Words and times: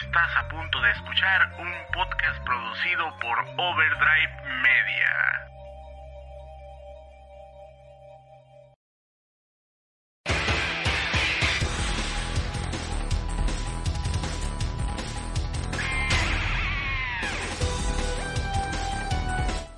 Estás 0.00 0.34
a 0.36 0.48
punto 0.48 0.80
de 0.80 0.90
escuchar 0.92 1.52
un 1.58 1.72
podcast 1.92 2.42
producido 2.44 3.04
por 3.20 3.38
Overdrive 3.38 4.42
Media. 4.62 5.59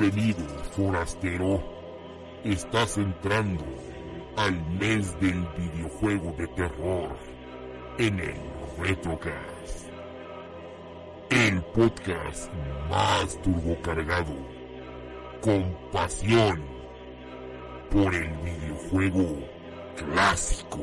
Bienvenido, 0.00 0.46
forastero. 0.74 1.62
Estás 2.42 2.96
entrando 2.96 3.62
al 4.34 4.58
mes 4.78 5.20
del 5.20 5.46
videojuego 5.58 6.32
de 6.38 6.46
terror 6.48 7.16
en 7.98 8.18
el 8.18 8.36
Retrocast. 8.78 9.90
El 11.28 11.62
podcast 11.64 12.50
más 12.88 13.42
turbocargado, 13.42 14.34
con 15.42 15.76
pasión 15.92 16.62
por 17.90 18.14
el 18.14 18.30
videojuego 18.38 19.46
clásico. 19.96 20.82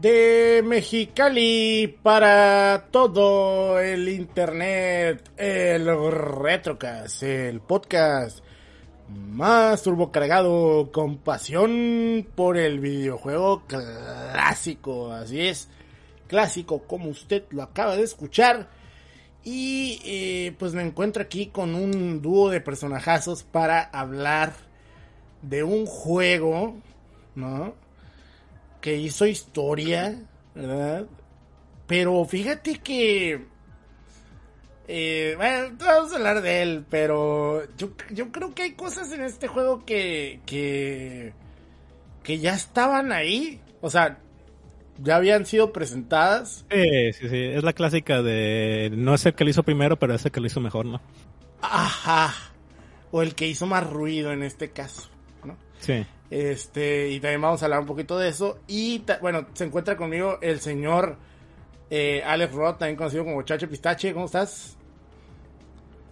De 0.00 0.62
Mexicali 0.64 1.98
para 2.04 2.86
todo 2.92 3.80
el 3.80 4.08
internet, 4.08 5.28
el 5.36 5.86
Retrocast, 6.12 7.24
el 7.24 7.60
podcast 7.60 8.44
más 9.08 9.82
turbocargado 9.82 10.90
con 10.92 11.16
pasión 11.16 12.24
por 12.36 12.56
el 12.58 12.78
videojuego 12.78 13.64
clásico, 13.66 15.12
así 15.12 15.48
es, 15.48 15.68
clásico 16.28 16.84
como 16.84 17.08
usted 17.08 17.44
lo 17.50 17.62
acaba 17.64 17.96
de 17.96 18.04
escuchar. 18.04 18.68
Y 19.42 20.00
eh, 20.04 20.54
pues 20.58 20.74
me 20.74 20.82
encuentro 20.82 21.22
aquí 21.22 21.46
con 21.46 21.74
un 21.74 22.22
dúo 22.22 22.50
de 22.50 22.60
personajazos 22.60 23.42
para 23.42 23.82
hablar 23.82 24.52
de 25.42 25.64
un 25.64 25.86
juego, 25.86 26.76
¿no? 27.34 27.87
Que 28.80 28.96
hizo 28.96 29.26
historia, 29.26 30.22
¿verdad? 30.54 31.06
Pero 31.86 32.24
fíjate 32.24 32.78
que... 32.78 33.46
Eh, 34.90 35.34
bueno, 35.36 35.76
vamos 35.78 36.12
a 36.12 36.16
hablar 36.16 36.40
de 36.40 36.62
él, 36.62 36.84
pero 36.88 37.62
yo, 37.76 37.90
yo 38.10 38.32
creo 38.32 38.54
que 38.54 38.62
hay 38.62 38.72
cosas 38.72 39.12
en 39.12 39.22
este 39.22 39.46
juego 39.46 39.84
que, 39.84 40.40
que, 40.46 41.34
que 42.22 42.38
ya 42.38 42.54
estaban 42.54 43.12
ahí. 43.12 43.60
O 43.82 43.90
sea, 43.90 44.18
ya 45.02 45.16
habían 45.16 45.46
sido 45.46 45.72
presentadas. 45.72 46.64
Sí, 46.70 47.12
sí, 47.12 47.28
sí. 47.28 47.36
Es 47.36 47.62
la 47.62 47.72
clásica 47.72 48.22
de 48.22 48.90
no 48.94 49.14
es 49.14 49.26
el 49.26 49.34
que 49.34 49.44
lo 49.44 49.50
hizo 49.50 49.62
primero, 49.62 49.98
pero 49.98 50.14
es 50.14 50.24
el 50.24 50.32
que 50.32 50.40
lo 50.40 50.46
hizo 50.46 50.60
mejor, 50.60 50.86
¿no? 50.86 51.00
Ajá. 51.60 52.34
O 53.10 53.22
el 53.22 53.34
que 53.34 53.46
hizo 53.46 53.66
más 53.66 53.88
ruido 53.88 54.32
en 54.32 54.42
este 54.42 54.70
caso. 54.70 55.10
Sí. 55.80 56.04
Este, 56.30 57.10
y 57.10 57.20
también 57.20 57.40
vamos 57.40 57.62
a 57.62 57.66
hablar 57.66 57.80
un 57.80 57.86
poquito 57.86 58.18
de 58.18 58.28
eso. 58.28 58.58
Y 58.66 59.02
bueno, 59.20 59.46
se 59.54 59.64
encuentra 59.64 59.96
conmigo 59.96 60.38
el 60.42 60.60
señor 60.60 61.16
eh, 61.90 62.22
Alex 62.24 62.52
Roth, 62.52 62.78
también 62.78 62.96
conocido 62.96 63.24
como 63.24 63.42
Chacho 63.42 63.68
Pistache. 63.68 64.12
¿Cómo 64.12 64.26
estás? 64.26 64.76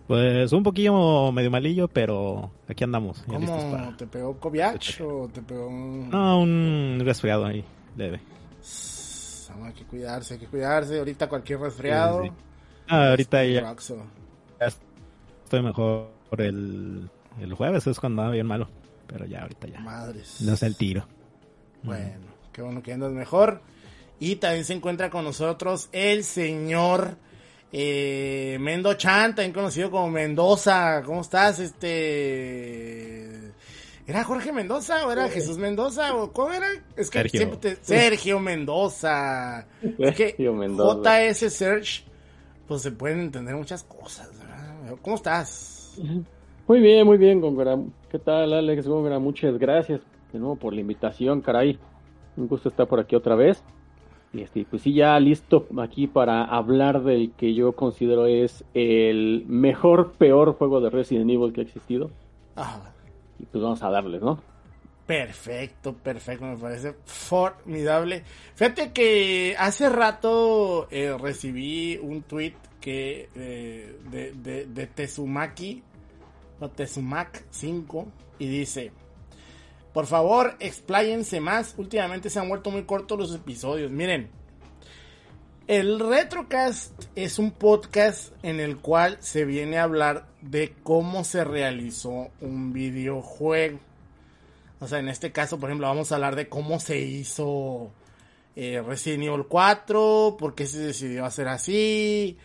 Pues 0.06 0.52
un 0.52 0.62
poquillo 0.62 1.32
medio 1.32 1.50
malillo, 1.50 1.88
pero 1.88 2.50
aquí 2.68 2.84
andamos. 2.84 3.24
¿Cómo? 3.26 3.94
¿Te 3.96 4.06
pegó 4.06 4.38
Koviach 4.38 5.00
o 5.00 5.28
te 5.32 5.42
pegó 5.42 5.66
un... 5.66 6.10
No, 6.10 6.40
un 6.40 7.02
resfriado 7.04 7.44
ahí, 7.44 7.64
leve. 7.96 8.20
Hay 9.62 9.72
que 9.72 9.84
cuidarse, 9.84 10.34
hay 10.34 10.40
que 10.40 10.46
cuidarse. 10.46 10.98
Ahorita 10.98 11.28
cualquier 11.28 11.60
resfriado. 11.60 12.22
Sí, 12.22 12.28
sí. 12.28 12.34
Ah, 12.88 13.10
ahorita 13.10 13.44
ya, 13.44 13.74
ya, 14.60 14.66
estoy 15.44 15.62
mejor. 15.62 16.10
El, 16.38 17.08
el 17.40 17.54
jueves 17.54 17.86
es 17.86 17.98
cuando 17.98 18.22
andaba 18.22 18.34
bien 18.34 18.46
malo. 18.46 18.68
Pero 19.06 19.26
ya, 19.26 19.42
ahorita 19.42 19.68
ya. 19.68 19.80
Madres. 19.80 20.40
No 20.40 20.56
sé 20.56 20.66
el 20.66 20.76
tiro. 20.76 21.06
Bueno, 21.82 22.26
qué 22.52 22.62
bueno 22.62 22.82
que 22.82 22.92
andas 22.92 23.12
mejor. 23.12 23.62
Y 24.18 24.36
también 24.36 24.64
se 24.64 24.72
encuentra 24.72 25.10
con 25.10 25.24
nosotros 25.24 25.88
el 25.92 26.24
señor 26.24 27.16
eh, 27.72 28.56
Mendo 28.60 28.94
Chan, 28.94 29.34
también 29.34 29.52
conocido 29.52 29.90
como 29.90 30.10
Mendoza. 30.10 31.02
¿Cómo 31.04 31.20
estás? 31.20 31.58
Este. 31.58 33.36
¿Era 34.06 34.22
Jorge 34.22 34.52
Mendoza 34.52 35.06
o 35.06 35.12
era 35.12 35.28
Jesús 35.28 35.58
Mendoza? 35.58 36.14
¿O 36.14 36.32
cómo 36.32 36.52
era? 36.52 36.68
Es 36.96 37.10
que 37.10 37.18
Sergio. 37.18 37.40
siempre 37.40 37.58
te... 37.58 37.84
Sergio 37.84 38.38
Mendoza. 38.38 39.66
Es 39.82 40.14
que 40.14 40.28
Sergio 40.28 40.54
Mendoza. 40.54 41.32
JS 41.32 41.52
Search, 41.52 42.04
pues 42.68 42.82
se 42.82 42.92
pueden 42.92 43.20
entender 43.20 43.56
muchas 43.56 43.82
cosas. 43.82 44.30
¿verdad? 44.38 44.96
¿Cómo 45.02 45.16
estás? 45.16 45.98
Muy 46.68 46.80
bien, 46.80 47.06
muy 47.06 47.16
bien, 47.16 47.40
Góngora. 47.40 47.78
¿Qué 48.10 48.18
tal, 48.18 48.52
Alex 48.52 48.88
Góngora? 48.88 49.20
Muchas 49.20 49.56
gracias 49.56 50.00
de 50.32 50.40
nuevo 50.40 50.56
por 50.56 50.74
la 50.74 50.80
invitación, 50.80 51.40
caray. 51.40 51.78
Un 52.36 52.48
gusto 52.48 52.68
estar 52.68 52.88
por 52.88 52.98
aquí 52.98 53.14
otra 53.14 53.36
vez. 53.36 53.62
Y 54.32 54.42
este, 54.42 54.66
pues 54.68 54.82
sí, 54.82 54.92
ya 54.92 55.18
listo 55.20 55.68
aquí 55.78 56.08
para 56.08 56.44
hablar 56.44 57.04
del 57.04 57.30
que 57.32 57.54
yo 57.54 57.72
considero 57.72 58.26
es 58.26 58.64
el 58.74 59.44
mejor, 59.46 60.14
peor 60.14 60.54
juego 60.54 60.80
de 60.80 60.90
Resident 60.90 61.30
Evil 61.30 61.52
que 61.52 61.60
ha 61.60 61.64
existido. 61.64 62.10
Ajá. 62.56 62.92
Y 63.38 63.44
pues 63.44 63.62
vamos 63.62 63.82
a 63.84 63.90
darles, 63.90 64.20
¿no? 64.20 64.40
Perfecto, 65.06 65.94
perfecto, 65.94 66.46
me 66.46 66.56
parece 66.56 66.96
formidable. 67.04 68.24
Fíjate 68.56 68.90
que 68.90 69.54
hace 69.56 69.88
rato 69.88 70.88
eh, 70.90 71.16
recibí 71.16 71.96
un 71.96 72.22
tweet 72.22 72.54
que 72.80 73.28
eh, 73.36 73.96
de, 74.10 74.32
de, 74.32 74.66
de 74.66 74.86
Tezumaki, 74.88 75.84
o 76.60 76.68
Tezumak 76.68 77.44
5, 77.50 78.06
y 78.38 78.48
dice, 78.48 78.92
por 79.92 80.06
favor, 80.06 80.56
expláyense 80.60 81.40
más, 81.40 81.74
últimamente 81.78 82.28
se 82.30 82.38
han 82.38 82.48
vuelto 82.48 82.70
muy 82.70 82.84
cortos 82.84 83.18
los 83.18 83.34
episodios. 83.34 83.90
Miren, 83.90 84.28
el 85.66 85.98
Retrocast 85.98 87.04
es 87.16 87.38
un 87.38 87.50
podcast 87.50 88.32
en 88.42 88.60
el 88.60 88.76
cual 88.76 89.16
se 89.20 89.44
viene 89.44 89.78
a 89.78 89.84
hablar 89.84 90.28
de 90.40 90.74
cómo 90.82 91.24
se 91.24 91.44
realizó 91.44 92.30
un 92.40 92.72
videojuego. 92.72 93.80
O 94.78 94.86
sea, 94.86 94.98
en 94.98 95.08
este 95.08 95.32
caso, 95.32 95.58
por 95.58 95.70
ejemplo, 95.70 95.88
vamos 95.88 96.12
a 96.12 96.16
hablar 96.16 96.36
de 96.36 96.48
cómo 96.48 96.78
se 96.78 97.00
hizo 97.00 97.90
eh, 98.54 98.82
Resident 98.86 99.24
Evil 99.24 99.46
4, 99.48 100.36
por 100.38 100.54
qué 100.54 100.66
se 100.66 100.78
decidió 100.78 101.24
hacer 101.24 101.48
así, 101.48 102.36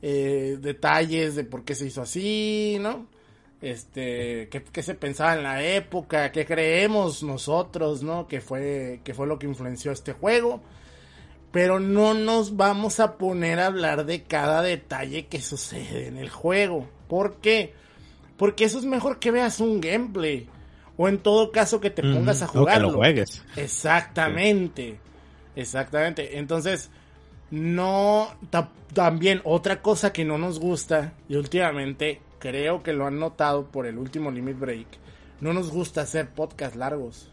eh, 0.00 0.58
detalles 0.60 1.34
de 1.34 1.44
por 1.44 1.64
qué 1.64 1.74
se 1.74 1.86
hizo 1.86 2.02
así, 2.02 2.76
¿no? 2.80 3.06
Este, 3.60 4.48
qué, 4.50 4.62
qué, 4.62 4.82
se 4.82 4.94
pensaba 4.94 5.34
en 5.34 5.42
la 5.42 5.64
época, 5.64 6.30
qué 6.30 6.46
creemos 6.46 7.22
nosotros, 7.22 8.02
¿no? 8.02 8.28
Que 8.28 8.40
fue, 8.40 9.00
que 9.02 9.14
fue 9.14 9.26
lo 9.26 9.38
que 9.38 9.46
influenció 9.46 9.90
este 9.90 10.12
juego. 10.12 10.60
Pero 11.50 11.80
no 11.80 12.14
nos 12.14 12.56
vamos 12.56 13.00
a 13.00 13.16
poner 13.16 13.58
a 13.58 13.66
hablar 13.66 14.04
de 14.06 14.22
cada 14.22 14.62
detalle 14.62 15.26
que 15.26 15.40
sucede 15.40 16.06
en 16.06 16.18
el 16.18 16.28
juego. 16.28 16.88
¿Por 17.08 17.36
qué? 17.36 17.72
Porque 18.36 18.64
eso 18.64 18.78
es 18.78 18.84
mejor 18.84 19.18
que 19.18 19.30
veas 19.30 19.58
un 19.58 19.80
gameplay. 19.80 20.46
O 20.96 21.08
en 21.08 21.18
todo 21.18 21.50
caso 21.50 21.80
que 21.80 21.90
te 21.90 22.02
pongas 22.02 22.42
a 22.42 22.48
jugarlo. 22.48 22.88
O 22.88 22.90
que 22.90 22.92
lo 22.92 22.98
juegues. 22.98 23.42
Exactamente. 23.56 24.98
Exactamente. 25.56 26.38
Entonces, 26.38 26.90
no. 27.50 28.28
Ta 28.50 28.70
también 28.92 29.40
otra 29.44 29.82
cosa 29.82 30.12
que 30.12 30.24
no 30.24 30.38
nos 30.38 30.58
gusta, 30.58 31.12
y 31.28 31.36
últimamente 31.36 32.20
creo 32.38 32.82
que 32.82 32.92
lo 32.92 33.06
han 33.06 33.18
notado 33.18 33.66
por 33.66 33.86
el 33.86 33.98
último 33.98 34.30
Limit 34.30 34.58
Break, 34.58 34.86
no 35.40 35.52
nos 35.52 35.70
gusta 35.70 36.02
hacer 36.02 36.30
podcasts 36.30 36.76
largos. 36.76 37.30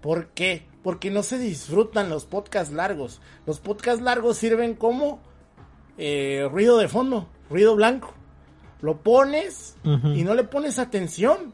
¿Por 0.00 0.28
qué? 0.28 0.66
Porque 0.82 1.10
no 1.10 1.22
se 1.22 1.38
disfrutan 1.38 2.08
los 2.08 2.24
podcasts 2.24 2.72
largos. 2.72 3.20
Los 3.46 3.58
podcasts 3.60 4.02
largos 4.02 4.36
sirven 4.36 4.74
como 4.74 5.20
eh, 5.96 6.48
ruido 6.50 6.78
de 6.78 6.88
fondo, 6.88 7.28
ruido 7.50 7.74
blanco. 7.74 8.14
Lo 8.80 8.98
pones 8.98 9.76
uh 9.84 9.88
-huh. 9.88 10.16
y 10.16 10.22
no 10.22 10.34
le 10.34 10.44
pones 10.44 10.78
atención. 10.78 11.52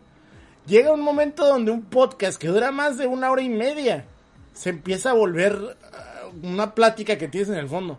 Llega 0.67 0.93
un 0.93 1.01
momento 1.01 1.47
donde 1.47 1.71
un 1.71 1.83
podcast 1.83 2.39
que 2.39 2.49
dura 2.49 2.71
más 2.71 2.99
de 2.99 3.07
una 3.07 3.31
hora 3.31 3.43
y 3.43 3.49
media 3.49 4.07
se 4.53 4.71
empieza 4.71 5.11
a 5.11 5.15
volver 5.15 5.55
uh, 5.55 6.47
una 6.47 6.75
plática 6.75 7.17
que 7.17 7.29
tienes 7.29 7.49
en 7.49 7.57
el 7.57 7.69
fondo. 7.69 7.99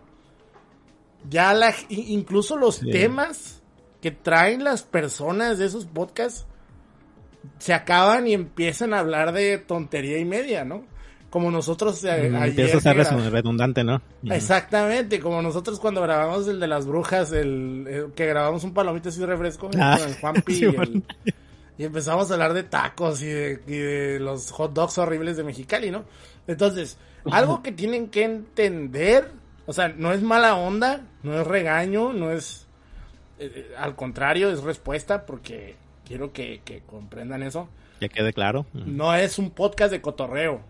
Ya 1.27 1.53
la, 1.53 1.73
incluso 1.89 2.55
los 2.55 2.75
sí. 2.75 2.91
temas 2.91 3.63
que 4.05 4.11
traen 4.11 4.63
las 4.63 4.83
personas 4.83 5.57
de 5.57 5.65
esos 5.65 5.87
podcasts 5.87 6.45
se 7.57 7.73
acaban 7.73 8.27
y 8.27 8.35
empiezan 8.35 8.93
a 8.93 8.99
hablar 8.99 9.33
de 9.33 9.57
tontería 9.57 10.19
y 10.19 10.25
media, 10.25 10.63
¿no? 10.63 10.85
Como 11.31 11.49
nosotros 11.49 12.03
eh, 12.03 12.29
mm, 12.29 12.35
ayer. 12.35 12.49
Empieza 12.69 12.91
a 12.91 13.03
ser 13.03 13.31
redundante, 13.31 13.83
¿no? 13.83 14.03
Exactamente, 14.29 15.19
como 15.19 15.41
nosotros 15.41 15.79
cuando 15.79 16.03
grabamos 16.03 16.47
el 16.47 16.59
de 16.59 16.67
las 16.67 16.85
brujas, 16.85 17.31
el, 17.31 17.87
el 17.87 18.11
que 18.11 18.27
grabamos 18.27 18.63
un 18.63 18.75
palomitas 18.75 19.17
y 19.17 19.25
refresco 19.25 19.71
ah, 19.79 19.97
con 19.97 20.07
el 20.07 20.15
Juanpi 20.21 20.53
sí, 20.53 20.65
y, 20.65 20.67
el, 20.67 21.03
y, 21.79 21.83
empezamos 21.85 22.29
a 22.29 22.35
hablar 22.35 22.53
de 22.53 22.61
tacos 22.61 23.23
y 23.23 23.25
de, 23.25 23.59
y 23.65 23.77
de 23.77 24.19
los 24.19 24.51
hot 24.51 24.71
dogs 24.71 24.99
horribles 24.99 25.35
de 25.35 25.43
Mexicali, 25.45 25.89
¿no? 25.89 26.05
Entonces, 26.45 26.99
algo 27.31 27.63
que 27.63 27.71
tienen 27.71 28.09
que 28.09 28.23
entender, 28.23 29.31
o 29.65 29.73
sea, 29.73 29.87
no 29.87 30.13
es 30.13 30.21
mala 30.21 30.53
onda, 30.57 31.07
no 31.23 31.41
es 31.41 31.47
regaño, 31.47 32.13
no 32.13 32.31
es 32.31 32.64
eh, 33.39 33.73
al 33.77 33.95
contrario, 33.95 34.51
es 34.51 34.63
respuesta 34.63 35.25
porque 35.25 35.75
quiero 36.05 36.31
que, 36.33 36.61
que, 36.63 36.81
comprendan 36.81 37.43
eso. 37.43 37.69
Ya 38.01 38.09
quede 38.09 38.33
claro. 38.33 38.65
No 38.73 39.13
es 39.15 39.39
un 39.39 39.51
podcast 39.51 39.91
de 39.91 40.01
cotorreo. 40.01 40.61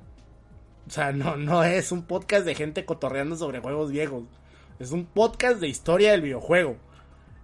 O 0.88 0.90
sea, 0.90 1.12
no, 1.12 1.36
no 1.36 1.64
es 1.64 1.92
un 1.92 2.04
podcast 2.04 2.46
de 2.46 2.56
gente 2.56 2.86
cotorreando 2.86 3.36
sobre 3.36 3.60
juegos 3.60 3.92
viejos. 3.92 4.24
Es 4.80 4.92
un 4.92 5.06
podcast 5.06 5.60
de 5.60 5.68
historia 5.68 6.12
del 6.12 6.22
videojuego. 6.22 6.78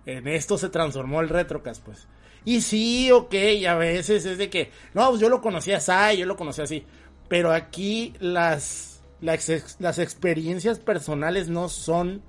En 0.06 0.28
esto 0.28 0.58
se 0.58 0.70
transformó 0.70 1.22
el 1.22 1.30
Retrocast, 1.30 1.84
pues. 1.84 2.08
Y 2.44 2.62
sí, 2.62 3.12
ok, 3.12 3.34
a 3.68 3.76
veces 3.76 4.26
es 4.26 4.38
de 4.38 4.50
que, 4.50 4.72
no, 4.94 5.10
pues 5.10 5.22
yo 5.22 5.30
lo 5.30 5.42
conocía 5.42 5.78
así, 5.78 6.18
yo 6.18 6.26
lo 6.26 6.36
conocía 6.36 6.64
así. 6.64 6.84
Pero 7.28 7.52
aquí 7.52 8.14
las, 8.20 9.02
las, 9.22 9.78
las 9.80 10.00
experiencias 10.00 10.80
personales 10.80 11.50
no 11.50 11.70
son 11.70 12.24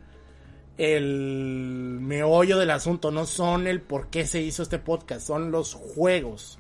el 0.79 1.99
meollo 2.01 2.59
del 2.59 2.71
asunto, 2.71 3.11
no 3.11 3.27
son 3.27 3.67
el 3.67 3.81
por 3.81 4.09
qué 4.09 4.27
se 4.27 4.41
hizo 4.41 4.63
este 4.63 4.79
podcast, 4.79 5.27
son 5.27 5.51
los 5.51 5.75
juegos. 5.75 6.59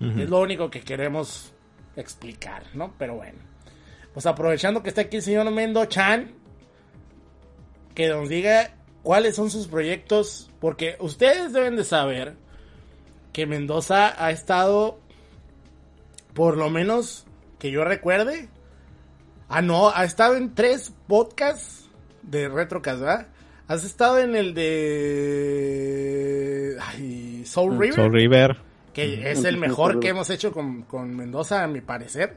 Uh 0.00 0.04
-huh. 0.04 0.22
Es 0.22 0.30
lo 0.30 0.40
único 0.40 0.70
que 0.70 0.80
queremos 0.80 1.52
explicar, 1.96 2.64
¿no? 2.74 2.94
Pero 2.98 3.16
bueno. 3.16 3.38
Pues 4.12 4.26
aprovechando 4.26 4.82
que 4.82 4.90
está 4.90 5.02
aquí 5.02 5.16
el 5.16 5.22
señor 5.22 5.50
Mendo 5.50 5.84
Chan, 5.86 6.32
que 7.94 8.08
nos 8.08 8.28
diga 8.28 8.76
cuáles 9.02 9.34
son 9.36 9.50
sus 9.50 9.66
proyectos, 9.66 10.50
porque 10.60 10.96
ustedes 11.00 11.52
deben 11.52 11.76
de 11.76 11.84
saber 11.84 12.36
que 13.32 13.46
Mendoza 13.46 14.14
ha 14.24 14.30
estado, 14.30 15.00
por 16.32 16.56
lo 16.56 16.70
menos 16.70 17.26
que 17.58 17.72
yo 17.72 17.84
recuerde, 17.84 18.48
ah 19.48 19.62
no, 19.62 19.90
ha 19.90 20.04
estado 20.04 20.36
en 20.36 20.54
tres 20.54 20.92
podcasts 21.08 21.83
de 22.28 22.48
Retrocast, 22.48 23.00
¿verdad? 23.00 23.28
Has 23.66 23.84
estado 23.84 24.18
en 24.18 24.36
el 24.36 24.52
de 24.54 25.84
ay, 26.80 27.44
Soul 27.46 27.78
River. 27.78 27.94
Soul 27.94 28.12
River. 28.12 28.58
Que 28.92 29.30
es 29.30 29.44
el 29.44 29.56
mejor 29.56 30.00
que 30.00 30.08
hemos 30.08 30.28
hecho 30.30 30.52
con, 30.52 30.82
con 30.82 31.16
Mendoza, 31.16 31.64
a 31.64 31.66
mi 31.66 31.80
parecer. 31.80 32.36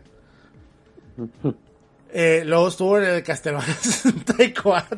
Eh, 2.10 2.44
luego 2.46 2.70
estuvo 2.70 2.98
en 2.98 3.04
el 3.04 3.22
Castlevania 3.22 3.74
64. 3.82 4.98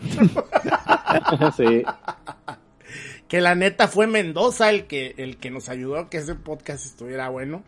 sí. 1.58 1.84
Que 3.28 3.42
la 3.42 3.56
neta 3.56 3.88
fue 3.88 4.06
Mendoza 4.06 4.70
el 4.70 4.86
que, 4.86 5.16
el 5.18 5.38
que 5.38 5.50
nos 5.50 5.70
ayudó 5.70 5.98
a 5.98 6.08
que 6.10 6.18
ese 6.18 6.36
podcast 6.36 6.86
estuviera 6.86 7.30
bueno. 7.30 7.64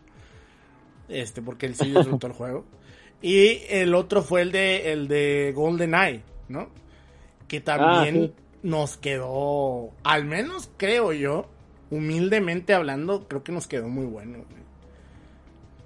Este, 1.08 1.42
porque 1.42 1.66
él 1.66 1.74
sí 1.74 1.90
disfrutó 1.90 2.28
el 2.28 2.32
juego. 2.34 2.64
Y 3.20 3.62
el 3.68 3.94
otro 3.94 4.22
fue 4.22 4.42
el 4.42 4.52
de, 4.52 4.92
el 4.92 5.08
de 5.08 5.52
GoldenEye, 5.54 6.22
¿no? 6.48 6.68
Que 7.52 7.60
también 7.60 8.32
ah, 8.32 8.34
sí. 8.34 8.34
nos 8.62 8.96
quedó, 8.96 9.90
al 10.04 10.24
menos 10.24 10.70
creo 10.78 11.12
yo, 11.12 11.50
humildemente 11.90 12.72
hablando, 12.72 13.28
creo 13.28 13.44
que 13.44 13.52
nos 13.52 13.66
quedó 13.66 13.90
muy 13.90 14.06
bueno. 14.06 14.38
Güey. 14.38 14.62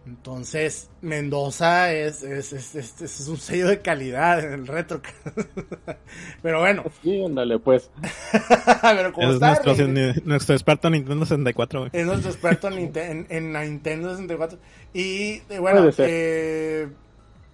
Entonces, 0.06 0.88
Mendoza 1.00 1.92
es, 1.92 2.22
es, 2.22 2.52
es, 2.52 3.02
es, 3.02 3.26
un 3.26 3.36
sello 3.36 3.66
de 3.66 3.80
calidad 3.80 4.44
en 4.44 4.52
el 4.52 4.66
retro. 4.68 5.02
Pero 6.42 6.60
bueno. 6.60 6.84
Sí, 7.02 7.24
ándale, 7.24 7.58
pues. 7.58 7.90
Pero 8.82 9.12
como 9.12 9.26
es 9.26 9.34
está, 9.34 9.60
nuestro, 9.64 9.88
nuestro, 10.24 10.54
experto 10.54 10.86
en 10.86 10.92
Nintendo 10.92 11.24
64. 11.24 11.80
Güey. 11.80 11.90
Es 11.92 12.06
nuestro 12.06 12.30
experto 12.30 12.68
en, 12.68 12.92
en, 12.94 13.26
en 13.28 13.52
Nintendo 13.52 14.10
64. 14.12 14.56
Y 14.94 15.40
bueno, 15.58 15.90
eh, 15.98 16.86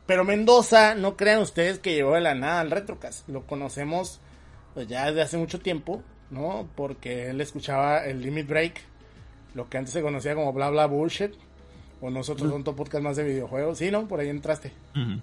pero 0.06 0.24
Mendoza, 0.24 0.94
no 0.94 1.16
crean 1.16 1.40
ustedes 1.40 1.78
que 1.78 1.94
llegó 1.94 2.14
de 2.14 2.20
la 2.20 2.34
nada 2.34 2.60
al 2.60 2.70
Retrocast. 2.70 3.28
Lo 3.28 3.46
conocemos 3.46 4.20
pues 4.74 4.88
ya 4.88 5.06
desde 5.06 5.22
hace 5.22 5.36
mucho 5.36 5.60
tiempo, 5.60 6.02
¿no? 6.30 6.68
Porque 6.74 7.30
él 7.30 7.40
escuchaba 7.40 8.04
el 8.04 8.22
Limit 8.22 8.48
Break, 8.48 8.80
lo 9.54 9.68
que 9.68 9.78
antes 9.78 9.92
se 9.92 10.02
conocía 10.02 10.34
como 10.34 10.52
bla 10.52 10.70
bla 10.70 10.86
bullshit 10.86 11.32
o 12.00 12.10
nosotros 12.10 12.50
uh 12.50 12.54
-huh. 12.54 12.68
un 12.68 12.76
podcast 12.76 13.04
más 13.04 13.16
de 13.16 13.24
videojuegos. 13.24 13.78
Sí, 13.78 13.90
¿no? 13.90 14.08
Por 14.08 14.20
ahí 14.20 14.28
entraste. 14.28 14.72
Uh 14.94 14.98
-huh. 14.98 15.22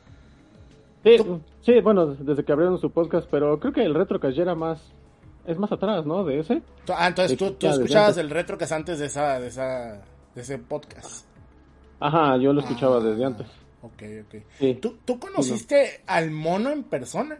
Sí, 1.04 1.18
sí, 1.62 1.80
bueno, 1.82 2.08
desde 2.08 2.44
que 2.44 2.52
abrieron 2.52 2.80
su 2.80 2.92
podcast, 2.92 3.28
pero 3.32 3.60
creo 3.60 3.74
que 3.74 3.84
el 3.84 3.94
Retrocast 3.94 4.36
ya 4.36 4.44
era 4.44 4.56
más... 4.56 4.82
Es 5.46 5.58
más 5.58 5.72
atrás, 5.72 6.06
¿no? 6.06 6.24
De 6.24 6.40
ese. 6.40 6.62
Ah, 6.90 7.08
entonces 7.08 7.38
tú, 7.38 7.52
tú 7.52 7.68
escuchabas 7.68 8.18
el 8.18 8.30
Retrocast 8.30 8.72
antes 8.72 9.00
de 9.00 9.08
esa, 9.08 9.40
de 9.40 9.48
esa, 9.48 10.02
de 10.36 10.42
ese 10.42 10.60
podcast. 10.60 11.26
Ajá, 12.00 12.38
yo 12.38 12.54
lo 12.54 12.62
escuchaba 12.62 12.98
ah, 12.98 13.00
desde 13.00 13.26
antes. 13.26 13.48
Ok, 13.82 14.04
ok. 14.26 14.44
Sí. 14.60 14.78
¿Tú, 14.82 14.98
¿Tú, 15.06 15.20
conociste 15.20 15.86
sí, 15.86 16.02
al 16.08 16.32
mono 16.32 16.72
en 16.72 16.84
persona? 16.84 17.40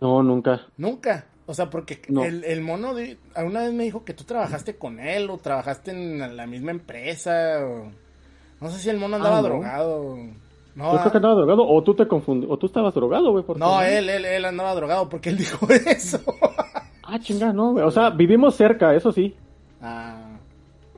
No, 0.00 0.22
nunca. 0.22 0.66
¿Nunca? 0.76 1.26
O 1.46 1.54
sea, 1.54 1.70
porque 1.70 2.00
el, 2.08 2.44
el, 2.44 2.60
mono 2.60 2.92
de, 2.94 3.18
una 3.36 3.60
vez 3.60 3.72
me 3.72 3.84
dijo 3.84 4.04
que 4.04 4.14
tú 4.14 4.24
trabajaste 4.24 4.76
con 4.76 4.98
él 4.98 5.30
o 5.30 5.38
trabajaste 5.38 5.92
en 5.92 6.36
la 6.36 6.46
misma 6.46 6.72
empresa. 6.72 7.64
O, 7.64 7.92
no 8.60 8.70
sé 8.70 8.78
si 8.78 8.90
el 8.90 8.98
mono 8.98 9.16
andaba 9.16 9.38
ah, 9.38 9.42
drogado. 9.42 10.16
No, 10.74 10.92
Yo 10.92 10.98
creo 11.00 11.12
que 11.12 11.18
andaba 11.18 11.34
drogado 11.36 11.66
o 11.66 11.82
tú 11.82 11.94
te 11.94 12.08
confundí, 12.08 12.46
o 12.50 12.58
tú 12.58 12.66
estabas 12.66 12.94
drogado, 12.94 13.30
güey. 13.30 13.44
No, 13.56 13.80
él, 13.80 14.10
él, 14.10 14.24
él 14.24 14.44
andaba 14.44 14.74
drogado 14.74 15.08
porque 15.08 15.28
él 15.28 15.36
dijo 15.36 15.68
eso. 15.86 16.20
ah, 17.04 17.18
chingada, 17.20 17.52
no, 17.52 17.72
güey. 17.72 17.84
O 17.84 17.90
sea, 17.90 18.10
vivimos 18.10 18.56
cerca, 18.56 18.94
eso 18.94 19.12
sí. 19.12 19.36
Ah. 19.80 20.25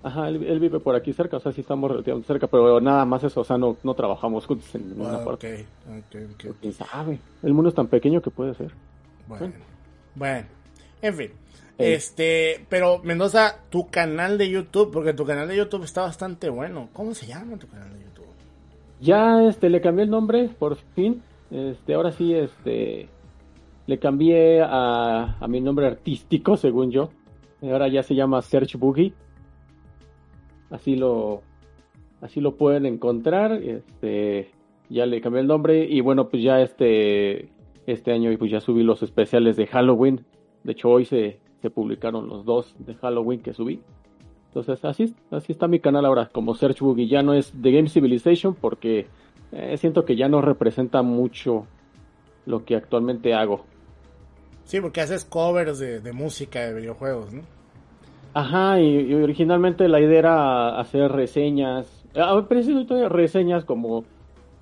Ajá, 0.02 0.28
él, 0.28 0.61
vive 0.61 0.81
por 0.81 0.95
aquí 0.95 1.12
cerca, 1.12 1.38
o 1.38 1.40
sea, 1.40 1.52
sí 1.52 1.61
estamos 1.61 1.90
relativamente 1.90 2.26
cerca, 2.26 2.47
pero 2.47 2.81
nada 2.81 3.05
más 3.05 3.25
eso, 3.25 3.40
o 3.40 3.45
sea, 3.45 3.59
no, 3.59 3.76
no 3.83 3.95
trabajamos 3.95 4.47
juntos 4.47 4.75
en 4.75 4.90
ninguna 4.90 5.17
ah, 5.17 5.25
parte. 5.25 5.67
Ok, 5.87 6.17
ok, 6.35 6.57
¿Quién 6.61 6.73
sabe? 6.73 7.19
El 7.43 7.55
mundo 7.55 7.71
es 7.71 7.75
tan 7.75 7.88
pequeño 7.88 8.21
que 8.21 8.31
puede 8.31 8.55
ser. 8.55 8.71
Bueno, 9.26 9.52
bueno, 10.14 10.47
en 11.02 11.14
fin. 11.14 11.31
Este, 11.78 12.64
pero 12.69 13.00
Mendoza, 13.05 13.61
tu 13.71 13.88
canal 13.88 14.37
de 14.37 14.50
YouTube, 14.50 14.93
porque 14.93 15.12
tu 15.12 15.25
canal 15.25 15.47
de 15.47 15.57
YouTube 15.57 15.85
está 15.85 16.02
bastante 16.02 16.49
bueno. 16.49 16.88
¿Cómo 16.93 17.14
se 17.14 17.26
llama 17.26 17.57
tu 17.57 17.69
canal 17.69 17.93
de 17.93 18.05
YouTube? 18.05 18.26
Ya, 19.00 19.45
este, 19.49 19.71
le 19.71 19.81
cambié 19.81 20.05
el 20.05 20.11
nombre, 20.11 20.49
por 20.59 20.76
fin. 20.95 21.23
Este, 21.50 21.95
ahora 21.95 22.11
sí, 22.11 22.35
este, 22.35 23.09
le 23.87 23.99
cambié 23.99 24.61
a, 24.61 25.37
a 25.38 25.49
mi 25.49 25.61
nombre 25.61 25.87
artístico, 25.87 26.57
según 26.57 26.90
yo. 26.90 27.11
Ahora 27.62 27.88
ya 27.88 28.02
se 28.02 28.14
llama 28.14 28.43
Search 28.43 28.76
Boogie 28.76 29.12
así 30.70 30.96
lo 30.96 31.42
así 32.20 32.40
lo 32.40 32.56
pueden 32.56 32.87
encontrar 32.87 33.52
este 33.52 34.50
ya 34.88 35.06
le 35.06 35.20
cambié 35.20 35.42
el 35.42 35.46
nombre 35.46 35.84
y 35.84 36.00
bueno 36.00 36.28
pues 36.28 36.42
ya 36.42 36.60
este 36.60 37.48
este 37.87 38.12
año 38.12 38.30
pues 38.38 38.50
ya 38.50 38.60
subí 38.60 38.82
los 38.82 39.02
especiales 39.02 39.56
de 39.56 39.66
Halloween. 39.66 40.25
De 40.62 40.72
hecho 40.72 40.90
hoy 40.90 41.06
se, 41.06 41.40
se 41.62 41.70
publicaron 41.70 42.28
los 42.28 42.44
dos 42.44 42.75
de 42.78 42.94
Halloween 42.94 43.40
que 43.40 43.54
subí. 43.54 43.80
Entonces 44.48 44.84
así 44.84 45.14
así 45.30 45.52
está 45.52 45.68
mi 45.68 45.80
canal 45.80 46.04
ahora 46.04 46.28
como 46.32 46.54
Search 46.54 46.80
Boogie. 46.80 47.08
Ya 47.08 47.22
no 47.22 47.32
es 47.32 47.52
The 47.60 47.72
Game 47.72 47.88
Civilization 47.88 48.54
porque 48.54 49.06
eh, 49.52 49.76
siento 49.78 50.04
que 50.04 50.16
ya 50.16 50.28
no 50.28 50.42
representa 50.42 51.02
mucho 51.02 51.66
lo 52.44 52.64
que 52.64 52.76
actualmente 52.76 53.32
hago. 53.32 53.64
Sí 54.64 54.80
porque 54.82 55.00
haces 55.00 55.25
covers 55.25 55.78
de, 55.78 56.00
de 56.00 56.12
música 56.12 56.60
de 56.60 56.75
videojuegos 56.75 57.32
no 57.32 57.57
Ajá, 58.35 58.80
y, 58.80 59.14
originalmente 59.14 59.88
la 59.88 60.00
idea 60.00 60.18
era 60.18 60.80
hacer 60.80 61.11
reseñas, 61.12 62.04
a 62.14 62.40
precisamente 62.47 63.08
reseñas 63.08 63.64
como, 63.64 64.04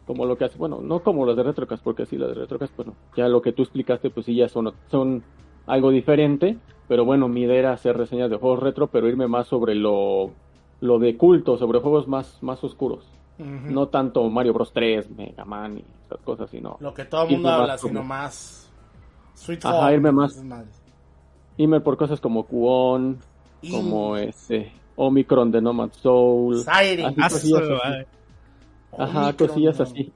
como 0.06 0.24
lo 0.24 0.36
que 0.36 0.44
hace, 0.44 0.58
bueno, 0.58 0.80
no 0.82 1.00
como 1.00 1.26
las 1.26 1.36
de 1.36 1.42
Retrocast, 1.42 1.82
porque 1.82 2.06
sí, 2.06 2.16
las 2.16 2.28
de 2.28 2.34
Retrocast, 2.34 2.74
bueno, 2.76 2.94
ya 3.16 3.28
lo 3.28 3.42
que 3.42 3.52
tú 3.52 3.62
explicaste, 3.62 4.10
pues 4.10 4.26
sí, 4.26 4.34
ya 4.36 4.48
son, 4.48 4.72
son 4.90 5.22
algo 5.66 5.90
diferente, 5.90 6.58
pero 6.88 7.04
bueno, 7.04 7.28
mi 7.28 7.42
idea 7.42 7.58
era 7.58 7.72
hacer 7.72 7.96
reseñas 7.96 8.30
de 8.30 8.36
juegos 8.36 8.60
retro, 8.60 8.86
pero 8.86 9.08
irme 9.08 9.26
más 9.26 9.48
sobre 9.48 9.74
lo, 9.74 10.30
lo 10.80 10.98
de 10.98 11.16
culto, 11.16 11.58
sobre 11.58 11.80
juegos 11.80 12.06
más, 12.06 12.42
más 12.42 12.62
oscuros. 12.62 13.04
No 13.38 13.88
tanto 13.88 14.26
Mario 14.30 14.54
Bros. 14.54 14.72
3, 14.72 15.10
Mega 15.10 15.44
Man 15.44 15.76
y 15.78 15.84
esas 16.06 16.20
cosas, 16.22 16.48
sino... 16.48 16.78
Lo 16.80 16.94
que 16.94 17.04
todo 17.04 17.24
el 17.24 17.32
mundo 17.32 17.50
habla, 17.50 17.76
sino 17.76 18.02
más... 18.02 18.70
Sweet 19.34 19.66
Ajá, 19.66 19.92
irme 19.92 20.10
más... 20.10 20.42
Irme 21.58 21.80
por 21.80 21.98
cosas 21.98 22.18
como 22.20 22.46
Como 23.70 24.16
este 24.16 24.72
Omicron 24.96 25.50
de 25.50 25.60
Nomad 25.60 25.90
Soul. 25.92 26.62
Así, 26.66 27.02
cosillas 27.14 27.62
así. 27.82 28.06
Ajá, 28.98 29.32
cosillas 29.34 29.80
así. 29.80 30.12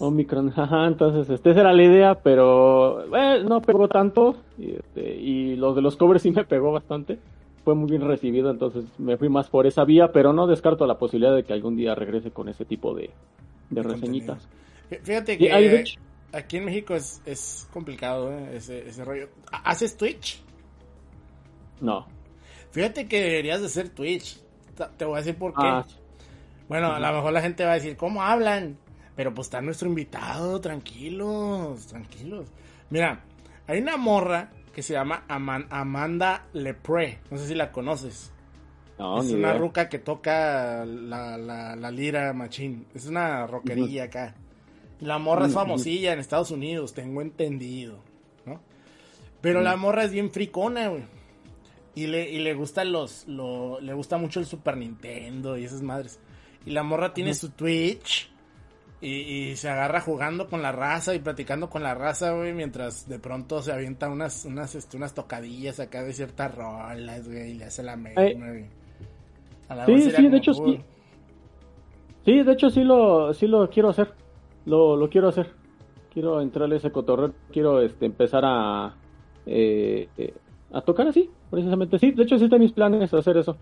Omicron, 0.00 0.52
ajá, 0.56 0.86
entonces 0.86 1.28
este, 1.28 1.50
esa 1.50 1.60
era 1.60 1.72
la 1.72 1.82
idea, 1.82 2.14
pero 2.14 3.04
no 3.44 3.60
pegó 3.60 3.86
tanto 3.86 4.36
y, 4.58 4.72
este, 4.72 5.14
y 5.14 5.56
los 5.56 5.76
de 5.76 5.82
los 5.82 5.96
covers 5.96 6.22
sí 6.22 6.30
me 6.30 6.44
pegó 6.44 6.72
bastante, 6.72 7.18
fue 7.64 7.74
muy 7.74 7.90
bien 7.90 8.08
recibido, 8.08 8.50
entonces 8.50 8.84
me 8.98 9.18
fui 9.18 9.28
más 9.28 9.48
por 9.48 9.66
esa 9.66 9.84
vía, 9.84 10.10
pero 10.10 10.32
no 10.32 10.46
descarto 10.46 10.86
la 10.86 10.98
posibilidad 10.98 11.34
de 11.34 11.44
que 11.44 11.52
algún 11.52 11.76
día 11.76 11.94
regrese 11.94 12.30
con 12.30 12.48
ese 12.48 12.64
tipo 12.64 12.94
de, 12.94 13.10
de 13.68 13.82
reseñitas. 13.82 14.48
Fíjate 15.02 15.36
que 15.36 15.84
aquí 16.32 16.56
en 16.56 16.64
México 16.64 16.94
es, 16.94 17.20
es 17.26 17.68
complicado 17.72 18.32
¿eh? 18.32 18.56
ese, 18.56 18.88
ese 18.88 19.04
rollo. 19.04 19.28
¿Haces 19.52 19.96
Twitch? 19.96 20.42
No. 21.80 22.06
Fíjate 22.70 23.08
que 23.08 23.20
deberías 23.22 23.60
de 23.60 23.66
hacer 23.66 23.88
Twitch. 23.88 24.38
Te 24.96 25.04
voy 25.04 25.14
a 25.14 25.18
decir 25.18 25.36
por 25.36 25.52
qué. 25.52 25.62
Ah. 25.62 25.86
Bueno, 26.68 26.92
a 26.92 27.00
lo 27.00 27.12
mejor 27.12 27.32
la 27.32 27.42
gente 27.42 27.64
va 27.64 27.72
a 27.72 27.74
decir, 27.74 27.96
¿cómo 27.96 28.22
hablan? 28.22 28.78
Pero 29.16 29.34
pues 29.34 29.48
está 29.48 29.60
nuestro 29.60 29.88
invitado, 29.88 30.60
tranquilos, 30.60 31.86
tranquilos. 31.86 32.46
Mira, 32.90 33.20
hay 33.66 33.80
una 33.80 33.96
morra 33.96 34.50
que 34.72 34.82
se 34.82 34.92
llama 34.92 35.24
Amanda 35.28 36.46
Lepre. 36.52 37.18
No 37.30 37.38
sé 37.38 37.48
si 37.48 37.54
la 37.54 37.72
conoces. 37.72 38.32
No, 38.98 39.20
es 39.20 39.32
una 39.32 39.54
ruca 39.54 39.88
que 39.88 39.98
toca 39.98 40.84
la, 40.84 41.38
la, 41.38 41.90
lira 41.90 42.32
machín. 42.32 42.86
Es 42.94 43.06
una 43.06 43.46
roquería 43.46 44.04
acá. 44.04 44.34
La 45.00 45.18
morra 45.18 45.46
es 45.46 45.54
famosilla 45.54 46.12
en 46.12 46.18
Estados 46.18 46.50
Unidos, 46.50 46.92
tengo 46.92 47.22
entendido. 47.22 47.98
¿no? 48.44 48.60
Pero 49.40 49.62
la 49.62 49.76
morra 49.76 50.04
es 50.04 50.12
bien 50.12 50.30
fricona, 50.30 50.88
güey. 50.88 51.02
Y 51.94 52.06
le, 52.06 52.30
y 52.30 52.38
le 52.38 52.54
gusta 52.54 52.84
los, 52.84 53.26
le 53.26 53.92
gusta 53.94 54.16
mucho 54.16 54.40
el 54.40 54.46
Super 54.46 54.76
Nintendo 54.76 55.58
y 55.58 55.64
esas 55.64 55.82
madres. 55.82 56.20
Y 56.64 56.70
la 56.70 56.82
morra 56.82 57.12
tiene 57.12 57.34
su 57.34 57.50
Twitch 57.50 58.30
y, 59.00 59.56
se 59.56 59.68
agarra 59.68 60.00
jugando 60.00 60.46
con 60.46 60.60
la 60.62 60.72
raza 60.72 61.14
y 61.14 61.20
platicando 61.20 61.70
con 61.70 61.82
la 61.82 61.94
raza, 61.94 62.32
güey, 62.32 62.52
mientras 62.52 63.08
de 63.08 63.18
pronto 63.18 63.62
se 63.62 63.72
avienta 63.72 64.10
unas, 64.10 64.44
unas, 64.44 64.74
este, 64.74 64.96
unas 64.96 65.14
tocadillas 65.14 65.80
acá 65.80 66.02
de 66.02 66.12
ciertas 66.12 66.54
rolas, 66.54 67.26
güey, 67.26 67.52
y 67.52 67.54
le 67.54 67.64
hace 67.64 67.82
la 67.82 67.96
mega, 67.96 68.22
Sí, 69.86 70.10
sí, 70.10 70.28
de 70.28 70.36
hecho 70.36 70.52
sí. 70.52 70.80
Sí, 72.24 72.42
de 72.42 72.52
hecho 72.52 72.70
sí 72.70 72.82
lo, 72.82 73.32
sí 73.32 73.46
lo 73.46 73.70
quiero 73.70 73.88
hacer. 73.88 74.12
Lo, 74.66 74.96
lo 74.96 75.08
quiero 75.08 75.28
hacer. 75.28 75.52
Quiero 76.12 76.40
entrarle 76.40 76.74
a 76.74 76.78
ese 76.78 76.90
cotorreo. 76.90 77.32
Quiero 77.52 77.80
este, 77.80 78.04
empezar 78.04 78.42
a, 78.44 78.94
eh, 79.46 80.08
eh 80.18 80.34
a 80.72 80.80
tocar 80.82 81.08
así, 81.08 81.28
precisamente. 81.50 81.98
Sí, 81.98 82.12
de 82.12 82.22
hecho 82.22 82.38
sí 82.38 82.44
están 82.44 82.60
mis 82.60 82.72
planes 82.72 83.12
hacer 83.12 83.36
eso. 83.36 83.56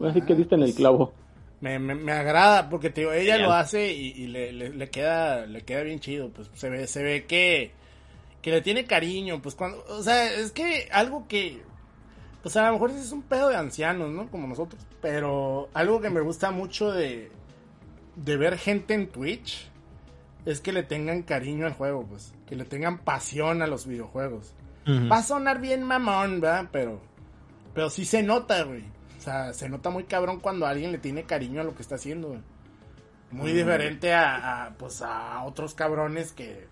Así 0.00 0.20
que 0.22 0.34
diste 0.34 0.54
en 0.54 0.62
el 0.62 0.74
clavo. 0.74 1.12
Me, 1.60 1.78
me, 1.78 2.12
agrada 2.12 2.68
porque 2.68 2.90
te 2.90 3.02
digo, 3.02 3.12
ella 3.12 3.38
lo 3.38 3.52
hace 3.52 3.92
y, 3.92 4.26
le, 4.26 4.52
le, 4.52 4.90
queda 4.90 5.46
le 5.46 5.62
queda 5.62 5.82
bien 5.82 6.00
chido, 6.00 6.28
pues 6.30 6.50
se 6.54 6.68
ve 6.68 6.88
se 6.88 7.04
ve 7.04 7.24
que 7.24 7.70
que 8.40 8.50
le 8.50 8.62
tiene 8.62 8.84
cariño, 8.84 9.40
pues 9.40 9.54
cuando, 9.54 9.84
o 9.88 10.02
sea, 10.02 10.34
es 10.34 10.50
que 10.50 10.88
algo 10.90 11.28
que 11.28 11.62
pues 12.42 12.56
a 12.56 12.66
lo 12.66 12.72
mejor 12.72 12.90
es 12.90 13.12
un 13.12 13.22
pedo 13.22 13.48
de 13.48 13.54
ancianos, 13.54 14.10
¿no? 14.10 14.28
Como 14.28 14.48
nosotros, 14.48 14.84
pero 15.00 15.68
algo 15.72 16.00
que 16.00 16.10
me 16.10 16.20
gusta 16.20 16.50
mucho 16.50 16.90
de 16.90 17.30
de 18.16 18.36
ver 18.36 18.58
gente 18.58 18.94
en 18.94 19.06
Twitch 19.06 19.70
es 20.44 20.60
que 20.60 20.72
le 20.72 20.82
tengan 20.82 21.22
cariño 21.22 21.66
al 21.66 21.74
juego, 21.74 22.04
pues, 22.04 22.34
que 22.46 22.56
le 22.56 22.64
tengan 22.64 22.98
pasión 22.98 23.62
a 23.62 23.68
los 23.68 23.86
videojuegos. 23.86 24.52
Va 24.86 25.18
a 25.18 25.22
sonar 25.22 25.60
bien 25.60 25.84
mamón, 25.84 26.40
¿verdad? 26.40 26.68
Pero, 26.72 27.00
pero 27.74 27.90
sí 27.90 28.04
se 28.04 28.22
nota, 28.22 28.64
güey. 28.64 28.84
O 29.18 29.20
sea, 29.20 29.52
se 29.52 29.68
nota 29.68 29.90
muy 29.90 30.04
cabrón 30.04 30.40
cuando 30.40 30.66
alguien 30.66 30.90
le 30.90 30.98
tiene 30.98 31.24
cariño 31.24 31.60
a 31.60 31.64
lo 31.64 31.74
que 31.74 31.82
está 31.82 31.94
haciendo, 31.94 32.28
güey. 32.28 32.40
Muy 33.30 33.52
diferente 33.52 34.12
a, 34.12 34.74
pues, 34.78 35.00
a 35.00 35.44
otros 35.44 35.74
cabrones 35.74 36.32
que, 36.32 36.66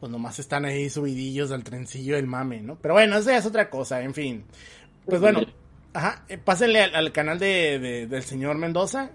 pues, 0.00 0.10
nomás 0.10 0.38
están 0.38 0.64
ahí 0.64 0.88
subidillos 0.88 1.52
al 1.52 1.62
trencillo 1.62 2.16
del 2.16 2.26
mame, 2.26 2.62
¿no? 2.62 2.76
Pero 2.76 2.94
bueno, 2.94 3.16
eso 3.18 3.30
ya 3.30 3.36
es 3.36 3.46
otra 3.46 3.68
cosa, 3.68 4.00
en 4.02 4.14
fin. 4.14 4.44
Pues 5.04 5.20
bueno, 5.20 5.40
ajá, 5.92 6.24
eh, 6.28 6.38
pásenle 6.38 6.82
al, 6.82 7.12
canal 7.12 7.38
de, 7.38 8.06
del 8.08 8.22
señor 8.22 8.56
Mendoza 8.56 9.10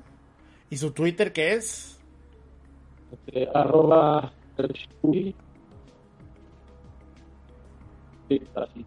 y 0.70 0.78
su 0.78 0.92
Twitter 0.92 1.34
que 1.34 1.54
es... 1.54 2.00
Eh, 3.28 3.48
arroba 3.54 4.32
Sí, 8.30 8.42
así. 8.56 8.86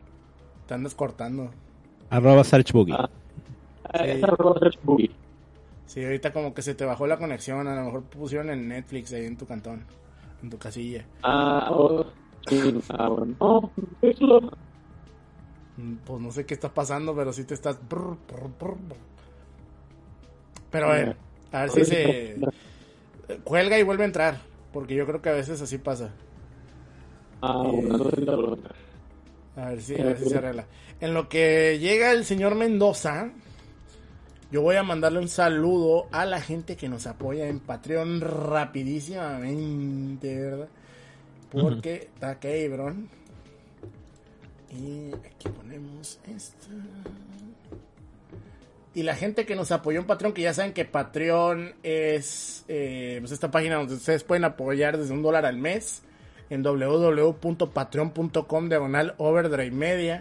Te 0.67 0.75
andas 0.75 0.95
cortando. 0.95 1.51
Arroba 2.11 2.45
Search 2.45 2.73
Boogie. 2.73 2.95
Ah, 2.95 3.09
sí. 4.05 4.23
arroba 4.23 4.59
Search 4.61 4.79
Boogie. 4.83 5.11
Sí, 5.87 6.05
ahorita 6.05 6.33
como 6.33 6.53
que 6.53 6.63
se 6.63 6.75
te 6.75 6.85
bajó 6.85 7.07
la 7.07 7.17
conexión. 7.17 7.67
A 7.67 7.75
lo 7.75 7.85
mejor 7.87 8.03
pusieron 8.03 8.51
en 8.51 8.69
Netflix 8.69 9.13
ahí 9.13 9.25
en 9.25 9.37
tu 9.37 9.47
cantón. 9.47 9.85
En 10.43 10.51
tu 10.51 10.59
casilla. 10.59 11.05
Ah, 11.23 11.69
oh, 11.71 12.05
sí, 12.47 12.79
ah, 12.91 13.09
bueno. 13.09 13.73
Mm, 15.79 15.95
pues 16.05 16.21
no 16.21 16.31
sé 16.31 16.45
qué 16.45 16.55
está 16.55 16.69
pasando, 16.69 17.15
pero 17.15 17.33
sí 17.33 17.45
te 17.45 17.55
estás. 17.55 17.79
Pero 20.71 20.87
a 20.87 20.93
ver, 20.93 21.17
a 21.53 21.63
ver 21.63 21.71
si 21.71 21.85
se. 21.85 22.37
Cuelga 23.45 23.79
y 23.79 23.83
vuelve 23.83 24.03
a 24.03 24.07
entrar. 24.07 24.37
Porque 24.73 24.95
yo 24.95 25.07
creo 25.07 25.23
que 25.23 25.31
a 25.31 25.35
veces 25.35 25.63
así 25.63 25.79
pasa. 25.79 26.13
Ah, 27.41 27.63
bueno, 27.63 28.59
a 29.59 29.71
ver 29.71 29.83
si, 29.83 29.97
se 29.97 30.39
arregla. 30.39 30.67
En 31.01 31.15
lo 31.15 31.29
que 31.29 31.79
llega 31.81 32.13
el 32.13 32.25
señor 32.25 32.55
Mendoza, 32.55 33.33
yo 34.51 34.63
voy 34.63 34.77
a 34.77 34.83
mandarle 34.83 35.19
un 35.19 35.29
saludo 35.29 36.09
a 36.13 36.25
la 36.25 36.41
gente 36.41 36.77
que 36.77 36.89
nos 36.89 37.07
apoya 37.07 37.49
en 37.49 37.61
Patreon 37.61 38.21
rapidísimamente, 38.21 40.41
¿verdad? 40.41 40.69
Porque 41.51 42.09
está 42.15 42.39
cabrón. 42.39 43.09
Y 44.71 45.13
aquí 45.15 45.49
ponemos 45.49 46.21
esta. 46.27 46.67
Y 48.95 49.03
la 49.03 49.15
gente 49.15 49.47
que 49.47 49.55
nos 49.55 49.71
apoyó 49.71 50.01
en 50.01 50.07
Patreon, 50.07 50.33
que 50.33 50.43
ya 50.43 50.55
saben 50.55 50.73
que 50.73 50.85
Patreon 50.85 51.75
es 51.83 52.65
eh, 52.69 53.19
pues 53.21 53.33
esta 53.33 53.51
página 53.51 53.77
donde 53.77 53.95
ustedes 53.95 54.25
pueden 54.25 54.45
apoyar 54.45 54.99
desde 54.99 55.15
un 55.15 55.23
dólar 55.23 55.47
al 55.47 55.57
mes 55.57 56.03
en 56.51 56.63
www.patreon.com 56.63 58.69
diagonal 58.69 59.15
overdrive 59.19 59.71
media. 59.71 60.21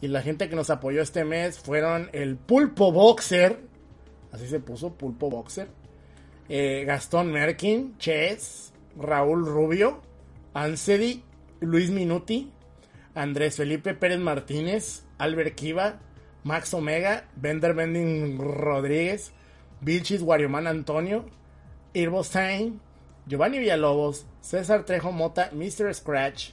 Y 0.00 0.08
la 0.08 0.22
gente 0.22 0.48
que 0.48 0.56
nos 0.56 0.70
apoyó 0.70 1.02
este 1.02 1.24
mes 1.24 1.58
fueron 1.58 2.08
el 2.12 2.36
Pulpo 2.36 2.92
Boxer, 2.92 3.58
así 4.32 4.46
se 4.46 4.60
puso, 4.60 4.94
Pulpo 4.94 5.30
Boxer, 5.30 5.68
eh, 6.48 6.84
Gastón 6.84 7.32
Merkin, 7.32 7.96
Chess, 7.98 8.72
Raúl 8.98 9.46
Rubio, 9.46 10.02
Ansedi, 10.52 11.22
Luis 11.60 11.90
Minuti, 11.90 12.52
Andrés 13.14 13.56
Felipe 13.56 13.94
Pérez 13.94 14.18
Martínez, 14.18 15.04
Albert 15.18 15.54
Kiva, 15.54 16.00
Max 16.42 16.74
Omega, 16.74 17.28
Bender 17.36 17.74
Bending 17.74 18.38
Rodríguez, 18.38 19.32
Vilchis 19.80 20.22
Guarioman 20.22 20.66
Antonio, 20.66 21.24
Irvo 21.94 22.22
Stein, 22.22 22.80
Giovanni 23.26 23.58
Villalobos, 23.58 24.26
César 24.40 24.84
Trejo 24.84 25.12
Mota, 25.12 25.50
Mr. 25.52 25.92
Scratch, 25.94 26.50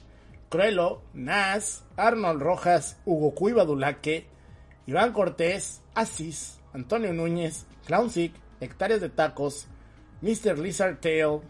Cruelo, 0.48 1.02
Nas, 1.12 1.84
Arnold 1.96 2.42
Rojas, 2.42 2.96
Hugo 3.04 3.34
Cuiva 3.34 3.64
Dulaque, 3.64 4.26
Iván 4.86 5.12
Cortés, 5.12 5.82
Asis, 5.94 6.58
Antonio 6.72 7.12
Núñez, 7.12 7.66
Clownsick, 7.86 8.34
Hectáreas 8.60 9.00
de 9.00 9.10
Tacos, 9.10 9.66
Mr. 10.22 10.58
Lizard 10.58 11.00
Tail, 11.00 11.40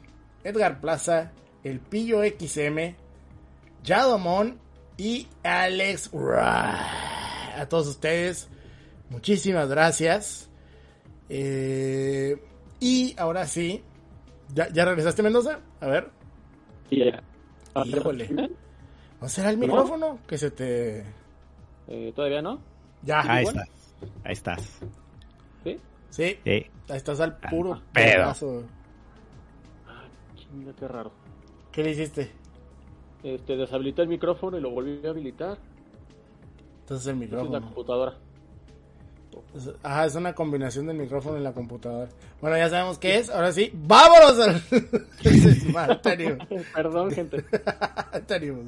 Edgar 0.45 0.81
Plaza, 0.81 1.33
El 1.63 1.79
Pillo 1.81 2.23
XM, 2.23 2.97
Yadomon 3.85 4.59
y 4.97 5.29
Alex 5.43 6.11
A 6.15 7.67
todos 7.69 7.87
ustedes, 7.87 8.49
muchísimas 9.09 9.69
gracias. 9.69 10.49
Eh, 11.29 12.37
y 12.81 13.15
ahora 13.19 13.47
sí, 13.47 13.83
¿ya, 14.55 14.69
¿ya 14.73 14.85
regresaste 14.85 15.23
Mendoza? 15.23 15.61
A 15.81 15.87
ver. 15.87 16.11
Sí, 16.91 16.99
ya. 17.05 17.23
Híjole. 17.85 18.51
¿No 19.21 19.29
será 19.29 19.51
el 19.51 19.57
micrófono 19.59 20.19
que 20.27 20.37
se 20.39 20.51
te... 20.51 21.05
Eh, 21.89 22.13
¿Todavía 22.15 22.43
no? 22.43 22.61
Ya. 23.03 23.21
Ahí 23.21 23.45
estás. 23.45 23.69
Ahí 24.25 24.33
estás. 24.33 24.79
¿Sí? 25.65 25.79
Sí. 26.11 26.39
Sí. 26.45 26.67
Ahí 26.89 26.97
estás 26.97 27.21
al 27.21 27.37
puro 27.39 27.81
pedo. 27.93 28.05
pedazo. 28.15 28.63
Chinga, 30.37 30.73
qué 30.79 30.89
raro. 30.89 31.13
¿Qué 31.71 31.83
le 31.85 31.91
hiciste? 31.91 32.31
Este, 33.23 33.57
deshabilité 33.57 34.03
el 34.03 34.09
micrófono 34.09 34.59
y 34.59 34.61
lo 34.61 34.71
volví 34.71 35.07
a 35.07 35.11
habilitar. 35.11 35.59
Entonces 36.81 37.07
el 37.07 37.15
Esa 37.23 37.25
es 37.25 37.31
la 37.31 37.37
micrófono. 37.39 37.61
computadora. 37.67 38.15
Ajá, 39.83 40.07
es 40.07 40.15
una 40.15 40.35
combinación 40.35 40.87
del 40.87 40.97
micrófono 40.97 41.39
y 41.39 41.43
la 41.43 41.53
computadora. 41.53 42.09
Bueno, 42.41 42.57
ya 42.57 42.71
sabemos 42.71 42.99
qué 42.99 43.19
es. 43.19 43.29
Ahora 43.29 43.53
sí, 43.53 43.71
vámonos 43.75 44.39
al. 44.39 44.63
Perdón, 46.75 47.11
gente. 47.11 47.45
Tenemos. 48.27 48.67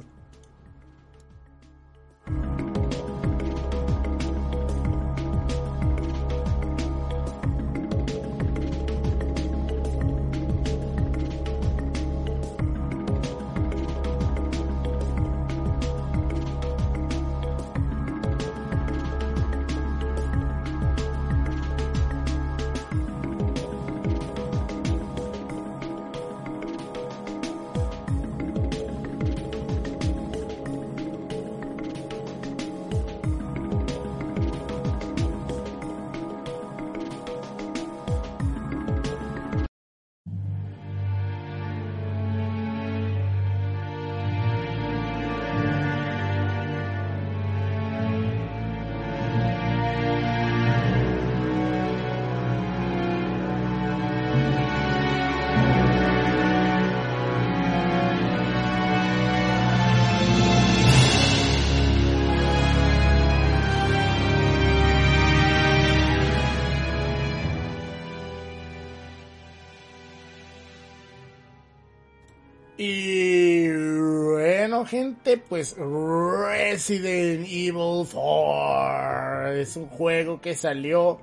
Bueno, 74.85 75.05
gente, 75.13 75.37
pues 75.37 75.75
Resident 75.77 77.47
Evil 77.47 78.05
4 78.11 79.51
es 79.53 79.75
un 79.77 79.87
juego 79.87 80.41
que 80.41 80.55
salió 80.55 81.19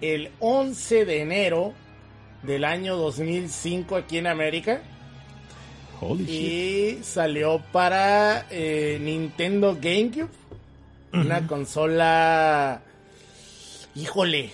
el 0.00 0.30
11 0.40 1.04
de 1.04 1.20
enero 1.20 1.72
del 2.42 2.64
año 2.64 2.96
2005 2.96 3.96
aquí 3.96 4.18
en 4.18 4.26
América 4.26 4.82
Holy 6.00 6.24
shit. 6.26 7.00
y 7.00 7.04
salió 7.04 7.62
para 7.72 8.46
eh, 8.50 8.98
Nintendo 9.00 9.74
GameCube, 9.80 10.28
una 11.12 11.46
consola, 11.46 12.82
híjole, 13.94 14.50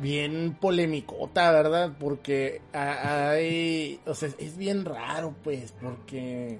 bien 0.00 0.56
polemicota, 0.60 1.52
¿verdad? 1.52 1.92
Porque 1.98 2.60
ha- 2.72 3.30
hay, 3.30 4.00
o 4.06 4.14
sea, 4.14 4.28
es 4.38 4.56
bien 4.56 4.84
raro, 4.84 5.34
pues, 5.44 5.72
porque 5.80 6.58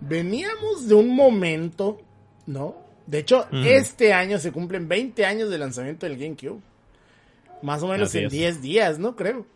veníamos 0.00 0.88
de 0.88 0.94
un 0.94 1.14
momento, 1.14 2.00
¿no? 2.46 2.76
De 3.06 3.18
hecho, 3.18 3.46
Ujú. 3.50 3.56
este 3.64 4.12
año 4.12 4.38
se 4.38 4.52
cumplen 4.52 4.88
20 4.88 5.24
años 5.26 5.50
del 5.50 5.60
lanzamiento 5.60 6.06
del 6.06 6.16
GameCube. 6.18 6.60
Más 7.62 7.82
o 7.82 7.88
menos 7.88 8.08
Así 8.08 8.18
en 8.18 8.26
es. 8.26 8.32
10 8.32 8.62
días, 8.62 8.98
¿no? 8.98 9.16
Creo. 9.16 9.46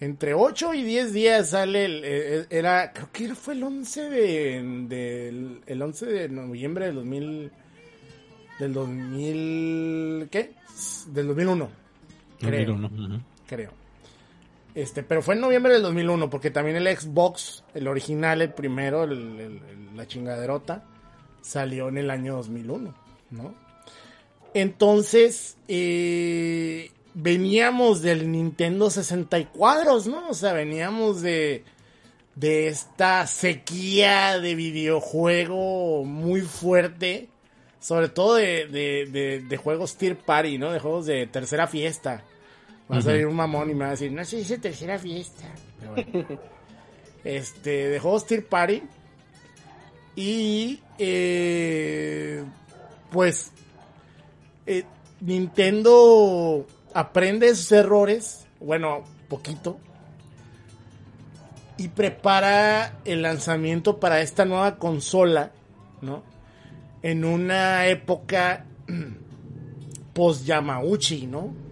Entre 0.00 0.34
8 0.34 0.74
y 0.74 0.82
10 0.82 1.12
días 1.12 1.50
sale 1.50 1.84
el, 1.84 2.02
eh, 2.04 2.46
era, 2.50 2.92
creo 2.92 3.10
que 3.12 3.34
fue 3.34 3.54
el 3.54 3.62
11 3.62 4.10
de, 4.10 4.62
del- 4.88 5.60
el 5.66 5.82
11 5.82 6.06
de 6.06 6.28
noviembre 6.28 6.86
del 6.86 6.96
2000, 6.96 7.50
del 8.58 8.72
2000, 8.72 10.28
¿qué? 10.30 10.52
Del 11.12 11.28
2001, 11.28 11.68
creo, 12.40 12.66
2001, 12.72 13.14
ujú. 13.16 13.22
creo. 13.46 13.70
Este, 14.74 15.04
pero 15.04 15.22
fue 15.22 15.34
en 15.34 15.40
noviembre 15.40 15.74
del 15.74 15.82
2001, 15.82 16.30
porque 16.30 16.50
también 16.50 16.76
el 16.76 16.96
Xbox, 16.96 17.62
el 17.74 17.86
original, 17.86 18.42
el 18.42 18.52
primero, 18.52 19.06
la 19.06 20.06
chingaderota, 20.06 20.84
salió 21.42 21.88
en 21.88 21.98
el 21.98 22.10
año 22.10 22.36
2001, 22.36 22.94
¿no? 23.30 23.54
Entonces, 24.52 25.56
eh, 25.68 26.90
veníamos 27.14 28.02
del 28.02 28.30
Nintendo 28.32 28.90
64, 28.90 30.00
¿no? 30.06 30.28
O 30.28 30.34
sea, 30.34 30.52
veníamos 30.52 31.22
de, 31.22 31.64
de 32.34 32.66
esta 32.66 33.26
sequía 33.28 34.40
de 34.40 34.56
videojuego 34.56 36.04
muy 36.04 36.40
fuerte, 36.40 37.28
sobre 37.78 38.08
todo 38.08 38.36
de, 38.36 38.66
de, 38.66 39.06
de, 39.06 39.40
de 39.40 39.56
juegos 39.56 39.96
tier 39.96 40.16
party, 40.16 40.58
¿no? 40.58 40.72
De 40.72 40.80
juegos 40.80 41.06
de 41.06 41.28
tercera 41.28 41.68
fiesta. 41.68 42.24
Va 42.90 42.98
a 42.98 43.02
salir 43.02 43.26
un 43.26 43.34
mamón 43.34 43.70
y 43.70 43.74
me 43.74 43.80
va 43.80 43.88
a 43.88 43.90
decir, 43.92 44.12
no 44.12 44.24
se 44.24 44.36
dice 44.36 44.58
tercera 44.58 44.98
fiesta. 44.98 45.44
Pero 45.80 45.92
bueno. 45.92 46.40
este, 47.24 47.88
de 47.88 47.98
juegos 47.98 48.26
tier 48.26 48.46
party. 48.46 48.82
Y, 50.16 50.80
eh, 50.98 52.44
pues, 53.10 53.50
eh, 54.66 54.84
Nintendo 55.20 56.66
aprende 56.92 57.48
de 57.48 57.56
sus 57.56 57.72
errores, 57.72 58.46
bueno, 58.60 59.02
poquito, 59.28 59.78
y 61.76 61.88
prepara 61.88 63.00
el 63.04 63.22
lanzamiento 63.22 63.98
para 63.98 64.20
esta 64.20 64.44
nueva 64.44 64.76
consola, 64.76 65.50
¿no? 66.02 66.22
En 67.02 67.24
una 67.24 67.86
época 67.88 68.66
post 70.12 70.44
Yamauchi, 70.44 71.26
¿no? 71.26 71.63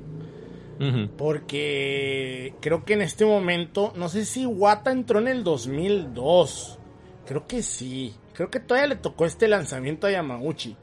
Porque 1.16 2.54
creo 2.60 2.84
que 2.84 2.94
en 2.94 3.02
este 3.02 3.24
momento, 3.24 3.92
no 3.96 4.08
sé 4.08 4.24
si 4.24 4.46
Wata 4.46 4.90
entró 4.92 5.18
en 5.18 5.28
el 5.28 5.44
2002. 5.44 6.78
Creo 7.26 7.46
que 7.46 7.62
sí. 7.62 8.14
Creo 8.34 8.50
que 8.50 8.60
todavía 8.60 8.88
le 8.88 8.96
tocó 8.96 9.24
este 9.26 9.48
lanzamiento 9.48 10.06
a 10.06 10.10
Yamauchi. 10.10 10.76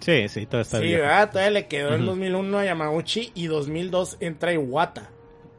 Sí, 0.00 0.28
sí, 0.28 0.46
todavía 0.46 0.62
está 0.62 0.78
Sí. 0.80 1.30
Todavía 1.32 1.50
le 1.50 1.66
quedó 1.66 1.88
en 1.94 2.02
Ujú. 2.02 2.10
2001 2.10 2.58
a 2.58 2.64
Yamauchi 2.64 3.32
y 3.34 3.46
2002 3.46 4.18
entra 4.20 4.52
Iwata. 4.52 5.10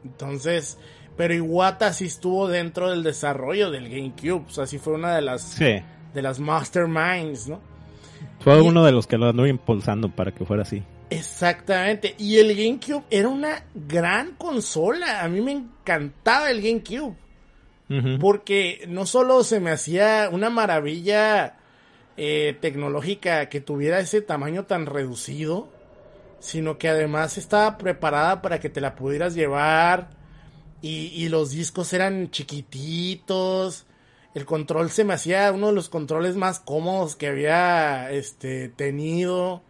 Entonces, 0.04 0.78
pero 1.18 1.34
Iwata 1.34 1.92
sí 1.94 2.06
estuvo 2.06 2.48
dentro 2.48 2.90
del 2.92 3.04
desarrollo 3.04 3.72
del 3.72 3.90
GameCube. 3.90 4.46
O 4.48 4.50
sea, 4.50 4.68
sí 4.68 4.78
fue 4.78 4.94
una 4.94 5.16
de 5.16 5.22
las, 5.22 5.42
Sí, 5.42 5.78
de 6.14 6.22
las 6.22 6.40
masterminds, 6.40 7.48
¿no? 7.48 7.60
fue 8.40 8.58
Y- 8.58 8.68
uno 8.68 8.86
de 8.86 8.92
los 8.92 9.08
que 9.08 9.18
lo 9.18 9.28
anduvo 9.28 9.48
impulsando 9.48 10.10
para 10.10 10.32
que 10.32 10.46
fuera 10.46 10.62
así. 10.64 10.84
Exactamente. 11.10 12.16
Y 12.18 12.38
el 12.38 12.56
GameCube 12.56 13.06
era 13.10 13.28
una 13.28 13.66
gran 13.74 14.32
consola. 14.32 15.24
A 15.24 15.28
mí 15.28 15.42
me 15.42 15.52
encantaba 15.52 16.50
el 16.50 16.62
GameCube. 16.62 17.16
Porque 18.20 18.84
no 18.88 19.06
solo 19.06 19.44
se 19.44 19.60
me 19.60 19.70
hacía 19.70 20.30
una 20.32 20.50
maravilla 20.50 21.58
eh, 22.18 22.58
tecnológica 22.60 23.48
que 23.48 23.62
tuviera 23.62 24.00
ese 24.00 24.22
tamaño 24.22 24.66
tan 24.66 24.88
reducido, 24.88 25.70
sino 26.40 26.80
que 26.80 26.90
además 26.90 27.38
estaba 27.38 27.78
preparada 27.78 28.42
para 28.42 28.60
que 28.60 28.70
te 28.70 28.82
la 28.82 28.96
pudieras 28.96 29.36
llevar 29.36 30.10
y, 30.82 31.12
y 31.14 31.30
los 31.30 31.52
discos 31.52 31.94
eran 31.94 32.32
chiquititos. 32.32 33.86
El 34.34 34.46
control 34.46 34.90
se 34.90 35.04
me 35.04 35.14
hacía 35.14 35.52
uno 35.52 35.68
de 35.68 35.74
los 35.74 35.88
controles 35.88 36.36
más 36.36 36.60
cómodos 36.60 37.16
que 37.16 37.28
había 37.28 38.10
este, 38.12 38.70
tenido. 38.70 39.62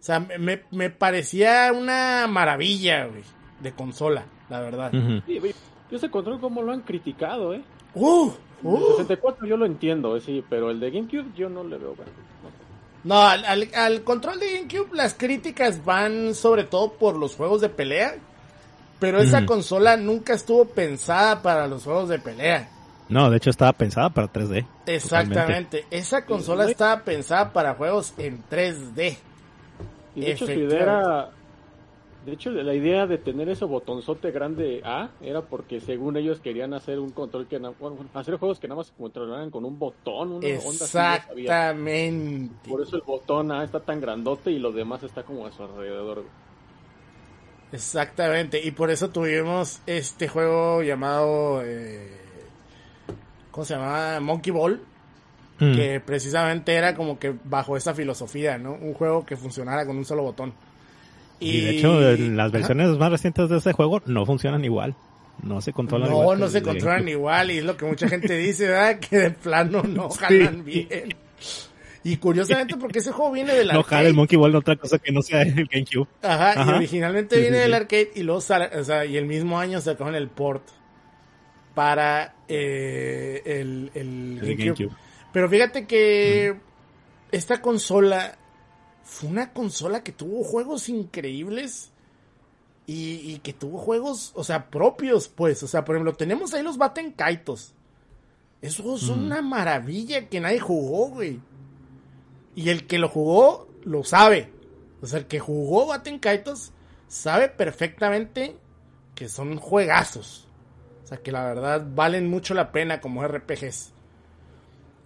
O 0.00 0.02
sea, 0.02 0.18
me, 0.20 0.62
me 0.70 0.88
parecía 0.90 1.72
una 1.74 2.26
maravilla, 2.26 3.04
güey, 3.06 3.22
de 3.60 3.72
consola, 3.72 4.24
la 4.48 4.60
verdad. 4.60 4.90
Sí, 5.26 5.38
güey, 5.38 5.54
yo 5.90 5.96
ese 5.98 6.10
control 6.10 6.40
como 6.40 6.62
lo 6.62 6.72
han 6.72 6.80
criticado, 6.80 7.52
¿eh? 7.52 7.62
Uh, 7.94 8.30
El 8.62 8.66
uh. 8.68 8.86
64 8.96 9.46
yo 9.46 9.56
lo 9.58 9.66
entiendo, 9.66 10.16
eh, 10.16 10.20
sí, 10.20 10.42
pero 10.48 10.70
el 10.70 10.80
de 10.80 10.90
GameCube 10.90 11.26
yo 11.36 11.48
no 11.50 11.62
le 11.64 11.76
veo. 11.76 11.94
bueno, 11.94 12.10
no 13.04 13.20
al, 13.22 13.44
al- 13.44 13.68
al 13.74 14.02
control 14.04 14.38
de 14.40 14.52
GameCube 14.54 14.94
las 14.96 15.14
críticas 15.14 15.84
van 15.84 16.34
sobre 16.34 16.64
todo 16.64 16.92
por 16.94 17.16
los 17.16 17.34
juegos 17.36 17.60
de 17.60 17.68
pelea. 17.68 18.14
Pero 18.98 19.18
esa 19.18 19.46
consola 19.46 19.96
nunca 19.96 20.34
estuvo 20.34 20.66
pensada 20.66 21.40
para 21.40 21.66
los 21.66 21.84
juegos 21.84 22.10
de 22.10 22.18
pelea. 22.18 22.68
No, 23.08 23.30
de 23.30 23.38
hecho 23.38 23.48
estaba 23.48 23.72
pensada 23.72 24.10
para 24.10 24.30
3D. 24.30 24.66
Exactamente. 24.86 25.86
Esa 25.90 26.26
consola 26.26 26.70
estaba 26.70 27.00
pensada 27.02 27.50
para 27.52 27.74
juegos 27.74 28.12
en 28.18 28.44
3D. 28.50 29.16
Y 30.14 30.20
de 30.20 30.32
hecho 30.32 30.46
su 30.46 30.52
idea 30.52 30.82
era... 30.82 31.30
De 32.26 32.32
hecho, 32.32 32.50
la 32.50 32.74
idea 32.74 33.06
de 33.06 33.16
tener 33.16 33.48
ese 33.48 33.64
botonzote 33.64 34.30
grande 34.30 34.82
A 34.84 35.08
era 35.22 35.40
porque 35.40 35.80
según 35.80 36.18
ellos 36.18 36.38
querían 36.40 36.74
hacer 36.74 36.98
un 36.98 37.12
control 37.12 37.46
que... 37.46 37.56
Bueno, 37.58 37.96
hacer 38.12 38.36
juegos 38.36 38.60
que 38.60 38.68
nada 38.68 38.76
más 38.80 38.88
se 38.88 38.92
controlaran 38.92 39.50
con 39.50 39.64
un 39.64 39.78
botón, 39.78 40.32
una 40.32 40.46
onda. 40.46 40.84
Exactamente. 40.84 42.68
Por 42.68 42.82
eso 42.82 42.96
el 42.96 43.02
botón 43.02 43.50
A 43.52 43.64
está 43.64 43.80
tan 43.80 44.02
grandote 44.02 44.50
y 44.50 44.58
los 44.58 44.74
demás 44.74 45.02
está 45.02 45.22
como 45.22 45.46
a 45.46 45.52
su 45.52 45.62
alrededor. 45.62 46.24
Exactamente. 47.72 48.60
Y 48.62 48.72
por 48.72 48.90
eso 48.90 49.08
tuvimos 49.08 49.80
este 49.86 50.28
juego 50.28 50.82
llamado... 50.82 51.62
eh, 51.64 52.18
¿Cómo 53.50 53.64
se 53.64 53.74
llamaba? 53.74 54.20
Monkey 54.20 54.52
Ball. 54.52 54.78
Mm. 55.60 55.74
que 55.74 56.00
precisamente 56.00 56.74
era 56.74 56.94
como 56.94 57.18
que 57.18 57.34
bajo 57.44 57.76
esa 57.76 57.94
filosofía, 57.94 58.56
¿no? 58.58 58.72
Un 58.72 58.94
juego 58.94 59.24
que 59.26 59.36
funcionara 59.36 59.84
con 59.86 59.96
un 59.98 60.04
solo 60.04 60.22
botón. 60.22 60.52
Y, 61.38 61.60
de 61.62 61.70
hecho, 61.70 62.10
en 62.10 62.36
las 62.36 62.48
Ajá. 62.48 62.58
versiones 62.58 62.88
más 62.98 63.10
recientes 63.10 63.48
de 63.48 63.58
ese 63.58 63.72
juego 63.72 64.02
no 64.06 64.26
funcionan 64.26 64.64
igual. 64.64 64.94
No 65.42 65.60
se 65.62 65.72
controlan 65.72 66.10
No, 66.10 66.20
igual. 66.22 66.38
no 66.38 66.46
el 66.46 66.50
se 66.50 66.62
controlan 66.62 67.08
igual 67.08 67.50
y 67.50 67.58
es 67.58 67.64
lo 67.64 67.76
que 67.76 67.86
mucha 67.86 68.08
gente 68.08 68.36
dice, 68.36 68.68
¿verdad? 68.68 68.98
Que 69.00 69.16
de 69.18 69.30
plano 69.30 69.82
no 69.82 70.08
jalan 70.10 70.64
bien. 70.64 71.14
Y 72.04 72.16
curiosamente 72.18 72.76
porque 72.76 72.98
ese 73.00 73.12
juego 73.12 73.32
viene 73.32 73.54
del 73.54 73.68
No 73.72 73.80
arcade. 73.80 73.96
jala 73.96 74.08
el 74.08 74.14
Monkey 74.14 74.36
Ball 74.38 74.54
otra 74.54 74.76
cosa 74.76 74.98
que 74.98 75.12
no 75.12 75.22
sea 75.22 75.42
el 75.42 75.66
GameCube. 75.66 76.08
Ajá, 76.22 76.64
y 76.66 76.68
originalmente 76.76 77.36
Sí, 77.36 77.40
viene 77.42 77.56
sí, 77.58 77.62
del 77.64 77.74
arcade 77.74 78.10
y 78.14 78.22
luego 78.22 78.40
sale- 78.42 78.70
o 78.78 78.84
sea, 78.84 79.04
y 79.06 79.16
el 79.16 79.26
mismo 79.26 79.58
año 79.58 79.80
sacaron 79.80 80.14
el 80.14 80.28
port 80.28 80.62
para 81.74 82.34
eh, 82.48 83.42
el, 83.46 83.90
el 83.94 84.38
El 84.42 84.56
GameCube. 84.56 84.64
GameCube. 84.64 84.96
Pero 85.32 85.48
fíjate 85.48 85.86
que 85.86 86.56
esta 87.32 87.60
consola 87.60 88.36
fue 89.04 89.28
una 89.30 89.52
consola 89.52 90.02
que 90.02 90.12
tuvo 90.12 90.42
juegos 90.44 90.88
increíbles 90.88 91.90
y, 92.86 93.32
y 93.32 93.38
que 93.38 93.52
tuvo 93.52 93.78
juegos, 93.78 94.32
o 94.34 94.42
sea, 94.44 94.70
propios, 94.70 95.28
pues. 95.28 95.62
O 95.62 95.68
sea, 95.68 95.84
por 95.84 95.94
ejemplo, 95.96 96.14
tenemos 96.14 96.52
ahí 96.54 96.62
los 96.62 96.78
Baten 96.78 97.12
Kaitos. 97.12 97.74
Esos 98.62 99.00
son 99.00 99.22
Mm. 99.22 99.26
una 99.26 99.42
maravilla 99.42 100.28
que 100.28 100.40
nadie 100.40 100.60
jugó, 100.60 101.08
güey. 101.08 101.40
Y 102.54 102.68
el 102.70 102.86
que 102.86 102.98
lo 102.98 103.08
jugó, 103.08 103.68
lo 103.84 104.04
sabe. 104.04 104.50
O 105.00 105.06
sea, 105.06 105.20
el 105.20 105.26
que 105.26 105.38
jugó 105.38 105.86
Baten 105.86 106.18
Kaitos 106.18 106.72
sabe 107.08 107.48
perfectamente 107.48 108.56
que 109.14 109.28
son 109.28 109.56
juegazos. 109.56 110.46
O 111.04 111.06
sea, 111.06 111.18
que 111.18 111.32
la 111.32 111.44
verdad 111.44 111.86
valen 111.94 112.28
mucho 112.28 112.52
la 112.54 112.70
pena 112.72 113.00
como 113.00 113.22
RPGs. 113.26 113.92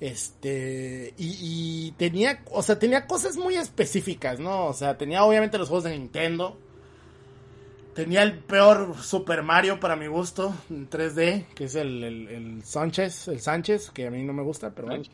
Este, 0.00 1.14
y, 1.16 1.38
y 1.88 1.92
tenía, 1.92 2.42
o 2.50 2.62
sea, 2.62 2.78
tenía 2.78 3.06
cosas 3.06 3.36
muy 3.36 3.54
específicas, 3.54 4.38
¿no? 4.40 4.66
O 4.66 4.72
sea, 4.72 4.98
tenía 4.98 5.24
obviamente 5.24 5.56
los 5.58 5.68
juegos 5.68 5.84
de 5.84 5.90
Nintendo. 5.98 6.58
Tenía 7.94 8.24
el 8.24 8.38
peor 8.38 8.96
Super 9.00 9.44
Mario 9.44 9.78
para 9.78 9.94
mi 9.94 10.08
gusto, 10.08 10.52
en 10.68 10.90
3D, 10.90 11.46
que 11.54 11.64
es 11.64 11.76
el, 11.76 12.02
el, 12.02 12.28
el 12.28 12.64
Sánchez, 12.64 13.28
el 13.28 13.40
Sánchez, 13.40 13.90
que 13.92 14.08
a 14.08 14.10
mí 14.10 14.24
no 14.24 14.32
me 14.32 14.42
gusta, 14.42 14.70
pero 14.74 14.88
bueno. 14.88 15.04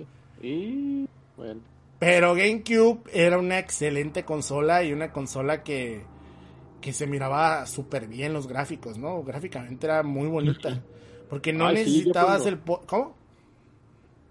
Y 0.41 1.07
bueno, 1.37 1.61
Pero 1.99 2.35
GameCube 2.35 3.03
era 3.13 3.39
una 3.39 3.59
excelente 3.59 4.25
consola 4.25 4.83
y 4.83 4.95
una 4.95 5.13
consola 5.13 5.63
que, 5.63 6.03
que 6.81 6.95
se 6.95 7.07
miraba 7.07 7.67
súper 7.67 8.07
bien 8.09 8.33
los 8.33 8.47
gráficos, 8.47 8.97
¿no? 8.97 9.23
Gráficamente 9.25 9.87
era 9.87 10.03
muy 10.03 10.29
bonita. 10.29 10.83
Porque 11.29 11.53
no 11.53 11.67
Ay, 11.67 11.75
necesitabas 11.75 12.47
el... 12.47 12.59
¿Cómo? 12.61 13.20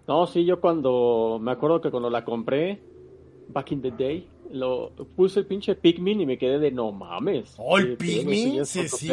No, 0.10 0.26
sí, 0.26 0.44
yo 0.44 0.60
cuando 0.60 1.38
me 1.40 1.52
acuerdo 1.52 1.82
que 1.82 1.92
cuando 1.92 2.10
la 2.10 2.26
compré, 2.26 2.82
back 3.50 3.74
in 3.74 3.84
the 3.84 3.92
day, 3.92 4.28
lo 4.52 4.90
puse 5.16 5.42
el 5.42 5.46
pinche 5.46 5.76
Pikmin 5.76 6.20
y 6.22 6.26
me 6.26 6.40
quedé 6.40 6.58
de 6.58 6.72
no 6.72 6.92
mames. 6.92 7.54
Oh, 7.60 7.78
el 7.78 7.96
Pikmin, 7.96 8.66
sí, 8.66 8.88
sí. 8.88 9.12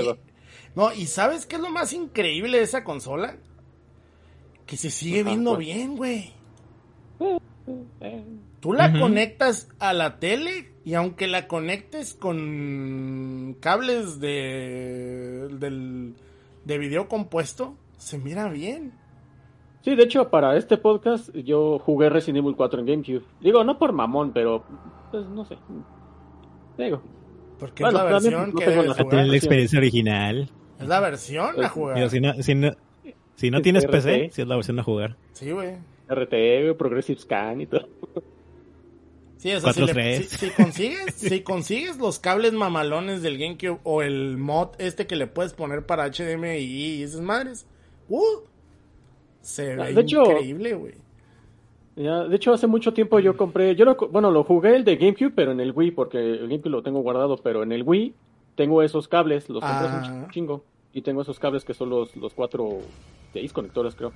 No, 0.75 0.95
y 0.95 1.05
¿sabes 1.05 1.45
qué 1.45 1.57
es 1.57 1.61
lo 1.61 1.69
más 1.69 1.93
increíble 1.93 2.57
de 2.57 2.65
esa 2.65 2.83
consola? 2.83 3.37
Que 4.65 4.79
se 4.79 4.89
sigue 4.89 5.21
Ajá, 5.21 5.29
viendo 5.29 5.59
bien, 5.59 5.99
güey. 5.99 6.33
Eh, 8.01 8.25
Tú 8.61 8.73
la 8.73 8.99
conectas 8.99 9.69
a 9.79 9.93
la 9.93 10.19
tele 10.19 10.71
y 10.83 10.95
aunque 10.95 11.27
la 11.27 11.47
conectes 11.47 12.15
con 12.15 13.55
cables 13.61 14.19
de, 14.19 15.49
del, 15.61 16.15
de 16.65 16.79
video 16.79 17.07
compuesto, 17.07 17.77
se 17.99 18.17
mira 18.17 18.49
bien. 18.49 18.95
Sí, 19.87 19.94
de 19.94 20.03
hecho, 20.03 20.29
para 20.31 20.57
este 20.57 20.79
podcast 20.79 21.33
yo 21.33 21.79
jugué 21.79 22.11
Resident 22.11 22.38
Evil 22.44 22.57
4 22.57 22.81
en 22.81 22.87
GameCube. 22.87 23.22
Digo, 23.40 23.62
no 23.62 23.79
por 23.79 23.92
mamón, 23.92 24.33
pero 24.33 24.64
pues 25.12 25.25
no 25.29 25.44
sé. 25.44 25.57
Digo, 26.77 27.01
Porque 27.61 27.85
Bueno, 27.85 27.99
es 28.01 28.05
la 28.05 28.11
versión 28.11 28.51
no 28.53 28.59
que 28.59 28.66
debes 28.66 28.87
jugar. 28.94 29.09
tener 29.09 29.27
la 29.29 29.37
experiencia 29.37 29.79
original. 29.79 30.51
Es 30.81 30.88
la 30.88 30.99
versión 30.99 31.55
a 31.62 31.66
Es- 31.66 31.70
jugar. 31.70 31.94
Mira, 31.94 32.09
si 32.11 32.20
no, 32.20 32.35
si 32.42 32.55
no, 32.57 32.72
si 33.37 33.51
no 33.53 33.59
Es 33.59 33.62
tienes 33.62 33.85
RT. 33.85 33.92
PC, 33.92 34.31
si 34.33 34.42
es 34.42 34.49
la 34.49 34.57
versión 34.57 34.79
a 34.81 34.83
jugar. 34.83 35.16
Sí, 35.35 35.53
güey. 35.53 35.77
Güey, 36.09 36.75
Progressive 36.77 37.20
Scan 37.20 37.61
y 37.61 37.66
todo. 37.66 37.88
Sí, 39.37 39.53
o 39.53 39.61
sea, 39.61 39.72
si, 39.72 39.81
le- 39.83 39.92
4.3. 39.92 40.22
si- 40.25 40.37
si 40.46 40.51
consigues, 40.51 41.14
si 41.14 41.40
consigues 41.42 41.99
los 41.99 42.18
cables 42.18 42.53
mamalones 42.55 43.22
del 43.22 43.38
GameCube 43.38 43.79
o 43.85 44.03
el 44.03 44.37
mod 44.37 44.70
este 44.79 45.07
que 45.07 45.14
le 45.14 45.29
puedes 45.29 45.53
poner 45.53 45.87
para 45.87 46.07
HDMI 46.11 46.57
y 46.59 47.03
esas 47.05 47.20
madres, 47.20 47.66
uh, 48.09 48.20
se 49.47 49.77
ve 49.77 49.93
de 49.93 50.01
increíble, 50.03 50.75
güey. 50.75 50.95
Ya, 51.97 52.25
de 52.25 52.37
hecho, 52.37 52.53
hace 52.53 52.67
mucho 52.67 52.93
tiempo 52.93 53.19
yo 53.21 53.37
compré, 53.37 53.75
yo 53.75 53.85
lo, 53.87 53.97
bueno, 53.97 54.31
lo 54.31 54.45
jugué 54.45 54.77
el 54.77 54.85
de 54.85 54.97
GameCube, 54.97 55.31
pero 55.35 55.53
en 55.53 55.61
el 55.61 55.73
Wii, 55.73 55.93
porque 55.93 56.19
el 56.19 56.41
GameCube 56.49 56.69
lo 56.71 56.83
tengo 56.83 57.01
guardado, 57.01 57.39
pero 57.39 57.63
en 57.63 57.73
el 57.73 57.83
Wii 57.85 58.15
tengo 58.55 58.83
esos 58.83 59.09
cables, 59.09 59.49
los 59.49 59.63
compré 59.63 59.89
Ah. 59.89 60.23
un 60.25 60.31
chingo, 60.31 60.65
y 60.93 61.01
tengo 61.03 61.23
esos 61.23 61.39
cables 61.39 61.65
que 61.65 61.73
son 61.73 61.89
los, 61.89 62.15
los 62.17 62.35
cuatro, 62.35 62.81
seis 63.33 63.53
conectores, 63.53 63.95
creo. 63.95 64.13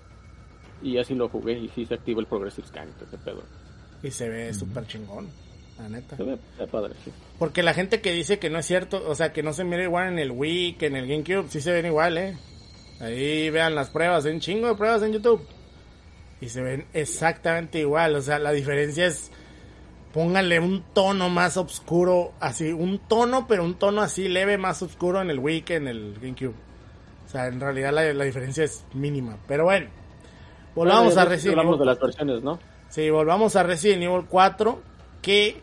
Y 0.82 0.98
así 0.98 1.14
lo 1.14 1.28
jugué, 1.30 1.58
y 1.58 1.68
sí 1.68 1.86
se 1.86 1.94
activa 1.94 2.20
el 2.20 2.26
Progressive 2.26 2.66
Scan, 2.66 2.88
ese 3.06 3.16
pedo. 3.18 3.42
Y 4.02 4.10
se 4.10 4.28
ve 4.28 4.52
súper 4.52 4.86
chingón, 4.86 5.28
la 5.78 5.88
neta. 5.88 6.16
Se 6.18 6.22
ve, 6.22 6.36
se 6.56 6.62
ve 6.64 6.68
padre, 6.70 6.94
sí. 7.04 7.10
Porque 7.38 7.62
la 7.62 7.72
gente 7.72 8.02
que 8.02 8.12
dice 8.12 8.38
que 8.38 8.50
no 8.50 8.58
es 8.58 8.66
cierto, 8.66 9.02
o 9.08 9.14
sea, 9.14 9.32
que 9.32 9.42
no 9.42 9.54
se 9.54 9.64
mira 9.64 9.84
igual 9.84 10.08
en 10.08 10.18
el 10.18 10.32
Wii 10.32 10.74
que 10.74 10.86
en 10.86 10.96
el 10.96 11.06
GameCube, 11.06 11.48
sí 11.48 11.60
se 11.62 11.72
ven 11.72 11.86
igual, 11.86 12.18
¿eh? 12.18 12.36
Ahí 13.00 13.48
vean 13.50 13.74
las 13.74 13.90
pruebas, 13.90 14.24
hay 14.26 14.32
un 14.34 14.40
chingo 14.40 14.68
de 14.68 14.74
pruebas 14.74 15.02
en 15.02 15.12
YouTube. 15.12 15.46
Y 16.40 16.48
se 16.48 16.62
ven 16.62 16.86
exactamente 16.92 17.78
igual, 17.80 18.14
o 18.14 18.22
sea, 18.22 18.38
la 18.38 18.52
diferencia 18.52 19.06
es, 19.06 19.30
pónganle 20.12 20.58
un 20.58 20.82
tono 20.94 21.28
más 21.28 21.56
oscuro, 21.56 22.32
así, 22.40 22.72
un 22.72 22.98
tono, 22.98 23.46
pero 23.46 23.64
un 23.64 23.74
tono 23.74 24.00
así 24.00 24.28
leve 24.28 24.56
más 24.58 24.82
oscuro 24.82 25.20
en 25.20 25.30
el 25.30 25.38
Wii 25.38 25.62
que 25.62 25.76
en 25.76 25.88
el 25.88 26.14
GameCube. 26.20 26.54
O 27.26 27.28
sea, 27.30 27.46
en 27.46 27.60
realidad 27.60 27.92
la, 27.92 28.12
la 28.12 28.24
diferencia 28.24 28.64
es 28.64 28.84
mínima. 28.94 29.36
Pero 29.46 29.64
bueno, 29.64 29.88
volvamos 30.74 31.14
Bueno, 31.14 31.20
a 31.20 31.24
Resident 31.26 31.58
Hablamos 31.58 31.76
Evil. 31.76 31.80
de 31.80 31.86
las 31.94 32.00
versiones, 32.00 32.42
¿no? 32.42 32.58
Sí, 32.88 33.08
volvamos 33.10 33.54
a 33.56 33.62
Resident 33.62 34.02
Evil 34.02 34.26
4, 34.28 34.82
que 35.22 35.60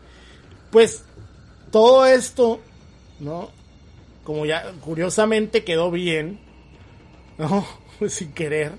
pues 0.70 1.04
todo 1.70 2.06
esto, 2.06 2.60
¿no? 3.20 3.50
Como 4.24 4.46
ya 4.46 4.72
curiosamente 4.80 5.64
quedó 5.64 5.90
bien, 5.90 6.38
¿no? 8.00 8.08
Sin 8.08 8.32
querer. 8.32 8.72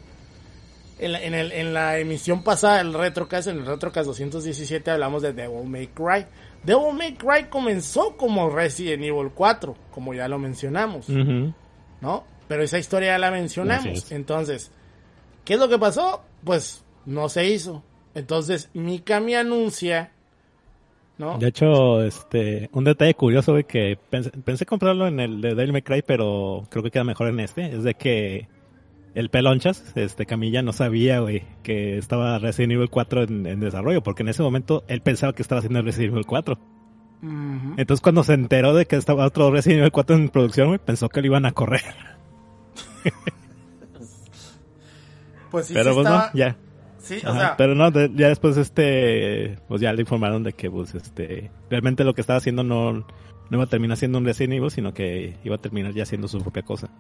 En 1.00 1.14
la, 1.14 1.24
en, 1.24 1.34
el, 1.34 1.54
en 1.54 1.74
la 1.74 1.98
emisión 1.98 2.44
pasada 2.44 2.80
del 2.80 2.94
Retrocast, 2.94 3.48
en 3.48 3.60
el 3.60 3.66
Retrocast 3.66 4.06
217 4.06 4.92
hablamos 4.92 5.22
de 5.22 5.32
Devil 5.32 5.64
May 5.66 5.88
Cry. 5.88 6.26
Devil 6.64 6.94
May 6.94 7.14
Cry 7.14 7.46
comenzó 7.50 8.18
como 8.18 8.50
Resident 8.50 9.04
Evil 9.04 9.32
4, 9.34 9.78
como 9.92 10.14
ya 10.14 10.28
lo 10.28 10.38
mencionamos, 10.38 11.08
¿no? 11.08 12.26
Pero 12.50 12.64
esa 12.64 12.80
historia 12.80 13.14
ya 13.14 13.18
la 13.18 13.32
mencionamos. 13.32 14.12
Entonces, 14.12 14.72
¿qué 15.46 15.54
es 15.54 15.60
lo 15.60 15.70
que 15.70 15.80
pasó? 15.80 16.24
Pues 16.44 16.84
no 17.06 17.30
se 17.30 17.46
hizo. 17.48 17.82
Entonces, 18.14 18.70
Mikami 18.74 19.36
anuncia, 19.36 20.12
¿no? 21.20 21.38
De 21.38 21.48
hecho, 21.48 22.02
este, 22.02 22.70
un 22.72 22.86
detalle 22.86 23.14
curioso, 23.14 23.52
güey, 23.52 23.66
que 23.66 24.00
pensé, 24.10 24.66
comprarlo 24.66 25.06
en 25.06 25.20
el 25.20 25.42
de 25.42 25.54
Devil 25.54 25.74
May 25.74 25.82
Cry, 25.82 26.02
pero 26.02 26.64
creo 26.70 26.82
que 26.82 26.92
queda 26.92 27.04
mejor 27.04 27.28
en 27.28 27.42
este, 27.42 27.76
es 27.76 27.84
de 27.84 27.94
que 27.94 28.48
el 29.16 29.30
pelonchas, 29.30 29.92
este 29.96 30.26
Camilla 30.26 30.62
no 30.62 30.72
sabía, 30.72 31.20
güey, 31.20 31.44
que 31.62 31.98
estaba 31.98 32.40
Resident 32.40 32.74
Evil 32.74 32.90
4 32.90 33.24
en, 33.24 33.60
desarrollo, 33.60 34.02
porque 34.02 34.24
en 34.24 34.30
ese 34.30 34.42
momento 34.42 34.86
él 34.88 35.02
pensaba 35.02 35.34
que 35.34 35.42
estaba 35.42 35.60
haciendo 35.60 35.82
Resident 35.82 36.14
Evil 36.14 36.26
4. 36.26 36.58
Entonces 37.22 38.00
cuando 38.00 38.24
se 38.24 38.34
enteró 38.34 38.74
de 38.74 38.86
que 38.86 38.96
estaba 38.96 39.26
otro 39.26 39.52
Resident 39.52 39.80
Evil 39.80 39.92
4 39.92 40.16
en 40.16 40.30
producción, 40.30 40.68
güey, 40.70 40.80
pensó 40.80 41.10
que 41.10 41.20
lo 41.20 41.28
iban 41.28 41.46
a 41.46 41.52
correr. 41.52 41.84
pues 45.52 45.66
sí, 45.66 45.74
Pero 45.74 45.90
sí 45.90 45.96
pues 45.96 46.10
no, 46.10 46.24
ya. 46.34 46.56
Sí, 47.10 47.26
o 47.26 47.34
sea... 47.34 47.58
Pero 47.58 47.74
no, 47.74 47.90
ya 47.90 48.28
después 48.28 48.56
este, 48.56 49.58
pues 49.68 49.82
ya 49.82 49.92
le 49.94 50.02
informaron 50.02 50.44
de 50.44 50.54
que 50.54 50.70
pues 50.70 50.94
este, 50.94 51.50
realmente 51.68 52.04
lo 52.04 52.14
que 52.14 52.22
estaba 52.22 52.38
haciendo 52.38 52.64
no, 52.64 52.94
no 52.94 53.06
iba 53.50 53.64
a 53.64 53.68
terminar 53.68 53.98
siendo 53.98 54.20
un 54.20 54.26
Resident 54.26 54.54
Evil, 54.54 54.70
sino 54.70 54.94
que 54.94 55.36
iba 55.44 55.56
a 55.56 55.58
terminar 55.58 55.92
ya 55.94 56.04
haciendo 56.04 56.28
su 56.28 56.40
propia 56.40 56.62
cosa. 56.62 56.92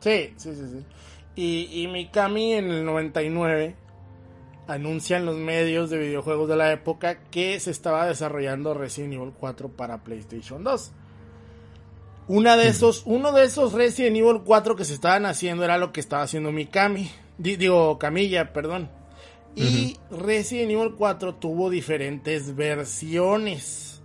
Sí, 0.00 0.32
sí, 0.36 0.54
sí, 0.54 0.62
sí. 0.72 0.84
Y, 1.36 1.82
y 1.82 1.88
Mikami 1.88 2.54
en 2.54 2.70
el 2.70 2.86
99 2.86 3.76
anuncia 4.66 5.18
en 5.18 5.26
los 5.26 5.36
medios 5.36 5.90
de 5.90 5.98
videojuegos 5.98 6.48
de 6.48 6.56
la 6.56 6.72
época 6.72 7.20
que 7.30 7.60
se 7.60 7.70
estaba 7.70 8.06
desarrollando 8.06 8.72
Resident 8.72 9.12
Evil 9.12 9.34
4 9.38 9.68
para 9.68 10.04
PlayStation 10.04 10.64
2. 10.64 10.92
Una 12.28 12.56
de 12.56 12.68
esos, 12.68 13.02
uno 13.04 13.32
de 13.32 13.44
esos 13.44 13.74
Resident 13.74 14.16
Evil 14.16 14.40
4 14.42 14.74
que 14.74 14.86
se 14.86 14.94
estaban 14.94 15.26
haciendo 15.26 15.64
era 15.64 15.76
lo 15.76 15.92
que 15.92 16.00
estaba 16.00 16.22
haciendo 16.22 16.50
Mikami. 16.50 17.10
digo, 17.36 17.98
Camilla, 17.98 18.54
perdón. 18.54 18.90
Y 19.58 19.96
Resident 20.10 20.70
Evil 20.70 20.94
4 20.96 21.34
tuvo 21.36 21.70
diferentes 21.70 22.54
versiones. 22.54 24.02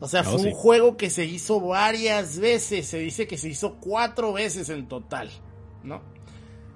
O 0.00 0.08
sea, 0.08 0.24
fue 0.24 0.40
oh, 0.40 0.44
un 0.46 0.52
juego 0.52 0.96
que 0.96 1.10
se 1.10 1.24
hizo 1.24 1.60
varias 1.60 2.38
veces. 2.38 2.86
Se 2.88 2.98
dice 2.98 3.26
que 3.26 3.38
se 3.38 3.48
hizo 3.48 3.76
cuatro 3.76 4.32
veces 4.32 4.68
en 4.68 4.88
total, 4.88 5.30
¿no? 5.84 6.02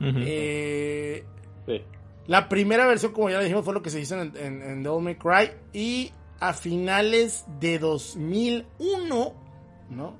Eh, 0.01 1.25
la 2.27 2.49
primera 2.49 2.87
versión, 2.87 3.12
como 3.12 3.31
ya 3.31 3.40
dijimos, 3.40 3.64
fue 3.64 3.75
lo 3.75 3.83
que 3.83 3.90
se 3.90 4.01
hizo 4.01 4.20
en, 4.20 4.37
en, 4.37 4.83
Devil 4.83 5.03
May 5.03 5.16
Cry. 5.16 5.51
Y 5.72 6.12
a 6.40 6.53
finales 6.53 7.46
de 7.61 7.79
2001, 7.79 9.35
¿no? 9.90 10.16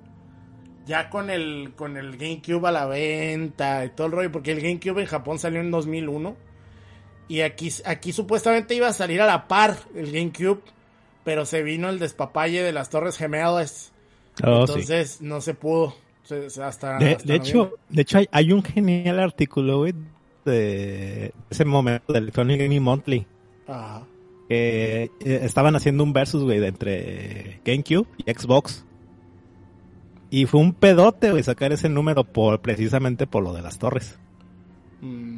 Ya 0.85 1.11
con 1.11 1.31
el, 1.31 1.75
con 1.77 1.97
el 1.97 2.17
GameCube 2.17 2.67
a 2.67 2.73
la 2.73 2.87
venta 2.87 3.85
y 3.85 3.91
todo 3.91 4.07
el 4.07 4.13
rollo, 4.13 4.33
porque 4.33 4.53
el 4.53 4.61
GameCube 4.61 5.01
en 5.01 5.07
Japón 5.07 5.39
salió 5.39 5.61
en 5.61 5.71
2001. 5.71 6.37
Y 7.29 7.41
aquí, 7.41 7.71
aquí 7.85 8.13
supuestamente 8.13 8.75
iba 8.75 8.89
a 8.89 8.93
salir 8.93 9.21
a 9.21 9.27
la 9.27 9.49
par 9.49 9.77
el 9.95 10.13
GameCube, 10.13 10.63
pero 11.25 11.45
se 11.45 11.63
vino 11.63 11.89
el 11.89 11.99
despapalle 11.99 12.63
de 12.63 12.73
las 12.73 12.89
Torres 12.91 13.17
Gemelas. 13.17 13.93
Oh, 14.45 14.61
Entonces 14.61 15.21
no 15.23 15.41
se 15.41 15.55
pudo 15.55 15.95
de, 16.29 17.35
hecho, 17.35 17.73
de 17.89 18.03
hecho 18.03 18.19
hay, 18.31 18.53
un 18.53 18.63
genial 18.63 19.21
artículo, 19.21 19.85
de 20.45 21.33
ese 21.51 21.65
momento 21.65 22.13
del 22.13 22.25
Electronic 22.25 22.61
Gaming 22.61 22.83
Monthly. 22.83 23.27
Que 24.49 25.11
eh, 25.21 25.41
estaban 25.43 25.75
haciendo 25.77 26.05
un 26.05 26.13
versus, 26.13 26.45
güey, 26.45 26.65
entre 26.65 27.61
GameCube 27.65 28.07
y 28.19 28.33
Xbox. 28.33 28.85
Y 30.31 30.47
fue 30.47 30.61
un 30.61 30.73
pedote, 30.73 31.31
güey, 31.31 31.43
sacar 31.43 31.73
ese 31.73 31.89
número 31.89 32.25
por 32.25 32.61
precisamente 32.61 33.27
por 33.27 33.43
lo 33.43 33.53
de 33.53 33.63
las 33.63 33.79
torres. 33.79 34.19
Mm. 35.01 35.36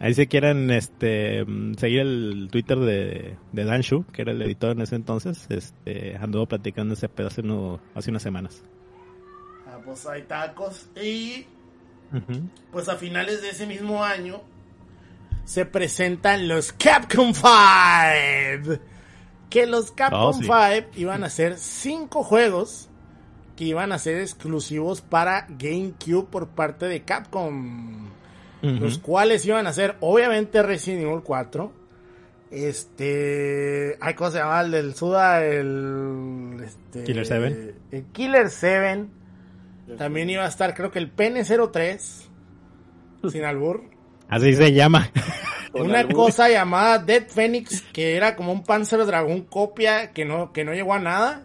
Ahí 0.00 0.14
si 0.14 0.26
quieren 0.26 0.70
este 0.70 1.44
seguir 1.76 2.00
el 2.00 2.48
Twitter 2.50 2.78
de, 2.78 3.36
de 3.52 3.64
Dan 3.64 3.82
Shu, 3.82 4.04
que 4.12 4.22
era 4.22 4.32
el 4.32 4.42
editor 4.42 4.72
en 4.72 4.80
ese 4.80 4.96
entonces, 4.96 5.46
este 5.50 6.16
anduvo 6.16 6.46
platicando 6.46 6.94
ese 6.94 7.08
pedazo 7.08 7.80
hace 7.94 8.10
unas 8.10 8.22
semanas 8.22 8.64
pues 9.84 10.06
hay 10.06 10.22
tacos. 10.22 10.86
Y 11.00 11.46
pues 12.72 12.88
a 12.88 12.96
finales 12.96 13.42
de 13.42 13.50
ese 13.50 13.66
mismo 13.66 14.02
año 14.02 14.40
se 15.44 15.64
presentan 15.64 16.48
los 16.48 16.72
Capcom 16.72 17.32
5. 17.34 18.80
Que 19.48 19.66
los 19.66 19.92
Capcom 19.92 20.34
5 20.34 20.54
iban 20.96 21.24
a 21.24 21.30
ser 21.30 21.58
cinco 21.58 22.22
juegos 22.22 22.88
que 23.56 23.64
iban 23.64 23.92
a 23.92 23.98
ser 23.98 24.20
exclusivos 24.20 25.02
para 25.02 25.46
GameCube 25.48 26.26
por 26.30 26.48
parte 26.48 26.86
de 26.86 27.02
Capcom. 27.02 28.08
Los 28.62 28.98
cuales 28.98 29.44
iban 29.46 29.66
a 29.66 29.72
ser 29.72 29.96
obviamente 30.00 30.62
Resident 30.62 31.02
Evil 31.02 31.22
4. 31.22 31.72
Este. 32.50 33.96
Hay 34.00 34.14
cosas 34.14 34.34
se 34.34 34.38
llama 34.40 34.60
el 34.60 34.70
del 34.70 34.94
Suda, 34.94 35.44
el. 35.44 36.56
Este, 36.62 37.04
Killer 37.04 37.26
7. 37.26 37.74
El 37.92 38.04
Killer 38.06 38.50
7. 38.50 39.06
También 39.96 40.30
iba 40.30 40.44
a 40.44 40.48
estar, 40.48 40.74
creo 40.74 40.90
que 40.90 40.98
el 40.98 41.14
PN03, 41.14 41.98
sin 43.30 43.44
albur. 43.44 43.82
Así 44.28 44.54
se 44.54 44.72
llama. 44.72 45.10
Una 45.72 46.06
cosa 46.08 46.48
llamada 46.48 46.98
Dead 46.98 47.26
Phoenix, 47.28 47.82
que 47.92 48.16
era 48.16 48.34
como 48.34 48.52
un 48.52 48.62
Panzer 48.62 49.04
Dragon 49.06 49.42
copia 49.42 50.12
que 50.12 50.24
no, 50.24 50.52
que 50.52 50.64
no 50.64 50.72
llegó 50.72 50.94
a 50.94 50.98
nada. 50.98 51.44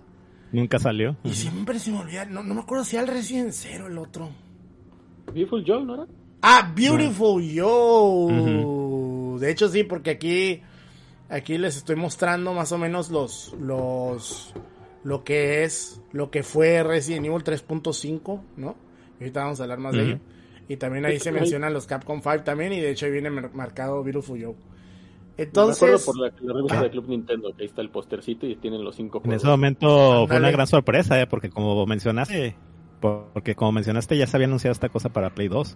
Nunca 0.51 0.79
salió. 0.79 1.15
Y 1.23 1.33
siempre 1.33 1.79
se 1.79 1.91
me 1.91 1.99
olvida, 1.99 2.25
no, 2.25 2.43
me 2.43 2.61
acuerdo 2.61 2.83
si 2.85 2.95
era 2.95 3.05
el 3.05 3.11
Resident 3.11 3.51
Zero 3.51 3.87
el 3.87 3.97
otro. 3.97 4.29
Beautiful 5.27 5.63
Joe, 5.65 5.83
¿no 5.83 5.95
era? 5.95 6.05
Ah, 6.47 6.71
Beautiful 6.75 7.43
Joe. 7.55 9.39
De 9.39 9.49
hecho 9.49 9.67
sí, 9.67 9.83
porque 9.83 10.11
aquí, 10.11 10.61
aquí 11.27 11.57
les 11.57 11.75
estoy 11.75 11.95
mostrando 11.95 12.53
más 12.53 12.71
o 12.71 12.77
menos 12.77 13.09
los, 13.09 13.55
los, 13.59 14.53
lo 15.03 15.23
que 15.23 15.63
es, 15.63 15.99
lo 16.11 16.29
que 16.29 16.43
fue 16.43 16.83
Resident 16.83 17.25
Evil 17.25 17.43
3.5, 17.43 18.41
¿no? 18.57 18.75
ahorita 19.19 19.43
vamos 19.43 19.59
a 19.59 19.63
hablar 19.63 19.79
más 19.79 19.93
de 19.93 20.03
ello. 20.03 20.19
Y 20.67 20.77
también 20.77 21.05
ahí 21.05 21.19
se 21.19 21.31
mencionan 21.31 21.73
los 21.73 21.87
Capcom 21.87 22.21
5 22.21 22.43
también, 22.43 22.73
y 22.73 22.79
de 22.79 22.91
hecho 22.91 23.07
ahí 23.07 23.11
viene 23.11 23.31
marcado 23.31 24.03
Beautiful 24.03 24.39
Joe. 24.39 24.55
Entonces. 25.37 26.05
por 26.05 26.19
la, 26.19 26.29
revista 26.29 26.83
de 26.83 26.91
Club 26.91 27.09
Nintendo, 27.09 27.55
que 27.55 27.63
ahí 27.63 27.67
está 27.69 27.81
el 27.81 27.89
postercito 27.89 28.45
y 28.45 28.55
tienen 28.55 28.83
los 28.83 28.95
cinco 28.95 29.19
En 29.25 29.33
ese 29.33 29.47
momento 29.47 30.27
fue 30.27 30.37
una 30.37 30.51
gran 30.51 30.67
sorpresa, 30.67 31.19
¿eh? 31.19 31.25
porque 31.25 31.49
como 31.49 31.87
mencionaste, 31.87 32.55
porque 33.01 33.55
como 33.55 33.71
mencionaste 33.71 34.15
ya 34.15 34.27
se 34.27 34.37
había 34.37 34.45
anunciado 34.45 34.73
esta 34.73 34.89
cosa 34.89 35.09
para 35.09 35.31
Play 35.31 35.47
2. 35.47 35.75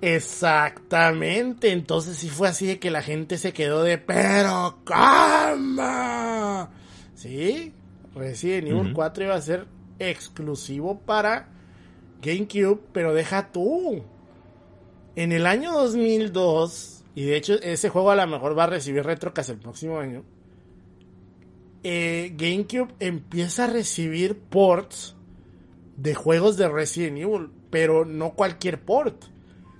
Exactamente, 0.00 1.72
entonces 1.72 2.18
sí 2.18 2.28
fue 2.28 2.48
así 2.48 2.66
de 2.66 2.78
que 2.78 2.90
la 2.90 3.02
gente 3.02 3.36
se 3.36 3.52
quedó 3.52 3.82
de, 3.82 3.98
pero 3.98 4.78
¿cómo? 4.84 6.68
Sí, 7.14 7.72
Resident 8.14 8.68
Evil 8.68 8.92
4 8.92 9.24
iba 9.24 9.34
a 9.34 9.40
ser 9.40 9.66
exclusivo 9.98 11.00
para 11.00 11.48
GameCube, 12.22 12.80
pero 12.92 13.12
deja 13.12 13.50
tú. 13.50 14.04
En 15.16 15.32
el 15.32 15.46
año 15.46 15.72
2002, 15.72 17.04
y 17.16 17.24
de 17.24 17.36
hecho 17.36 17.54
ese 17.60 17.88
juego 17.88 18.12
a 18.12 18.16
lo 18.16 18.26
mejor 18.28 18.56
va 18.56 18.64
a 18.64 18.68
recibir 18.68 19.04
retrocas 19.04 19.48
el 19.48 19.58
próximo 19.58 19.98
año, 19.98 20.22
eh, 21.82 22.34
GameCube 22.36 22.94
empieza 23.00 23.64
a 23.64 23.68
recibir 23.68 24.38
ports 24.38 25.16
de 25.96 26.14
juegos 26.14 26.56
de 26.56 26.68
Resident 26.68 27.18
Evil, 27.18 27.50
pero 27.70 28.04
no 28.04 28.34
cualquier 28.34 28.80
port, 28.80 29.24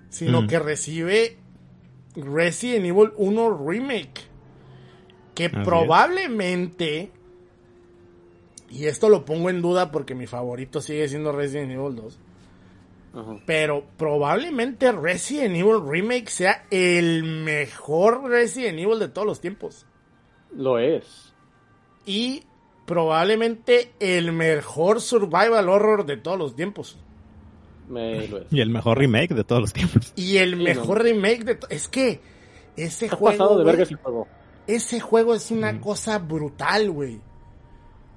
sino 0.09 0.43
mm. 0.43 0.47
que 0.47 0.59
recibe 0.59 1.37
Resident 2.15 2.87
Evil 2.87 3.13
1 3.17 3.67
Remake, 3.67 4.23
que 5.35 5.51
probablemente 5.51 7.13
y 8.71 8.87
esto 8.87 9.09
lo 9.09 9.25
pongo 9.25 9.51
en 9.51 9.63
duda 9.63 9.91
porque 9.91 10.15
mi 10.15 10.27
favorito 10.27 10.81
sigue 10.81 11.09
siendo 11.09 11.33
Resident 11.33 11.73
Evil 11.73 11.97
2. 11.97 12.19
Pero 13.47 13.85
probablemente 13.97 14.93
Resident 14.93 15.57
Evil 15.57 15.81
Remake 15.85 16.29
sea 16.29 16.67
el 16.71 17.25
mejor 17.25 18.29
Resident 18.29 18.79
Evil 18.79 18.99
de 18.99 19.09
todos 19.09 19.27
los 19.27 19.41
tiempos. 19.41 19.87
Lo 20.55 20.79
es. 20.79 21.33
Y 22.05 22.45
probablemente 22.87 23.93
el 23.99 24.33
mejor 24.33 25.01
survival 25.01 25.69
horror 25.69 26.05
de 26.07 26.19
todos 26.19 26.39
los 26.39 26.55
tiempos. 26.55 26.99
Me 27.89 28.29
lo 28.29 28.39
es. 28.39 28.47
Y 28.53 28.61
el 28.61 28.71
mejor 28.71 28.99
remake 28.99 29.35
de 29.35 29.45
todos 29.45 29.61
los 29.61 29.73
tiempos. 29.73 30.13
Y 30.17 30.39
el 30.39 30.57
mejor 30.57 31.03
remake 31.03 31.45
de... 31.45 31.59
Es 31.71 31.89
que 31.89 32.21
ese 32.77 33.09
juego, 33.09 33.59
de 33.59 33.65
verga 33.65 33.83
ese 33.83 33.95
juego. 33.95 34.29
Ese 34.67 35.01
juego 35.01 35.35
es 35.35 35.51
una 35.51 35.81
cosa 35.81 36.19
brutal, 36.19 36.91
güey. 36.91 37.21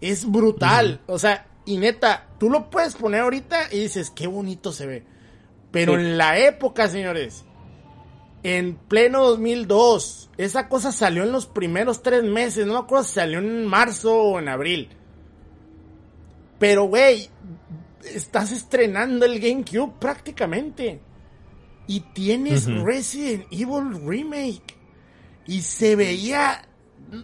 Es 0.01 0.29
brutal. 0.29 1.01
O 1.07 1.17
sea, 1.17 1.47
y 1.65 1.77
neta, 1.77 2.27
tú 2.39 2.49
lo 2.49 2.69
puedes 2.69 2.95
poner 2.95 3.21
ahorita 3.21 3.67
y 3.71 3.79
dices, 3.79 4.09
qué 4.11 4.27
bonito 4.27 4.71
se 4.71 4.85
ve. 4.85 5.05
Pero 5.71 5.95
en 5.95 6.17
la 6.17 6.37
época, 6.37 6.89
señores, 6.89 7.45
en 8.43 8.75
pleno 8.75 9.23
2002, 9.29 10.31
esa 10.37 10.67
cosa 10.67 10.91
salió 10.91 11.23
en 11.23 11.31
los 11.31 11.45
primeros 11.45 12.03
tres 12.03 12.23
meses. 12.23 12.65
No 12.65 12.73
me 12.73 12.79
acuerdo 12.79 13.05
si 13.05 13.13
salió 13.13 13.39
en 13.39 13.65
marzo 13.65 14.13
o 14.13 14.39
en 14.39 14.49
abril. 14.49 14.89
Pero, 16.59 16.85
güey, 16.85 17.29
estás 18.05 18.51
estrenando 18.51 19.25
el 19.25 19.39
GameCube 19.39 19.99
prácticamente. 19.99 21.01
Y 21.87 21.99
tienes 22.13 22.65
Resident 22.65 23.45
Evil 23.51 24.05
Remake. 24.05 24.77
Y 25.47 25.61
se 25.61 25.95
veía. 25.95 26.61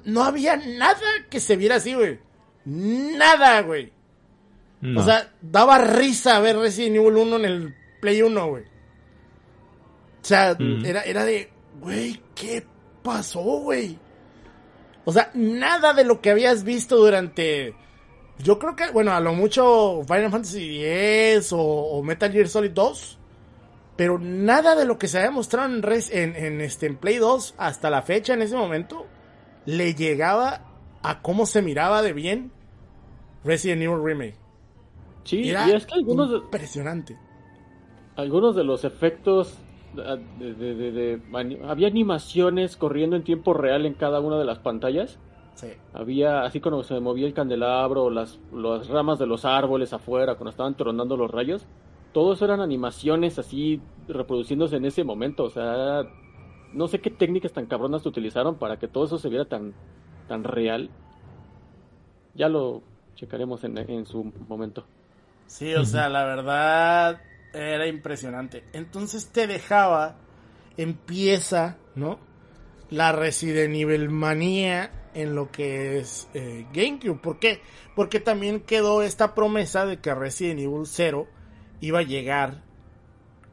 No 0.06 0.24
había 0.24 0.58
nada 0.58 1.00
que 1.30 1.40
se 1.40 1.56
viera 1.56 1.76
así, 1.76 1.94
güey. 1.94 2.20
Nada, 2.66 3.62
güey. 3.62 3.94
O 4.96 5.02
sea, 5.02 5.34
daba 5.42 5.80
risa 5.80 6.40
ver 6.40 6.58
Resident 6.58 6.98
Evil 6.98 7.16
1 7.16 7.36
en 7.38 7.46
el 7.46 7.76
Play 8.00 8.22
1, 8.22 8.48
güey. 8.48 8.64
O 8.64 10.26
sea, 10.28 10.58
era, 10.84 11.02
era 11.04 11.24
de, 11.24 11.50
güey, 11.80 12.22
¿qué 12.36 12.66
pasó, 13.02 13.42
güey? 13.42 13.98
O 15.06 15.14
sea, 15.14 15.32
nada 15.34 15.94
de 15.94 16.04
lo 16.04 16.22
que 16.22 16.32
habías 16.32 16.64
visto 16.66 16.98
durante. 16.98 17.74
Yo 18.40 18.60
creo 18.60 18.76
que, 18.76 18.92
bueno, 18.92 19.12
a 19.12 19.20
lo 19.20 19.34
mucho 19.34 20.04
Final 20.08 20.32
Fantasy 20.32 20.84
X 20.84 21.50
o, 21.52 22.02
Metal 22.04 22.32
Gear 22.32 22.48
Solid 22.48 22.72
2. 22.72 23.18
Pero 23.96 24.20
nada 24.20 24.76
de 24.76 24.86
lo 24.86 25.00
que 25.00 25.08
se 25.08 25.18
había 25.18 25.32
mostrado 25.32 25.74
en, 25.74 25.84
en, 26.12 26.36
en, 26.36 26.62
este, 26.62 26.86
en 26.86 26.98
Play 26.98 27.18
2 27.18 27.56
hasta 27.58 27.90
la 27.90 28.04
fecha, 28.04 28.36
en 28.36 28.44
ese 28.44 28.56
momento, 28.56 29.08
le 29.66 29.96
llegaba 29.96 30.62
a 31.02 31.22
cómo 31.22 31.48
se 31.48 31.64
miraba 31.64 32.04
de 32.04 32.14
bien 32.14 32.52
Resident 33.44 33.82
Evil 33.82 34.04
Remake. 34.04 34.36
Sí, 35.24 35.42
y 35.42 35.52
es 35.52 35.86
que 35.86 35.94
algunos. 35.94 36.32
Impresionante. 36.32 37.18
Algunos 38.16 38.56
de 38.56 38.64
los 38.64 38.84
efectos. 38.84 39.58
De, 39.94 41.22
había 41.68 41.88
animaciones 41.88 42.78
corriendo 42.78 43.16
en 43.16 43.24
tiempo 43.24 43.54
real 43.54 43.86
en 43.86 43.94
cada 43.94 44.20
una 44.20 44.38
de 44.38 44.46
las 44.46 44.60
pantallas. 44.60 45.18
Sí. 45.58 45.70
Había, 45.92 46.44
así 46.44 46.60
como 46.60 46.84
se 46.84 47.00
movía 47.00 47.26
el 47.26 47.34
candelabro, 47.34 48.12
las, 48.12 48.40
las 48.54 48.88
ramas 48.88 49.18
de 49.18 49.26
los 49.26 49.44
árboles 49.44 49.92
afuera, 49.92 50.36
cuando 50.36 50.52
estaban 50.52 50.78
tronando 50.78 51.18
los 51.18 51.32
rayos. 51.32 51.66
Todos 52.14 52.42
eran 52.44 52.62
animaciones 52.62 53.40
así 53.40 53.82
reproduciéndose 54.08 54.76
en 54.76 54.86
ese 54.86 55.04
momento. 55.04 55.46
O 55.46 55.50
sea, 55.50 56.04
no 56.74 56.88
sé 56.88 57.00
qué 57.00 57.10
técnicas 57.10 57.54
tan 57.54 57.66
cabronas 57.66 58.06
utilizaron 58.06 58.56
para 58.56 58.78
que 58.78 58.88
todo 58.88 59.06
eso 59.06 59.18
se 59.18 59.30
viera 59.30 59.46
tan, 59.46 59.74
tan 60.28 60.44
real. 60.44 60.92
Ya 62.36 62.50
lo 62.50 62.84
checaremos 63.16 63.64
en, 63.64 63.80
en 63.80 64.06
su 64.06 64.32
momento. 64.48 64.86
Sí, 65.48 65.74
o 65.74 65.86
sea, 65.86 66.08
la 66.08 66.24
verdad 66.24 67.20
era 67.52 67.88
impresionante. 67.88 68.64
Entonces 68.74 69.32
te 69.32 69.48
dejaba, 69.48 70.18
empieza, 70.78 71.78
¿no? 71.96 72.20
La 72.92 73.12
Resident 73.12 73.76
Evil 73.76 74.10
manía 74.10 74.92
en 75.14 75.36
lo 75.36 75.52
que 75.52 76.00
es 76.00 76.28
eh, 76.34 76.66
GameCube. 76.74 77.20
¿Por 77.22 77.40
qué? 77.40 77.62
Porque 77.96 78.20
también 78.20 78.62
quedó 78.62 79.02
esta 79.02 79.34
promesa 79.36 79.86
de 79.86 80.00
que 80.00 80.14
Resident 80.14 80.60
Evil 80.60 80.86
0 80.86 81.28
iba 81.82 82.00
a 82.00 82.04
llegar 82.04 82.64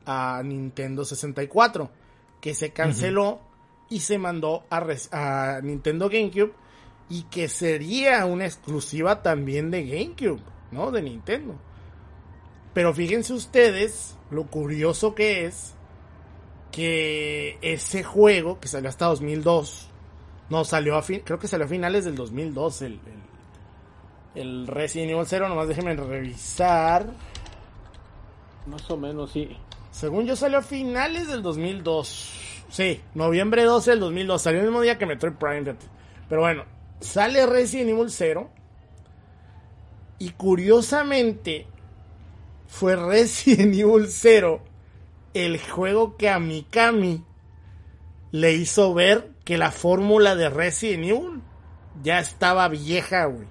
a 0.07 0.43
Nintendo 0.45 1.05
64, 1.05 1.91
que 2.41 2.55
se 2.55 2.71
canceló 2.71 3.41
y 3.89 4.01
se 4.01 4.19
mandó 4.19 4.65
a, 4.71 4.85
a 5.13 5.61
Nintendo 5.63 6.09
GameCube 6.09 6.53
y 7.09 7.23
que 7.25 7.49
sería 7.49 8.25
una 8.27 8.47
exclusiva 8.47 9.23
también 9.23 9.71
de 9.71 9.87
GameCube, 9.87 10.41
¿no? 10.71 10.91
De 10.91 11.03
Nintendo. 11.03 11.55
Pero 12.73 12.93
fíjense 12.93 13.33
ustedes 13.33 14.17
lo 14.31 14.47
curioso 14.47 15.15
que 15.15 15.47
es 15.47 15.75
que 16.73 17.57
ese 17.63 18.03
juego 18.03 18.59
que 18.59 18.67
salió 18.67 18.89
hasta 18.89 19.07
2002, 19.07 19.91
no 20.51 20.65
salió 20.65 20.97
a 20.97 21.03
fin, 21.03 21.23
creo 21.25 21.39
que 21.39 21.49
salió 21.49 21.67
a 21.67 21.69
finales 21.69 22.05
del 22.05 22.15
2002 22.15 22.83
el, 22.83 22.93
el, 24.35 24.43
el 24.43 24.67
Resident 24.67 25.13
Evil 25.13 25.25
0, 25.27 25.49
nomás 25.49 25.69
déjenme 25.69 25.95
revisar. 25.95 27.07
Más 28.67 28.91
o 28.91 28.97
menos, 28.97 29.33
sí. 29.33 29.57
Según 29.91 30.27
yo 30.27 30.35
salió 30.37 30.59
a 30.59 30.63
finales 30.63 31.29
del 31.29 31.43
2002. 31.43 32.33
Sí, 32.69 33.01
noviembre 33.15 33.63
12 33.63 33.93
del 33.93 34.01
2002. 34.01 34.43
Salió 34.43 34.61
el 34.61 34.67
mismo 34.67 34.81
día 34.81 34.99
que 34.99 35.07
Metroid 35.07 35.35
Prime. 35.35 35.77
Pero 36.29 36.41
bueno, 36.41 36.65
sale 37.01 37.47
Resident 37.47 37.91
Evil 37.91 38.11
0. 38.11 38.51
Y 40.19 40.31
curiosamente, 40.31 41.67
fue 42.67 42.97
Resident 42.97 43.75
Evil 43.79 44.07
0 44.09 44.61
el 45.35 45.61
juego 45.61 46.17
que 46.17 46.29
a 46.29 46.39
Mikami 46.39 47.25
le 48.31 48.53
hizo 48.53 48.95
ver 48.95 49.34
que 49.45 49.59
la 49.59 49.71
fórmula 49.71 50.35
de 50.35 50.49
Resident 50.49 51.05
Evil 51.05 51.43
ya 52.03 52.19
estaba 52.19 52.69
vieja, 52.69 53.27
güey. 53.27 53.47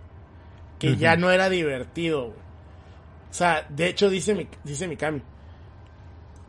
Que 0.80 0.98
ya 0.98 1.16
no 1.16 1.32
era 1.32 1.50
divertido, 1.50 2.28
güey. 2.28 2.40
O 3.32 3.34
sea, 3.34 3.66
de 3.70 3.88
hecho 3.88 4.10
dice, 4.10 4.48
dice 4.64 4.88
Mikami. 4.88 5.22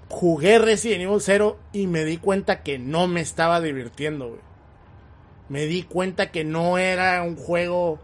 Jugué 0.08 0.58
Resident 0.58 1.02
Evil 1.02 1.20
0 1.20 1.58
y 1.72 1.86
me 1.86 2.04
di 2.04 2.16
cuenta 2.16 2.62
que 2.62 2.78
no 2.78 3.06
me 3.06 3.20
estaba 3.20 3.60
divirtiendo, 3.60 4.28
güey. 4.28 4.40
Me 5.48 5.66
di 5.66 5.82
cuenta 5.84 6.30
que 6.30 6.42
no 6.42 6.78
era 6.78 7.22
un 7.22 7.36
juego 7.36 8.00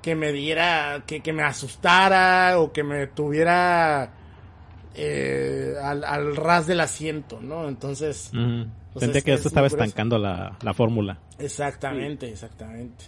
que 0.00 0.14
me 0.14 0.32
diera, 0.32 1.02
que, 1.06 1.20
que 1.20 1.32
me 1.32 1.42
asustara 1.42 2.60
o 2.60 2.72
que 2.72 2.84
me 2.84 3.06
tuviera 3.06 4.12
eh, 4.94 5.74
al, 5.82 6.36
ras 6.36 6.66
del 6.66 6.80
asiento, 6.80 7.40
¿no? 7.40 7.68
Entonces... 7.68 8.30
Sentí 8.96 9.22
que 9.22 9.32
esto 9.32 9.48
estaba 9.48 9.66
estancando 9.66 10.18
la, 10.18 10.56
fórmula. 10.74 11.18
Exactamente, 11.38 12.28
exactamente. 12.28 13.04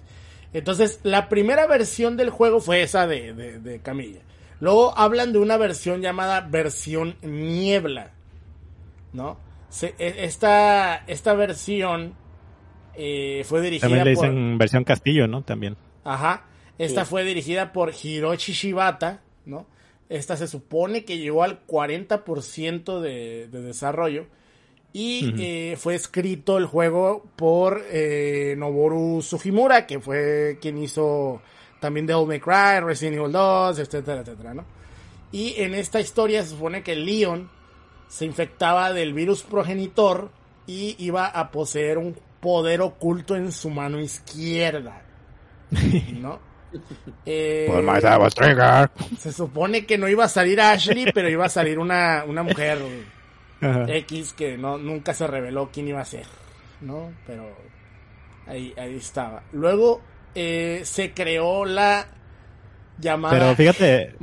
Entonces, 0.53 1.01
la 1.03 1.29
primera 1.29 1.67
versión 1.67 2.17
del 2.17 2.31
juego 2.31 2.61
fue 2.61 2.83
esa 2.83 3.07
de, 3.07 3.33
de, 3.33 3.81
Camilla. 3.81 4.21
Luego 4.61 4.97
hablan 4.97 5.33
de 5.33 5.39
una 5.39 5.57
versión 5.57 6.01
llamada 6.01 6.41
versión 6.41 7.17
niebla, 7.23 8.13
¿no? 9.13 9.39
E, 9.83 9.95
esta, 9.99 11.05
esta 11.07 11.35
versión 11.35 12.15
eh, 12.95 13.45
fue 13.45 13.61
dirigida 13.61 13.89
También 13.89 14.05
le 14.05 14.11
dicen 14.11 14.59
versión 14.59 14.85
castillo, 14.85 15.29
¿no? 15.29 15.43
También. 15.43 15.77
Ajá. 16.05 16.47
Esta 16.79 17.05
fue 17.05 17.25
dirigida 17.25 17.73
por 17.73 17.93
Hiroshi 18.03 18.53
Shibata, 18.53 19.21
¿no? 19.45 19.67
Esta 20.09 20.37
se 20.37 20.47
supone 20.47 21.05
que 21.05 21.19
llegó 21.19 21.43
al 21.43 21.67
40% 21.67 23.01
de, 23.01 23.49
de 23.49 23.61
desarrollo. 23.63 24.27
Y 24.99 25.35
eh, 25.39 25.77
fue 25.77 25.95
escrito 25.95 26.57
el 26.57 26.65
juego 26.65 27.23
por 27.37 27.85
eh, 27.91 28.55
Noboru 28.57 29.21
Sugimura, 29.21 29.87
que 29.87 30.01
fue 30.01 30.57
quien 30.59 30.79
hizo 30.79 31.43
también 31.81 32.07
Devil 32.07 32.27
May 32.27 32.41
Cry, 32.41 32.81
Resident 32.83 33.19
Evil 33.19 33.31
2, 33.31 33.79
etcétera, 33.79 34.23
etcétera, 34.23 34.55
¿no? 34.55 34.65
Y 35.33 35.53
en 35.59 35.75
esta 35.75 36.01
historia 36.01 36.43
se 36.43 36.49
supone 36.49 36.83
que 36.83 36.97
Leon 36.97 37.51
se 38.09 38.25
infectaba 38.25 38.91
del 38.95 39.13
virus 39.13 39.43
progenitor 39.43 40.31
y 40.67 40.97
iba 40.99 41.27
a 41.27 41.51
poseer 41.51 41.99
un 41.99 42.17
poder 42.41 42.81
oculto 42.81 43.37
en 43.37 43.53
su 43.53 43.69
mano 43.69 44.01
izquierda, 44.01 45.03
¿no? 46.15 46.39
Eh, 47.27 47.67
se 49.19 49.31
supone 49.31 49.85
que 49.85 49.99
no 49.99 50.09
iba 50.09 50.25
a 50.25 50.29
salir 50.29 50.59
Ashley, 50.59 51.13
pero 51.13 51.29
iba 51.29 51.45
a 51.45 51.51
salir 51.51 51.79
una, 51.79 52.25
una 52.27 52.43
mujer 52.43 52.79
X 53.61 54.33
que 54.35 54.59
no 54.59 54.79
nunca 54.79 55.15
se 55.15 55.27
reveló 55.27 55.71
quién 55.73 55.89
iba 55.89 56.01
a 56.01 56.05
ser, 56.05 56.27
¿no? 56.81 57.13
Pero 57.27 57.45
ahí, 58.47 58.75
ahí 58.77 58.97
estaba. 58.97 59.43
Luego 59.53 60.01
eh, 60.35 60.83
se 60.85 61.13
creó 61.13 61.65
la 61.65 62.07
llamada. 62.99 63.35
Pero 63.35 63.55
fíjate, 63.55 64.15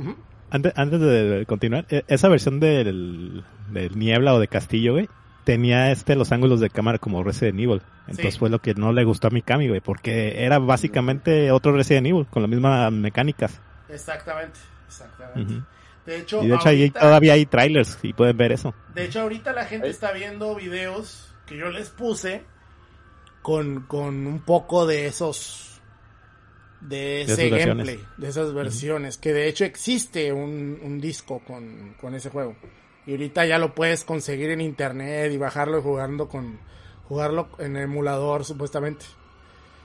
antes, 0.50 0.72
antes 0.76 1.00
de 1.00 1.44
continuar, 1.46 1.86
e, 1.88 2.04
esa 2.08 2.28
versión 2.28 2.60
del, 2.60 3.44
del 3.70 3.98
Niebla 3.98 4.34
o 4.34 4.38
de 4.38 4.48
Castillo, 4.48 4.92
güey, 4.92 5.08
tenía 5.44 5.90
este 5.90 6.16
los 6.16 6.32
ángulos 6.32 6.60
de 6.60 6.70
cámara 6.70 6.98
como 6.98 7.22
Resident 7.22 7.60
Evil. 7.60 7.82
Entonces 8.06 8.38
fue 8.38 8.50
lo 8.50 8.58
que 8.60 8.74
no 8.74 8.92
le 8.92 9.04
gustó 9.04 9.28
a 9.28 9.30
Mikami, 9.30 9.68
güey, 9.68 9.80
porque 9.80 10.44
era 10.44 10.58
básicamente 10.58 11.50
otro 11.50 11.72
Resident 11.72 12.06
Evil 12.06 12.26
con 12.26 12.42
las 12.42 12.50
mismas 12.50 12.92
mecánicas. 12.92 13.60
Exactamente, 13.88 14.58
exactamente. 14.86 15.62
De 16.06 16.18
hecho, 16.18 16.42
y 16.42 16.48
de 16.48 16.54
hecho 16.54 16.68
ahí 16.68 16.90
todavía 16.90 17.32
hay 17.32 17.46
trailers 17.46 17.98
y 18.02 18.12
pueden 18.12 18.36
ver 18.36 18.52
eso. 18.52 18.74
De 18.94 19.04
hecho, 19.04 19.22
ahorita 19.22 19.52
la 19.52 19.64
gente 19.64 19.88
está 19.88 20.12
viendo 20.12 20.54
videos 20.54 21.34
que 21.46 21.56
yo 21.56 21.70
les 21.70 21.90
puse 21.90 22.42
con, 23.42 23.82
con 23.82 24.26
un 24.26 24.40
poco 24.40 24.86
de 24.86 25.06
esos 25.06 25.80
de 26.80 27.22
ese 27.22 27.48
gameplay, 27.48 27.98
de 28.18 28.28
esas 28.28 28.52
versiones, 28.52 29.16
que 29.16 29.32
de 29.32 29.48
hecho 29.48 29.64
existe 29.64 30.32
un, 30.32 30.78
un 30.82 31.00
disco 31.00 31.40
con, 31.46 31.94
con 32.00 32.14
ese 32.14 32.28
juego. 32.28 32.56
Y 33.06 33.12
ahorita 33.12 33.46
ya 33.46 33.58
lo 33.58 33.74
puedes 33.74 34.04
conseguir 34.04 34.50
en 34.50 34.60
internet 34.60 35.32
y 35.32 35.38
bajarlo 35.38 35.80
jugando 35.82 36.28
con, 36.28 36.58
jugarlo 37.08 37.48
en 37.58 37.76
emulador 37.76 38.44
supuestamente. 38.44 39.04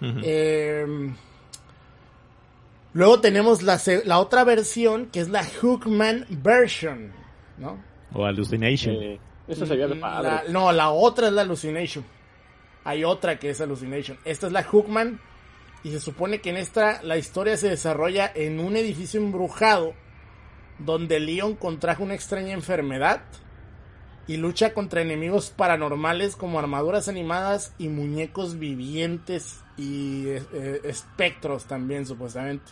Em, 0.01 1.15
luego 2.94 3.20
tenemos 3.20 3.62
la, 3.64 3.80
la, 4.06 4.20
otra 4.20 4.44
versión 4.44 5.08
que 5.08 5.20
es 5.20 5.30
la 5.30 5.44
Hookman 5.44 6.26
version, 6.30 7.12
¿no? 7.58 7.78
O 8.14 8.26
Hallucination. 8.26 9.20
eso 9.48 9.66
sería 9.66 9.88
de 9.88 9.96
padre. 9.96 10.52
no, 10.52 10.72
la 10.72 10.90
otra 10.90 11.28
es 11.28 11.34
la 11.34 11.42
Hallucination. 11.42 12.04
Hay 12.84 13.04
otra 13.04 13.38
que 13.38 13.52
es 13.52 13.62
Hallucination. 13.62 14.18
Esta 14.26 14.48
es 14.48 14.54
la 14.54 14.64
Hookman 14.64 15.20
y 15.84 15.92
se 15.92 16.00
supone 16.00 16.42
que 16.42 16.50
en 16.50 16.58
esta 16.58 17.02
la 17.04 17.18
historia 17.18 17.56
se 17.58 17.70
desarrolla 17.70 18.32
en 18.34 18.60
un 18.60 18.76
edificio 18.76 19.20
embrujado 19.20 19.94
donde 20.80 21.20
Leon 21.20 21.56
contrajo 21.56 22.04
una 22.04 22.16
extraña 22.16 22.54
enfermedad 22.54 23.22
y 24.28 24.38
lucha 24.38 24.74
contra 24.74 25.02
enemigos 25.02 25.50
paranormales 25.50 26.36
como 26.36 26.60
armaduras 26.60 27.08
animadas 27.08 27.74
y 27.78 27.88
muñecos 27.88 28.60
vivientes 28.60 29.62
y 29.76 30.28
eh, 30.28 30.82
espectros 30.84 31.66
también 31.66 32.06
supuestamente. 32.06 32.72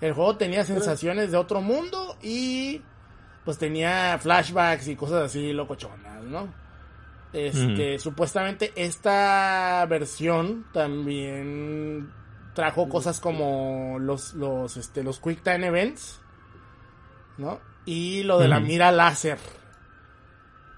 El 0.00 0.14
juego 0.14 0.36
tenía 0.36 0.64
sensaciones 0.64 1.30
de 1.30 1.36
otro 1.36 1.60
mundo 1.60 2.16
y 2.22 2.82
pues 3.44 3.58
tenía 3.58 4.18
flashbacks 4.18 4.88
y 4.88 4.96
cosas 4.96 5.24
así 5.24 5.52
locochonas, 5.52 6.22
¿no? 6.24 6.48
Este, 7.32 7.98
supuestamente 7.98 8.72
esta 8.74 9.86
versión 9.88 10.66
también 10.72 12.10
trajo 12.54 12.88
cosas 12.88 13.20
como 13.20 13.98
los 14.00 14.34
los 14.34 14.76
este 14.76 15.04
los 15.04 15.20
quick 15.20 15.42
time 15.42 15.68
events, 15.68 16.20
¿no? 17.38 17.60
Y 17.84 18.24
lo 18.24 18.38
de 18.38 18.48
la 18.48 18.58
mira 18.58 18.90
láser. 18.90 19.38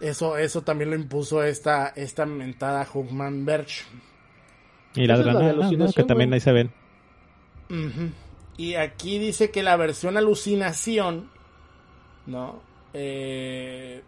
Eso 0.01 0.37
eso 0.37 0.63
también 0.63 0.91
lo 0.91 0.97
impuso 0.97 1.43
esta 1.43 1.89
esta 1.89 2.27
mentada 2.27 2.85
Hookman 2.85 3.47
Verge. 3.47 3.85
Y 4.95 5.07
las 5.07 5.23
granadas 5.23 5.95
que 5.95 6.05
también 6.05 6.35
ahí 6.35 6.41
se 6.41 6.53
ven. 6.53 6.71
Y 8.57 8.75
aquí 8.75 9.19
dice 9.19 9.51
que 9.51 9.63
la 9.63 9.77
versión 9.77 10.17
alucinación, 10.17 11.31
¿no? 12.27 12.63
Eh, 12.93 14.03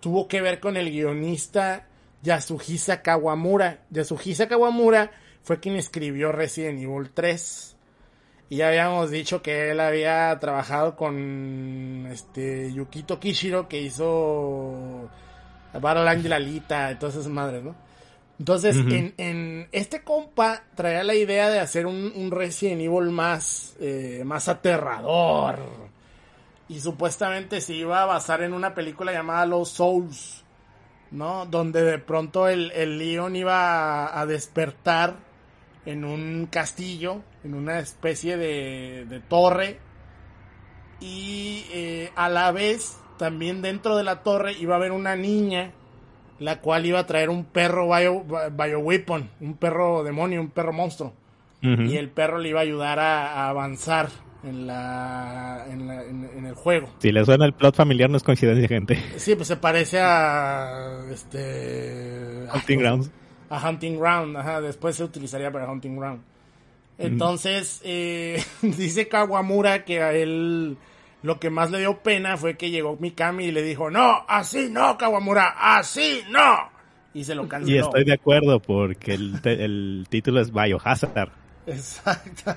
tuvo 0.00 0.28
que 0.28 0.40
ver 0.40 0.60
con 0.60 0.76
el 0.76 0.90
guionista 0.90 1.88
Yasuhisa 2.22 3.02
Kawamura. 3.02 3.84
Yasuhisa 3.90 4.48
Kawamura 4.48 5.10
fue 5.42 5.60
quien 5.60 5.76
escribió 5.76 6.32
Resident 6.32 6.80
Evil 6.80 7.10
3. 7.12 7.76
Y 8.50 8.56
ya 8.56 8.68
habíamos 8.68 9.10
dicho 9.10 9.42
que 9.42 9.70
él 9.70 9.80
había 9.80 10.36
trabajado 10.40 10.96
con 10.96 12.08
este 12.10 12.72
Yukito 12.72 13.20
Kishiro 13.20 13.68
que 13.68 13.80
hizo 13.80 15.08
Battle 15.72 16.08
Angel 16.08 16.32
Alita, 16.32 16.90
entonces 16.90 17.28
madre, 17.28 17.62
¿no? 17.62 17.76
Entonces, 18.40 18.74
en, 18.74 19.12
en, 19.18 19.68
este 19.70 20.02
compa 20.02 20.62
traía 20.74 21.04
la 21.04 21.14
idea 21.14 21.50
de 21.50 21.60
hacer 21.60 21.84
un, 21.84 22.10
un 22.16 22.30
Resident 22.30 22.80
Evil 22.80 23.10
más, 23.10 23.76
eh, 23.80 24.22
más 24.24 24.48
aterrador, 24.48 25.58
y 26.66 26.80
supuestamente 26.80 27.60
se 27.60 27.74
iba 27.74 28.02
a 28.02 28.06
basar 28.06 28.42
en 28.42 28.54
una 28.54 28.74
película 28.74 29.12
llamada 29.12 29.44
Los 29.44 29.68
Souls, 29.68 30.42
¿no? 31.10 31.44
Donde 31.44 31.82
de 31.82 31.98
pronto 31.98 32.48
el, 32.48 32.70
el 32.70 32.96
Leon 32.96 33.36
iba 33.36 34.18
a, 34.18 34.24
despertar 34.24 35.16
en 35.84 36.06
un 36.06 36.48
castillo, 36.50 37.20
en 37.44 37.52
una 37.52 37.78
especie 37.78 38.38
de, 38.38 39.04
de 39.04 39.20
torre, 39.20 39.80
y 40.98 41.66
eh, 41.72 42.10
a 42.16 42.30
la 42.30 42.52
vez 42.52 42.96
también 43.18 43.60
dentro 43.60 43.98
de 43.98 44.04
la 44.04 44.22
torre 44.22 44.54
iba 44.54 44.76
a 44.76 44.78
haber 44.78 44.92
una 44.92 45.14
niña 45.14 45.74
la 46.40 46.60
cual 46.60 46.86
iba 46.86 46.98
a 46.98 47.06
traer 47.06 47.30
un 47.30 47.44
perro 47.44 47.86
bio, 47.86 48.24
bio 48.50 48.78
weapon, 48.80 49.30
un 49.40 49.54
perro 49.54 50.02
demonio, 50.02 50.40
un 50.40 50.50
perro 50.50 50.72
monstruo. 50.72 51.12
Y 51.62 51.98
el 51.98 52.08
perro 52.08 52.38
le 52.38 52.48
iba 52.48 52.60
a 52.60 52.62
ayudar 52.62 52.98
a 52.98 53.50
avanzar 53.50 54.08
en 54.42 54.66
la, 54.66 55.66
en, 55.68 56.46
el 56.46 56.54
juego. 56.54 56.88
Si 56.98 57.12
le 57.12 57.24
suena 57.24 57.44
el 57.44 57.52
plot 57.52 57.76
familiar 57.76 58.08
no 58.10 58.16
es 58.16 58.22
coincidencia, 58.22 58.66
gente. 58.68 59.02
Sí, 59.16 59.34
pues 59.34 59.48
se 59.48 59.56
parece 59.56 59.98
a 60.00 61.04
este 61.10 62.46
Hunting 62.54 62.78
Grounds. 62.78 63.10
A 63.48 63.68
Hunting 63.68 63.98
Ground, 63.98 64.36
ajá, 64.36 64.60
después 64.60 64.96
se 64.96 65.04
utilizaría 65.04 65.50
para 65.50 65.70
Hunting 65.70 65.96
Ground. 65.96 66.22
Entonces, 66.98 67.80
eh, 67.84 68.42
dice 68.62 69.08
Kawamura 69.08 69.84
que 69.84 70.02
a 70.02 70.12
él 70.12 70.76
lo 71.22 71.38
que 71.38 71.50
más 71.50 71.70
le 71.70 71.80
dio 71.80 71.98
pena 71.98 72.36
fue 72.36 72.56
que 72.56 72.70
llegó 72.70 72.96
Mikami 72.98 73.46
y 73.46 73.52
le 73.52 73.62
dijo, 73.62 73.90
no, 73.90 74.24
así 74.28 74.68
no, 74.70 74.96
Kawamura, 74.96 75.54
así 75.58 76.22
no. 76.30 76.70
Y 77.12 77.24
se 77.24 77.34
lo 77.34 77.48
canceló. 77.48 77.74
Y 77.74 77.78
estoy 77.78 78.04
de 78.04 78.14
acuerdo 78.14 78.60
porque 78.60 79.14
el, 79.14 79.40
el 79.44 80.06
título 80.08 80.40
es 80.40 80.52
Biohazard. 80.52 81.30
Exacto. 81.66 82.56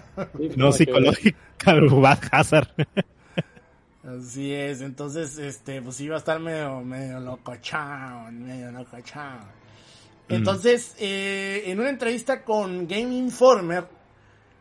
No 0.55 0.71
psicológica, 0.71 1.37
Hazard. 2.31 2.69
Así 4.03 4.53
es, 4.53 4.81
entonces, 4.81 5.37
este, 5.37 5.81
pues 5.81 5.99
iba 6.01 6.15
a 6.15 6.17
estar 6.19 6.39
medio, 6.39 6.81
medio 6.81 7.19
locochón, 7.19 8.43
medio 8.43 8.71
locochón. 8.71 9.39
Mm. 10.27 10.33
Entonces, 10.33 10.95
eh, 10.99 11.63
en 11.67 11.79
una 11.79 11.89
entrevista 11.89 12.43
con 12.43 12.87
Game 12.87 13.15
Informer, 13.15 13.85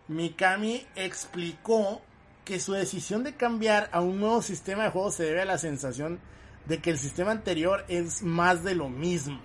Mikami 0.09 0.87
explicó 0.95 2.03
que 2.45 2.61
su 2.61 2.73
decisión 2.73 3.23
de 3.23 3.37
cambiar 3.37 3.89
a 3.93 4.01
un 4.01 4.21
nuevo 4.21 4.43
sistema 4.43 4.85
de 4.85 4.91
juego 4.91 5.11
se 5.11 5.25
debe 5.25 5.43
a 5.43 5.47
la 5.47 5.59
sensación 5.59 6.21
de 6.67 6.81
que 6.81 6.91
el 6.91 6.99
sistema 6.99 7.31
anterior 7.31 7.85
es 7.89 8.23
más 8.23 8.65
de 8.65 8.75
lo 8.75 8.89
mismo. 8.89 9.41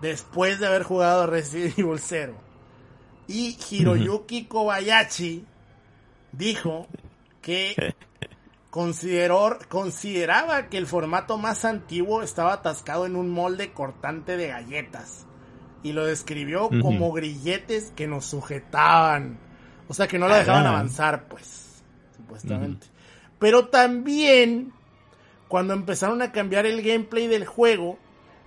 Después 0.00 0.60
de 0.60 0.66
haber 0.66 0.82
jugado 0.82 1.26
Resident 1.26 1.78
Evil 1.78 1.98
0. 1.98 2.34
Y 3.26 3.56
Hiroyuki 3.70 4.44
Kobayashi 4.44 5.46
dijo 6.32 6.86
que 7.40 7.94
consideró, 8.70 9.58
consideraba 9.68 10.68
que 10.68 10.76
el 10.76 10.86
formato 10.86 11.38
más 11.38 11.64
antiguo 11.64 12.22
estaba 12.22 12.54
atascado 12.54 13.06
en 13.06 13.16
un 13.16 13.30
molde 13.30 13.72
cortante 13.72 14.36
de 14.36 14.48
galletas. 14.48 15.26
Y 15.82 15.92
lo 15.92 16.06
describió 16.06 16.70
como 16.80 17.12
grilletes 17.12 17.92
que 17.94 18.06
nos 18.06 18.24
sujetaban. 18.24 19.38
O 19.88 19.94
sea 19.94 20.06
que 20.06 20.18
no 20.18 20.28
lo 20.28 20.34
dejaban 20.34 20.66
avanzar, 20.66 21.28
pues, 21.28 21.82
supuestamente. 22.16 22.86
Pero 23.38 23.68
también, 23.68 24.72
cuando 25.48 25.74
empezaron 25.74 26.22
a 26.22 26.32
cambiar 26.32 26.66
el 26.66 26.82
gameplay 26.82 27.26
del 27.26 27.44
juego, 27.44 27.98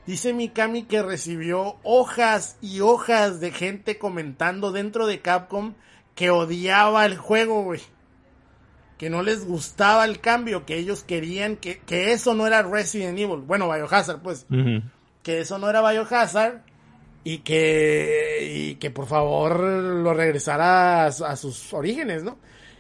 Dice 0.08 0.32
Mikami 0.32 0.84
que 0.84 1.04
recibió 1.04 1.76
hojas 1.84 2.58
y 2.62 2.80
hojas 2.80 3.42
de 3.42 3.52
gente 3.52 3.98
comentando 3.98 4.72
dentro 4.72 5.06
de 5.06 5.20
Capcom 5.20 5.74
que 6.16 6.30
odiaba 6.30 7.06
el 7.06 7.18
juego, 7.18 7.64
güey. 7.64 7.82
Que 8.98 9.10
no 9.10 9.22
les 9.22 9.46
gustaba 9.46 10.06
el 10.06 10.22
cambio, 10.22 10.66
que 10.66 10.78
ellos 10.78 11.04
querían 11.04 11.58
que, 11.58 11.80
que 11.80 12.14
eso 12.14 12.34
no 12.36 12.48
era 12.48 12.64
Resident 12.64 13.20
Evil. 13.20 13.42
Bueno, 13.42 13.70
Biohazard, 13.70 14.22
pues. 14.22 14.46
Que 15.24 15.42
eso 15.42 15.60
no 15.60 15.70
era 15.70 15.88
Biohazard 15.88 16.62
y 17.30 17.40
que, 17.40 18.50
y 18.50 18.76
que 18.76 18.90
por 18.90 19.06
favor 19.06 19.60
lo 19.60 20.14
regresara 20.14 21.04
a, 21.04 21.08
a 21.08 21.36
sus 21.36 21.74
orígenes, 21.74 22.24
¿no? 22.24 22.38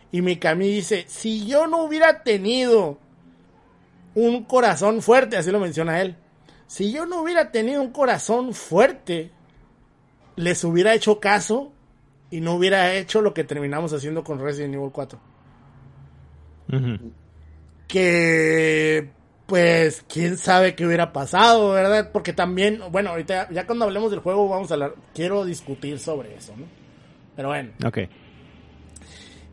Y 0.09 0.21
Mikami 0.21 0.69
dice, 0.69 1.03
si 1.09 1.45
yo 1.45 1.67
no 1.67 1.83
hubiera 1.83 2.23
tenido 2.23 2.97
un 4.15 4.45
corazón 4.45 5.01
fuerte, 5.01 5.35
así 5.35 5.51
lo 5.51 5.59
menciona 5.59 5.99
él, 5.99 6.15
si 6.65 6.93
yo 6.93 7.05
no 7.05 7.21
hubiera 7.21 7.51
tenido 7.51 7.81
un 7.81 7.91
corazón 7.91 8.53
fuerte, 8.53 9.31
les 10.37 10.63
hubiera 10.63 10.93
hecho 10.93 11.19
caso 11.19 11.73
y 12.31 12.39
no 12.39 12.53
hubiera 12.53 12.93
hecho 12.93 13.21
lo 13.21 13.33
que 13.33 13.43
terminamos 13.43 13.91
haciendo 13.91 14.23
con 14.23 14.39
Resident 14.39 14.75
Evil 14.75 14.91
4. 14.93 15.19
Que, 17.85 19.09
pues, 19.47 20.05
quién 20.07 20.37
sabe 20.37 20.75
qué 20.75 20.85
hubiera 20.85 21.13
pasado, 21.13 21.71
¿verdad? 21.71 22.11
Porque 22.11 22.33
también, 22.33 22.81
bueno, 22.91 23.11
ahorita, 23.11 23.49
ya 23.49 23.65
cuando 23.65 23.85
hablemos 23.85 24.11
del 24.11 24.19
juego, 24.19 24.47
vamos 24.47 24.69
a 24.69 24.75
hablar, 24.75 24.95
quiero 25.15 25.45
discutir 25.45 25.97
sobre 25.99 26.35
eso, 26.35 26.53
¿no? 26.55 26.65
Pero 27.35 27.47
bueno. 27.49 27.71
Ok. 27.85 27.97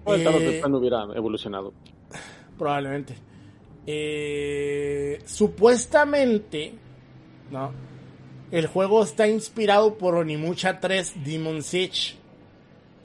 Eh, 0.06 0.62
no 0.68 0.78
hubiera 0.78 1.04
evolucionado. 1.14 1.72
Probablemente. 2.58 3.14
Eh, 3.86 5.22
supuestamente, 5.24 6.74
¿no? 7.50 7.72
El 8.50 8.66
juego 8.66 9.02
está 9.02 9.26
inspirado 9.28 9.96
por 9.96 10.14
Onimucha 10.14 10.80
3 10.80 11.24
Demon 11.24 11.62
Siege. 11.62 12.16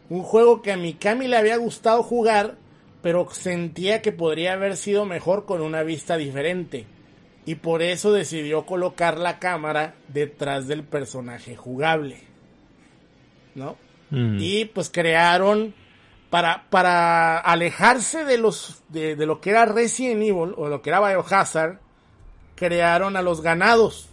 Un 0.10 0.24
juego 0.24 0.62
que 0.62 0.72
a 0.72 0.78
Mikami 0.78 1.28
le 1.28 1.38
había 1.38 1.58
gustado 1.58 2.04
jugar, 2.04 2.58
pero 3.02 3.28
sentía 3.32 4.02
que 4.02 4.12
podría 4.12 4.54
haber 4.54 4.78
sido 4.78 5.06
mejor 5.06 5.46
con 5.46 5.62
una 5.62 5.84
vista 5.84 6.18
diferente. 6.18 6.86
Y 7.46 7.56
por 7.56 7.82
eso 7.82 8.12
decidió 8.12 8.66
colocar 8.66 9.18
la 9.18 9.40
cámara 9.40 9.96
detrás 10.08 10.68
del 10.68 10.84
personaje 10.84 11.56
jugable. 11.56 12.24
¿No? 13.56 13.78
Mm. 14.12 14.38
Y 14.40 14.66
pues 14.66 14.90
crearon 14.90 15.74
para, 16.30 16.66
para 16.70 17.40
alejarse 17.40 18.26
de 18.26 18.38
los 18.38 18.84
de, 18.90 19.16
de, 19.16 19.26
lo 19.26 19.42
que 19.42 19.52
era 19.52 19.66
Resident 19.66 20.22
Evil 20.22 20.54
o 20.58 20.68
lo 20.68 20.82
que 20.82 20.90
era 20.90 21.00
Biohazard, 21.00 21.80
crearon 22.56 23.16
a 23.16 23.22
los 23.22 23.42
ganados 23.42 24.10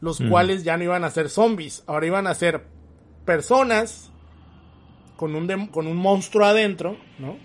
los 0.00 0.20
cuales 0.30 0.64
ya 0.64 0.76
no 0.76 0.84
iban 0.84 1.04
a 1.04 1.10
ser 1.10 1.28
zombies, 1.28 1.84
ahora 1.86 2.06
iban 2.06 2.26
a 2.26 2.34
ser 2.34 2.64
personas 3.26 4.10
con 5.16 5.34
un, 5.34 5.66
con 5.66 5.86
un 5.86 5.96
monstruo 5.96 6.46
adentro, 6.46 6.96
¿no? 7.18 7.36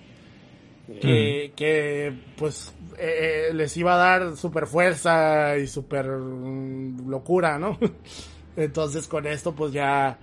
Que, 1.01 2.13
pues 2.37 2.75
eh, 2.97 3.49
eh, 3.49 3.53
les 3.53 3.75
iba 3.77 3.95
a 3.95 3.97
dar 3.97 4.37
super 4.37 4.67
fuerza 4.67 5.57
y 5.57 5.67
super 5.67 6.07
mm, 6.07 7.09
locura, 7.09 7.57
¿no? 7.57 7.77
Entonces 8.55 9.07
con 9.07 9.25
esto 9.25 9.53
pues 9.53 9.73
ya, 9.73 10.19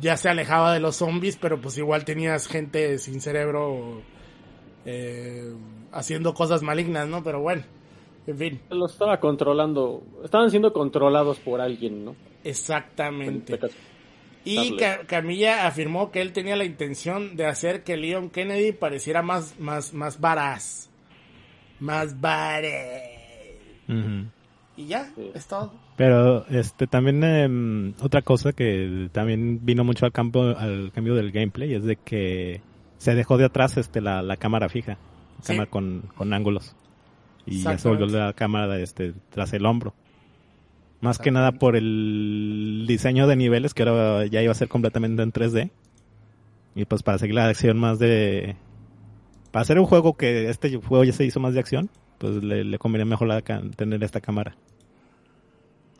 ya 0.00 0.16
se 0.16 0.28
alejaba 0.28 0.74
de 0.74 0.80
los 0.80 0.96
zombies, 0.96 1.36
pero 1.36 1.60
pues 1.60 1.78
igual 1.78 2.04
tenías 2.04 2.48
gente 2.48 2.98
sin 2.98 3.20
cerebro 3.20 4.02
eh, 4.84 5.54
haciendo 5.92 6.34
cosas 6.34 6.62
malignas, 6.62 7.08
¿no? 7.08 7.22
Pero 7.22 7.40
bueno, 7.40 7.62
en 8.26 8.38
fin. 8.38 8.60
Lo 8.70 8.86
estaba 8.86 9.20
controlando, 9.20 10.02
estaban 10.24 10.50
siendo 10.50 10.72
controlados 10.72 11.38
por 11.38 11.60
alguien, 11.60 12.04
¿no? 12.04 12.16
Exactamente. 12.44 13.58
Y 14.44 14.76
Camilla 15.06 15.66
afirmó 15.66 16.10
que 16.10 16.20
él 16.20 16.32
tenía 16.32 16.56
la 16.56 16.64
intención 16.64 17.36
de 17.36 17.46
hacer 17.46 17.84
que 17.84 17.96
Leon 17.96 18.30
Kennedy 18.30 18.72
pareciera 18.72 19.22
más, 19.22 19.58
más, 19.58 19.94
más 19.94 20.20
varaz. 20.20 20.90
Más 21.78 22.20
varaz. 22.20 22.72
Y 24.76 24.86
ya, 24.86 25.10
es 25.34 25.46
todo. 25.46 25.72
Pero 25.96 26.46
este 26.48 26.86
también 26.86 27.22
em, 27.22 27.94
otra 28.00 28.22
cosa 28.22 28.52
que 28.52 29.08
también 29.12 29.64
vino 29.64 29.84
mucho 29.84 30.06
al 30.06 30.12
campo 30.12 30.42
al 30.42 30.90
cambio 30.92 31.14
del 31.14 31.30
gameplay 31.30 31.74
es 31.74 31.84
de 31.84 31.96
que 31.96 32.62
se 32.96 33.14
dejó 33.14 33.36
de 33.36 33.44
atrás 33.44 33.76
este 33.76 34.00
la, 34.00 34.22
la 34.22 34.36
cámara 34.36 34.68
fija, 34.68 34.96
cámara 35.46 35.68
con, 35.68 36.04
con 36.16 36.32
ángulos. 36.32 36.74
Y 37.44 37.62
ya 37.62 37.76
se 37.76 37.88
volvió 37.88 38.06
la 38.06 38.32
cámara 38.32 38.78
este 38.78 39.12
tras 39.30 39.52
el 39.52 39.66
hombro. 39.66 39.94
Más 41.02 41.18
que 41.18 41.32
nada 41.32 41.50
por 41.50 41.74
el 41.74 42.84
diseño 42.86 43.26
de 43.26 43.34
niveles 43.34 43.74
que 43.74 43.82
ahora 43.82 44.24
ya 44.26 44.40
iba 44.40 44.52
a 44.52 44.54
ser 44.54 44.68
completamente 44.68 45.20
en 45.24 45.32
3D. 45.32 45.72
Y 46.76 46.84
pues 46.84 47.02
para 47.02 47.18
seguir 47.18 47.34
la 47.34 47.48
acción 47.48 47.76
más 47.76 47.98
de... 47.98 48.54
Para 49.50 49.62
hacer 49.62 49.80
un 49.80 49.86
juego 49.86 50.16
que 50.16 50.48
este 50.48 50.76
juego 50.76 51.02
ya 51.02 51.12
se 51.12 51.24
hizo 51.24 51.40
más 51.40 51.54
de 51.54 51.60
acción, 51.60 51.90
pues 52.18 52.36
le, 52.36 52.78
conviene 52.78 53.04
mejor 53.04 53.26
la, 53.26 53.42
tener 53.42 54.04
esta 54.04 54.20
cámara. 54.20 54.54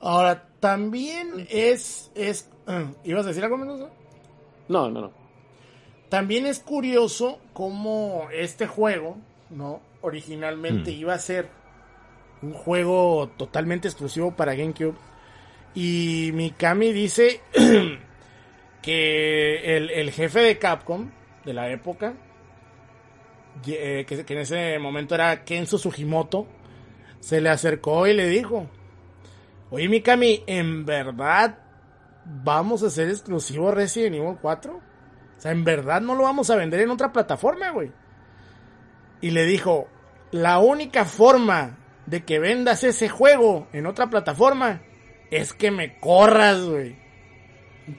Ahora, 0.00 0.46
también 0.60 1.48
es... 1.50 2.12
es 2.14 2.48
¿Ibas 3.02 3.24
a 3.24 3.30
decir 3.30 3.42
algo 3.42 3.58
menos? 3.58 3.80
No, 4.68 4.88
no, 4.88 5.00
no. 5.00 5.10
También 6.10 6.46
es 6.46 6.60
curioso 6.60 7.40
cómo 7.54 8.28
este 8.32 8.68
juego, 8.68 9.16
¿no? 9.50 9.80
Originalmente 10.00 10.92
mm. 10.92 10.94
iba 10.94 11.14
a 11.14 11.18
ser 11.18 11.48
un 12.42 12.52
juego 12.52 13.30
totalmente 13.36 13.88
exclusivo 13.88 14.32
para 14.32 14.54
GameCube. 14.54 14.96
Y 15.74 16.30
Mikami 16.34 16.92
dice 16.92 17.40
que 18.82 19.76
el, 19.76 20.10
jefe 20.10 20.40
de 20.40 20.58
Capcom 20.58 21.10
de 21.44 21.54
la 21.54 21.70
época, 21.70 22.14
eh, 23.66 24.04
que, 24.06 24.24
en 24.32 24.38
ese 24.38 24.78
momento 24.78 25.14
era 25.14 25.44
Kenzo 25.44 25.78
Sugimoto, 25.78 26.46
se 27.20 27.40
le 27.40 27.48
acercó 27.48 28.06
y 28.06 28.14
le 28.14 28.26
dijo, 28.28 28.66
oye 29.70 29.88
Mikami, 29.88 30.42
¿en 30.46 30.84
verdad 30.84 31.58
vamos 32.24 32.82
a 32.82 32.88
hacer 32.88 33.08
exclusivo 33.08 33.70
Resident 33.70 34.16
Evil 34.16 34.36
4? 34.42 34.74
O 34.74 35.40
sea, 35.40 35.52
¿en 35.52 35.64
verdad 35.64 36.00
no 36.00 36.14
lo 36.14 36.24
vamos 36.24 36.50
a 36.50 36.56
vender 36.56 36.80
en 36.80 36.90
otra 36.90 37.12
plataforma, 37.12 37.70
güey? 37.70 37.90
Y 39.20 39.30
le 39.30 39.44
dijo, 39.44 39.88
la 40.32 40.58
única 40.58 41.04
forma 41.04 41.78
de 42.06 42.24
que 42.24 42.38
vendas 42.38 42.84
ese 42.84 43.08
juego 43.08 43.66
en 43.72 43.86
otra 43.86 44.10
plataforma 44.10 44.82
es 45.30 45.52
que 45.52 45.70
me 45.70 45.98
corras, 45.98 46.62
güey. 46.62 46.96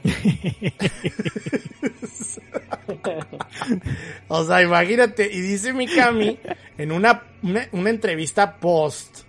o 4.28 4.44
sea, 4.46 4.62
imagínate, 4.62 5.30
y 5.32 5.40
dice 5.42 5.74
Mikami 5.74 6.40
en 6.78 6.94
una, 6.94 7.24
una, 7.42 7.90
entrevista 7.90 8.58
post, 8.58 9.22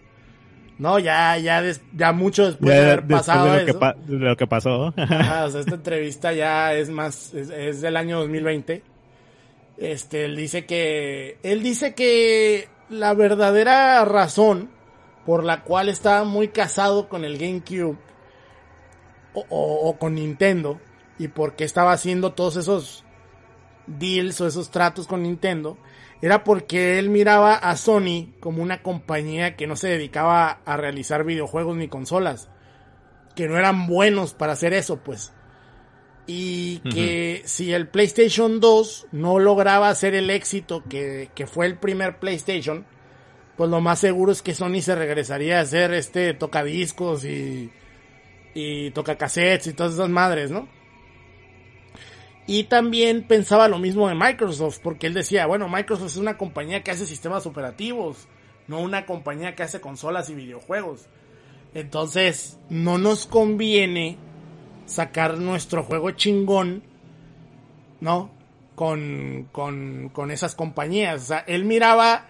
no, 0.78 0.98
ya, 0.98 1.38
ya, 1.38 1.62
ya 1.92 2.12
mucho 2.12 2.46
después 2.46 2.72
de 2.72 2.78
haber 2.78 3.06
pasado 3.06 3.54
de 3.54 3.66
lo, 3.66 3.78
Que 3.78 3.94
lo 4.06 4.36
que 4.36 4.46
pasó. 4.46 4.86
o 4.88 4.92
sea, 4.94 5.46
esta 5.46 5.74
entrevista 5.74 6.32
ya 6.32 6.74
es 6.74 6.90
más, 6.90 7.34
es, 7.34 7.50
es, 7.50 7.80
del 7.80 7.96
año 7.96 8.20
2020. 8.20 8.82
Este, 9.76 10.26
él 10.26 10.36
dice 10.36 10.66
que, 10.66 11.38
él 11.42 11.64
dice 11.64 11.94
que 11.94 12.68
la 12.88 13.14
verdadera 13.14 14.04
razón 14.04 14.70
por 15.24 15.44
la 15.44 15.62
cual 15.62 15.88
estaba 15.88 16.24
muy 16.24 16.48
casado 16.48 17.08
con 17.08 17.24
el 17.24 17.38
GameCube 17.38 17.96
o, 19.34 19.96
con 19.98 20.14
Nintendo 20.14 20.78
y 21.18 21.28
porque 21.28 21.64
estaba 21.64 21.92
haciendo 21.92 22.34
todos 22.34 22.56
esos 22.56 23.04
deals 23.86 24.40
o 24.40 24.46
esos 24.46 24.70
tratos 24.70 25.06
con 25.06 25.22
Nintendo 25.22 25.76
era 26.22 26.44
porque 26.44 26.98
él 26.98 27.10
miraba 27.10 27.54
a 27.54 27.76
Sony 27.76 28.34
como 28.40 28.62
una 28.62 28.82
compañía 28.82 29.56
que 29.56 29.66
no 29.66 29.76
se 29.76 29.88
dedicaba 29.88 30.60
a 30.64 30.76
realizar 30.76 31.24
videojuegos 31.24 31.76
ni 31.76 31.88
consolas, 31.88 32.48
que 33.34 33.48
no 33.48 33.58
eran 33.58 33.86
buenos 33.86 34.32
para 34.32 34.54
hacer 34.54 34.72
eso, 34.72 35.00
pues. 35.00 35.34
Y 36.26 36.78
que 36.78 37.42
si 37.44 37.74
el 37.74 37.88
PlayStation 37.88 38.58
2 38.58 39.08
no 39.12 39.38
lograba 39.38 39.90
hacer 39.90 40.14
el 40.14 40.30
éxito 40.30 40.82
que, 40.88 41.28
que 41.34 41.46
fue 41.46 41.66
el 41.66 41.76
primer 41.76 42.18
PlayStation, 42.18 42.86
pues 43.56 43.68
lo 43.68 43.80
más 43.80 43.98
seguro 43.98 44.32
es 44.32 44.40
que 44.40 44.54
Sony 44.54 44.80
se 44.80 44.94
regresaría 44.94 45.58
a 45.58 45.62
hacer 45.62 45.92
este 45.92 46.32
tocadiscos 46.32 47.24
y, 47.26 47.70
y 48.54 48.90
toca 48.92 49.16
cassettes 49.16 49.66
y 49.66 49.74
todas 49.74 49.94
esas 49.94 50.08
madres, 50.08 50.50
¿no? 50.50 50.68
Y 52.46 52.64
también 52.64 53.26
pensaba 53.26 53.68
lo 53.68 53.78
mismo 53.78 54.08
de 54.08 54.14
Microsoft, 54.14 54.80
porque 54.82 55.06
él 55.06 55.14
decía, 55.14 55.46
bueno, 55.46 55.68
Microsoft 55.68 56.12
es 56.12 56.16
una 56.16 56.36
compañía 56.36 56.82
que 56.82 56.90
hace 56.90 57.06
sistemas 57.06 57.46
operativos, 57.46 58.28
no 58.66 58.80
una 58.80 59.06
compañía 59.06 59.54
que 59.54 59.62
hace 59.62 59.80
consolas 59.80 60.28
y 60.28 60.34
videojuegos. 60.34 61.06
Entonces, 61.72 62.58
no 62.68 62.98
nos 62.98 63.26
conviene 63.26 64.18
sacar 64.86 65.38
nuestro 65.38 65.82
juego 65.82 66.10
chingón, 66.12 66.82
¿no? 68.00 68.30
Con, 68.74 69.48
con, 69.52 70.10
con 70.12 70.30
esas 70.30 70.54
compañías. 70.54 71.22
O 71.22 71.26
sea, 71.26 71.38
él 71.46 71.64
miraba 71.64 72.26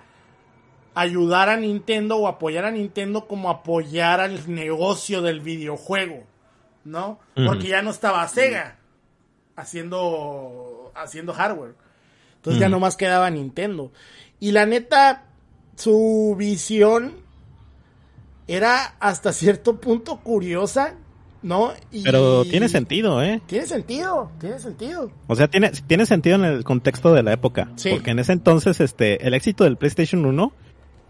ayudar 0.95 1.49
a 1.49 1.57
Nintendo 1.57 2.17
o 2.17 2.29
apoyar 2.29 2.65
a 2.65 2.71
Nintendo 2.71 3.27
como 3.27 3.51
apoyar 3.51 4.21
al 4.21 4.53
negocio 4.53 5.23
del 5.23 5.41
videojuego, 5.41 6.25
¿no? 6.85 7.19
Porque 7.35 7.69
ya 7.69 7.83
no 7.83 7.91
estaba 7.91 8.27
Sega 8.29 8.79
haciendo 9.57 10.93
haciendo 10.95 11.33
hardware. 11.33 11.75
Entonces 12.37 12.61
ya 12.61 12.69
nomás 12.69 12.97
quedaba 12.97 13.31
Nintendo. 13.31 13.91
Y 14.39 14.53
la 14.53 14.67
neta, 14.67 15.25
su 15.77 16.35
visión 16.39 17.15
era 18.47 18.97
hasta 19.01 19.33
cierto 19.33 19.81
punto 19.81 20.21
curiosa 20.21 20.97
¿no? 21.45 21.75
Pero 22.03 22.45
tiene 22.45 22.69
sentido, 22.69 23.23
¿eh? 23.23 23.41
Tiene 23.47 23.67
sentido, 23.67 24.33
tiene 24.41 24.59
sentido. 24.59 25.13
O 25.27 25.37
sea, 25.37 25.47
tiene, 25.47 25.71
tiene 25.87 26.07
sentido 26.07 26.37
en 26.37 26.45
el 26.45 26.65
contexto 26.65 27.13
de 27.13 27.23
la 27.23 27.33
época. 27.35 27.71
Sí. 27.77 27.91
Porque 27.91 28.11
en 28.11 28.19
ese 28.19 28.33
entonces, 28.33 28.81
este, 28.81 29.25
el 29.27 29.35
éxito 29.35 29.65
del 29.65 29.77
PlayStation 29.77 30.25
1 30.25 30.53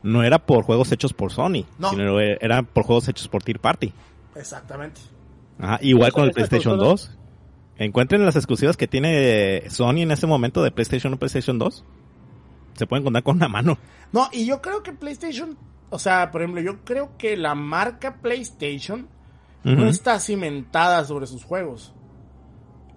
no 0.02 0.22
era 0.24 0.44
por 0.44 0.64
juegos 0.64 0.90
hechos 0.90 1.14
por 1.14 1.32
Sony, 1.32 1.64
sino 1.88 2.20
era 2.20 2.62
por 2.64 2.84
juegos 2.84 3.08
hechos 3.08 3.28
por 3.28 3.44
Tier 3.44 3.60
Party. 3.60 3.92
Exactamente. 4.34 5.00
Ajá, 5.58 5.78
igual 5.80 6.12
con 6.12 6.24
el 6.24 6.32
PlayStation 6.32 6.76
2. 6.76 7.18
Encuentren 7.78 8.24
las 8.26 8.36
exclusivas 8.36 8.76
que 8.76 8.88
tiene 8.88 9.70
Sony 9.70 10.02
en 10.02 10.10
ese 10.10 10.26
momento 10.26 10.62
de 10.62 10.72
PlayStation 10.72 11.14
o 11.14 11.16
PlayStation 11.16 11.58
2. 11.58 11.84
Se 12.74 12.86
pueden 12.88 13.04
contar 13.04 13.22
con 13.22 13.36
una 13.36 13.48
mano. 13.48 13.78
No, 14.12 14.28
y 14.32 14.46
yo 14.46 14.60
creo 14.60 14.82
que 14.82 14.92
PlayStation, 14.92 15.56
o 15.90 15.98
sea, 16.00 16.32
por 16.32 16.42
ejemplo, 16.42 16.60
yo 16.60 16.84
creo 16.84 17.16
que 17.16 17.36
la 17.36 17.54
marca 17.54 18.16
PlayStation 18.20 19.08
no 19.64 19.88
está 19.88 20.20
cimentada 20.20 21.04
sobre 21.04 21.26
sus 21.26 21.44
juegos. 21.44 21.94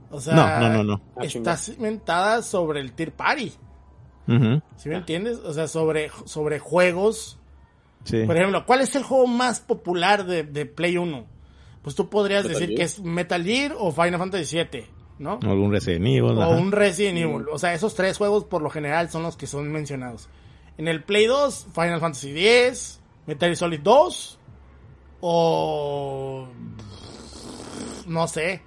O 0.09 0.21
sea, 0.21 0.35
no, 0.35 0.59
no, 0.69 0.83
no, 0.83 1.01
no. 1.15 1.21
está 1.21 1.57
cimentada 1.57 2.41
sobre 2.41 2.79
el 2.79 2.93
Tier 2.93 3.13
Party. 3.13 3.53
¿Sí 4.75 4.89
me 4.89 4.97
entiendes? 4.97 5.37
O 5.39 5.53
sea, 5.53 5.67
sobre, 5.67 6.11
sobre 6.25 6.59
juegos. 6.59 7.39
Por 8.25 8.37
ejemplo, 8.37 8.65
¿cuál 8.65 8.81
es 8.81 8.95
el 8.95 9.03
juego 9.03 9.27
más 9.27 9.59
popular 9.59 10.25
de, 10.25 10.65
Play 10.65 10.97
1? 10.97 11.25
Pues 11.81 11.95
tú 11.95 12.09
podrías 12.09 12.47
decir 12.47 12.75
que 12.75 12.83
es 12.83 12.99
Metal 12.99 13.43
Gear 13.43 13.75
o 13.77 13.91
Final 13.91 14.19
Fantasy 14.19 14.57
VII, 14.57 14.85
¿no? 15.19 15.39
O 15.45 15.53
un 15.53 15.71
Resident 15.71 16.05
Evil. 16.05 16.37
O 16.37 16.49
un 16.51 16.71
Resident 16.71 17.17
Evil. 17.17 17.45
O 17.51 17.57
sea, 17.57 17.73
esos 17.73 17.95
tres 17.95 18.17
juegos 18.17 18.43
por 18.43 18.61
lo 18.61 18.69
general 18.69 19.09
son 19.09 19.23
los 19.23 19.37
que 19.37 19.47
son 19.47 19.71
mencionados. 19.71 20.29
En 20.77 20.87
el 20.87 21.03
Play 21.03 21.25
2, 21.25 21.67
Final 21.73 21.99
Fantasy 21.99 22.47
X, 22.47 22.99
Metal 23.25 23.47
Gear 23.49 23.57
Solid 23.57 23.79
2 23.81 24.36
o... 25.21 26.47
No 28.07 28.27
sé. 28.27 28.61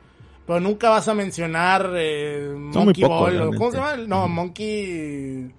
Pero 0.47 0.61
nunca 0.61 0.91
vas 0.91 1.09
a 1.09 1.15
mencionar 1.15 1.93
eh, 1.95 2.55
Monkey 2.57 3.05
Ball. 3.05 3.57
¿Cómo 3.57 3.71
se 3.71 3.77
llama? 3.77 3.97
No, 3.97 4.29
Monkey. 4.29 5.51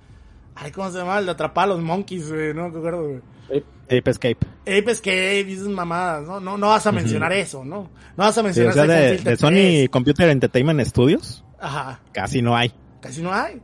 Ay, 0.56 0.72
¿cómo 0.72 0.92
se 0.92 0.98
llama? 1.00 1.20
El 1.20 1.26
de 1.26 1.32
atrapar 1.32 1.66
a 1.66 1.68
los 1.68 1.82
monkeys, 1.82 2.30
güey. 2.30 2.54
No 2.54 2.70
me 2.70 2.78
acuerdo, 2.78 3.08
güey. 3.08 3.22
Ape 3.86 4.10
Escape. 4.10 4.38
Ape 4.62 4.92
Escape, 4.92 5.44
dices 5.44 5.68
mamadas, 5.68 6.26
¿no? 6.26 6.40
No, 6.40 6.58
no 6.58 6.68
vas 6.68 6.86
a 6.88 6.92
mencionar 6.92 7.34
eso, 7.34 7.66
¿no? 7.66 7.90
No 8.16 8.24
vas 8.24 8.38
a 8.38 8.44
mencionar 8.44 8.74
sí, 8.74 8.80
o 8.80 8.86
sea, 8.86 8.96
de, 8.96 9.18
de 9.18 9.38
Sony 9.38 9.90
Computer 9.90 10.30
Entertainment 10.30 10.82
Studios. 10.88 11.44
Ajá. 11.60 12.00
Casi 12.14 12.42
no 12.42 12.56
hay. 12.56 12.74
Casi 13.02 13.22
no 13.22 13.34
hay. 13.34 13.62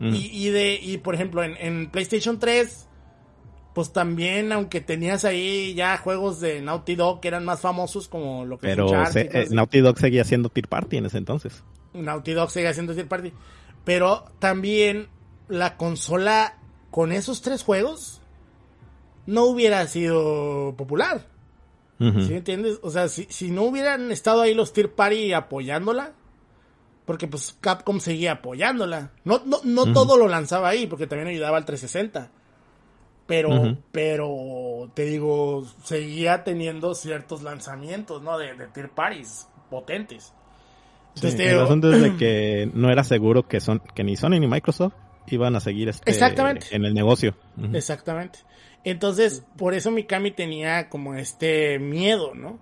Y, 0.00 0.46
y, 0.46 0.48
de, 0.48 0.80
y 0.80 0.96
por 0.98 1.14
ejemplo, 1.14 1.44
en, 1.44 1.56
en, 1.58 1.90
PlayStation 1.90 2.38
3, 2.38 2.88
pues 3.74 3.92
también, 3.92 4.52
aunque 4.52 4.80
tenías 4.80 5.24
ahí 5.24 5.74
ya 5.74 5.96
juegos 5.96 6.40
de 6.40 6.60
Naughty 6.60 6.96
Dog 6.96 7.20
que 7.20 7.28
eran 7.28 7.44
más 7.44 7.60
famosos 7.60 8.08
como 8.08 8.44
lo 8.44 8.58
que 8.58 8.66
Pero 8.66 9.06
se, 9.06 9.20
eh, 9.32 9.46
Naughty 9.50 9.80
Dog 9.80 9.98
seguía 9.98 10.24
siendo 10.24 10.48
Tier 10.48 10.68
Party 10.68 10.96
en 10.96 11.06
ese 11.06 11.18
entonces. 11.18 11.62
Naughty 11.92 12.32
Dog 12.32 12.50
seguía 12.50 12.74
siendo 12.74 12.94
Tier 12.94 13.08
Party. 13.08 13.32
Pero 13.84 14.24
también 14.38 15.08
la 15.48 15.76
consola 15.76 16.58
con 16.90 17.12
esos 17.12 17.42
tres 17.42 17.62
juegos 17.62 18.20
no 19.26 19.44
hubiera 19.44 19.86
sido 19.86 20.74
popular. 20.76 21.26
¿Sí 21.98 22.32
entiendes? 22.32 22.78
O 22.82 22.90
sea, 22.90 23.08
si, 23.08 23.26
si 23.28 23.50
no 23.50 23.64
hubieran 23.64 24.10
estado 24.10 24.40
ahí 24.40 24.54
los 24.54 24.72
Tier 24.72 24.90
Party 24.94 25.34
apoyándola, 25.34 26.14
porque 27.04 27.26
pues 27.26 27.58
Capcom 27.60 28.00
seguía 28.00 28.32
apoyándola. 28.32 29.12
No, 29.24 29.42
no, 29.44 29.60
no 29.64 29.92
todo 29.92 30.16
lo 30.16 30.26
lanzaba 30.26 30.70
ahí, 30.70 30.86
porque 30.86 31.06
también 31.06 31.28
ayudaba 31.28 31.58
al 31.58 31.66
360. 31.66 32.30
Pero, 33.30 33.78
pero, 33.92 34.90
te 34.92 35.04
digo, 35.04 35.64
seguía 35.84 36.42
teniendo 36.42 36.96
ciertos 36.96 37.42
lanzamientos, 37.42 38.20
¿no? 38.22 38.36
De, 38.36 38.54
de 38.54 38.66
tier 38.66 38.90
parties 38.90 39.46
potentes. 39.70 40.34
Entonces, 41.14 41.38
sí, 41.38 41.46
el 41.46 41.60
asunto 41.60 41.92
es 41.92 42.02
de 42.02 42.16
que 42.18 42.68
no 42.74 42.90
era 42.90 43.04
seguro 43.04 43.46
que, 43.46 43.60
son, 43.60 43.80
que 43.94 44.02
ni 44.02 44.16
Sony 44.16 44.40
ni 44.40 44.48
Microsoft 44.48 44.94
iban 45.28 45.54
a 45.54 45.60
seguir 45.60 45.88
este, 45.88 46.10
Exactamente. 46.10 46.66
en 46.72 46.84
el 46.84 46.92
negocio. 46.92 47.36
Exactamente. 47.72 48.40
Entonces, 48.82 49.44
por 49.56 49.74
eso 49.74 49.92
Mikami 49.92 50.32
tenía 50.32 50.88
como 50.88 51.14
este 51.14 51.78
miedo, 51.78 52.34
¿no? 52.34 52.58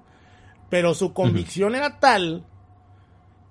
Pero 0.68 0.92
su 0.92 1.14
convicción 1.14 1.76
era 1.76 1.98
tal 1.98 2.44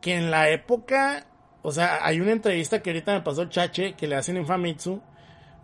que 0.01 0.15
en 0.15 0.30
la 0.30 0.51
época, 0.51 1.26
o 1.63 1.72
sea, 1.72 2.05
hay 2.05 2.20
una 2.20 2.32
entrevista 2.32 2.84
que 2.84 2.91
ahorita 2.91 3.13
me 3.13 3.22
pasó 3.22 3.45
Chache 3.45 3.93
que 3.93 4.05
le 4.05 4.18
hacen 4.18 4.38
en 4.38 4.45
Famitsu, 4.45 5.01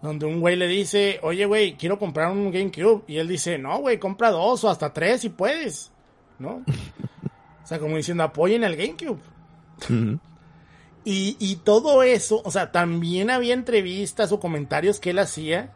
donde 0.04 0.26
un 0.26 0.42
güey 0.42 0.58
le 0.58 0.68
dice, 0.68 1.18
oye, 1.24 1.46
güey, 1.46 1.78
quiero 1.78 1.98
comprar 1.98 2.30
un 2.30 2.52
GameCube. 2.52 3.06
Y 3.08 3.20
él 3.20 3.28
dice, 3.30 3.58
no, 3.58 3.80
güey, 3.80 4.00
compra 4.00 4.32
dos 4.32 4.62
o 4.66 4.70
hasta 4.70 4.92
tres 4.92 5.22
si 5.22 5.30
puedes, 5.30 5.94
¿no? 6.40 6.56
o 7.64 7.66
sea, 7.66 7.80
como 7.80 7.96
diciendo, 7.96 8.24
apoyen 8.24 8.66
al 8.66 8.76
GameCube. 8.76 9.22
y, 11.06 11.38
y 11.40 11.56
todo 11.64 12.04
eso, 12.04 12.42
o 12.44 12.52
sea, 12.52 12.74
también 12.74 13.30
había 13.30 13.54
entrevistas 13.54 14.34
o 14.34 14.42
comentarios 14.42 15.00
que 15.00 15.12
él 15.12 15.20
hacía, 15.20 15.74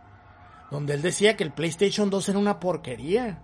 donde 0.72 0.96
él 0.96 1.02
decía 1.02 1.38
que 1.38 1.46
el 1.46 1.54
PlayStation 1.54 2.10
2 2.10 2.28
era 2.28 2.38
una 2.38 2.60
porquería, 2.60 3.42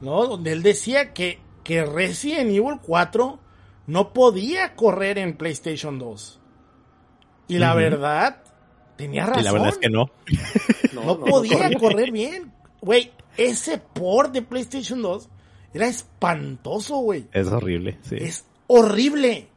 ¿no? 0.00 0.28
Donde 0.28 0.52
él 0.52 0.62
decía 0.62 1.12
que, 1.12 1.40
que 1.64 1.84
Resident 1.84 2.50
Evil 2.50 2.78
4 2.80 3.40
no 3.88 4.12
podía 4.12 4.76
correr 4.76 5.18
en 5.18 5.36
PlayStation 5.36 5.98
2. 5.98 6.40
Y 7.48 7.58
la 7.58 7.74
verdad, 7.74 8.44
tenía 8.98 9.24
razón. 9.24 9.40
Y 9.40 9.44
la 9.44 9.52
verdad 9.52 9.68
es 9.70 9.78
que 9.78 9.88
no. 9.88 10.10
no, 10.92 11.18
podía 11.20 11.70
correr 11.78 12.10
bien. 12.10 12.52
Güey, 12.82 13.12
ese 13.38 13.78
port 13.78 14.32
de 14.34 14.42
PlayStation 14.42 15.00
2 15.00 15.28
era 15.72 15.86
espantoso, 15.86 16.98
güey. 16.98 17.26
Es 17.32 17.46
horrible, 17.46 17.98
sí. 18.02 18.16
Es 18.18 18.44
horrible. 18.66 19.48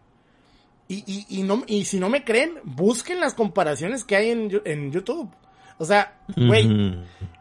Y, 0.88 1.04
y, 1.06 1.40
y, 1.40 1.44
no, 1.44 1.64
y 1.68 1.86
si 1.86 2.00
no 2.00 2.10
me 2.10 2.24
creen, 2.24 2.60
busquen 2.64 3.20
las 3.20 3.34
comparaciones 3.34 4.04
que 4.04 4.16
hay 4.16 4.30
en, 4.30 4.62
en 4.66 4.92
YouTube. 4.92 5.30
O 5.78 5.86
sea, 5.86 6.20
güey, 6.36 6.96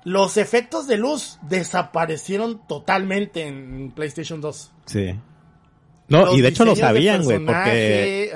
los 0.05 0.39
efectos 0.39 0.87
de 0.87 0.97
luz 0.97 1.39
desaparecieron 1.43 2.67
totalmente 2.67 3.47
en 3.47 3.91
PlayStation 3.91 4.41
2. 4.41 4.73
Sí. 4.87 5.15
No, 6.09 6.35
y 6.35 6.41
de 6.41 6.49
hecho 6.49 6.65
lo 6.65 6.75
sabían, 6.75 7.23
güey, 7.23 7.45
porque... 7.45 8.33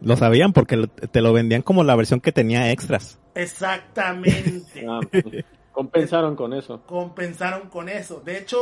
Lo 0.00 0.16
sabían 0.16 0.52
porque 0.52 0.76
te 0.86 1.20
lo 1.20 1.32
vendían 1.32 1.62
como 1.62 1.84
la 1.84 1.94
versión 1.94 2.20
que 2.20 2.32
tenía 2.32 2.70
extras. 2.72 3.18
Exactamente. 3.34 4.84
Ah, 4.88 5.00
pues, 5.10 5.44
compensaron 5.72 6.36
con 6.36 6.52
eso. 6.52 6.82
Compensaron 6.86 7.68
con 7.68 7.88
eso. 7.88 8.22
De 8.24 8.38
hecho, 8.38 8.58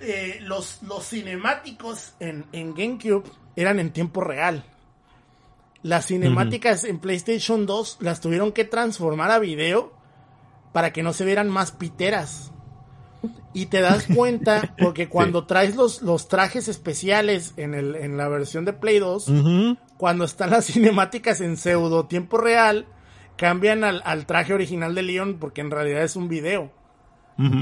eh, 0.00 0.38
los, 0.42 0.82
los 0.82 1.08
cinemáticos 1.08 2.14
en, 2.20 2.44
en, 2.52 2.74
GameCube 2.74 3.24
eran 3.56 3.78
en 3.80 3.90
tiempo 3.90 4.20
real. 4.20 4.64
Las 5.82 6.06
cinemáticas 6.06 6.84
en 6.84 6.98
PlayStation 6.98 7.66
2 7.66 7.98
las 8.00 8.20
tuvieron 8.20 8.52
que 8.52 8.64
transformar 8.64 9.30
a 9.30 9.38
video 9.38 9.92
para 10.72 10.92
que 10.92 11.02
no 11.02 11.12
se 11.12 11.24
vieran 11.24 11.48
más 11.48 11.72
piteras. 11.72 12.52
Y 13.52 13.66
te 13.66 13.80
das 13.80 14.06
cuenta 14.14 14.74
porque 14.78 15.08
cuando 15.08 15.46
traes 15.46 15.74
los, 15.74 16.02
los 16.02 16.28
trajes 16.28 16.68
especiales 16.68 17.54
en, 17.56 17.74
el, 17.74 17.96
en 17.96 18.16
la 18.16 18.28
versión 18.28 18.64
de 18.64 18.72
Play 18.72 18.98
2, 18.98 19.32
cuando 19.96 20.24
están 20.24 20.50
las 20.50 20.64
cinemáticas 20.72 21.40
en 21.40 21.56
pseudo 21.56 22.06
tiempo 22.06 22.38
real, 22.38 22.86
cambian 23.36 23.84
al, 23.84 24.02
al 24.04 24.26
traje 24.26 24.54
original 24.54 24.94
de 24.94 25.02
Leon 25.02 25.38
porque 25.38 25.60
en 25.60 25.70
realidad 25.70 26.02
es 26.02 26.16
un 26.16 26.28
video. 26.28 26.70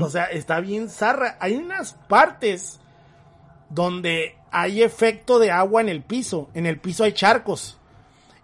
O 0.01 0.09
sea, 0.09 0.25
está 0.25 0.61
bien 0.61 0.89
zarra. 0.89 1.37
Hay 1.39 1.55
unas 1.55 1.93
partes 2.09 2.81
donde 3.69 4.37
hay 4.51 4.83
efecto 4.83 5.39
de 5.39 5.51
agua 5.51 5.83
en 5.83 5.91
el 5.91 6.03
piso. 6.03 6.49
En 6.55 6.65
el 6.65 6.79
piso 6.79 7.05
hay 7.05 7.13
charcos. 7.13 7.79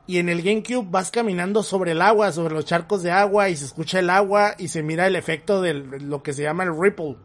Y 0.06 0.18
en 0.18 0.28
el 0.28 0.42
GameCube 0.42 0.86
vas 0.90 1.10
caminando 1.10 1.62
sobre 1.62 1.92
el 1.92 2.02
agua, 2.02 2.32
sobre 2.32 2.54
los 2.54 2.64
charcos 2.64 3.02
de 3.02 3.12
agua, 3.12 3.48
y 3.48 3.56
se 3.56 3.64
escucha 3.64 4.00
el 4.00 4.10
agua 4.10 4.54
y 4.58 4.68
se 4.68 4.82
mira 4.82 5.06
el 5.06 5.16
efecto 5.16 5.62
de 5.62 5.74
lo 5.74 6.22
que 6.22 6.32
se 6.32 6.42
llama 6.42 6.64
el 6.64 6.78
ripple. 6.78 7.16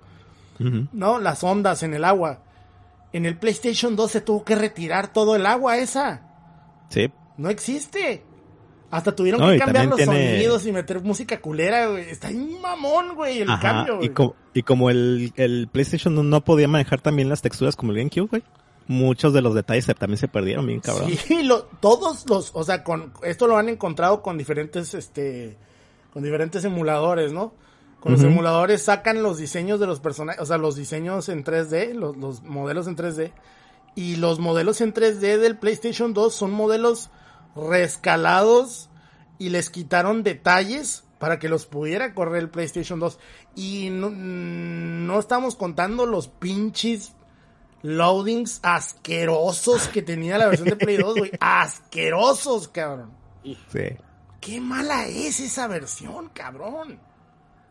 ¿No? 0.59 1.19
Las 1.19 1.43
ondas 1.43 1.83
en 1.83 1.93
el 1.93 2.03
agua. 2.03 2.41
En 3.13 3.25
el 3.25 3.37
PlayStation 3.37 3.95
2 3.95 4.11
se 4.11 4.21
tuvo 4.21 4.43
que 4.43 4.55
retirar 4.55 5.11
todo 5.11 5.35
el 5.35 5.45
agua 5.45 5.77
esa. 5.77 6.21
Sí. 6.89 7.11
No 7.37 7.49
existe. 7.49 8.23
Hasta 8.89 9.15
tuvieron 9.15 9.41
que 9.51 9.57
cambiar 9.57 9.87
los 9.87 10.01
sonidos 10.01 10.65
y 10.65 10.71
meter 10.71 11.01
música 11.01 11.39
culera, 11.39 11.87
güey. 11.87 12.09
Está 12.09 12.29
un 12.29 12.61
mamón, 12.61 13.15
güey, 13.15 13.41
el 13.41 13.49
cambio, 13.59 14.01
Y, 14.01 14.11
y 14.59 14.63
como 14.63 14.89
el, 14.89 15.33
el 15.35 15.67
PlayStation 15.69 16.29
no, 16.29 16.41
podía 16.43 16.67
manejar 16.67 17.01
también 17.01 17.27
las 17.27 17.41
texturas 17.41 17.75
como 17.75 17.91
el 17.91 17.97
GameCube, 17.97 18.29
güey. 18.29 18.43
Muchos 18.87 19.33
de 19.33 19.41
los 19.41 19.53
detalles 19.53 19.85
también 19.85 20.17
se 20.17 20.29
perdieron 20.29 20.65
bien, 20.65 20.79
cabrón. 20.79 21.11
Sí, 21.27 21.43
lo, 21.43 21.63
todos 21.63 22.25
los, 22.29 22.51
o 22.53 22.63
sea, 22.63 22.83
con 22.83 23.11
esto 23.23 23.47
lo 23.47 23.57
han 23.57 23.67
encontrado 23.67 24.21
con 24.21 24.37
diferentes, 24.37 24.93
este, 24.93 25.57
con 26.13 26.23
diferentes 26.23 26.63
emuladores, 26.63 27.33
¿no? 27.33 27.53
Con 27.99 28.13
los 28.13 28.23
emuladores 28.23 28.83
sacan 28.83 29.23
los 29.23 29.37
diseños 29.37 29.79
de 29.79 29.87
los 29.87 29.99
personajes, 29.99 30.41
o 30.41 30.45
sea, 30.45 30.57
los 30.57 30.75
diseños 30.75 31.27
en 31.29 31.43
3D, 31.43 31.93
los, 31.93 32.15
los 32.15 32.43
modelos 32.43 32.87
en 32.87 32.95
3D. 32.95 33.33
Y 33.95 34.17
los 34.17 34.39
modelos 34.39 34.79
en 34.81 34.93
3D 34.93 35.37
del 35.37 35.57
PlayStation 35.57 36.13
2 36.13 36.33
son 36.33 36.51
modelos 36.51 37.09
rescalados 37.55 38.89
y 39.39 39.49
les 39.49 39.69
quitaron 39.71 40.23
detalles 40.23 41.03
para 41.17 41.39
que 41.39 41.49
los 41.49 41.65
pudiera 41.65 42.13
correr 42.13 42.43
el 42.43 42.49
PlayStation 42.49 42.99
2. 42.99 43.19
Y 43.55 43.89
no, 43.89 44.11
no 44.11 45.19
estamos 45.19 45.55
contando 45.55 46.05
los 46.05 46.27
pinches 46.27 47.13
loadings 47.87 48.59
asquerosos 48.63 49.87
que 49.87 50.01
tenía 50.01 50.37
la 50.37 50.47
versión 50.47 50.67
de 50.67 50.75
Play 50.75 50.97
2, 50.97 51.17
güey. 51.17 51.31
Asquerosos, 51.39 52.67
cabrón. 52.67 53.11
Sí. 53.43 53.95
Qué 54.41 54.59
mala 54.59 55.05
es 55.07 55.39
esa 55.39 55.67
versión, 55.67 56.29
cabrón. 56.33 56.99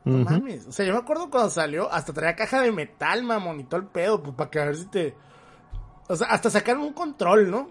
No 0.04 0.18
mames. 0.18 0.66
O 0.68 0.72
sea, 0.72 0.86
yo 0.86 0.94
me 0.94 1.00
acuerdo 1.00 1.28
cuando 1.28 1.50
salió, 1.50 1.92
hasta 1.92 2.14
traía 2.14 2.34
caja 2.34 2.62
de 2.62 2.72
metal, 2.72 3.24
mamón, 3.24 3.60
y 3.60 3.64
todo 3.64 3.80
el 3.80 3.86
pedo, 3.88 4.22
pues 4.22 4.34
para 4.34 4.50
que 4.50 4.60
a 4.60 4.64
ver 4.64 4.76
si 4.76 4.86
te. 4.86 5.14
O 6.08 6.16
sea, 6.16 6.28
hasta 6.28 6.48
sacaron 6.48 6.82
un 6.82 6.92
control, 6.92 7.50
¿no? 7.50 7.70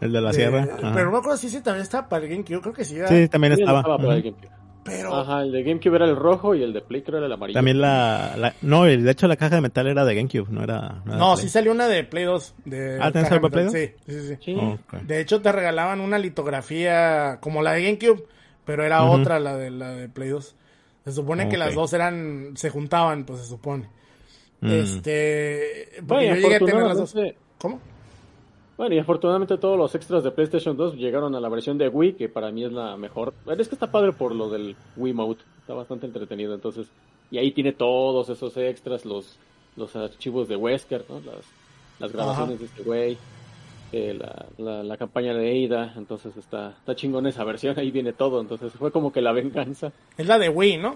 El 0.00 0.12
de 0.12 0.20
la 0.20 0.32
sierra. 0.32 0.66
Pero 0.76 1.06
no 1.06 1.12
me 1.12 1.18
acuerdo 1.18 1.36
si 1.36 1.48
ese 1.48 1.60
también 1.60 1.82
estaba 1.82 2.08
para 2.08 2.24
el 2.24 2.30
GameCube. 2.30 2.52
Yo 2.52 2.62
creo 2.62 2.72
que 2.72 2.84
sí. 2.84 2.96
Sí, 3.06 3.28
también 3.28 3.52
estaba. 3.52 3.82
para 3.82 4.14
el 4.14 4.22
GameCube. 4.22 4.59
Pero... 4.90 5.14
Ajá, 5.14 5.42
el 5.42 5.52
de 5.52 5.62
GameCube 5.62 5.94
era 5.94 6.04
el 6.04 6.16
rojo 6.16 6.54
y 6.54 6.62
el 6.62 6.72
de 6.72 6.80
Play 6.80 7.02
creo 7.02 7.18
era 7.18 7.26
el 7.26 7.32
amarillo. 7.32 7.56
También 7.56 7.80
la, 7.80 8.34
la... 8.36 8.54
No, 8.60 8.84
de 8.84 9.10
hecho 9.10 9.28
la 9.28 9.36
caja 9.36 9.54
de 9.54 9.60
metal 9.60 9.86
era 9.86 10.04
de 10.04 10.14
GameCube, 10.16 10.48
no 10.50 10.64
era... 10.64 11.02
No, 11.04 11.36
sí 11.36 11.48
salió 11.48 11.70
una 11.70 11.86
de 11.86 12.02
Play 12.02 12.24
2. 12.24 12.54
De 12.64 12.98
ah, 13.00 13.12
¿tenés 13.12 13.28
para 13.28 13.48
Play 13.48 13.64
2? 13.66 13.72
Sí, 13.72 13.90
sí, 14.06 14.36
sí. 14.44 14.56
De 15.02 15.20
hecho 15.20 15.40
te 15.40 15.52
regalaban 15.52 16.00
una 16.00 16.18
litografía 16.18 17.38
como 17.40 17.62
la 17.62 17.72
de 17.74 17.84
GameCube, 17.84 18.24
pero 18.64 18.84
era 18.84 19.04
otra 19.04 19.38
la 19.38 19.56
de 19.56 19.70
la 19.70 19.90
de 19.90 20.08
Play 20.08 20.30
2. 20.30 20.56
Se 21.04 21.12
supone 21.12 21.48
que 21.48 21.56
las 21.56 21.74
dos 21.74 21.92
eran... 21.92 22.56
se 22.56 22.70
juntaban, 22.70 23.24
pues 23.24 23.40
se 23.40 23.46
supone. 23.46 23.88
Mm. 24.60 24.70
Este... 24.70 25.88
Porque 26.06 26.28
yo 26.28 26.34
llegué 26.34 26.56
a 26.56 26.58
tener 26.58 26.82
las 26.82 26.96
dos... 26.96 27.14
¿Cómo? 27.58 27.80
Bueno, 28.80 28.94
y 28.94 28.98
afortunadamente 28.98 29.58
todos 29.58 29.76
los 29.76 29.94
extras 29.94 30.24
de 30.24 30.30
PlayStation 30.30 30.74
2 30.74 30.94
llegaron 30.94 31.34
a 31.34 31.40
la 31.40 31.50
versión 31.50 31.76
de 31.76 31.88
Wii, 31.88 32.14
que 32.14 32.30
para 32.30 32.50
mí 32.50 32.64
es 32.64 32.72
la 32.72 32.96
mejor. 32.96 33.34
Es 33.58 33.68
que 33.68 33.74
está 33.74 33.92
padre 33.92 34.12
por 34.12 34.34
lo 34.34 34.48
del 34.48 34.74
Wii 34.96 35.12
Mode, 35.12 35.40
está 35.58 35.74
bastante 35.74 36.06
entretenido, 36.06 36.54
entonces. 36.54 36.86
Y 37.30 37.36
ahí 37.36 37.52
tiene 37.52 37.74
todos 37.74 38.30
esos 38.30 38.56
extras, 38.56 39.04
los, 39.04 39.36
los 39.76 39.94
archivos 39.96 40.48
de 40.48 40.56
Wesker, 40.56 41.04
¿no? 41.10 41.20
las, 41.20 41.44
las 41.98 42.10
grabaciones 42.10 42.58
de 42.58 42.64
este 42.64 42.82
güey. 42.82 43.18
eh, 43.92 44.18
la, 44.56 44.82
la, 44.82 44.96
campaña 44.96 45.34
de 45.34 45.66
Ada, 45.66 45.92
entonces 45.98 46.34
está, 46.38 46.70
está 46.70 46.94
chingón 46.94 47.26
esa 47.26 47.44
versión, 47.44 47.78
ahí 47.78 47.90
viene 47.90 48.14
todo, 48.14 48.40
entonces 48.40 48.72
fue 48.72 48.90
como 48.90 49.12
que 49.12 49.20
la 49.20 49.32
venganza. 49.32 49.92
Es 50.16 50.26
la 50.26 50.38
de 50.38 50.48
Wii, 50.48 50.78
¿no? 50.78 50.94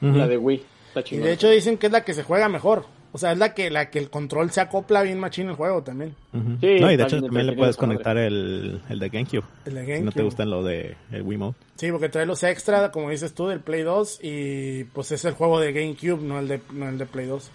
La 0.00 0.28
de 0.28 0.38
Wii, 0.38 0.62
está 0.86 1.02
chingón. 1.02 1.24
Y 1.24 1.26
de 1.26 1.34
hecho 1.34 1.50
dicen 1.50 1.76
que 1.76 1.86
es 1.88 1.92
la 1.92 2.04
que 2.04 2.14
se 2.14 2.22
juega 2.22 2.48
mejor. 2.48 2.84
O 3.12 3.18
sea, 3.18 3.32
es 3.32 3.38
la 3.38 3.54
que 3.54 3.70
la 3.70 3.90
que 3.90 3.98
el 3.98 4.08
control 4.08 4.50
se 4.52 4.60
acopla 4.60 5.02
bien 5.02 5.18
machín 5.18 5.48
el 5.48 5.56
juego 5.56 5.82
también. 5.82 6.14
sí, 6.32 6.78
no, 6.80 6.92
y 6.92 6.96
de 6.96 7.02
hecho 7.02 7.20
también 7.20 7.46
le 7.46 7.54
puedes 7.54 7.76
conectar 7.76 8.16
el, 8.16 8.80
el 8.88 8.98
de 8.98 9.08
GameCube. 9.08 9.44
El 9.64 9.74
de 9.74 9.80
GameCube. 9.80 9.98
Si 9.98 10.04
no 10.04 10.12
te 10.12 10.22
gustan 10.22 10.50
lo 10.50 10.62
de 10.62 10.96
el 11.10 11.22
Wiimote. 11.22 11.58
Sí, 11.74 11.90
porque 11.90 12.08
trae 12.08 12.26
los 12.26 12.42
extra, 12.44 12.92
como 12.92 13.10
dices 13.10 13.34
tú, 13.34 13.48
del 13.48 13.60
Play 13.60 13.82
2 13.82 14.20
y 14.22 14.84
pues 14.84 15.10
es 15.10 15.24
el 15.24 15.34
juego 15.34 15.58
de 15.58 15.72
GameCube, 15.72 16.22
no 16.22 16.38
el 16.38 16.46
de, 16.46 16.60
no 16.72 16.88
el 16.88 16.98
de 16.98 17.06
Play 17.06 17.26
2. 17.26 17.50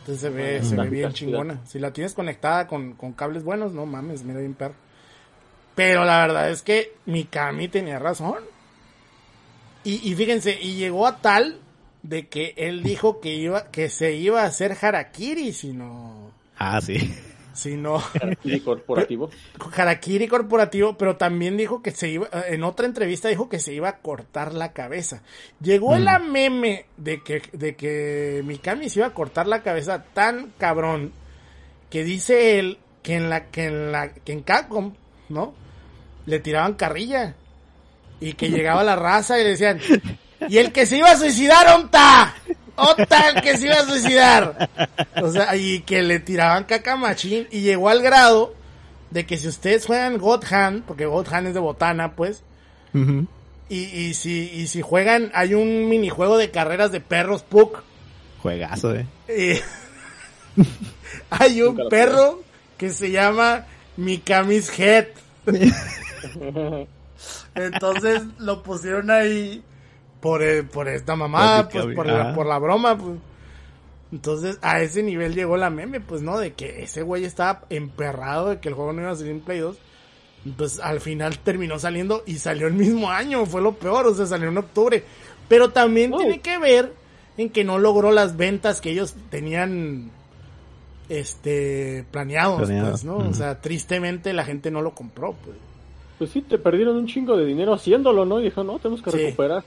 Entonces 0.00 0.20
se 0.20 0.30
ve, 0.30 0.62
se 0.62 0.76
ve 0.76 0.88
bien 0.88 1.12
chingona. 1.12 1.60
Si 1.66 1.78
la 1.78 1.92
tienes 1.92 2.12
conectada 2.12 2.66
con, 2.66 2.92
con 2.94 3.12
cables 3.12 3.42
buenos, 3.42 3.72
no 3.72 3.86
mames, 3.86 4.22
mira 4.24 4.40
bien 4.40 4.54
perro. 4.54 4.74
Pero 5.74 6.04
la 6.04 6.26
verdad 6.26 6.50
es 6.50 6.62
que 6.62 6.92
Mikami 7.06 7.68
tenía 7.68 7.98
razón. 7.98 8.38
Y, 9.82 10.10
y 10.10 10.14
fíjense, 10.14 10.58
y 10.60 10.74
llegó 10.74 11.06
a 11.06 11.18
tal 11.18 11.58
de 12.02 12.28
que 12.28 12.54
él 12.56 12.82
dijo 12.82 13.20
que 13.20 13.34
iba, 13.34 13.70
que 13.70 13.88
se 13.88 14.14
iba 14.14 14.42
a 14.42 14.46
hacer 14.46 14.76
harakiri 14.80 15.52
si 15.52 15.72
no. 15.72 16.30
Ah, 16.56 16.80
sí. 16.80 17.14
Si 17.52 17.76
no. 17.76 17.96
Harakiri 17.98 18.60
corporativo. 18.60 19.30
Harakiri 19.76 20.28
corporativo, 20.28 20.96
pero 20.96 21.16
también 21.16 21.56
dijo 21.56 21.82
que 21.82 21.90
se 21.90 22.08
iba, 22.08 22.28
en 22.48 22.64
otra 22.64 22.86
entrevista 22.86 23.28
dijo 23.28 23.48
que 23.48 23.58
se 23.58 23.74
iba 23.74 23.88
a 23.88 23.98
cortar 23.98 24.54
la 24.54 24.72
cabeza. 24.72 25.22
Llegó 25.60 25.96
mm. 25.96 26.30
meme 26.30 26.86
de 26.96 27.22
que, 27.22 27.42
de 27.52 27.74
que 27.76 28.42
Mikami 28.44 28.88
se 28.88 29.00
iba 29.00 29.08
a 29.08 29.14
cortar 29.14 29.46
la 29.46 29.62
cabeza 29.62 30.04
tan 30.14 30.52
cabrón 30.58 31.12
que 31.90 32.04
dice 32.04 32.58
él 32.58 32.78
que 33.02 33.16
en 33.16 33.30
la, 33.30 33.50
que 33.50 33.66
en 33.66 33.92
la, 33.92 34.14
que 34.14 34.32
en 34.32 34.42
Capcom, 34.42 34.94
¿no? 35.28 35.54
Le 36.26 36.38
tiraban 36.38 36.74
carrilla. 36.74 37.34
Y 38.20 38.34
que 38.34 38.50
llegaba 38.50 38.84
la 38.84 38.96
raza 38.96 39.40
y 39.40 39.44
le 39.44 39.50
decían, 39.50 39.80
y 40.48 40.58
el 40.58 40.72
que 40.72 40.86
se 40.86 40.98
iba 40.98 41.10
a 41.10 41.16
suicidar, 41.16 41.66
¡onta! 41.76 42.34
¡Onta 42.76 43.28
el 43.28 43.42
que 43.42 43.56
se 43.56 43.66
iba 43.66 43.76
a 43.76 43.84
suicidar! 43.84 44.70
O 45.22 45.30
sea, 45.30 45.54
y 45.56 45.80
que 45.80 46.02
le 46.02 46.20
tiraban 46.20 46.64
caca 46.64 46.96
machín. 46.96 47.46
Y 47.50 47.60
llegó 47.60 47.88
al 47.88 48.02
grado 48.02 48.54
de 49.10 49.26
que 49.26 49.36
si 49.36 49.48
ustedes 49.48 49.86
juegan 49.86 50.18
God 50.18 50.44
Hand, 50.50 50.84
porque 50.84 51.06
God 51.06 51.28
Hand 51.32 51.48
es 51.48 51.54
de 51.54 51.60
botana, 51.60 52.14
pues. 52.16 52.42
y, 52.94 53.76
y, 53.78 54.14
si, 54.14 54.50
y 54.54 54.66
si 54.66 54.82
juegan, 54.82 55.30
hay 55.34 55.54
un 55.54 55.88
minijuego 55.88 56.38
de 56.38 56.50
carreras 56.50 56.92
de 56.92 57.00
perros 57.00 57.42
Puck. 57.42 57.82
Juegazo, 58.42 58.94
eh. 58.94 59.62
hay 61.30 61.62
un 61.62 61.88
perro 61.88 62.42
que 62.78 62.90
se 62.90 63.10
llama 63.10 63.66
Mikami's 63.96 64.70
Head. 64.78 65.08
Entonces 67.54 68.22
lo 68.38 68.62
pusieron 68.62 69.10
ahí 69.10 69.62
por, 70.20 70.42
por 70.68 70.88
esta 70.88 71.16
mamá, 71.16 71.68
pues 71.70 71.86
por 71.94 72.06
la, 72.06 72.34
por 72.34 72.46
la 72.46 72.58
broma, 72.58 72.96
pues. 72.96 73.18
Entonces, 74.12 74.58
a 74.62 74.80
ese 74.80 75.02
nivel 75.02 75.34
llegó 75.34 75.56
la 75.56 75.70
meme, 75.70 76.00
pues, 76.00 76.20
¿no? 76.22 76.38
De 76.38 76.52
que 76.52 76.82
ese 76.82 77.02
güey 77.02 77.24
estaba 77.24 77.62
emperrado 77.70 78.50
de 78.50 78.58
que 78.58 78.68
el 78.68 78.74
juego 78.74 78.92
no 78.92 79.02
iba 79.02 79.12
a 79.12 79.14
salir 79.14 79.32
en 79.32 79.40
Play 79.40 79.60
2. 79.60 79.76
Pues 80.56 80.80
al 80.80 81.00
final 81.00 81.38
terminó 81.38 81.78
saliendo 81.78 82.22
y 82.26 82.36
salió 82.36 82.66
el 82.66 82.72
mismo 82.72 83.10
año, 83.10 83.44
fue 83.44 83.60
lo 83.60 83.72
peor, 83.72 84.06
o 84.06 84.14
sea, 84.14 84.26
salió 84.26 84.48
en 84.48 84.58
octubre. 84.58 85.04
Pero 85.48 85.70
también 85.70 86.12
tiene 86.16 86.40
que 86.40 86.58
ver 86.58 86.92
en 87.36 87.50
que 87.50 87.62
no 87.62 87.78
logró 87.78 88.10
las 88.10 88.36
ventas 88.36 88.80
que 88.80 88.90
ellos 88.90 89.14
tenían 89.30 90.10
este 91.08 92.04
planeados, 92.10 92.68
pues, 92.68 93.04
¿no? 93.04 93.18
O 93.18 93.34
sea, 93.34 93.60
tristemente 93.60 94.32
la 94.32 94.44
gente 94.44 94.70
no 94.70 94.80
lo 94.80 94.94
compró, 94.94 95.34
pues. 95.44 95.56
Pues 96.18 96.30
sí, 96.30 96.42
te 96.42 96.58
perdieron 96.58 96.96
un 96.96 97.06
chingo 97.06 97.36
de 97.36 97.46
dinero 97.46 97.74
haciéndolo, 97.74 98.24
¿no? 98.24 98.40
Y 98.40 98.44
dijo, 98.44 98.62
no, 98.62 98.78
tenemos 98.78 99.02
que 99.02 99.10
recuperar. 99.10 99.64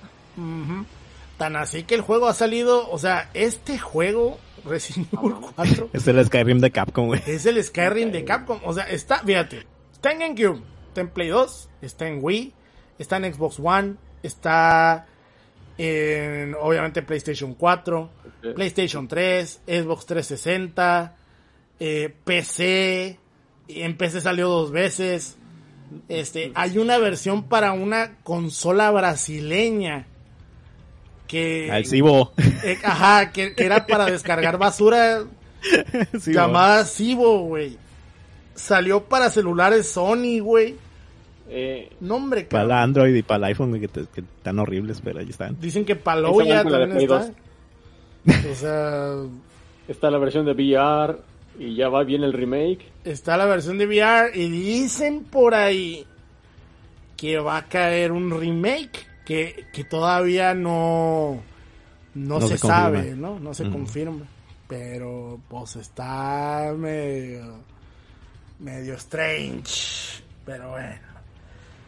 Tan 1.37 1.55
así 1.55 1.83
que 1.83 1.95
el 1.95 2.01
juego 2.01 2.27
ha 2.27 2.33
salido, 2.33 2.89
o 2.89 2.97
sea, 2.97 3.29
este 3.33 3.79
juego 3.79 4.37
Resident 4.65 5.11
Evil 5.13 5.35
4 5.55 5.89
es 5.93 6.07
el 6.07 6.23
Skyrim 6.23 6.59
de 6.59 6.71
Capcom, 6.71 7.07
güey. 7.07 7.21
Es 7.25 7.45
el 7.45 7.61
Skyrim 7.63 8.11
de 8.11 8.23
Capcom, 8.23 8.59
o 8.63 8.73
sea, 8.73 8.83
está, 8.85 9.19
fíjate, 9.19 9.65
está 9.91 10.11
en 10.11 10.19
GameCube, 10.19 10.61
está 10.87 11.01
en 11.01 11.09
Play 11.09 11.29
2, 11.29 11.69
está 11.81 12.07
en 12.07 12.19
Wii, 12.21 12.53
está 12.99 13.17
en 13.17 13.33
Xbox 13.33 13.59
One, 13.59 13.95
está 14.21 15.07
en 15.77 16.55
obviamente 16.59 17.01
PlayStation 17.01 17.55
4, 17.55 18.09
PlayStation 18.55 19.07
3, 19.07 19.61
Xbox 19.65 20.05
360, 20.05 21.15
eh, 21.79 22.13
PC, 22.23 23.19
en 23.67 23.97
PC 23.97 24.21
salió 24.21 24.49
dos 24.49 24.71
veces. 24.71 25.37
Este, 26.09 26.51
hay 26.55 26.77
una 26.77 26.97
versión 26.97 27.43
para 27.43 27.73
una 27.73 28.17
consola 28.23 28.89
brasileña 28.91 30.07
que 31.33 31.71
al 31.71 31.85
Cibo. 31.85 32.31
Eh, 32.63 32.77
ajá, 32.83 33.31
que, 33.31 33.53
era 33.57 33.87
para 33.87 34.05
descargar 34.05 34.57
basura 34.57 35.23
llamada 36.25 36.85
Cibo, 36.85 37.39
güey. 37.39 37.77
Salió 38.53 39.03
para 39.03 39.29
celulares 39.31 39.89
Sony, 39.89 40.39
güey. 40.39 40.75
Eh, 41.49 41.91
Nombre, 41.99 42.45
Para 42.45 42.65
la 42.65 42.83
Android 42.83 43.13
y 43.13 43.23
para 43.23 43.37
el 43.37 43.43
iPhone, 43.45 43.79
que, 43.79 43.85
están 43.85 44.59
horribles, 44.59 45.01
pero 45.03 45.19
ahí 45.19 45.29
están. 45.29 45.59
Dicen 45.59 45.85
que 45.85 45.95
para 45.95 46.21
ya 46.45 46.63
también 46.63 46.97
está. 46.97 47.31
O 48.51 48.55
sea... 48.55 49.15
Está 49.85 50.09
la 50.09 50.17
versión 50.17 50.45
de 50.45 50.53
VR 50.53 51.17
y 51.59 51.75
ya 51.75 51.89
va 51.89 52.05
bien 52.05 52.23
el 52.23 52.31
remake. 52.31 52.85
Está 53.03 53.35
la 53.35 53.43
versión 53.43 53.77
de 53.77 53.85
VR 53.85 54.31
y 54.33 54.49
dicen 54.49 55.25
por 55.25 55.53
ahí 55.53 56.05
que 57.17 57.37
va 57.39 57.57
a 57.57 57.65
caer 57.65 58.13
un 58.13 58.31
remake 58.31 59.12
que, 59.25 59.65
que 59.71 59.83
todavía 59.83 60.53
no, 60.53 61.41
no, 62.15 62.41
se, 62.41 62.57
sabe, 62.57 63.15
¿no? 63.15 63.39
No 63.39 63.53
se 63.53 63.69
confirma. 63.69 64.25
Pero 64.67 65.39
pues 65.49 65.75
está 65.75 66.73
medio, 66.77 67.59
medio 68.59 68.95
strange. 68.95 70.23
Pero 70.45 70.71
bueno. 70.71 71.13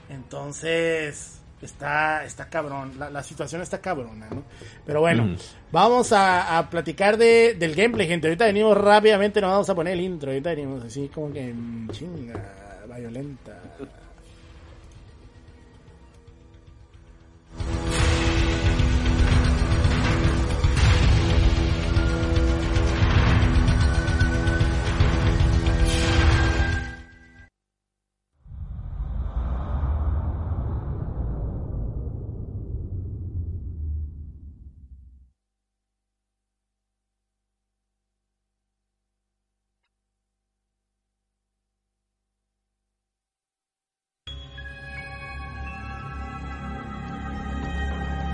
Entonces, 0.09 1.41
está, 1.61 2.23
está 2.25 2.47
cabrón, 2.49 2.93
la, 2.97 3.23
situación 3.23 3.61
está 3.61 3.79
cabrona, 3.79 4.27
¿no? 4.29 4.43
Pero 4.85 5.01
bueno, 5.01 5.35
vamos 5.71 6.11
a, 6.11 6.67
platicar 6.69 7.17
de, 7.17 7.55
del 7.55 7.75
gameplay, 7.75 8.07
gente. 8.07 8.27
Ahorita 8.27 8.45
venimos 8.45 8.77
rápidamente, 8.77 9.41
nos 9.41 9.51
vamos 9.51 9.69
a 9.69 9.75
poner 9.75 9.93
el 9.93 10.01
intro. 10.01 10.31
Ahorita 10.31 10.51
venimos 10.51 10.83
así 10.83 11.09
como 11.13 11.33
que 11.33 11.53
chinga, 11.91 12.85
violenta. 12.97 13.61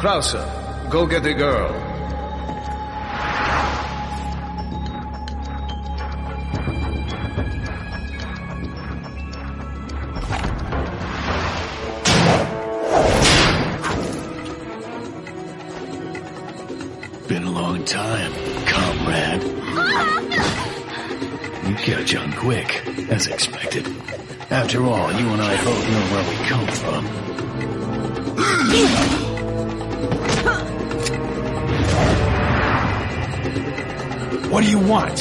Krauser, 0.01 0.43
go 0.89 1.05
get 1.05 1.21
the 1.21 1.35
girl. 1.35 1.71
Been 17.27 17.43
a 17.43 17.51
long 17.51 17.85
time, 17.85 18.33
comrade. 18.65 19.43
you 21.67 21.75
catch 21.75 22.15
on 22.15 22.33
quick, 22.33 22.87
as 23.11 23.27
expected. 23.27 23.85
After 24.49 24.83
all, 24.83 25.11
you 25.11 25.27
and 25.27 25.41
I 25.43 25.63
both 25.63 25.89
know 25.91 26.05
where 26.09 26.25
we 26.27 26.37
come 26.49 26.67
from. 29.21 29.27
What 34.51 34.65
do 34.65 34.69
you 34.69 34.79
want? 34.79 35.17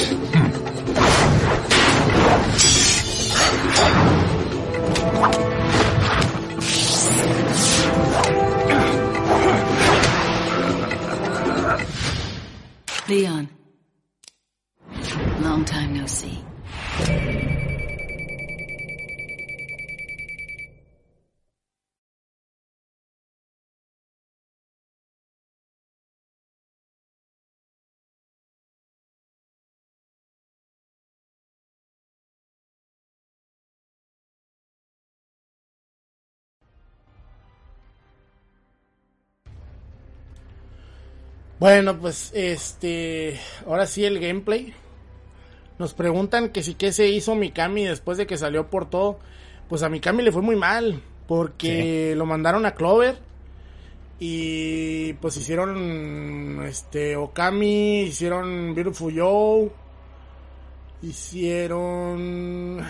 Leon. 13.08 13.59
Bueno, 41.60 41.98
pues 41.98 42.32
este, 42.34 43.38
ahora 43.66 43.86
sí 43.86 44.02
el 44.04 44.18
gameplay. 44.18 44.72
Nos 45.78 45.92
preguntan 45.92 46.48
que 46.48 46.62
si 46.62 46.74
qué 46.74 46.90
se 46.90 47.08
hizo 47.08 47.34
Mikami 47.34 47.84
después 47.84 48.16
de 48.16 48.26
que 48.26 48.38
salió 48.38 48.70
por 48.70 48.88
todo. 48.88 49.18
Pues 49.68 49.82
a 49.82 49.90
Mikami 49.90 50.22
le 50.22 50.32
fue 50.32 50.40
muy 50.40 50.56
mal, 50.56 51.02
porque 51.28 52.14
lo 52.16 52.24
mandaron 52.24 52.64
a 52.64 52.72
Clover 52.72 53.18
y 54.18 55.12
pues 55.14 55.36
hicieron 55.36 56.64
este 56.66 57.14
Okami, 57.16 58.04
hicieron 58.04 58.74
Beautiful 58.74 59.14
Joe, 59.16 59.70
hicieron 61.02 62.84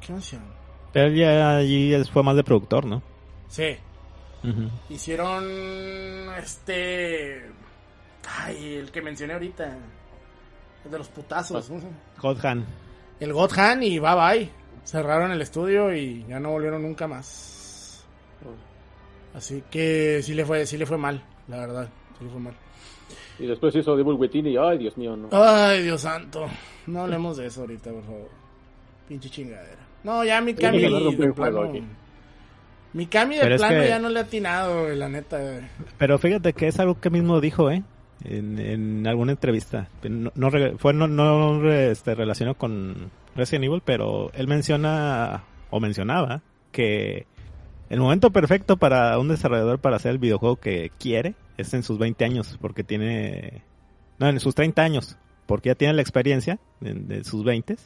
¿qué 0.00 0.12
más 0.12 0.24
hicieron? 0.24 0.48
Él 0.94 1.14
ya 1.16 1.58
allí 1.58 1.94
fue 2.12 2.22
más 2.22 2.34
de 2.36 2.44
productor, 2.44 2.86
¿no? 2.86 3.02
Sí. 3.48 3.76
Hicieron 4.88 5.44
este 6.38 7.44
ay, 8.28 8.74
el 8.74 8.90
que 8.90 9.02
mencioné 9.02 9.34
ahorita, 9.34 9.76
el 10.84 10.90
de 10.90 10.98
los 10.98 11.08
putazos, 11.08 11.70
Godhan. 12.20 12.64
El 13.20 13.32
Godhan 13.32 13.82
y 13.82 13.98
bye 13.98 14.14
bye. 14.14 14.50
Cerraron 14.84 15.32
el 15.32 15.42
estudio 15.42 15.94
y 15.94 16.24
ya 16.28 16.38
no 16.38 16.50
volvieron 16.50 16.82
nunca 16.82 17.08
más. 17.08 18.04
Así 19.34 19.64
que 19.70 20.20
sí 20.22 20.32
le 20.34 20.44
fue, 20.44 20.64
sí 20.64 20.78
le 20.78 20.86
fue 20.86 20.96
mal, 20.96 21.22
la 21.48 21.58
verdad. 21.58 21.88
Sí 22.18 22.24
le 22.24 22.30
fue 22.30 22.40
mal. 22.40 22.54
Y 23.38 23.46
después 23.46 23.74
hizo 23.74 23.96
Devil 23.96 24.14
Within 24.14 24.46
y 24.46 24.56
ay, 24.56 24.78
Dios 24.78 24.96
mío, 24.96 25.16
no. 25.16 25.28
Ay, 25.32 25.82
Dios 25.82 26.00
santo. 26.00 26.46
No 26.86 27.02
hablemos 27.02 27.36
de 27.36 27.46
eso 27.46 27.62
ahorita, 27.62 27.90
por 27.90 28.04
favor. 28.04 28.30
Pinche 29.08 29.28
chingadera. 29.28 29.86
No, 30.04 30.24
ya 30.24 30.40
mi 30.40 30.54
Cami 30.54 30.80
de 30.80 31.32
plano. 31.32 31.72
Mi 32.92 33.06
Cami 33.06 33.36
de 33.36 33.56
plano 33.56 33.84
ya 33.84 33.98
no 33.98 34.08
le 34.08 34.20
ha 34.20 34.22
atinado, 34.22 34.88
la 34.90 35.08
neta. 35.08 35.68
Pero 35.98 36.18
fíjate 36.18 36.52
que 36.52 36.68
es 36.68 36.78
algo 36.78 37.00
que 37.00 37.10
mismo 37.10 37.40
dijo, 37.40 37.70
¿eh? 37.70 37.82
En, 38.24 39.06
alguna 39.06 39.32
entrevista. 39.32 39.88
No, 40.08 40.32
no 40.34 40.50
fue 40.78 40.92
no, 40.92 41.06
no 41.06 41.70
este, 41.70 42.16
con 42.56 43.10
Resident 43.34 43.64
Evil, 43.66 43.82
pero 43.84 44.32
él 44.32 44.48
menciona 44.48 45.44
o 45.70 45.80
mencionaba 45.80 46.42
que 46.72 47.26
el 47.88 48.00
momento 48.00 48.30
perfecto 48.30 48.76
para 48.76 49.18
un 49.18 49.28
desarrollador 49.28 49.78
para 49.78 49.96
hacer 49.96 50.12
el 50.12 50.18
videojuego 50.18 50.56
que 50.56 50.90
quiere 50.98 51.34
es 51.56 51.72
en 51.72 51.82
sus 51.82 51.98
20 51.98 52.24
años, 52.24 52.58
porque 52.60 52.84
tiene... 52.84 53.62
No, 54.18 54.28
en 54.28 54.40
sus 54.40 54.54
30 54.54 54.82
años, 54.82 55.16
porque 55.46 55.68
ya 55.68 55.74
tiene 55.74 55.94
la 55.94 56.02
experiencia 56.02 56.58
de, 56.80 57.22
sus 57.22 57.44
20 57.44 57.76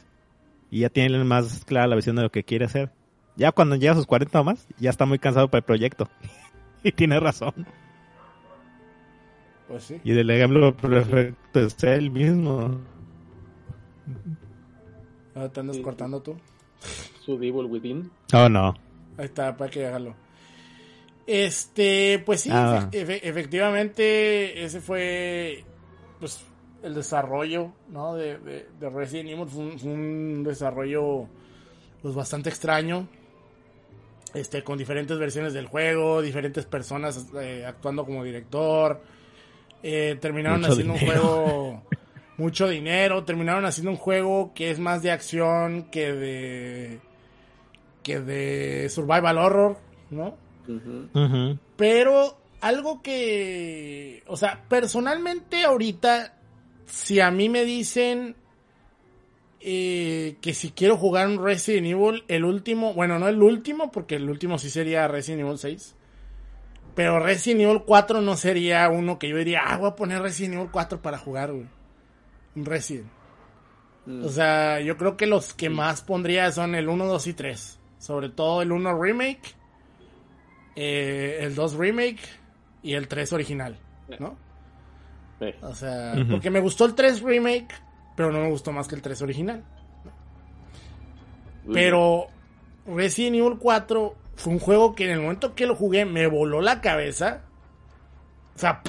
y 0.71 0.79
ya 0.79 0.89
tiene 0.89 1.23
más 1.23 1.65
clara 1.65 1.87
la 1.87 1.95
visión 1.95 2.15
de 2.15 2.23
lo 2.23 2.31
que 2.31 2.43
quiere 2.43 2.65
hacer. 2.65 2.91
Ya 3.35 3.51
cuando 3.51 3.75
llega 3.75 3.91
a 3.91 3.95
sus 3.95 4.07
40 4.07 4.39
o 4.39 4.43
más, 4.43 4.67
ya 4.79 4.89
está 4.89 5.05
muy 5.05 5.19
cansado 5.19 5.49
para 5.49 5.59
el 5.59 5.65
proyecto. 5.65 6.09
y 6.83 6.91
tiene 6.93 7.19
razón. 7.19 7.53
Pues 9.71 9.85
sí. 9.85 10.01
Y 10.03 10.11
el 10.11 10.29
ejemplo 10.29 10.75
perfecto 10.75 11.61
es 11.61 11.81
él 11.83 12.11
mismo. 12.11 12.81
Ah, 15.33 15.47
¿Te 15.47 15.61
andas 15.61 15.77
cortando 15.77 16.21
tú? 16.21 16.35
Su 17.23 17.37
Devil 17.37 17.67
Within. 17.67 18.11
Oh, 18.33 18.49
no. 18.49 18.73
Ahí 19.17 19.25
está, 19.25 19.55
para 19.55 19.71
que 19.71 19.79
déjalo. 19.79 20.13
Este, 21.25 22.21
pues 22.25 22.41
sí, 22.41 22.49
ah. 22.51 22.89
efectivamente, 22.91 24.65
ese 24.65 24.81
fue 24.81 25.63
pues 26.19 26.43
el 26.83 26.93
desarrollo, 26.93 27.71
¿no? 27.87 28.15
De, 28.15 28.37
de, 28.37 28.89
Resident 28.89 29.29
Evil 29.29 29.47
fue 29.47 29.89
un, 29.89 30.43
desarrollo 30.43 31.27
pues 32.01 32.13
bastante 32.13 32.49
extraño. 32.49 33.07
Este, 34.33 34.63
con 34.65 34.77
diferentes 34.77 35.17
versiones 35.17 35.53
del 35.53 35.67
juego, 35.67 36.21
diferentes 36.21 36.65
personas 36.65 37.27
eh, 37.39 37.65
actuando 37.65 38.03
como 38.05 38.21
director. 38.25 39.01
Eh, 39.83 40.17
terminaron 40.19 40.63
haciendo 40.65 40.93
un 40.93 40.99
juego 40.99 41.83
mucho 42.37 42.67
dinero. 42.67 43.23
Terminaron 43.23 43.65
haciendo 43.65 43.91
un 43.91 43.97
juego 43.97 44.53
que 44.53 44.71
es 44.71 44.79
más 44.79 45.01
de 45.01 45.11
acción 45.11 45.83
que 45.91 46.13
de 46.13 46.99
que 48.03 48.19
de 48.19 48.89
survival 48.89 49.37
horror, 49.37 49.77
¿no? 50.09 50.35
Pero 51.75 52.37
algo 52.61 53.01
que, 53.01 54.23
o 54.27 54.37
sea, 54.37 54.63
personalmente 54.67 55.63
ahorita, 55.63 56.35
si 56.85 57.19
a 57.19 57.31
mí 57.31 57.49
me 57.49 57.65
dicen 57.65 58.35
eh, 59.59 60.37
que 60.41 60.53
si 60.53 60.71
quiero 60.71 60.97
jugar 60.97 61.27
un 61.27 61.43
Resident 61.43 61.87
Evil, 61.87 62.23
el 62.27 62.45
último, 62.45 62.93
bueno, 62.93 63.19
no 63.19 63.27
el 63.27 63.41
último, 63.41 63.91
porque 63.91 64.15
el 64.15 64.29
último 64.29 64.57
sí 64.57 64.69
sería 64.69 65.07
Resident 65.07 65.41
Evil 65.41 65.57
6. 65.57 65.95
Pero 66.95 67.19
Resident 67.19 67.61
Evil 67.61 67.83
4 67.85 68.21
no 68.21 68.35
sería 68.35 68.89
uno 68.89 69.17
que 69.17 69.29
yo 69.29 69.37
diría, 69.37 69.61
ah, 69.65 69.77
voy 69.77 69.89
a 69.89 69.95
poner 69.95 70.21
Resident 70.21 70.55
Evil 70.55 70.69
4 70.71 71.01
para 71.01 71.17
jugar, 71.17 71.51
güey. 71.51 71.67
Un 72.55 72.65
Resident. 72.65 73.07
Mm. 74.05 74.25
O 74.25 74.29
sea, 74.29 74.79
yo 74.81 74.97
creo 74.97 75.15
que 75.15 75.27
los 75.27 75.53
que 75.53 75.69
más 75.69 76.01
pondría 76.01 76.51
son 76.51 76.75
el 76.75 76.89
1, 76.89 77.05
2 77.05 77.27
y 77.27 77.33
3. 77.33 77.79
Sobre 77.97 78.29
todo 78.29 78.61
el 78.61 78.71
1 78.71 78.99
remake, 78.99 79.55
eh, 80.75 81.39
el 81.41 81.55
2 81.55 81.75
remake 81.75 82.21
y 82.81 82.93
el 82.93 83.07
3 83.07 83.33
original, 83.33 83.77
¿no? 84.19 84.37
O 85.61 85.73
sea, 85.73 86.13
porque 86.29 86.51
me 86.51 86.59
gustó 86.59 86.85
el 86.85 86.93
3 86.93 87.21
remake, 87.21 87.73
pero 88.15 88.31
no 88.31 88.39
me 88.39 88.49
gustó 88.49 88.71
más 88.71 88.87
que 88.87 88.95
el 88.95 89.01
3 89.01 89.21
original. 89.23 89.63
Pero 91.71 92.27
Resident 92.85 93.37
Evil 93.37 93.57
4 93.59 94.15
fue 94.41 94.53
un 94.53 94.59
juego 94.59 94.95
que 94.95 95.05
en 95.05 95.11
el 95.11 95.21
momento 95.21 95.53
que 95.53 95.67
lo 95.67 95.75
jugué 95.75 96.05
me 96.05 96.27
voló 96.27 96.61
la 96.61 96.81
cabeza. 96.81 97.41
O 98.55 98.59
sea, 98.59 98.81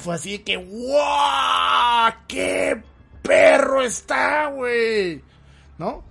fue 0.00 0.14
así 0.14 0.40
que 0.40 0.56
¡wow! 0.56 2.12
¡Qué 2.28 2.82
perro 3.22 3.82
está, 3.82 4.48
güey! 4.48 5.22
¿No? 5.78 6.04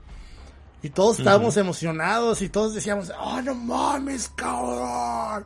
Y 0.84 0.90
todos 0.90 1.20
estábamos 1.20 1.58
emocionados 1.58 2.42
y 2.42 2.50
todos 2.50 2.74
decíamos, 2.74 3.12
oh, 3.20 3.40
no 3.42 3.54
mames, 3.54 4.30
cabrón. 4.30 5.46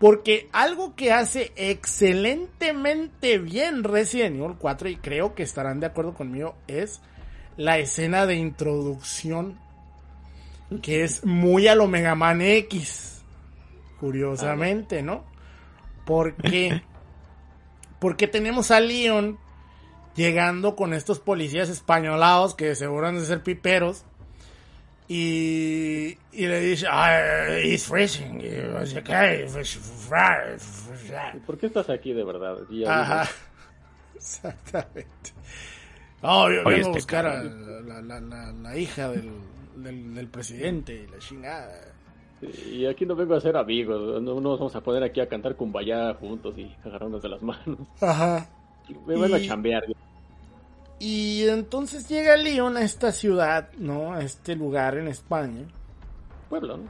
Porque 0.00 0.48
algo 0.52 0.96
que 0.96 1.12
hace 1.12 1.52
excelentemente 1.54 3.38
bien 3.38 3.84
Resident 3.84 4.36
Evil 4.36 4.56
4, 4.58 4.88
y 4.88 4.96
creo 4.96 5.34
que 5.34 5.44
estarán 5.44 5.78
de 5.78 5.86
acuerdo 5.86 6.14
conmigo, 6.14 6.56
es 6.66 7.00
la 7.56 7.78
escena 7.78 8.26
de 8.26 8.34
introducción, 8.36 9.60
que 10.78 11.04
es 11.04 11.24
muy 11.24 11.66
a 11.68 11.74
lo 11.74 11.88
Mega 11.88 12.14
Man 12.14 12.40
X, 12.40 13.22
curiosamente, 13.98 15.02
¿no? 15.02 15.24
Porque, 16.06 16.82
porque 18.00 18.28
tenemos 18.28 18.70
a 18.70 18.80
Leon 18.80 19.38
llegando 20.14 20.76
con 20.76 20.94
estos 20.94 21.18
policías 21.18 21.68
españolados 21.68 22.54
que 22.54 22.74
seguro 22.74 23.08
han 23.08 23.18
de 23.18 23.24
ser 23.24 23.42
piperos 23.42 24.04
y, 25.08 26.18
y 26.32 26.46
le 26.46 26.60
dice, 26.60 26.86
ah, 26.88 27.58
it's 27.64 27.86
freezing. 27.86 28.40
Y 28.40 28.50
¿Por 31.46 31.58
qué 31.58 31.66
estás 31.66 31.90
aquí 31.90 32.12
de 32.12 32.22
verdad? 32.22 32.58
Ajá. 32.86 33.28
Exactamente. 34.14 35.32
Oh, 36.22 36.48
yo 36.48 36.56
vengo 36.58 36.70
a 36.70 36.74
este 36.74 36.90
buscar 36.90 37.26
a 37.26 37.42
la, 37.42 38.02
la, 38.02 38.20
la, 38.20 38.52
la 38.52 38.76
hija 38.76 39.08
del, 39.08 39.32
del, 39.76 40.14
del, 40.14 40.28
presidente, 40.28 41.06
la 41.10 41.18
chingada. 41.18 41.94
Y 42.70 42.86
aquí 42.86 43.04
no 43.04 43.14
vengo 43.14 43.34
a 43.34 43.40
ser 43.40 43.56
amigos, 43.56 44.22
no 44.22 44.40
nos 44.40 44.58
vamos 44.58 44.74
a 44.74 44.80
poner 44.80 45.02
aquí 45.02 45.20
a 45.20 45.28
cantar 45.28 45.56
cumbaya 45.56 46.14
juntos 46.14 46.56
y 46.56 46.74
agarrarnos 46.84 47.22
de 47.22 47.28
las 47.28 47.42
manos. 47.42 47.78
Ajá. 48.00 48.48
Me 49.06 49.18
vengo 49.18 49.34
a 49.34 49.40
chambear. 49.40 49.84
Y 50.98 51.48
entonces 51.48 52.08
llega 52.08 52.36
León 52.36 52.76
a 52.76 52.82
esta 52.82 53.10
ciudad, 53.12 53.70
¿no? 53.78 54.12
A 54.12 54.20
este 54.20 54.54
lugar 54.54 54.98
en 54.98 55.08
España. 55.08 55.66
Pueblo, 56.48 56.76
¿no? 56.76 56.84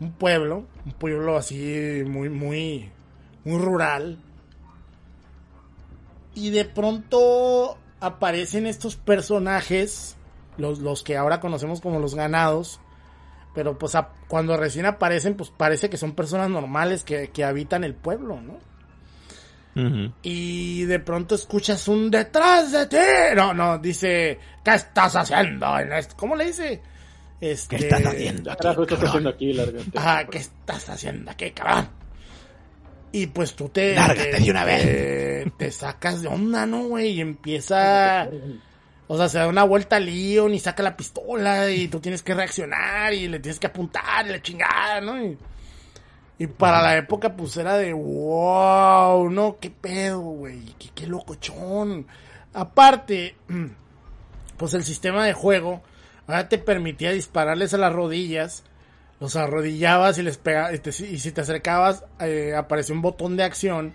Un 0.00 0.12
pueblo, 0.12 0.64
un 0.86 0.92
pueblo 0.92 1.36
así 1.36 2.02
muy, 2.06 2.28
muy, 2.28 2.90
muy 3.44 3.58
rural. 3.58 4.18
Y 6.34 6.50
de 6.50 6.64
pronto 6.64 7.76
aparecen 7.98 8.66
estos 8.66 8.96
personajes, 8.96 10.16
los, 10.60 10.78
los 10.78 11.02
que 11.02 11.16
ahora 11.16 11.40
conocemos 11.40 11.80
como 11.80 11.98
los 11.98 12.14
ganados. 12.14 12.80
Pero 13.54 13.78
pues 13.78 13.96
cuando 14.28 14.56
recién 14.56 14.86
aparecen, 14.86 15.34
pues 15.34 15.50
parece 15.50 15.90
que 15.90 15.96
son 15.96 16.12
personas 16.12 16.50
normales 16.50 17.02
que, 17.02 17.30
que 17.30 17.42
habitan 17.42 17.82
el 17.82 17.94
pueblo, 17.94 18.40
¿no? 18.40 18.58
Y 20.22 20.84
de 20.84 20.98
pronto 20.98 21.34
escuchas 21.34 21.86
un 21.88 22.10
detrás 22.10 22.72
de 22.72 22.86
ti. 22.86 22.96
No, 23.34 23.54
no, 23.54 23.78
dice, 23.78 24.38
¿qué 24.64 24.74
estás 24.74 25.16
haciendo? 25.16 25.78
En 25.78 25.90
¿Cómo 26.16 26.36
le 26.36 26.46
dice? 26.46 26.82
Este... 27.40 27.76
¿Qué 27.76 27.84
estás 27.84 28.06
haciendo 28.06 28.52
aquí? 28.52 28.68
¿Qué 28.86 28.94
estás 28.94 29.08
haciendo 29.08 29.30
aquí, 29.30 29.60
Ajá, 29.96 30.26
¿qué 30.26 30.38
estás 30.38 30.88
haciendo 30.90 31.30
aquí, 31.30 31.50
cabrón? 31.52 31.88
Y 33.12 33.26
pues 33.28 33.54
tú 33.54 33.68
te... 33.68 33.94
Lárgate 33.94 34.40
de 34.40 34.50
una 34.50 34.64
vez. 34.64 35.52
Te, 35.56 35.70
sacas 35.70 36.22
de 36.22 36.28
onda, 36.28 36.66
¿no, 36.66 36.88
güey? 36.88 37.12
Y 37.12 37.20
empieza... 37.20 38.28
O 39.12 39.16
sea, 39.16 39.28
se 39.28 39.38
da 39.38 39.48
una 39.48 39.64
vuelta 39.64 39.96
a 39.96 39.98
Leon 39.98 40.54
y 40.54 40.60
saca 40.60 40.84
la 40.84 40.96
pistola 40.96 41.68
y 41.68 41.88
tú 41.88 41.98
tienes 41.98 42.22
que 42.22 42.32
reaccionar 42.32 43.12
y 43.12 43.26
le 43.26 43.40
tienes 43.40 43.58
que 43.58 43.66
apuntar 43.66 44.24
y 44.24 44.28
la 44.28 44.40
chingada, 44.40 45.00
¿no? 45.00 45.20
Y, 45.20 45.36
Y 46.38 46.46
para 46.46 46.80
la 46.80 46.96
época, 46.96 47.34
pues 47.34 47.56
era 47.56 47.76
de 47.76 47.92
wow, 47.92 49.28
no, 49.28 49.56
qué 49.60 49.68
pedo, 49.68 50.20
güey, 50.20 50.76
qué, 50.78 50.90
qué 50.94 51.08
locochón. 51.08 52.06
Aparte, 52.54 53.34
pues 54.56 54.74
el 54.74 54.84
sistema 54.84 55.26
de 55.26 55.32
juego 55.32 55.82
ahora 56.28 56.48
te 56.48 56.58
permitía 56.58 57.10
dispararles 57.10 57.74
a 57.74 57.78
las 57.78 57.92
rodillas, 57.92 58.62
los 59.18 59.34
arrodillabas 59.34 60.18
y 60.18 60.22
les 60.22 60.38
pegabas, 60.38 60.80
y, 61.00 61.18
si 61.18 61.32
te 61.32 61.40
acercabas, 61.40 62.04
eh, 62.20 62.54
aparecía 62.56 62.94
un 62.94 63.02
botón 63.02 63.36
de 63.36 63.42
acción 63.42 63.92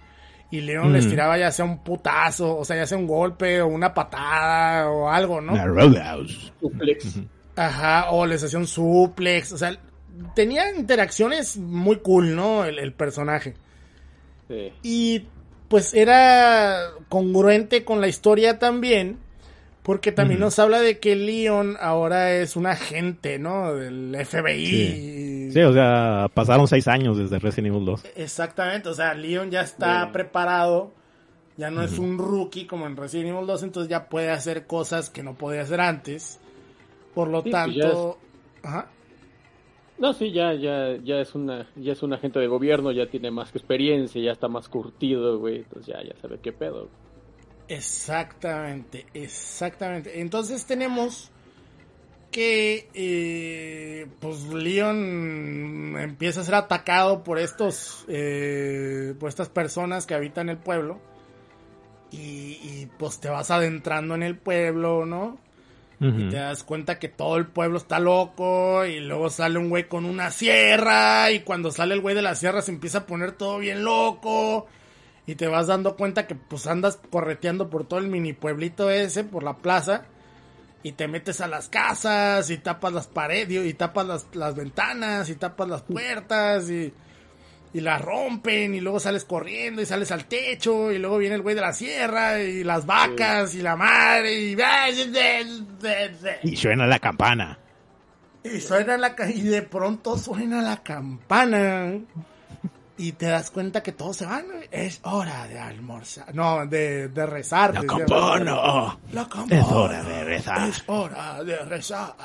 y 0.56 0.62
Leon 0.62 0.94
les 0.94 1.10
tiraba 1.10 1.38
ya 1.38 1.52
sea 1.52 1.66
un 1.66 1.84
putazo, 1.84 2.58
o 2.58 2.64
sea, 2.64 2.78
ya 2.78 2.88
sea 2.88 2.98
un 2.98 3.08
golpe 3.08 3.62
o 3.62 3.68
una 3.68 3.94
patada 3.94 4.90
o 4.90 5.10
algo, 5.10 5.42
¿no? 5.42 5.54
Suplex. 6.60 7.20
Ajá, 7.56 8.12
o 8.12 8.26
les 8.26 8.44
hacía 8.44 8.60
un 8.60 8.68
suplex, 8.68 9.52
o 9.52 9.58
sea, 9.58 9.78
tenía 10.34 10.74
interacciones 10.76 11.58
muy 11.58 11.98
cool, 11.98 12.36
¿no? 12.36 12.66
El, 12.66 12.94
personaje. 12.94 13.56
Sí. 14.48 14.72
Y 14.84 15.26
pues 15.68 15.94
era 15.94 16.92
congruente 17.10 17.84
con 17.84 18.00
la 18.00 18.08
historia 18.08 18.60
también, 18.60 19.18
porque 19.84 20.12
también 20.12 20.40
nos 20.40 20.58
habla 20.60 20.80
de 20.80 21.00
que 21.00 21.16
Leon 21.16 21.78
ahora 21.80 22.34
es 22.34 22.56
un 22.56 22.66
agente, 22.66 23.40
¿no? 23.40 23.74
Del 23.74 24.16
FBI. 24.26 24.66
Sí. 24.66 25.35
O 25.64 25.74
sea, 25.74 26.30
pasaron 26.34 26.68
seis 26.68 26.88
años 26.88 27.18
desde 27.18 27.40
Resident 27.40 27.74
Evil 27.74 27.86
2. 27.86 28.04
Exactamente, 28.16 28.90
o 28.90 28.94
sea, 28.94 29.14
Leon 29.14 29.52
ya 29.52 29.62
está 29.62 30.12
preparado, 30.12 30.92
ya 31.58 31.70
no 31.72 31.82
es 31.82 31.98
un 31.98 32.18
rookie 32.18 32.66
como 32.66 32.86
en 32.88 32.98
Resident 32.98 33.30
Evil 33.30 33.48
2, 33.48 33.64
entonces 33.64 33.90
ya 33.90 34.10
puede 34.10 34.32
hacer 34.32 34.68
cosas 34.68 35.10
que 35.10 35.24
no 35.24 35.36
podía 35.36 35.62
hacer 35.62 35.82
antes. 35.82 36.40
Por 37.14 37.30
lo 37.30 37.42
pues 37.42 37.54
tanto... 37.54 38.18
Ajá. 38.64 38.90
No, 39.98 40.12
sí, 40.12 40.34
ya, 40.34 40.54
ya, 40.54 40.98
ya 41.02 41.22
es 41.22 41.36
una, 41.36 41.70
ya 41.78 41.94
es 41.94 42.04
un 42.04 42.12
agente 42.12 42.40
de 42.40 42.48
gobierno, 42.48 42.92
ya 42.92 43.08
tiene 43.08 43.32
más 43.32 43.56
experiencia, 43.56 44.22
ya 44.22 44.32
está 44.32 44.50
más 44.50 44.68
curtido, 44.68 45.40
güey, 45.40 45.60
entonces 45.60 45.96
ya, 45.96 46.04
ya 46.04 46.20
sabe 46.20 46.40
qué 46.42 46.52
pedo. 46.52 46.90
Exactamente, 47.70 49.06
exactamente. 49.14 50.20
Entonces 50.20 50.66
tenemos 50.66 51.32
que, 52.36 52.90
eh, 52.94 54.08
pues 54.20 54.44
Leon 54.44 55.96
empieza 55.98 56.42
a 56.42 56.44
ser 56.44 56.56
atacado 56.56 57.24
por 57.24 57.40
estos, 57.40 58.04
eh, 58.10 59.14
por 59.18 59.30
estas 59.30 59.48
personas 59.48 60.06
que 60.06 60.16
habitan 60.16 60.50
el 60.50 60.58
pueblo. 60.58 61.00
Y, 62.12 62.60
y 62.62 62.90
pues 63.00 63.22
te 63.22 63.30
vas 63.30 63.52
adentrando 63.52 64.16
en 64.16 64.24
el 64.24 64.38
pueblo, 64.38 65.06
¿no? 65.06 65.38
Y 66.02 66.28
te 66.28 66.36
das 66.36 66.66
cuenta 66.66 67.00
que 67.00 67.08
todo 67.08 67.38
el 67.38 67.48
pueblo 67.48 67.78
está 67.78 68.00
loco 68.00 68.86
y 68.86 69.00
luego 69.00 69.30
sale 69.30 69.58
un 69.58 69.70
güey 69.70 69.88
con 69.88 70.04
una 70.04 70.30
sierra 70.30 71.32
y 71.32 71.40
cuando 71.40 71.72
sale 71.72 71.94
el 71.94 72.02
güey 72.02 72.16
de 72.16 72.22
la 72.22 72.36
sierra 72.36 72.62
se 72.62 72.72
empieza 72.72 73.00
a 73.00 73.06
poner 73.06 73.32
todo 73.32 73.60
bien 73.60 73.86
loco. 73.86 74.68
Y 75.26 75.36
te 75.36 75.48
vas 75.48 75.68
dando 75.68 75.96
cuenta 75.96 76.28
que 76.28 76.36
pues 76.36 76.68
andas 76.68 77.00
correteando 77.10 77.70
por 77.70 77.88
todo 77.88 78.02
el 78.02 78.08
mini 78.08 78.34
pueblito 78.34 78.90
ese, 78.90 79.24
por 79.24 79.42
la 79.44 79.56
plaza 79.60 80.06
y 80.86 80.92
te 80.92 81.08
metes 81.08 81.42
a 81.42 81.48
las 81.48 81.68
casas 81.68 82.52
y 82.52 82.60
tapas 82.60 82.94
las 82.94 83.08
paredes 83.08 83.66
y 83.66 83.74
tapas 83.74 84.06
las, 84.06 84.28
las 84.34 84.56
ventanas 84.56 85.28
y 85.32 85.36
tapas 85.36 85.68
las 85.68 85.82
puertas 85.82 86.70
y 86.70 86.94
y 87.74 87.82
la 87.82 87.98
rompen 87.98 88.76
y 88.76 88.82
luego 88.82 89.00
sales 89.00 89.26
corriendo 89.26 89.82
y 89.82 89.88
sales 89.88 90.12
al 90.12 90.26
techo 90.26 90.92
y 90.92 91.00
luego 91.00 91.18
viene 91.18 91.34
el 91.34 91.42
güey 91.42 91.56
de 91.56 91.62
la 91.62 91.74
sierra 91.74 92.40
y 92.40 92.64
las 92.64 92.86
vacas 92.86 93.56
y 93.56 93.64
la 93.64 93.76
madre 93.76 94.32
y... 94.32 94.56
Y 96.44 96.56
suena 96.56 96.86
la 96.86 97.00
campana. 97.00 97.58
Y 98.44 98.62
suena 98.62 98.96
la 98.96 99.16
y 99.28 99.42
de 99.42 99.64
pronto 99.64 100.20
suena 100.20 100.62
la 100.62 100.84
campana 100.84 102.00
y 102.98 103.12
te 103.14 103.28
das 103.28 103.52
cuenta 103.52 103.84
que 103.84 103.92
todos 103.92 104.18
se 104.18 104.26
van. 104.26 104.46
Es 104.72 105.00
hora 105.04 105.48
de 105.48 105.60
almorzar. 105.60 106.34
No, 106.34 106.66
de, 106.66 107.10
de 107.10 107.26
rezar. 107.26 107.74
La 107.74 107.84
campana. 107.84 108.98
La 109.12 109.28
campana. 109.28 109.62
Es 109.62 109.68
hora 109.72 110.04
de 110.04 110.24
rezar. 110.24 110.70
Es 110.70 110.84
hora 110.88 111.44
de 111.44 111.58
rezar. 111.66 112.16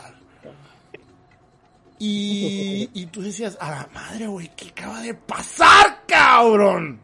Y, 1.98 2.88
y 2.94 3.06
tú 3.06 3.20
decías, 3.20 3.58
a 3.60 3.70
la 3.70 3.88
madre, 3.92 4.26
güey, 4.26 4.50
¿qué 4.56 4.68
acaba 4.68 5.02
de 5.02 5.12
pasar, 5.14 6.02
cabrón? 6.06 6.98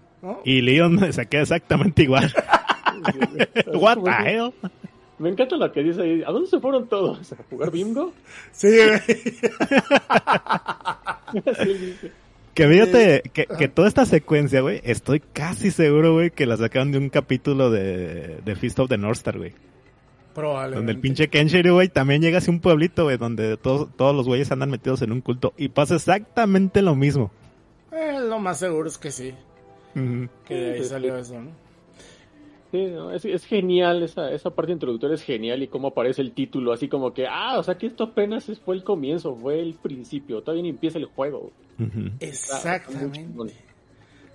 Y 0.45 0.62
Leon 0.62 1.12
se 1.12 1.27
queda 1.27 1.43
exactamente 1.43 2.03
igual. 2.03 2.33
What 3.75 3.99
the 4.03 4.11
hell? 4.11 4.55
Me 5.19 5.31
encanta 5.31 5.57
lo 5.57 5.71
que 5.73 5.83
dice 5.83 6.03
ahí. 6.03 6.23
¿A 6.23 6.31
dónde 6.31 6.49
se 6.49 6.61
fueron 6.61 6.89
todos? 6.89 7.33
¿A 7.33 7.37
jugar 7.49 7.71
bingo? 7.71 8.12
Sí, 8.53 8.69
güey. 8.69 9.01
que 12.57 12.66
fíjate 12.66 13.22
que, 13.34 13.46
que, 13.46 13.68
toda 13.68 13.86
esta 13.86 14.07
secuencia, 14.07 14.62
güey, 14.62 14.80
estoy 14.82 15.20
casi 15.20 15.70
seguro, 15.70 16.14
güey, 16.14 16.30
que 16.30 16.46
la 16.46 16.57
sacaron 16.57 16.90
de 16.90 16.96
un 16.96 17.11
capítulo 17.11 17.70
de, 17.70 18.40
de 18.42 18.57
Feast 18.57 18.78
of 18.78 18.88
the 18.88 18.96
North 18.96 19.18
Star, 19.18 19.36
güey. 19.36 19.52
Donde 20.34 20.92
el 20.92 20.98
pinche 20.98 21.28
Kenshiro, 21.28 21.74
güey, 21.74 21.88
también 21.88 22.22
llega 22.22 22.38
hacia 22.38 22.50
un 22.50 22.61
pueblito, 22.61 23.04
güey, 23.04 23.18
donde 23.18 23.59
todos, 23.59 23.88
todos 23.96 24.16
los 24.16 24.26
güeyes 24.26 24.50
andan 24.52 24.70
metidos 24.70 25.02
en 25.02 25.12
un 25.12 25.20
culto. 25.20 25.52
Y 25.59 25.68
pasa 25.68 25.96
exactamente 25.96 26.80
lo 26.80 26.94
mismo. 26.94 27.30
Eh, 27.92 28.18
lo 28.20 28.38
más 28.38 28.59
seguro 28.59 28.88
es 28.88 28.98
que 28.98 29.11
sí. 29.11 29.34
Que 30.46 30.54
de 30.54 30.72
ahí 30.74 30.84
salió 30.84 31.16
eso, 31.16 31.40
¿no? 31.40 31.50
Sí, 32.73 32.93
es, 33.12 33.25
es, 33.25 33.45
genial, 33.45 34.03
esa, 34.03 34.33
esa 34.33 34.51
parte 34.51 34.73
introductoria 34.73 35.14
es 35.14 35.23
genial 35.23 35.62
y 35.62 35.69
cómo 35.69 35.89
aparece 35.89 36.21
el 36.21 36.33
título, 36.33 36.73
así 36.73 36.89
como 36.89 37.14
que, 37.14 37.27
ah, 37.27 37.59
o 37.59 37.62
sea 37.62 37.79
que 37.79 37.87
esto 37.87 38.05
apenas 38.05 38.51
fue 38.64 38.75
el 38.75 38.83
comienzo, 38.83 39.37
fue 39.37 39.61
el 39.61 39.75
principio, 39.75 40.43
todavía 40.43 40.64
ni 40.64 40.71
empieza 40.71 40.99
el 40.99 41.07
juego. 41.07 41.53
Exactamente. 42.19 43.55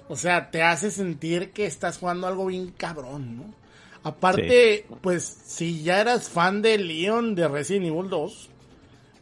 O 0.07 0.15
sea, 0.15 0.49
te 0.49 0.61
hace 0.61 0.91
sentir 0.91 1.51
que 1.51 1.65
estás 1.65 1.97
jugando 1.97 2.27
algo 2.27 2.45
bien 2.45 2.71
cabrón, 2.71 3.37
¿no? 3.37 3.61
Aparte, 4.03 4.85
pues 5.01 5.23
si 5.23 5.83
ya 5.83 6.01
eras 6.01 6.27
fan 6.27 6.61
de 6.61 6.77
Leon 6.77 7.35
de 7.35 7.47
Resident 7.47 7.87
Evil 7.87 8.09
2, 8.09 8.49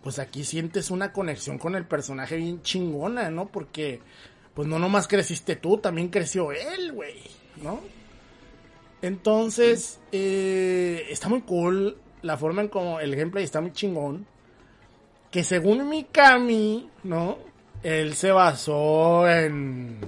pues 0.04 0.20
aquí 0.20 0.44
sientes 0.46 0.90
una 0.90 1.12
conexión 1.12 1.58
con 1.58 1.76
el 1.76 1.86
personaje 1.86 2.38
bien 2.38 2.62
chingona, 2.62 3.30
¿no? 3.30 3.48
Porque, 3.48 4.00
pues 4.54 4.68
no 4.68 4.80
nomás 4.80 5.08
creciste 5.08 5.56
tú, 5.56 5.78
también 5.80 6.08
creció 6.08 6.52
él, 6.52 6.94
güey, 6.94 7.16
¿no? 7.62 7.82
Entonces, 9.02 10.00
eh, 10.12 11.08
está 11.10 11.30
muy 11.30 11.42
cool 11.42 11.98
la 12.22 12.38
forma 12.38 12.62
en 12.62 12.68
como 12.68 13.00
el 13.00 13.16
gameplay 13.16 13.44
está 13.44 13.62
muy 13.62 13.72
chingón. 13.72 14.26
Que 15.32 15.44
según 15.44 15.88
Mikami, 15.88 16.90
¿no? 17.04 17.38
Él 17.84 18.16
se 18.16 18.32
basó 18.32 19.30
en 19.30 20.00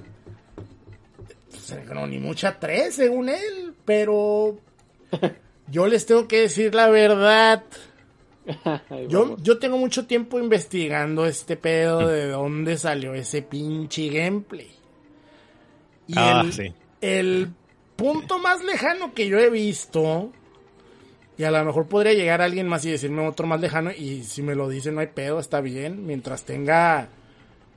no, 1.94 2.06
ni 2.06 2.18
mucha 2.18 2.58
tres, 2.58 2.94
según 2.96 3.28
él, 3.28 3.74
pero 3.84 4.58
yo 5.68 5.86
les 5.86 6.06
tengo 6.06 6.28
que 6.28 6.42
decir 6.42 6.74
la 6.74 6.88
verdad. 6.88 7.64
Yo, 9.08 9.36
yo 9.36 9.60
tengo 9.60 9.78
mucho 9.78 10.08
tiempo 10.08 10.40
investigando 10.40 11.26
este 11.26 11.56
pedo 11.56 12.08
de 12.08 12.26
dónde 12.26 12.76
salió 12.76 13.14
ese 13.14 13.40
pinche 13.42 14.08
gameplay. 14.08 14.68
Y 16.08 16.14
ah, 16.16 16.44
el, 16.44 16.74
el 17.00 17.52
punto 18.02 18.38
más 18.40 18.64
lejano 18.64 19.14
que 19.14 19.28
yo 19.28 19.38
he 19.38 19.48
visto, 19.48 20.32
y 21.38 21.44
a 21.44 21.52
lo 21.52 21.64
mejor 21.64 21.86
podría 21.86 22.14
llegar 22.14 22.42
alguien 22.42 22.66
más 22.66 22.84
y 22.84 22.90
decirme 22.90 23.26
otro 23.26 23.46
más 23.46 23.60
lejano, 23.60 23.92
y 23.92 24.24
si 24.24 24.42
me 24.42 24.56
lo 24.56 24.68
dice 24.68 24.90
no 24.90 25.00
hay 25.00 25.06
pedo, 25.06 25.38
está 25.38 25.60
bien, 25.60 26.04
mientras 26.04 26.42
tenga 26.44 27.08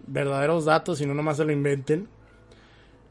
verdaderos 0.07 0.65
datos 0.65 0.99
y 0.99 1.05
no 1.05 1.13
nomás 1.13 1.37
se 1.37 1.45
lo 1.45 1.51
inventen. 1.51 2.07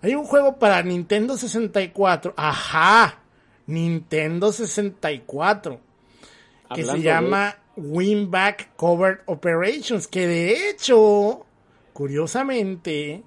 Hay 0.02 0.16
un 0.16 0.24
juego 0.24 0.58
para 0.58 0.82
Nintendo 0.82 1.36
64. 1.36 2.34
Ajá. 2.36 3.20
Nintendo 3.66 4.52
64. 4.52 5.80
Que 6.74 6.84
se 6.84 7.00
llama 7.00 7.56
Winback 7.76 8.74
Covered 8.76 9.20
Operations. 9.26 10.06
Que 10.06 10.26
de 10.26 10.68
hecho, 10.68 11.46
curiosamente, 11.92 13.22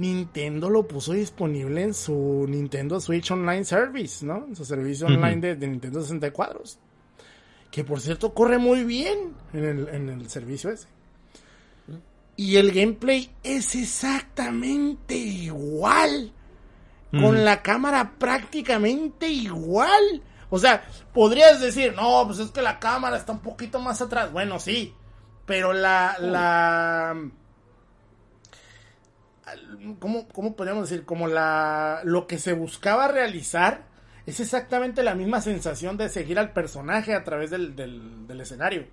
Nintendo 0.00 0.70
lo 0.70 0.86
puso 0.86 1.12
disponible 1.12 1.82
en 1.82 1.94
su 1.94 2.46
Nintendo 2.48 3.00
Switch 3.00 3.30
Online 3.30 3.64
Service, 3.64 4.24
¿no? 4.24 4.46
En 4.46 4.56
su 4.56 4.64
servicio 4.64 5.06
online 5.06 5.54
de, 5.54 5.66
Nintendo 5.66 6.00
64. 6.00 6.62
Que 7.70 7.84
por 7.84 8.00
cierto 8.00 8.32
corre 8.32 8.58
muy 8.58 8.84
bien 8.84 9.34
en 9.52 9.64
el, 9.64 9.88
en 9.88 10.08
el 10.08 10.28
servicio 10.30 10.70
ese. 10.70 10.88
Y 12.36 12.56
el 12.56 12.70
gameplay 12.70 13.28
es 13.42 13.74
exactamente 13.74 15.16
igual. 15.16 16.32
Con 17.10 17.44
la 17.44 17.62
cámara 17.62 18.12
prácticamente 18.18 19.28
igual. 19.28 20.22
O 20.50 20.58
sea, 20.58 20.84
podrías 21.12 21.60
decir, 21.60 21.94
no, 21.94 22.24
pues 22.26 22.38
es 22.38 22.50
que 22.50 22.62
la 22.62 22.78
cámara 22.78 23.16
está 23.16 23.32
un 23.32 23.40
poquito 23.40 23.80
más 23.80 24.00
atrás. 24.02 24.30
Bueno, 24.30 24.60
sí. 24.60 24.94
Pero 25.46 25.72
la. 25.72 26.16
la 26.20 27.16
¿cómo, 29.98 30.28
¿Cómo 30.28 30.56
podríamos 30.56 30.88
decir? 30.88 31.04
Como 31.04 31.26
la. 31.26 32.00
Lo 32.04 32.26
que 32.26 32.38
se 32.38 32.52
buscaba 32.52 33.08
realizar 33.08 33.84
es 34.26 34.40
exactamente 34.40 35.02
la 35.02 35.14
misma 35.14 35.40
sensación 35.40 35.96
de 35.96 36.08
seguir 36.08 36.38
al 36.38 36.52
personaje 36.52 37.14
a 37.14 37.24
través 37.24 37.50
del, 37.50 37.74
del, 37.74 38.26
del 38.26 38.40
escenario. 38.40 38.86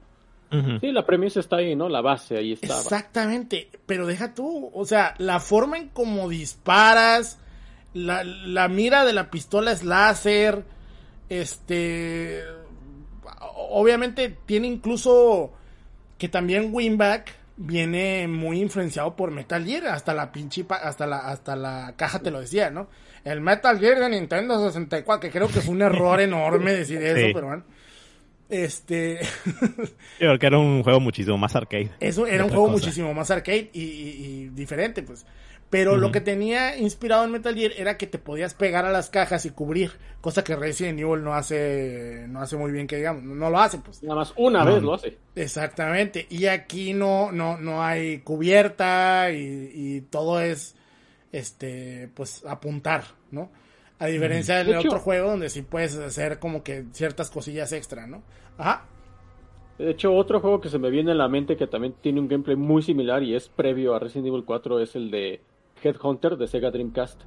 Sí, 0.80 0.92
la 0.92 1.06
premisa 1.06 1.42
está 1.42 1.58
ahí, 1.58 1.76
¿no? 1.76 1.90
La 1.90 2.02
base 2.02 2.38
ahí 2.38 2.54
está. 2.54 2.78
Exactamente, 2.80 3.70
pero 3.86 4.08
deja 4.08 4.34
tú, 4.34 4.72
o 4.74 4.86
sea, 4.86 5.14
la 5.18 5.42
forma 5.42 5.78
en 5.78 5.90
cómo 5.90 6.30
disparas, 6.30 7.40
la, 7.94 8.24
la 8.24 8.70
mira 8.70 9.04
de 9.04 9.12
la 9.12 9.30
pistola 9.30 9.74
es 9.74 9.84
láser, 9.84 10.64
este, 11.28 12.42
obviamente 13.70 14.38
tiene 14.46 14.68
incluso 14.68 15.52
que 16.18 16.30
también 16.30 16.70
Winback 16.72 17.34
viene 17.58 18.28
muy 18.28 18.62
influenciado 18.62 19.16
por 19.16 19.32
Metal 19.32 19.66
Gear, 19.66 19.88
hasta 19.88 20.14
la 20.14 20.32
pinche, 20.32 20.66
hasta 20.70 21.08
la, 21.08 21.20
hasta 21.20 21.56
la 21.56 21.94
caja 21.96 22.20
te 22.20 22.32
lo 22.32 22.42
decía, 22.42 22.70
¿no? 22.70 22.88
El 23.24 23.42
Metal 23.42 23.80
Gear 23.80 24.00
de 24.00 24.10
Nintendo 24.10 24.64
64, 24.66 25.20
que 25.20 25.32
creo 25.32 25.48
que 25.48 25.62
fue 25.62 25.74
un 25.74 25.82
error 25.82 26.20
enorme 26.20 26.74
decir 26.74 27.02
eso, 27.04 27.28
pero 27.34 27.48
bueno. 27.48 27.64
Este. 28.48 29.20
Yo 29.56 29.88
creo 30.20 30.40
que 30.40 30.46
era 30.46 30.60
un 30.60 30.84
juego 30.84 31.00
muchísimo 31.00 31.38
más 31.38 31.56
arcade. 31.56 31.90
Eso 32.00 32.28
era 32.28 32.44
un 32.44 32.52
juego 32.52 32.68
muchísimo 32.68 33.14
más 33.14 33.32
arcade 33.32 33.72
y, 33.74 34.50
diferente, 34.50 35.02
pues. 35.02 35.26
Pero 35.76 35.98
lo 35.98 36.10
que 36.10 36.22
tenía 36.22 36.78
inspirado 36.78 37.26
en 37.26 37.34
Metal 37.34 37.54
Gear 37.54 37.74
era 37.76 37.98
que 37.98 38.08
te 38.08 38.18
podías 38.18 38.54
pegar 38.54 38.86
a 38.86 38.92
las 38.94 39.10
cajas 39.10 39.46
y 39.46 39.50
cubrir, 39.50 39.92
cosa 40.22 40.42
que 40.42 40.56
Resident 40.56 40.98
Evil 41.02 41.22
no 41.22 41.34
hace, 41.34 42.28
no 42.30 42.40
hace 42.40 42.56
muy 42.56 42.72
bien 42.72 42.88
que 42.88 42.96
digamos, 42.96 43.24
no 43.24 43.50
lo 43.50 43.60
hace, 43.60 43.80
pues. 43.80 44.02
Nada 44.02 44.16
más 44.16 44.34
una 44.38 44.64
vez 44.64 44.82
lo 44.82 44.94
hace. 44.94 45.18
Exactamente. 45.36 46.28
Y 46.30 46.46
aquí 46.46 46.94
no, 46.94 47.30
no, 47.34 47.58
no 47.58 47.84
hay 47.84 48.20
cubierta 48.20 49.30
y, 49.32 49.70
y 49.74 50.02
todo 50.10 50.40
es, 50.40 50.78
este, 51.34 52.10
pues 52.14 52.46
apuntar, 52.46 53.04
¿no? 53.32 53.52
A 54.00 54.06
diferencia 54.06 54.64
del 54.64 54.78
otro 54.78 55.00
juego 55.00 55.32
donde 55.32 55.50
sí 55.50 55.62
puedes 55.62 55.98
hacer 55.98 56.40
como 56.40 56.64
que 56.64 56.86
ciertas 56.94 57.30
cosillas 57.30 57.74
extra, 57.74 58.08
¿no? 58.08 58.24
Ajá. 58.58 58.86
De 59.78 59.92
hecho, 59.92 60.14
otro 60.14 60.40
juego 60.40 60.62
que 60.62 60.70
se 60.70 60.80
me 60.80 60.90
viene 60.90 61.12
a 61.12 61.16
la 61.16 61.28
mente 61.28 61.58
que 61.58 61.68
también 61.68 61.96
tiene 62.00 62.22
un 62.22 62.30
gameplay 62.30 62.56
muy 62.56 62.82
similar 62.82 63.24
y 63.24 63.36
es 63.36 63.50
previo 63.50 63.94
a 63.94 64.00
Resident 64.00 64.28
Evil 64.28 64.46
4 64.46 64.80
es 64.80 64.96
el 64.96 65.12
de 65.12 65.42
Headhunter 65.84 66.38
de 66.38 66.48
Sega 66.48 66.72
Dreamcast. 66.72 67.22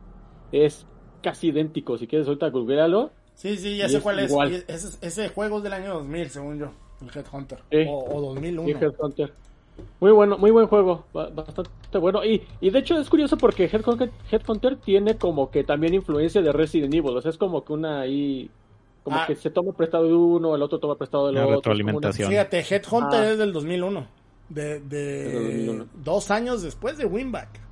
Es 0.53 0.87
casi 1.23 1.49
idéntico, 1.49 1.99
si 1.99 2.07
quieres 2.07 2.27
ahorita 2.29 2.49
googlealo. 2.51 3.11
Sí, 3.35 3.57
sí, 3.57 3.77
ya 3.77 3.89
sé 3.89 4.01
cuál 4.01 4.19
es. 4.21 4.33
Ese, 4.67 4.99
ese, 5.01 5.29
juego 5.29 5.59
es 5.59 5.63
del 5.63 5.73
año 5.73 5.95
2000, 5.95 6.31
según 6.31 6.59
yo, 6.59 6.71
el 7.01 7.09
Headhunter. 7.17 7.61
O, 7.89 8.17
o 8.17 8.21
2001. 8.21 8.67
Sí, 8.67 8.85
Headhunter. 8.85 9.33
Muy 10.01 10.13
bueno, 10.13 10.39
muy 10.39 10.51
buen 10.51 10.67
juego, 10.67 11.05
bastante 11.13 11.99
bueno. 11.99 12.25
Y, 12.25 12.43
y 12.61 12.71
de 12.71 12.79
hecho 12.79 12.99
es 12.99 13.09
curioso 13.09 13.37
porque 13.37 13.65
Headhunter, 13.65 14.77
tiene 14.77 15.17
como 15.17 15.51
que 15.51 15.65
también 15.65 15.95
influencia 15.95 16.41
de 16.41 16.53
Resident 16.53 16.95
Evil, 16.95 17.17
o 17.17 17.21
sea, 17.21 17.31
es 17.31 17.39
como 17.39 17.65
que 17.65 17.73
una 17.73 18.01
ahí, 18.01 18.51
como 19.03 19.17
ah. 19.17 19.25
que 19.27 19.35
se 19.35 19.51
toma 19.51 19.73
prestado 19.73 20.05
de 20.05 20.15
uno, 20.15 20.55
el 20.55 20.63
otro 20.63 20.79
toma 20.79 20.97
prestado 20.97 21.29
del 21.29 21.39
otro. 21.39 21.57
Retroalimentación. 21.57 22.31
Fíjate, 22.31 22.59
Headhunter 22.59 23.21
ah. 23.21 23.31
es 23.31 23.39
del 23.39 23.53
2001, 23.53 24.07
de, 24.49 24.81
de 24.81 25.85
dos 26.03 26.31
años 26.31 26.63
después 26.63 26.97
de 26.97 27.07
Winback. 27.07 27.68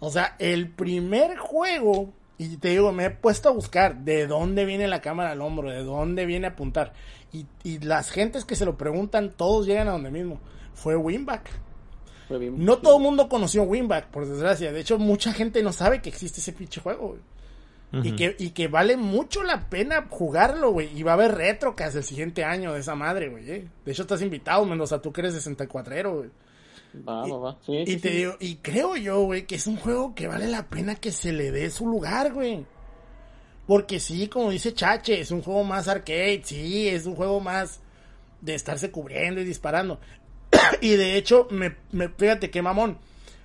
O 0.00 0.10
sea, 0.10 0.36
el 0.38 0.68
primer 0.68 1.36
juego, 1.38 2.12
y 2.36 2.56
te 2.58 2.68
digo, 2.68 2.92
me 2.92 3.06
he 3.06 3.10
puesto 3.10 3.48
a 3.48 3.52
buscar 3.52 4.04
de 4.04 4.26
dónde 4.26 4.64
viene 4.64 4.86
la 4.86 5.00
cámara 5.00 5.30
al 5.30 5.40
hombro, 5.40 5.70
de 5.70 5.82
dónde 5.82 6.26
viene 6.26 6.46
a 6.46 6.50
apuntar. 6.50 6.92
Y, 7.32 7.78
las 7.80 8.10
gentes 8.10 8.44
que 8.44 8.54
se 8.54 8.64
lo 8.64 8.76
preguntan, 8.76 9.32
todos 9.36 9.66
llegan 9.66 9.88
a 9.88 9.92
donde 9.92 10.10
mismo. 10.10 10.40
Fue 10.74 10.94
Winback. 10.94 11.50
No 12.30 12.78
todo 12.78 12.96
el 12.98 13.02
mundo 13.02 13.28
conoció 13.28 13.64
Winback, 13.64 14.06
por 14.06 14.26
desgracia. 14.26 14.72
De 14.72 14.80
hecho, 14.80 14.98
mucha 14.98 15.32
gente 15.32 15.62
no 15.62 15.72
sabe 15.72 16.00
que 16.00 16.08
existe 16.10 16.40
ese 16.40 16.52
pinche 16.52 16.80
juego, 16.80 17.16
y, 18.02 18.16
que, 18.16 18.34
y 18.38 18.50
que 18.50 18.66
vale 18.66 18.96
mucho 18.96 19.44
la 19.44 19.68
pena 19.68 20.06
jugarlo, 20.10 20.72
güey. 20.72 20.96
Y 20.98 21.02
va 21.02 21.12
a 21.12 21.14
haber 21.14 21.34
retro 21.34 21.76
casi 21.76 21.98
el 21.98 22.04
siguiente 22.04 22.44
año 22.44 22.72
de 22.72 22.80
esa 22.80 22.94
madre, 22.94 23.28
güey. 23.28 23.48
Eh. 23.48 23.68
De 23.84 23.92
hecho, 23.92 24.02
estás 24.02 24.20
invitado, 24.20 24.64
Mendoza, 24.64 25.00
tú 25.00 25.12
que 25.12 25.20
eres 25.20 25.34
64 25.34 26.16
güey. 26.16 26.30
Va, 26.96 27.26
va, 27.26 27.38
va. 27.38 27.58
y 27.66 27.96
te 27.96 28.10
digo, 28.10 28.36
y 28.38 28.56
creo 28.56 28.96
yo, 28.96 29.22
güey, 29.22 29.46
que 29.46 29.56
es 29.56 29.66
un 29.66 29.76
juego 29.76 30.14
que 30.14 30.28
vale 30.28 30.46
la 30.46 30.68
pena 30.68 30.94
que 30.94 31.10
se 31.10 31.32
le 31.32 31.50
dé 31.50 31.70
su 31.70 31.86
lugar, 31.88 32.32
güey. 32.32 32.64
Porque 33.66 33.98
sí, 33.98 34.28
como 34.28 34.50
dice 34.50 34.74
Chache, 34.74 35.20
es 35.20 35.30
un 35.30 35.42
juego 35.42 35.64
más 35.64 35.88
arcade, 35.88 36.42
sí, 36.44 36.88
es 36.88 37.06
un 37.06 37.16
juego 37.16 37.40
más 37.40 37.80
de 38.40 38.54
estarse 38.54 38.90
cubriendo 38.90 39.40
y 39.40 39.44
disparando. 39.44 39.98
y 40.80 40.90
de 40.90 41.16
hecho, 41.16 41.48
me, 41.50 41.76
me, 41.90 42.08
fíjate 42.10 42.50
qué 42.50 42.62
mamón, 42.62 42.98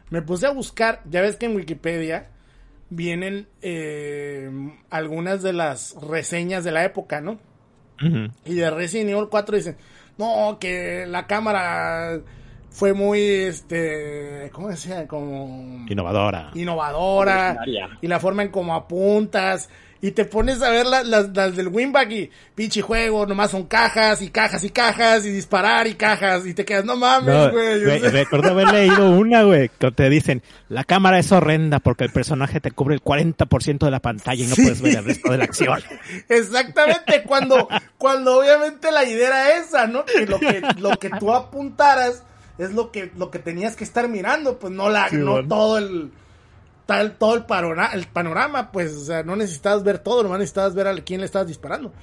me 0.10 0.22
puse 0.22 0.46
a 0.46 0.52
buscar, 0.52 1.02
ya 1.10 1.22
ves 1.22 1.38
que 1.38 1.46
en 1.48 1.56
Wikipedia 1.56 2.30
vienen 2.90 3.48
eh, 3.62 4.50
algunas 4.90 5.42
de 5.42 5.54
las 5.54 5.96
reseñas 6.02 6.64
de 6.64 6.72
la 6.72 6.84
época, 6.84 7.22
¿no? 7.22 7.40
Y 8.46 8.54
de 8.54 8.70
Resident 8.72 9.10
Evil 9.10 9.28
4 9.30 9.58
dicen, 9.58 9.76
no, 10.18 10.58
que 10.58 11.06
la 11.06 11.28
cámara 11.28 12.22
fue 12.72 12.94
muy, 12.94 13.20
este, 13.22 14.50
¿cómo 14.54 14.70
decía? 14.70 15.08
Como... 15.08 15.86
Innovadora. 15.90 16.52
Innovadora. 16.54 17.58
Y 18.02 18.08
la 18.08 18.20
forma 18.20 18.44
en 18.44 18.50
cómo 18.50 18.76
apuntas 18.76 19.70
y 20.02 20.12
te 20.12 20.26
pones 20.26 20.62
a 20.62 20.70
ver 20.70 20.86
las, 20.86 21.06
las, 21.08 21.56
del 21.56 21.68
Winback 21.68 22.12
y 22.12 22.30
pinche 22.56 22.82
juego, 22.82 23.26
nomás 23.26 23.52
son 23.52 23.66
cajas 23.66 24.22
y 24.22 24.30
cajas 24.30 24.64
y 24.64 24.70
cajas 24.70 25.26
y 25.26 25.30
disparar 25.30 25.88
y 25.88 25.96
cajas 25.96 26.46
y 26.46 26.54
te 26.54 26.64
quedas, 26.64 26.86
no 26.86 26.96
mames, 26.96 27.52
güey. 27.52 28.00
recuerdo 28.00 28.52
haber 28.52 28.72
leído 28.72 29.12
una, 29.12 29.44
güey, 29.44 29.70
que 29.78 29.92
te 29.92 30.10
dicen, 30.10 30.42
la 30.70 30.84
cámara 30.86 31.20
es 31.20 31.32
horrenda 31.32 31.80
porque 31.80 32.06
el 32.06 32.12
personaje 32.12 32.62
te 32.62 32.72
cubre 32.72 32.96
el 32.96 33.04
40% 33.04 33.80
de 33.80 33.92
la 33.92 34.00
pantalla 34.00 34.44
y 34.44 34.48
no 34.48 34.56
puedes 34.56 34.82
ver 34.82 34.98
el 34.98 35.06
resto 35.06 35.32
de 35.32 35.38
la 35.38 35.44
acción. 35.44 35.80
Exactamente, 36.30 37.24
cuando, 37.24 37.68
cuando 37.98 38.40
obviamente 38.40 38.92
la 38.92 39.04
idea 39.04 39.28
era 39.28 39.58
esa, 39.58 39.88
¿no? 39.88 40.06
Que 40.06 40.26
lo 40.26 40.40
que, 40.40 40.62
lo 40.78 40.92
que 40.92 41.10
tú 41.10 41.34
apuntaras 41.34 42.24
es 42.60 42.74
lo 42.74 42.92
que, 42.92 43.12
lo 43.18 43.32
que 43.32 43.40
tenías 43.40 43.76
que 43.76 43.84
estar 43.84 44.08
mirando, 44.08 44.60
pues 44.60 44.72
no 44.72 44.90
la, 44.90 45.10
no 45.10 45.48
todo 45.48 45.78
el 45.78 46.12
todo 47.18 47.36
el, 47.36 47.46
panorama, 47.46 47.92
el 47.94 48.08
panorama, 48.08 48.72
pues, 48.72 48.96
o 48.96 49.06
sea, 49.06 49.22
no 49.24 49.36
necesitabas 49.36 49.84
ver 49.84 50.00
todo, 50.00 50.24
nomás 50.24 50.40
necesitabas 50.40 50.74
ver 50.74 50.88
a 50.88 50.96
quién 50.96 51.20
le 51.20 51.28
estabas 51.28 51.48
disparando. 51.48 51.94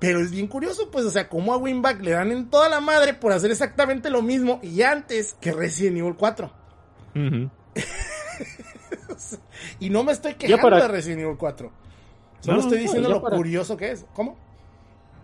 Pero 0.00 0.20
es 0.20 0.30
bien 0.30 0.46
curioso, 0.46 0.90
pues, 0.90 1.04
o 1.04 1.10
sea, 1.10 1.28
como 1.28 1.52
a 1.52 1.56
Winback 1.56 2.00
le 2.02 2.12
dan 2.12 2.32
en 2.32 2.50
toda 2.50 2.68
la 2.68 2.80
madre 2.80 3.14
por 3.14 3.32
hacer 3.32 3.50
exactamente 3.50 4.10
lo 4.10 4.22
mismo 4.22 4.58
y 4.62 4.82
antes 4.82 5.34
que 5.40 5.52
Resident 5.52 5.98
Evil 5.98 6.14
4. 6.16 6.52
y 9.80 9.90
no 9.90 10.04
me 10.04 10.12
estoy 10.12 10.34
quejando 10.34 10.76
de 10.76 10.88
Resident 10.88 11.22
Evil 11.22 11.36
4. 11.36 11.72
Solo 12.40 12.60
estoy 12.60 12.78
diciendo 12.78 13.08
lo 13.08 13.22
curioso 13.22 13.76
que 13.76 13.92
es. 13.92 14.06
¿Cómo? 14.12 14.36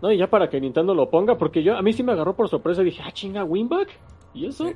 No, 0.01 0.11
y 0.11 0.17
ya 0.17 0.29
para 0.29 0.49
que 0.49 0.59
Nintendo 0.59 0.93
lo 0.93 1.09
ponga, 1.09 1.37
porque 1.37 1.63
yo 1.63 1.75
a 1.77 1.81
mí 1.81 1.93
sí 1.93 2.03
me 2.03 2.11
agarró 2.11 2.35
por 2.35 2.49
sorpresa 2.49 2.81
y 2.81 2.85
dije, 2.85 3.01
ah, 3.05 3.11
chinga, 3.11 3.43
Winback. 3.43 3.89
¿Y 4.35 4.47
eso? 4.47 4.71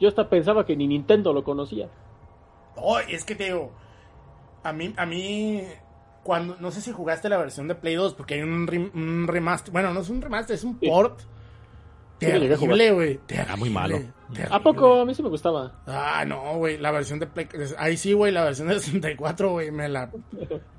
Yo 0.00 0.08
hasta 0.08 0.30
pensaba 0.30 0.64
que 0.64 0.76
ni 0.76 0.86
Nintendo 0.86 1.32
lo 1.32 1.44
conocía. 1.44 1.90
Oh, 2.76 2.98
es 2.98 3.24
que 3.24 3.34
te 3.34 3.44
digo, 3.44 3.72
a 4.62 4.72
mí, 4.72 4.94
a 4.96 5.04
mí, 5.04 5.62
cuando, 6.22 6.56
no 6.60 6.70
sé 6.70 6.80
si 6.80 6.92
jugaste 6.92 7.28
la 7.28 7.36
versión 7.36 7.68
de 7.68 7.74
Play 7.74 7.96
2, 7.96 8.14
porque 8.14 8.34
hay 8.34 8.42
un, 8.42 9.26
remaster, 9.26 9.72
bueno, 9.72 9.92
no 9.92 10.00
es 10.00 10.08
un 10.08 10.22
remaster, 10.22 10.54
es 10.54 10.64
un 10.64 10.78
port. 10.78 11.20
Terrible, 12.18 12.92
güey. 12.92 13.20
Era 13.28 13.56
muy 13.56 13.70
malo. 13.70 13.98
¿A 14.50 14.60
poco? 14.62 15.00
A 15.00 15.04
mí 15.06 15.14
sí 15.14 15.22
me 15.22 15.30
gustaba. 15.30 15.82
Ah, 15.86 16.22
no, 16.26 16.58
güey. 16.58 16.76
La 16.76 16.90
versión 16.90 17.18
de 17.18 17.26
Play. 17.26 17.48
Ahí 17.78 17.96
sí, 17.96 18.12
güey. 18.12 18.30
La 18.30 18.44
versión 18.44 18.68
de 18.68 18.78
64, 18.78 19.50
güey. 19.50 19.70
Me 19.70 19.88
la, 19.88 20.10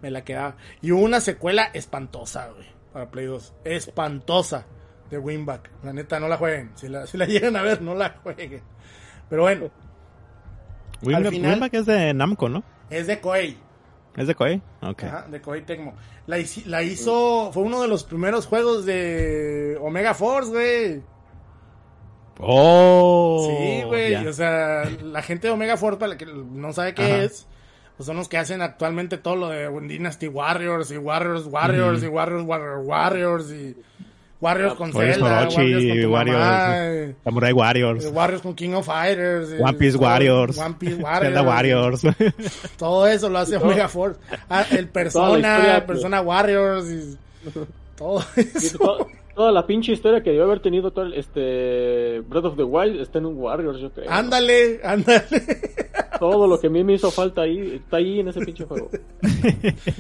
me 0.03 0.11
la 0.11 0.23
quedaba. 0.23 0.55
Y 0.83 0.91
hubo 0.91 1.01
una 1.01 1.19
secuela 1.19 1.63
espantosa, 1.73 2.49
güey. 2.49 2.67
Para 2.93 3.09
Play 3.09 3.25
2. 3.25 3.55
Espantosa. 3.63 4.67
De 5.11 5.17
Winback. 5.17 5.69
La 5.83 5.93
neta, 5.93 6.19
no 6.19 6.27
la 6.27 6.38
jueguen. 6.38 6.71
Si 6.75 6.88
la, 6.88 7.05
si 7.05 7.17
la 7.17 7.25
llegan 7.27 7.55
a 7.57 7.61
ver, 7.61 7.81
no 7.81 7.93
la 7.93 8.15
jueguen. 8.23 8.61
Pero 9.29 9.43
bueno. 9.43 9.69
Winback 11.03 11.73
es 11.73 11.85
de 11.85 12.13
Namco, 12.13 12.49
¿no? 12.49 12.63
Es 12.89 13.07
de 13.07 13.19
Koei. 13.19 13.57
¿Es 14.15 14.27
de 14.27 14.35
Koei? 14.35 14.61
Ok. 14.81 15.03
Ajá, 15.03 15.27
de 15.29 15.41
Koei 15.41 15.61
Tecmo. 15.61 15.93
La, 16.27 16.38
la 16.65 16.83
hizo, 16.83 17.51
fue 17.53 17.63
uno 17.63 17.81
de 17.81 17.88
los 17.88 18.03
primeros 18.03 18.45
juegos 18.45 18.85
de 18.85 19.77
Omega 19.81 20.13
Force, 20.13 20.51
güey. 20.51 21.01
Oh. 22.39 23.47
Sí, 23.49 23.83
güey. 23.83 24.15
O 24.27 24.33
sea, 24.33 24.83
la 25.03 25.21
gente 25.21 25.47
de 25.47 25.53
Omega 25.53 25.77
Force, 25.77 25.99
para 25.99 26.13
la 26.13 26.17
que 26.17 26.25
no 26.25 26.73
sabe 26.73 26.93
qué 26.93 27.23
es, 27.23 27.47
pues 27.97 28.07
son 28.07 28.17
los 28.17 28.27
que 28.27 28.38
hacen 28.38 28.61
actualmente 28.61 29.17
todo 29.17 29.35
lo 29.35 29.49
de 29.49 29.69
Dynasty 29.88 30.27
Warriors 30.27 30.91
y 30.91 30.97
Warriors 30.97 31.45
Warriors 31.45 32.03
y 32.03 32.07
Warriors 32.07 32.43
Warriors 32.45 32.85
Warriors 32.85 33.51
y 33.51 33.77
Warriors 34.41 34.73
con 34.73 34.91
Zelda, 34.91 35.47
Warriors 35.47 36.01
con 36.01 36.11
Warriors, 36.11 37.15
Samurai 37.23 37.53
Warriors, 37.53 38.11
Warriors 38.11 38.41
con 38.41 38.55
King 38.55 38.73
of 38.73 38.88
Fighters, 38.88 39.49
One 39.61 39.77
Piece 39.77 39.95
Warriors, 39.95 40.57
One 40.57 40.76
Piece 40.80 40.95
Warriors, 40.99 41.35
Zelda 41.35 41.43
Warriors. 41.43 42.01
Todo 42.77 43.05
eso 43.05 43.30
lo 43.30 43.38
hace 43.38 43.57
Omega 43.57 43.88
Force. 43.88 44.19
Ah, 44.49 44.65
el 44.72 44.88
Persona, 44.89 45.84
Persona 45.85 46.22
Warriors 46.22 46.89
y 46.89 47.18
todo 47.95 48.23
eso. 48.35 49.07
Toda, 49.35 49.51
la 49.51 49.65
pinche 49.65 49.93
historia 49.93 50.22
que 50.22 50.31
debe 50.31 50.43
haber 50.43 50.59
tenido 50.59 50.91
todo 50.91 51.05
el, 51.05 51.13
este 51.13 52.19
Breath 52.27 52.45
of 52.45 52.57
the 52.57 52.63
Wild 52.63 52.99
está 52.99 53.19
en 53.19 53.27
un 53.27 53.38
Warriors, 53.38 53.80
yo 53.80 53.89
creo. 53.91 54.11
Ándale, 54.11 54.81
ándale. 54.84 55.23
Todo 56.19 56.47
lo 56.47 56.59
que 56.59 56.68
a 56.68 56.69
mí 56.69 56.84
me 56.84 56.93
hizo 56.93 57.09
falta 57.11 57.41
ahí 57.43 57.76
está 57.76 57.97
ahí 57.97 58.19
en 58.19 58.27
ese 58.27 58.41
pinche 58.41 58.65
juego. 58.65 58.89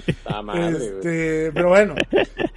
Está 0.05 0.41
madre, 0.41 0.85
este, 0.85 1.51
pero 1.53 1.69
bueno, 1.69 1.95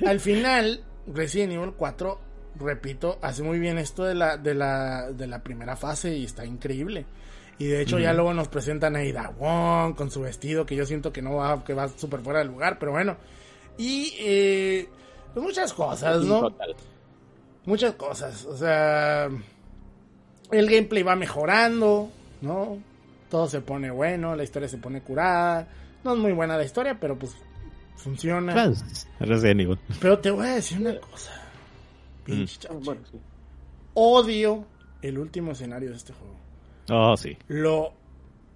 al 0.04 0.20
final 0.20 0.80
Resident 1.06 1.52
Evil 1.52 1.72
4 1.76 2.18
repito, 2.56 3.18
hace 3.20 3.42
muy 3.42 3.58
bien 3.58 3.78
esto 3.78 4.04
de 4.04 4.14
la, 4.14 4.36
de 4.36 4.54
la, 4.54 5.10
de 5.10 5.26
la 5.26 5.42
primera 5.42 5.76
fase 5.76 6.16
y 6.16 6.24
está 6.24 6.44
increíble. 6.44 7.06
Y 7.58 7.66
de 7.66 7.82
hecho 7.82 7.98
ya 7.98 8.12
luego 8.12 8.34
nos 8.34 8.48
presentan 8.48 8.96
a 8.96 9.04
Ida 9.04 9.32
Wong 9.38 9.94
con 9.94 10.10
su 10.10 10.22
vestido 10.22 10.66
que 10.66 10.74
yo 10.74 10.86
siento 10.86 11.12
que 11.12 11.22
no 11.22 11.36
va, 11.36 11.62
que 11.64 11.72
va 11.74 11.88
súper 11.88 12.20
fuera 12.20 12.40
del 12.40 12.48
lugar, 12.48 12.78
pero 12.78 12.92
bueno. 12.92 13.16
Y 13.78 14.12
eh, 14.18 14.88
pues 15.32 15.44
muchas 15.44 15.72
cosas, 15.72 16.24
¿no? 16.24 16.54
Muchas 17.64 17.94
cosas. 17.94 18.44
O 18.44 18.56
sea, 18.56 19.28
el 20.50 20.70
gameplay 20.70 21.02
va 21.02 21.14
mejorando, 21.14 22.10
¿no? 22.40 22.78
Todo 23.30 23.48
se 23.48 23.60
pone 23.60 23.90
bueno, 23.90 24.34
la 24.34 24.42
historia 24.42 24.68
se 24.68 24.78
pone 24.78 25.00
curada. 25.02 25.68
No 26.02 26.14
es 26.14 26.18
muy 26.18 26.32
buena 26.32 26.56
la 26.56 26.64
historia, 26.64 26.98
pero 27.00 27.16
pues 27.16 27.36
funciona. 27.96 28.52
Pues, 28.52 29.06
pero 30.00 30.18
te 30.18 30.30
voy 30.30 30.46
a 30.46 30.54
decir 30.54 30.80
una 30.80 30.98
cosa. 30.98 31.32
Pinche 32.24 32.68
mm. 32.68 33.18
Odio 33.94 34.64
el 35.02 35.18
último 35.18 35.52
escenario 35.52 35.90
de 35.90 35.96
este 35.96 36.12
juego. 36.12 36.34
Oh, 36.90 37.16
sí. 37.16 37.36
Lo 37.48 37.92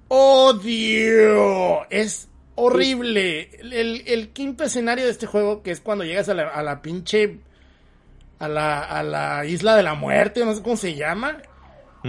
odio. 0.08 1.88
Es 1.90 2.28
horrible. 2.54 3.50
El, 3.60 4.30
quinto 4.30 4.64
escenario 4.64 5.04
de 5.04 5.10
este 5.10 5.26
juego, 5.26 5.62
que 5.62 5.70
es 5.70 5.80
cuando 5.80 6.04
llegas 6.04 6.28
a 6.28 6.34
la, 6.34 6.48
a 6.48 6.62
la 6.62 6.82
pinche. 6.82 7.40
A 8.40 8.46
la, 8.46 8.84
a 8.84 9.02
la 9.02 9.44
isla 9.46 9.74
de 9.74 9.82
la 9.82 9.94
muerte, 9.94 10.44
no 10.44 10.54
sé 10.54 10.62
cómo 10.62 10.76
se 10.76 10.94
llama. 10.94 11.38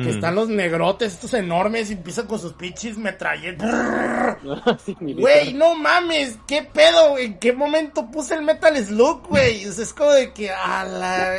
Que 0.01 0.11
mm. 0.11 0.15
están 0.15 0.35
los 0.35 0.49
negrotes, 0.49 1.13
estos 1.13 1.33
enormes, 1.33 1.89
y 1.89 1.93
empiezan 1.93 2.27
con 2.27 2.39
sus 2.39 2.53
pinches 2.53 2.97
metralletas. 2.97 4.37
Güey, 4.99 5.53
no 5.53 5.75
mames, 5.75 6.37
¿qué 6.47 6.63
pedo? 6.63 7.17
¿En 7.17 7.39
qué 7.39 7.53
momento 7.53 8.09
puse 8.11 8.35
el 8.35 8.41
Metal 8.41 8.75
Slug, 8.77 9.27
güey? 9.27 9.63
es 9.63 9.93
como 9.93 10.11
de 10.11 10.31
que 10.33 10.51
a 10.51 10.85
la. 10.85 11.37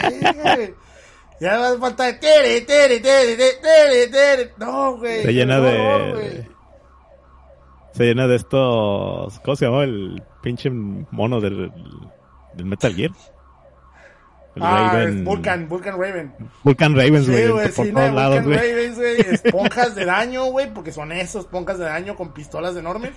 Ya 1.41 1.57
va 1.57 1.71
a 1.71 1.79
faltar. 1.79 2.21
Tere, 2.21 2.61
tere, 2.61 3.01
tere, 3.01 3.37
tere, 3.37 4.07
tere. 4.09 4.55
No, 4.59 4.99
güey. 4.99 5.23
Se 5.23 5.33
llena 5.33 5.59
de. 5.61 6.47
Se 7.93 8.05
llena 8.05 8.27
de 8.27 8.37
estos. 8.37 9.41
¿Cómo 9.41 9.57
se 9.57 9.65
llama 9.65 9.85
el 9.85 10.23
pinche 10.43 10.71
mono 10.71 11.41
del, 11.41 11.73
del 12.55 12.67
Metal 12.67 12.95
Gear? 12.95 13.13
El 14.57 14.63
ah, 14.63 14.91
Raven. 14.93 15.25
Vulcan, 15.25 15.69
Vulcan 15.69 15.99
Raven. 15.99 16.35
Vulcan 16.65 16.97
Ravens, 16.97 17.29
güey. 17.29 17.43
Sí, 17.45 17.49
güey, 17.51 17.69
por 17.73 17.87
sí, 17.87 17.93
todos 17.93 18.13
lados, 18.13 18.45
Vulcan 18.45 18.63
Ravens, 18.63 18.97
güey. 18.99 19.21
Esponjas 19.33 19.95
de 19.95 20.05
daño, 20.05 20.45
güey, 20.47 20.75
porque 20.75 20.93
son 20.93 21.13
esos, 21.13 21.45
esponjas 21.45 21.79
de 21.79 21.85
daño 21.85 22.17
con 22.17 22.33
pistolas 22.33 22.77
enormes. 22.77 23.13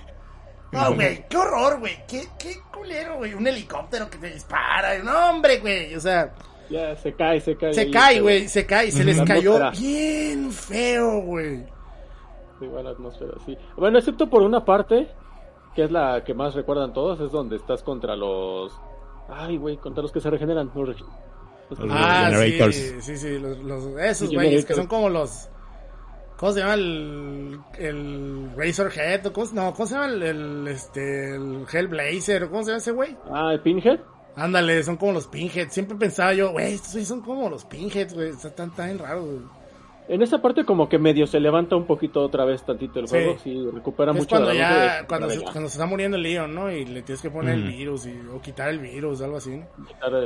No, 0.71 0.95
güey, 0.95 1.25
qué 1.29 1.37
horror, 1.37 1.79
güey. 1.79 1.97
Qué, 2.07 2.27
qué 2.39 2.55
culero, 2.73 3.17
güey. 3.17 3.33
Un 3.33 3.45
helicóptero 3.45 4.09
que 4.09 4.17
te 4.17 4.31
dispara. 4.31 4.97
No, 5.03 5.29
hombre, 5.29 5.59
güey. 5.59 5.95
O 5.95 5.99
sea. 5.99 6.33
Ya, 6.69 6.95
se 6.95 7.13
cae, 7.13 7.39
se 7.39 7.55
cae. 7.55 7.73
Se 7.73 7.91
cae, 7.91 8.21
güey, 8.21 8.47
se 8.47 8.65
cae. 8.65 8.91
Se 8.91 9.03
les 9.03 9.21
cayó 9.21 9.59
bien 9.71 10.51
feo, 10.51 11.21
güey. 11.21 11.63
Sí, 12.59 12.67
buena 12.67 12.91
atmósfera, 12.91 13.33
sí. 13.45 13.57
Bueno, 13.77 13.99
excepto 13.99 14.29
por 14.29 14.41
una 14.41 14.65
parte, 14.65 15.07
que 15.75 15.83
es 15.83 15.91
la 15.91 16.23
que 16.23 16.33
más 16.33 16.55
recuerdan 16.55 16.93
todos, 16.93 17.19
es 17.19 17.31
donde 17.31 17.57
estás 17.57 17.83
contra 17.83 18.15
los... 18.15 18.73
Ay, 19.29 19.57
güey, 19.57 19.77
contra 19.77 20.01
los 20.01 20.11
que 20.11 20.19
se 20.19 20.29
regeneran. 20.29 20.71
Los, 20.73 20.95
ah, 21.89 22.29
generators. 22.29 22.75
sí, 22.75 23.01
sí, 23.01 23.17
sí, 23.17 23.39
los, 23.39 23.57
los 23.59 23.99
esos 23.99 24.29
güeyes 24.29 24.65
que 24.65 24.73
son 24.73 24.87
como 24.87 25.09
los... 25.09 25.49
¿Cómo 26.37 26.51
se 26.51 26.59
llama 26.59 26.73
el, 26.73 27.59
el 27.77 28.51
Razorhead? 28.57 29.31
¿Cómo, 29.31 29.47
no, 29.53 29.73
¿cómo 29.73 29.87
se 29.87 29.93
llama 29.93 30.07
el, 30.07 30.23
el, 30.23 30.67
este, 30.67 31.35
el 31.35 31.65
Hellblazer? 31.71 32.49
¿Cómo 32.49 32.63
se 32.63 32.71
llama 32.71 32.77
ese 32.79 32.91
güey? 32.91 33.15
Ah, 33.31 33.51
el 33.53 33.61
Pinhead. 33.61 33.99
Ándale, 34.35 34.83
son 34.83 34.97
como 34.97 35.11
los 35.11 35.27
pinheads. 35.27 35.73
Siempre 35.73 35.95
pensaba 35.95 36.33
yo, 36.33 36.51
güey, 36.51 36.73
estos 36.73 37.07
son 37.07 37.21
como 37.21 37.49
los 37.49 37.65
pinheads, 37.65 38.13
güey. 38.13 38.29
Están 38.29 38.73
tan 38.73 38.97
raros, 38.97 39.25
güey. 39.25 39.62
En 40.07 40.21
esa 40.21 40.41
parte 40.41 40.65
como 40.65 40.89
que 40.89 40.99
medio 40.99 41.25
se 41.27 41.39
levanta 41.39 41.75
un 41.75 41.85
poquito 41.85 42.21
otra 42.21 42.43
vez 42.45 42.63
tantito 42.63 42.99
el 42.99 43.07
juego, 43.07 43.37
sí, 43.41 43.57
recupera 43.73 44.11
es 44.11 44.17
mucho. 44.17 44.29
Cuando 44.29 44.53
ya, 44.53 45.05
cuando 45.07 45.29
se, 45.29 45.41
cuando 45.41 45.69
se 45.69 45.75
está 45.75 45.85
muriendo 45.85 46.17
el 46.17 46.23
Leon, 46.23 46.53
¿no? 46.53 46.71
Y 46.71 46.85
le 46.85 47.01
tienes 47.03 47.21
que 47.21 47.29
poner 47.29 47.55
el 47.55 47.63
virus 47.63 48.05
y, 48.05 48.19
o 48.33 48.41
quitar 48.41 48.69
el 48.69 48.79
virus, 48.79 49.21
algo 49.21 49.37
así. 49.37 49.61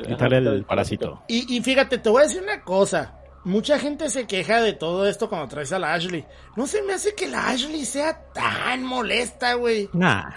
Quitar 0.07 0.33
el, 0.33 0.63
parásito. 0.63 1.21
Y, 1.27 1.55
y 1.55 1.61
fíjate, 1.61 1.99
te 1.99 2.09
voy 2.09 2.21
a 2.21 2.25
decir 2.25 2.41
una 2.41 2.63
cosa. 2.63 3.19
Mucha 3.43 3.79
gente 3.79 4.09
se 4.09 4.27
queja 4.27 4.61
de 4.61 4.73
todo 4.73 5.07
esto 5.07 5.29
cuando 5.29 5.47
traes 5.47 5.71
a 5.71 5.79
la 5.79 5.93
Ashley. 5.93 6.25
No 6.55 6.67
se 6.67 6.81
me 6.81 6.93
hace 6.93 7.15
que 7.15 7.27
la 7.27 7.47
Ashley 7.47 7.85
sea 7.85 8.25
tan 8.33 8.83
molesta, 8.83 9.53
güey. 9.53 9.89
Nah. 9.93 10.29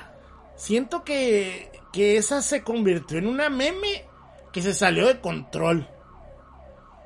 Siento 0.55 1.03
que, 1.03 1.73
que 1.93 2.19
esa 2.19 2.43
se 2.43 2.63
convirtió 2.63 3.19
en 3.19 3.27
una 3.27 3.49
meme 3.49 4.05
que 4.53 4.63
se 4.63 4.75
salió 4.75 5.07
de 5.07 5.21
control. 5.21 5.89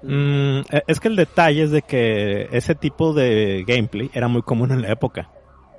Mm, 0.05 0.61
e, 0.71 0.85
es 0.87 1.01
que 1.01 1.09
el 1.09 1.17
detalle 1.17 1.63
es 1.63 1.71
de 1.71 1.83
que 1.83 2.49
ese 2.53 2.75
tipo 2.75 3.13
de 3.13 3.65
gameplay 3.67 4.11
era 4.13 4.29
muy 4.29 4.43
común 4.43 4.73
en 4.73 4.83
la 4.83 4.91
época. 4.91 5.31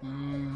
Mm. 0.02 0.56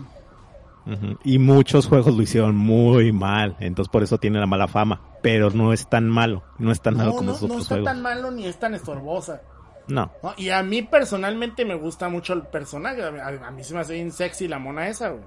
Y 1.23 1.37
muchos 1.37 1.87
juegos 1.87 2.15
lo 2.15 2.23
hicieron 2.23 2.55
muy 2.55 3.11
mal, 3.11 3.55
entonces 3.59 3.91
por 3.91 4.01
eso 4.01 4.17
tiene 4.17 4.39
la 4.39 4.47
mala 4.47 4.67
fama. 4.67 5.01
Pero 5.21 5.51
no 5.51 5.71
es 5.73 5.87
tan 5.87 6.09
malo, 6.09 6.43
no 6.57 6.71
es 6.71 6.81
tan 6.81 6.97
malo 6.97 7.11
como 7.11 7.23
no, 7.23 7.33
otros 7.33 7.49
juegos. 7.49 7.69
No 7.69 7.77
es 7.77 7.83
tan 7.83 8.01
malo 8.01 8.31
ni 8.31 8.47
es 8.47 8.57
tan 8.57 8.73
estorbosa. 8.73 9.41
No. 9.87 10.11
Y 10.37 10.49
a 10.49 10.63
mí 10.63 10.81
personalmente 10.83 11.65
me 11.65 11.75
gusta 11.75 12.09
mucho 12.09 12.33
el 12.33 12.43
personaje. 12.43 13.03
A, 13.03 13.51
mí 13.51 13.63
se 13.63 13.73
me 13.73 13.81
hace 13.81 13.93
bien 13.93 14.11
sexy 14.11 14.47
la 14.47 14.59
mona 14.59 14.87
esa, 14.87 15.09
güey. 15.09 15.23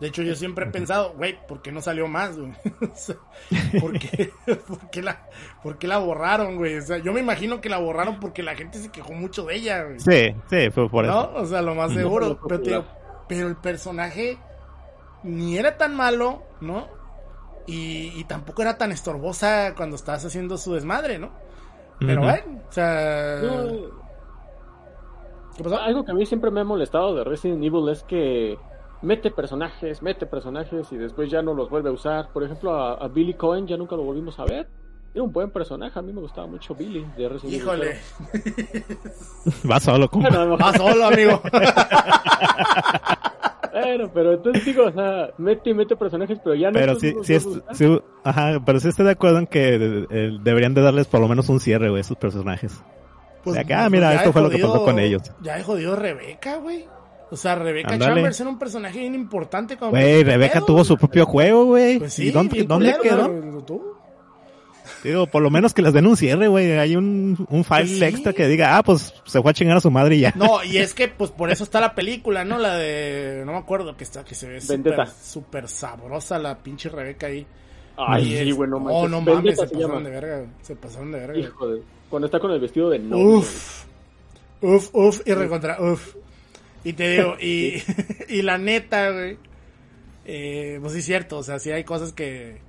De 0.00 0.06
hecho, 0.06 0.22
yo 0.22 0.36
siempre 0.36 0.66
he 0.66 0.70
pensado, 0.70 1.14
güey, 1.16 1.36
¿por 1.46 1.60
qué 1.60 1.72
no 1.72 1.80
salió 1.80 2.06
más, 2.06 2.38
güey? 2.38 2.52
¿por, 3.80 3.98
qué, 3.98 4.32
la, 5.02 5.26
¿por, 5.62 5.78
qué, 5.78 5.88
la, 5.88 5.98
borraron, 5.98 6.56
güey? 6.56 6.78
O 6.78 6.82
sea, 6.82 6.98
yo 6.98 7.12
me 7.12 7.20
imagino 7.20 7.60
que 7.60 7.68
la 7.68 7.78
borraron 7.78 8.20
porque 8.20 8.42
la 8.42 8.54
gente 8.54 8.78
se 8.78 8.90
quejó 8.90 9.12
mucho 9.12 9.44
de 9.44 9.56
ella, 9.56 9.82
güey. 9.84 9.98
Sí, 9.98 10.34
sí, 10.48 10.70
fue 10.70 10.88
por 10.88 11.04
eso. 11.04 11.14
¿No? 11.14 11.40
O 11.40 11.46
sea, 11.46 11.62
lo 11.62 11.74
más 11.74 11.92
seguro. 11.92 12.38
pero, 12.48 12.84
pero, 13.26 13.48
el 13.48 13.56
personaje 13.56 14.38
ni 15.24 15.58
era 15.58 15.76
tan 15.76 15.96
malo, 15.96 16.44
¿no? 16.60 16.86
Y, 17.66 18.12
y, 18.18 18.24
tampoco 18.24 18.62
era 18.62 18.78
tan 18.78 18.92
estorbosa 18.92 19.74
cuando 19.76 19.96
estabas 19.96 20.24
haciendo 20.24 20.56
su 20.56 20.74
desmadre, 20.74 21.18
¿no? 21.18 21.32
Pero 21.98 22.22
bueno, 22.22 22.62
o 22.68 22.72
sea... 22.72 23.40
¿Qué 25.56 25.64
pasó? 25.64 25.78
Algo 25.78 26.04
que 26.04 26.12
a 26.12 26.14
mí 26.14 26.24
siempre 26.24 26.50
me 26.50 26.60
ha 26.60 26.64
molestado 26.64 27.16
de 27.16 27.24
Resident 27.24 27.62
Evil 27.64 27.88
es 27.90 28.04
que 28.04 28.56
mete 29.02 29.30
personajes, 29.30 30.02
mete 30.02 30.26
personajes 30.26 30.92
y 30.92 30.96
después 30.96 31.30
ya 31.30 31.42
no 31.42 31.54
los 31.54 31.70
vuelve 31.70 31.90
a 31.90 31.92
usar. 31.92 32.28
Por 32.32 32.44
ejemplo, 32.44 32.74
a, 32.74 33.08
Billy 33.08 33.34
Cohen 33.34 33.66
ya 33.66 33.76
nunca 33.76 33.96
lo 33.96 34.04
volvimos 34.04 34.38
a 34.38 34.44
ver. 34.44 34.68
Era 35.14 35.22
un 35.22 35.32
buen 35.32 35.50
personaje, 35.50 35.98
a 35.98 36.02
mí 36.02 36.12
me 36.12 36.20
gustaba 36.20 36.46
mucho 36.46 36.74
Billy 36.74 37.04
de 37.16 37.28
Resident 37.28 37.62
Híjole. 37.62 37.96
Va 39.70 39.80
solo, 39.80 40.08
Va 40.12 40.72
solo, 40.74 41.06
amigo. 41.06 41.40
bueno, 43.72 44.10
pero 44.12 44.34
entonces 44.34 44.64
digo, 44.66 44.84
o 44.84 44.92
sea, 44.92 45.30
mete 45.38 45.70
y 45.70 45.74
mete 45.74 45.96
personajes, 45.96 46.38
pero 46.44 46.54
ya 46.54 46.70
no. 46.70 46.74
Pero 46.74 46.94
sí, 46.96 47.14
sí, 47.22 47.38
sí, 47.72 48.00
ajá, 48.22 48.60
pero 48.64 48.80
sí 48.80 48.88
estoy 48.88 49.06
de 49.06 49.12
acuerdo 49.12 49.38
en 49.38 49.46
que 49.46 50.06
eh, 50.10 50.38
deberían 50.42 50.74
de 50.74 50.82
darles 50.82 51.06
por 51.06 51.20
lo 51.20 51.28
menos 51.28 51.48
un 51.48 51.58
cierre, 51.58 51.88
güey, 51.88 52.02
esos 52.02 52.18
personajes. 52.18 52.82
Pues, 53.42 53.58
ah, 53.74 53.88
mira, 53.88 54.14
esto 54.14 54.32
fue 54.32 54.42
lo 54.42 54.50
que 54.50 54.58
pasó 54.58 54.84
con 54.84 54.98
ellos. 54.98 55.22
Ya 55.40 55.58
he 55.58 55.62
jodido 55.62 55.96
Rebeca, 55.96 56.56
güey. 56.56 56.86
O 57.30 57.36
sea, 57.36 57.54
Rebeca 57.54 57.98
Chambers 57.98 58.40
era 58.40 58.48
un 58.48 58.58
personaje 58.58 59.00
bien 59.00 59.14
importante. 59.14 59.76
Güey, 59.76 60.24
Rebeca 60.24 60.60
tuvo 60.60 60.84
su 60.84 60.96
propio 60.96 61.26
juego, 61.26 61.66
güey. 61.66 61.98
Pues 61.98 62.18
¿Y 62.18 62.30
dónde, 62.30 62.64
dónde 62.64 62.96
quedó? 63.02 63.30
Digo, 65.04 65.26
por 65.26 65.42
lo 65.42 65.50
menos 65.50 65.74
que 65.74 65.82
las 65.82 65.92
den 65.92 66.06
un 66.06 66.16
cierre, 66.16 66.48
güey. 66.48 66.72
Hay 66.72 66.96
un, 66.96 67.46
un 67.50 67.64
file 67.64 67.98
pues 67.98 68.02
extra 68.02 68.32
que 68.32 68.48
diga, 68.48 68.76
ah, 68.76 68.82
pues 68.82 69.14
se 69.24 69.40
fue 69.40 69.50
a 69.50 69.54
chingar 69.54 69.76
a 69.76 69.80
su 69.80 69.90
madre 69.90 70.16
y 70.16 70.20
ya. 70.20 70.32
No, 70.34 70.64
y 70.64 70.78
es 70.78 70.94
que, 70.94 71.08
pues 71.08 71.30
por 71.30 71.50
eso 71.50 71.64
está 71.64 71.80
la 71.80 71.94
película, 71.94 72.44
¿no? 72.44 72.58
La 72.58 72.76
de, 72.76 73.42
no 73.46 73.52
me 73.52 73.58
acuerdo, 73.58 73.96
que 73.96 74.04
está, 74.04 74.24
que 74.24 74.34
se 74.34 74.48
ve 74.48 74.60
súper 74.60 75.68
sabrosa 75.68 76.38
la 76.38 76.58
pinche 76.58 76.88
Rebeca 76.88 77.26
ahí. 77.26 77.46
Ay, 77.96 78.38
sí, 78.44 78.52
güey, 78.52 78.70
no 78.70 78.78
mames. 78.78 78.96
Oh, 78.96 79.08
no 79.08 79.20
mames, 79.20 79.58
se, 79.58 79.66
pasaron 79.66 80.04
de 80.04 80.10
verga, 80.10 80.46
se 80.62 80.76
pasaron 80.76 81.12
de 81.12 81.18
verga. 81.18 81.38
Hijo 81.38 81.68
de, 81.68 81.82
cuando 82.08 82.26
está 82.26 82.38
con 82.38 82.52
el 82.52 82.60
vestido 82.60 82.90
de 82.90 83.00
novio. 83.00 83.38
Uf, 83.38 83.84
uf, 84.62 84.90
uf, 84.92 85.20
y 85.26 85.34
recontra, 85.34 85.78
uf. 85.80 86.14
Y 86.84 86.92
te 86.92 87.08
digo, 87.10 87.36
y, 87.40 87.82
y 88.28 88.42
la 88.42 88.58
neta, 88.58 89.10
güey, 89.10 89.38
eh, 90.24 90.78
pues 90.80 90.92
sí 90.92 91.00
es 91.00 91.04
cierto, 91.06 91.38
o 91.38 91.42
sea, 91.42 91.58
sí 91.58 91.70
hay 91.70 91.84
cosas 91.84 92.12
que, 92.12 92.60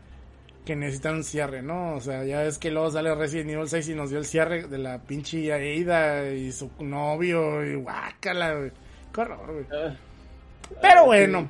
que 0.66 0.76
necesitan 0.76 1.16
un 1.16 1.24
cierre, 1.24 1.62
¿no? 1.62 1.96
O 1.96 2.00
sea, 2.00 2.24
ya 2.24 2.44
es 2.46 2.58
que 2.58 2.72
luego 2.72 2.90
sale 2.92 3.14
Resident 3.16 3.50
Evil 3.50 3.68
6 3.68 3.90
y 3.90 3.96
nos 3.96 4.10
dio 4.10 4.20
el 4.20 4.26
cierre 4.26 4.68
de 4.68 4.78
la 4.78 5.00
pinche 5.00 5.52
Aida 5.52 6.32
y 6.32 6.52
su 6.52 6.70
novio 6.80 7.66
y 7.66 7.76
guácala, 7.76 8.56
güey. 8.56 8.72
Qué 9.14 9.22
horror, 9.22 9.52
güey. 9.52 9.66
Ah. 9.74 9.96
Pero 10.82 11.06
bueno. 11.06 11.50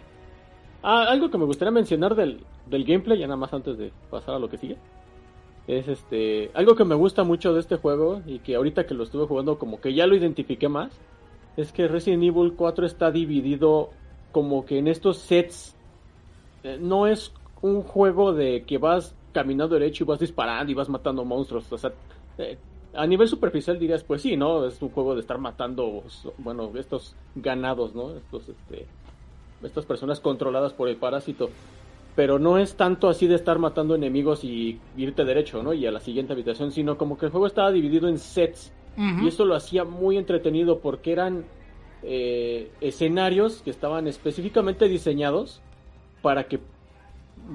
Ah, 0.82 1.06
algo 1.10 1.30
que 1.30 1.38
me 1.38 1.46
gustaría 1.46 1.72
mencionar 1.72 2.16
del, 2.16 2.44
del 2.68 2.86
gameplay, 2.86 3.20
ya 3.20 3.28
nada 3.28 3.38
más 3.38 3.54
antes 3.54 3.78
de 3.78 3.92
pasar 4.10 4.36
a 4.36 4.40
lo 4.40 4.50
que 4.50 4.58
sigue. 4.58 4.78
Es 5.68 5.88
este. 5.88 6.50
Algo 6.54 6.76
que 6.76 6.86
me 6.86 6.96
gusta 6.96 7.24
mucho 7.24 7.54
de 7.54 7.60
este 7.60 7.76
juego 7.76 8.22
y 8.26 8.40
que 8.40 8.56
ahorita 8.56 8.86
que 8.88 8.94
lo 8.94 9.04
estuve 9.04 9.28
jugando, 9.28 9.60
como 9.60 9.82
que 9.82 9.94
ya 9.94 10.08
lo 10.08 10.16
identifiqué 10.16 10.70
más 10.70 10.92
es 11.58 11.72
que 11.72 11.88
Resident 11.88 12.24
Evil 12.24 12.54
4 12.56 12.86
está 12.86 13.12
dividido 13.12 13.90
como 14.32 14.66
que 14.66 14.78
en 14.78 14.88
estos 14.88 15.18
sets. 15.18 15.76
Eh, 16.64 16.78
no 16.80 17.08
es 17.08 17.34
un 17.62 17.82
juego 17.84 18.34
de 18.34 18.64
que 18.64 18.78
vas 18.78 19.16
caminando 19.34 19.76
derecho 19.76 20.04
y 20.04 20.08
vas 20.08 20.20
disparando 20.20 20.72
y 20.72 20.76
vas 20.76 20.90
matando 20.90 21.26
monstruos. 21.26 21.72
O 21.72 21.78
sea, 21.78 21.92
eh, 22.38 22.58
a 22.94 23.06
nivel 23.06 23.28
superficial 23.28 23.78
dirías, 23.80 24.04
pues 24.04 24.22
sí, 24.22 24.36
¿no? 24.36 24.66
Es 24.66 24.82
un 24.82 24.90
juego 24.90 25.14
de 25.14 25.22
estar 25.22 25.38
matando, 25.38 26.04
bueno, 26.38 26.72
estos 26.76 27.16
ganados, 27.36 27.94
¿no? 27.94 28.12
Estos, 28.16 28.50
este, 28.50 28.86
estas 29.64 29.86
personas 29.86 30.20
controladas 30.20 30.74
por 30.74 30.90
el 30.90 30.98
parásito. 30.98 31.50
Pero 32.16 32.40
no 32.40 32.58
es 32.58 32.76
tanto 32.76 33.08
así 33.08 33.28
de 33.28 33.36
estar 33.36 33.60
matando 33.60 33.96
enemigos 33.96 34.44
y 34.44 34.80
irte 34.98 35.24
derecho, 35.24 35.62
¿no? 35.64 35.74
Y 35.74 35.86
a 35.86 35.92
la 35.92 36.00
siguiente 36.00 36.34
habitación, 36.34 36.72
sino 36.72 36.98
como 36.98 37.18
que 37.18 37.28
el 37.28 37.32
juego 37.32 37.48
estaba 37.48 37.72
dividido 37.72 38.08
en 38.08 38.18
sets. 38.18 38.74
Y 39.00 39.30
eso 39.30 39.46
lo 39.46 39.56
hacía 39.56 39.86
muy 39.86 40.18
entretenido 40.18 40.80
porque 40.80 41.14
eran 41.14 41.46
eh, 42.04 42.70
escenarios 42.82 43.62
que 43.64 43.70
estaban 43.70 44.08
específicamente 44.08 44.90
diseñados 44.90 45.62
para 46.22 46.50
que 46.50 46.60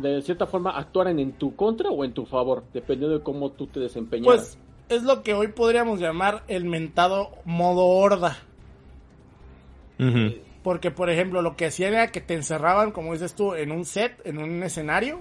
de 0.00 0.22
cierta 0.22 0.46
forma 0.46 0.70
actuaran 0.70 1.18
en 1.18 1.32
tu 1.32 1.54
contra 1.54 1.90
o 1.90 2.02
en 2.02 2.14
tu 2.14 2.24
favor, 2.24 2.64
dependiendo 2.72 3.18
de 3.18 3.22
cómo 3.22 3.50
tú 3.50 3.66
te 3.66 3.78
desempeñaras. 3.78 4.56
Pues 4.56 4.58
es 4.88 5.02
lo 5.02 5.22
que 5.22 5.34
hoy 5.34 5.48
podríamos 5.48 6.00
llamar 6.00 6.44
el 6.48 6.64
mentado 6.64 7.30
modo 7.44 7.84
horda. 7.86 8.38
Porque, 10.62 10.90
por 10.90 11.10
ejemplo, 11.10 11.42
lo 11.42 11.56
que 11.56 11.66
hacían 11.66 11.92
era 11.92 12.10
que 12.10 12.20
te 12.20 12.34
encerraban, 12.34 12.90
como 12.90 13.12
dices 13.12 13.34
tú, 13.34 13.54
en 13.54 13.70
un 13.70 13.84
set, 13.84 14.20
en 14.24 14.38
un 14.38 14.62
escenario, 14.62 15.20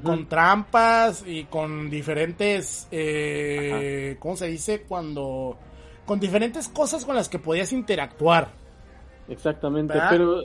con 0.00 0.26
trampas 0.26 1.24
y 1.26 1.44
con 1.44 1.90
diferentes, 1.90 2.88
eh, 2.90 4.16
¿cómo 4.18 4.36
se 4.36 4.46
dice? 4.46 4.82
Cuando, 4.82 5.56
con 6.06 6.20
diferentes 6.20 6.68
cosas 6.68 7.04
con 7.04 7.16
las 7.16 7.28
que 7.28 7.38
podías 7.38 7.72
interactuar. 7.72 8.48
Exactamente, 9.28 9.98
pero, 10.10 10.42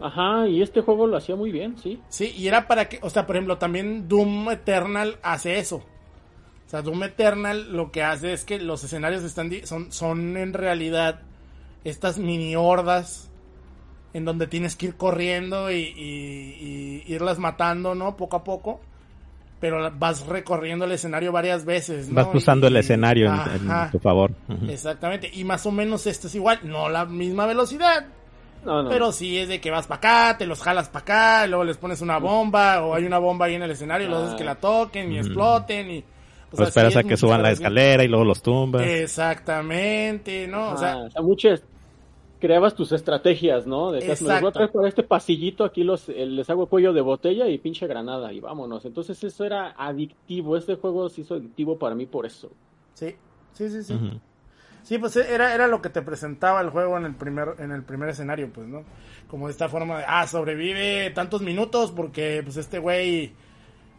ajá, 0.00 0.48
y 0.48 0.62
este 0.62 0.80
juego 0.80 1.06
lo 1.06 1.16
hacía 1.16 1.36
muy 1.36 1.50
bien, 1.50 1.76
sí. 1.78 2.00
Sí, 2.08 2.34
y 2.36 2.48
era 2.48 2.66
para 2.66 2.88
que, 2.88 2.98
o 3.02 3.10
sea, 3.10 3.26
por 3.26 3.36
ejemplo, 3.36 3.58
también 3.58 4.08
Doom 4.08 4.50
Eternal 4.50 5.18
hace 5.22 5.58
eso. 5.58 5.76
O 6.66 6.68
sea, 6.68 6.82
Doom 6.82 7.04
Eternal 7.04 7.72
lo 7.72 7.92
que 7.92 8.02
hace 8.02 8.32
es 8.32 8.44
que 8.44 8.58
los 8.58 8.82
escenarios 8.82 9.22
están 9.22 9.50
son, 9.64 9.92
son 9.92 10.36
en 10.36 10.52
realidad 10.52 11.20
estas 11.84 12.18
mini 12.18 12.56
hordas 12.56 13.25
en 14.16 14.24
donde 14.24 14.46
tienes 14.46 14.76
que 14.76 14.86
ir 14.86 14.96
corriendo 14.96 15.70
y, 15.70 17.04
irlas 17.06 17.38
matando, 17.38 17.94
¿no? 17.94 18.16
Poco 18.16 18.36
a 18.36 18.44
poco. 18.44 18.80
Pero 19.60 19.90
vas 19.98 20.26
recorriendo 20.26 20.86
el 20.86 20.92
escenario 20.92 21.32
varias 21.32 21.66
veces, 21.66 22.08
¿no? 22.08 22.14
Vas 22.14 22.34
usando 22.34 22.66
el 22.66 22.76
escenario 22.76 23.26
en, 23.26 23.90
tu 23.90 23.98
favor. 23.98 24.32
Exactamente. 24.68 25.30
Y 25.32 25.44
más 25.44 25.66
o 25.66 25.70
menos 25.70 26.06
esto 26.06 26.28
es 26.28 26.34
igual. 26.34 26.60
No 26.62 26.88
la 26.88 27.04
misma 27.04 27.46
velocidad. 27.46 28.06
Pero 28.88 29.12
sí 29.12 29.38
es 29.38 29.48
de 29.48 29.60
que 29.60 29.70
vas 29.70 29.86
para 29.86 29.98
acá, 29.98 30.38
te 30.38 30.46
los 30.46 30.60
jalas 30.60 30.88
para 30.88 31.02
acá, 31.02 31.46
y 31.46 31.50
luego 31.50 31.64
les 31.64 31.76
pones 31.76 32.00
una 32.00 32.18
bomba, 32.18 32.82
o 32.82 32.94
hay 32.94 33.04
una 33.04 33.18
bomba 33.18 33.46
ahí 33.46 33.54
en 33.54 33.62
el 33.62 33.70
escenario, 33.70 34.08
y 34.08 34.10
los 34.10 34.24
haces 34.24 34.34
que 34.36 34.44
la 34.44 34.56
toquen 34.56 35.12
y 35.12 35.18
exploten, 35.18 35.90
y 35.90 36.04
o, 36.50 36.62
esperas 36.64 36.96
a 36.96 37.04
que 37.04 37.16
suban 37.16 37.42
la 37.42 37.52
escalera 37.52 38.02
y 38.02 38.08
luego 38.08 38.24
los 38.24 38.42
tumbas. 38.42 38.82
Exactamente, 38.84 40.48
¿no? 40.48 40.72
o 40.72 40.76
sea, 40.76 40.96
muchas 41.22 41.62
creabas 42.40 42.74
tus 42.74 42.92
estrategias, 42.92 43.66
¿no? 43.66 43.92
De 43.92 44.00
me 44.00 44.40
voy 44.40 44.48
a 44.48 44.52
traer 44.52 44.70
por 44.70 44.86
este 44.86 45.02
pasillito, 45.02 45.64
aquí 45.64 45.84
los, 45.84 46.08
les 46.08 46.48
hago 46.50 46.66
cuello 46.66 46.92
de 46.92 47.00
botella 47.00 47.48
y 47.48 47.58
pinche 47.58 47.86
granada 47.86 48.32
y 48.32 48.40
vámonos. 48.40 48.84
Entonces 48.84 49.22
eso 49.22 49.44
era 49.44 49.74
adictivo, 49.76 50.56
este 50.56 50.76
juego 50.76 51.08
se 51.08 51.22
hizo 51.22 51.34
adictivo 51.34 51.78
para 51.78 51.94
mí 51.94 52.06
por 52.06 52.26
eso. 52.26 52.50
Sí, 52.94 53.14
sí, 53.52 53.68
sí, 53.70 53.82
sí. 53.82 54.20
Sí, 54.82 54.98
pues 54.98 55.16
era, 55.16 55.52
era 55.52 55.66
lo 55.66 55.82
que 55.82 55.88
te 55.88 56.00
presentaba 56.00 56.60
el 56.60 56.70
juego 56.70 56.96
en 56.96 57.06
el 57.06 57.14
primer, 57.16 57.56
en 57.58 57.72
el 57.72 57.82
primer 57.82 58.08
escenario, 58.10 58.52
pues, 58.52 58.68
¿no? 58.68 58.84
Como 59.26 59.48
de 59.48 59.52
esta 59.52 59.68
forma 59.68 59.98
de, 59.98 60.04
ah, 60.06 60.28
sobrevive 60.28 61.10
tantos 61.10 61.42
minutos 61.42 61.90
porque, 61.90 62.40
pues, 62.44 62.56
este 62.56 62.78
güey 62.78 63.32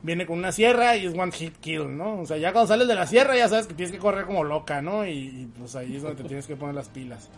viene 0.01 0.25
con 0.25 0.37
una 0.37 0.53
sierra 0.53 0.95
y 0.95 1.05
es 1.05 1.13
one 1.13 1.33
hit 1.33 1.57
kill, 1.57 1.97
¿no? 1.97 2.21
O 2.21 2.25
sea, 2.25 2.37
ya 2.37 2.53
cuando 2.53 2.69
sales 2.69 2.87
de 2.87 2.95
la 2.95 3.05
sierra 3.05 3.35
ya 3.35 3.49
sabes 3.49 3.67
que 3.67 3.73
tienes 3.73 3.91
que 3.91 3.99
correr 3.99 4.25
como 4.25 4.45
loca, 4.45 4.81
¿no? 4.81 5.05
Y, 5.05 5.49
pues 5.57 5.75
ahí 5.75 5.97
es 5.97 6.03
donde 6.03 6.21
te 6.21 6.27
tienes 6.27 6.47
que 6.47 6.55
poner 6.55 6.75
las 6.75 6.87
pilas. 6.87 7.29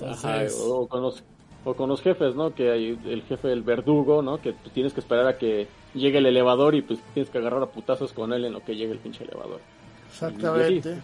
Entonces... 0.00 0.56
o, 0.60 0.86
con 0.86 1.02
los, 1.02 1.22
o 1.64 1.74
con 1.74 1.88
los 1.88 2.02
jefes, 2.02 2.34
¿no? 2.34 2.54
Que 2.54 2.70
hay 2.70 2.98
el 3.06 3.22
jefe 3.22 3.48
del 3.48 3.62
verdugo, 3.62 4.22
¿no? 4.22 4.40
Que 4.40 4.52
pues, 4.52 4.72
tienes 4.72 4.92
que 4.92 5.00
esperar 5.00 5.26
a 5.26 5.38
que 5.38 5.66
llegue 5.94 6.18
el 6.18 6.26
elevador 6.26 6.74
y 6.74 6.82
pues 6.82 7.00
tienes 7.14 7.30
que 7.30 7.38
agarrar 7.38 7.62
a 7.62 7.66
putazos 7.66 8.12
con 8.12 8.32
él 8.32 8.44
en 8.44 8.52
lo 8.52 8.64
que 8.64 8.76
llegue 8.76 8.92
el 8.92 8.98
pinche 8.98 9.24
elevador. 9.24 9.60
Exactamente. 10.08 10.96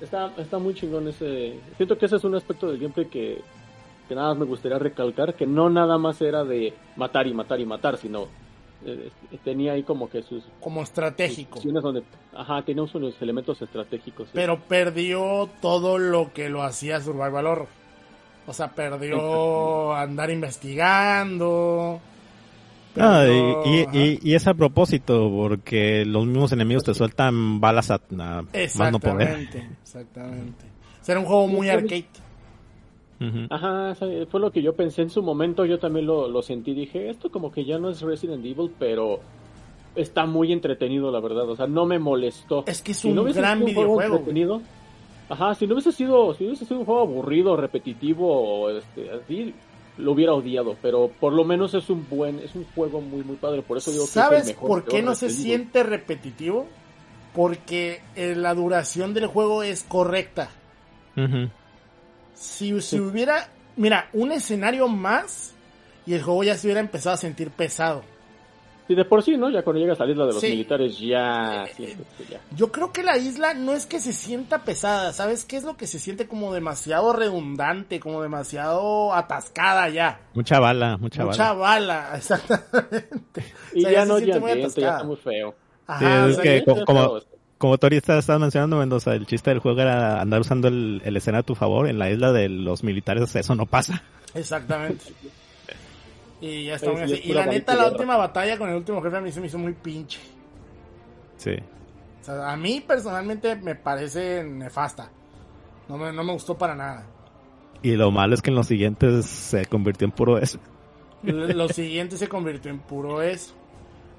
está, 0.00 0.32
está, 0.36 0.58
muy 0.58 0.74
chingón 0.74 1.08
ese... 1.08 1.58
Siento 1.76 1.98
que 1.98 2.06
ese 2.06 2.16
es 2.16 2.24
un 2.24 2.34
aspecto 2.34 2.68
del 2.68 2.78
gameplay 2.78 3.06
que, 3.06 3.40
que 4.08 4.14
nada 4.14 4.28
más 4.28 4.38
me 4.38 4.44
gustaría 4.44 4.78
recalcar, 4.78 5.34
que 5.34 5.46
no 5.46 5.70
nada 5.70 5.98
más 5.98 6.20
era 6.20 6.44
de 6.44 6.72
matar 6.96 7.26
y 7.26 7.34
matar 7.34 7.60
y 7.60 7.66
matar, 7.66 7.96
sino 7.96 8.28
eh, 8.86 9.10
tenía 9.44 9.72
ahí 9.72 9.82
como 9.82 10.10
que 10.10 10.22
sus 10.22 10.44
como 10.60 10.82
estratégico 10.82 11.58
donde 11.62 12.02
ajá 12.34 12.60
tenía 12.62 12.82
unos 12.82 13.22
elementos 13.22 13.62
estratégicos 13.62 14.28
pero 14.34 14.60
perdió 14.60 15.48
todo 15.62 15.96
lo 15.96 16.34
que 16.34 16.50
lo 16.50 16.62
hacía 16.62 17.00
Survival 17.00 17.46
Horror 17.46 17.68
o 18.46 18.52
sea 18.52 18.68
perdió 18.68 19.92
andar 19.94 20.30
investigando. 20.30 22.00
Ah, 22.96 23.26
y, 23.26 24.18
y, 24.22 24.34
es 24.34 24.46
a 24.46 24.54
propósito 24.54 25.28
porque 25.28 26.04
los 26.04 26.26
mismos 26.26 26.52
enemigos 26.52 26.84
te 26.84 26.94
sueltan 26.94 27.60
balas 27.60 27.90
a, 27.90 28.00
más 28.08 28.92
no 28.92 29.00
poder. 29.00 29.48
Exactamente 29.82 30.74
será 31.04 31.20
un 31.20 31.26
juego 31.26 31.46
muy 31.46 31.68
arcade. 31.68 32.06
Ajá, 33.50 33.94
fue 34.30 34.40
lo 34.40 34.50
que 34.50 34.62
yo 34.62 34.74
pensé 34.74 35.02
en 35.02 35.10
su 35.10 35.22
momento, 35.22 35.64
yo 35.64 35.78
también 35.78 36.06
lo, 36.06 36.28
lo 36.28 36.42
sentí, 36.42 36.74
dije, 36.74 37.08
esto 37.08 37.30
como 37.30 37.50
que 37.50 37.64
ya 37.64 37.78
no 37.78 37.88
es 37.88 38.02
Resident 38.02 38.44
Evil, 38.44 38.70
pero 38.78 39.20
está 39.94 40.26
muy 40.26 40.52
entretenido, 40.52 41.10
la 41.10 41.20
verdad, 41.20 41.48
o 41.48 41.56
sea, 41.56 41.66
no 41.66 41.86
me 41.86 41.98
molestó. 41.98 42.64
Es 42.66 42.82
que 42.82 42.92
es 42.92 43.04
un 43.04 43.22
gran 43.32 43.64
videojuego. 43.64 44.24
Ajá, 45.28 45.54
si 45.54 45.66
no 45.66 45.74
hubiese 45.74 45.92
sido, 45.92 46.34
si 46.34 46.44
hubiese 46.44 46.64
sido 46.64 46.80
un 46.80 46.86
juego 46.86 47.02
aburrido, 47.02 47.56
repetitivo, 47.56 48.62
o 48.62 48.70
este, 48.70 49.10
así, 49.10 49.54
lo 49.96 50.12
hubiera 50.12 50.34
odiado, 50.34 50.76
pero 50.82 51.10
por 51.20 51.32
lo 51.32 51.44
menos 51.44 51.74
es 51.74 51.88
un 51.88 52.06
buen, 52.08 52.40
es 52.40 52.54
un 52.54 52.64
juego 52.74 53.00
muy, 53.00 53.22
muy 53.22 53.36
padre, 53.36 53.62
por 53.62 53.78
eso 53.78 53.90
digo 53.90 54.04
que 54.04 54.10
¿Sabes 54.10 54.42
es 54.42 54.48
el 54.48 54.54
mejor 54.54 54.68
por 54.68 54.84
qué 54.84 55.02
no 55.02 55.14
se 55.14 55.30
siente 55.30 55.82
repetitivo? 55.82 56.66
Porque 57.32 58.00
eh, 58.14 58.34
la 58.36 58.54
duración 58.54 59.14
del 59.14 59.26
juego 59.26 59.62
es 59.62 59.82
correcta. 59.82 60.50
Si, 62.34 62.80
si 62.80 62.98
hubiera, 62.98 63.48
mira, 63.76 64.08
un 64.12 64.32
escenario 64.32 64.88
más 64.88 65.54
y 66.06 66.14
el 66.14 66.22
juego 66.22 66.42
ya 66.44 66.56
se 66.56 66.66
hubiera 66.66 66.80
empezado 66.80 67.14
a 67.14 67.18
sentir 67.18 67.50
pesado. 67.50 68.02
Y 68.86 68.94
de 68.94 69.04
por 69.04 69.22
sí, 69.22 69.36
¿no? 69.36 69.48
Ya 69.48 69.62
cuando 69.62 69.80
llegas 69.80 69.98
a 70.00 70.04
la 70.04 70.12
isla 70.12 70.26
de 70.26 70.32
los 70.34 70.42
militares 70.42 70.98
ya, 70.98 71.64
eh, 71.78 71.96
ya, 72.30 72.40
Yo 72.54 72.70
creo 72.70 72.92
que 72.92 73.02
la 73.02 73.16
isla 73.16 73.54
no 73.54 73.72
es 73.72 73.86
que 73.86 73.98
se 73.98 74.12
sienta 74.12 74.62
pesada, 74.64 75.14
¿sabes 75.14 75.46
qué 75.46 75.56
es 75.56 75.64
lo 75.64 75.76
que 75.76 75.86
se 75.86 75.98
siente 75.98 76.28
como 76.28 76.52
demasiado 76.52 77.14
redundante, 77.14 77.98
como 77.98 78.20
demasiado 78.20 79.14
atascada 79.14 79.88
ya? 79.88 80.20
Mucha 80.34 80.60
bala, 80.60 80.98
mucha, 80.98 81.24
mucha 81.24 81.54
bala. 81.54 82.12
exactamente. 82.16 83.44
Y 83.72 83.82
ya, 83.82 84.04
no, 84.04 84.18
ya, 84.18 84.38
ya 84.38 84.66
está 84.66 85.04
muy 85.04 85.16
feo. 85.16 85.54
Ajá, 85.86 86.28
es 86.28 86.38
que 86.38 86.62
como, 86.64 87.20
como 87.56 87.78
Tori 87.78 87.96
estás 87.96 88.28
mencionando, 88.38 88.78
Mendoza, 88.78 89.14
el 89.14 89.26
chiste 89.26 89.48
del 89.48 89.60
juego 89.60 89.80
era 89.80 90.20
andar 90.20 90.40
usando 90.40 90.68
el, 90.68 91.00
el 91.04 91.16
escena 91.16 91.38
a 91.38 91.42
tu 91.42 91.54
favor. 91.54 91.88
En 91.88 91.98
la 91.98 92.10
isla 92.10 92.32
de 92.32 92.50
los 92.50 92.84
militares 92.84 93.34
eso 93.34 93.54
no 93.54 93.64
pasa. 93.64 94.02
Exactamente. 94.34 95.04
Y 96.44 96.64
ya 96.64 96.74
está 96.74 96.92
muy 96.92 97.02
así. 97.02 97.20
Y 97.24 97.32
la 97.32 97.46
neta, 97.46 97.74
la 97.74 97.88
última 97.88 98.16
batalla 98.16 98.58
con 98.58 98.68
el 98.68 98.76
último 98.76 99.02
jefe 99.02 99.16
a 99.16 99.20
mí 99.20 99.32
se 99.32 99.40
me 99.40 99.46
hizo 99.46 99.58
muy 99.58 99.72
pinche. 99.72 100.20
Sí. 101.36 101.52
O 102.20 102.24
sea, 102.24 102.52
a 102.52 102.56
mí 102.56 102.82
personalmente 102.86 103.56
me 103.56 103.74
parece 103.74 104.44
nefasta. 104.44 105.10
No 105.88 105.98
me, 105.98 106.12
no 106.12 106.24
me 106.24 106.32
gustó 106.32 106.56
para 106.56 106.74
nada. 106.74 107.06
Y 107.82 107.92
lo 107.92 108.10
malo 108.10 108.34
es 108.34 108.42
que 108.42 108.50
en 108.50 108.56
los 108.56 108.66
siguientes 108.66 109.26
se 109.26 109.66
convirtió 109.66 110.06
en 110.06 110.12
puro 110.12 110.38
eso. 110.38 110.58
Los 111.22 111.72
siguientes 111.72 112.18
se 112.18 112.28
convirtió 112.28 112.70
en 112.70 112.80
puro 112.80 113.22
eso. 113.22 113.54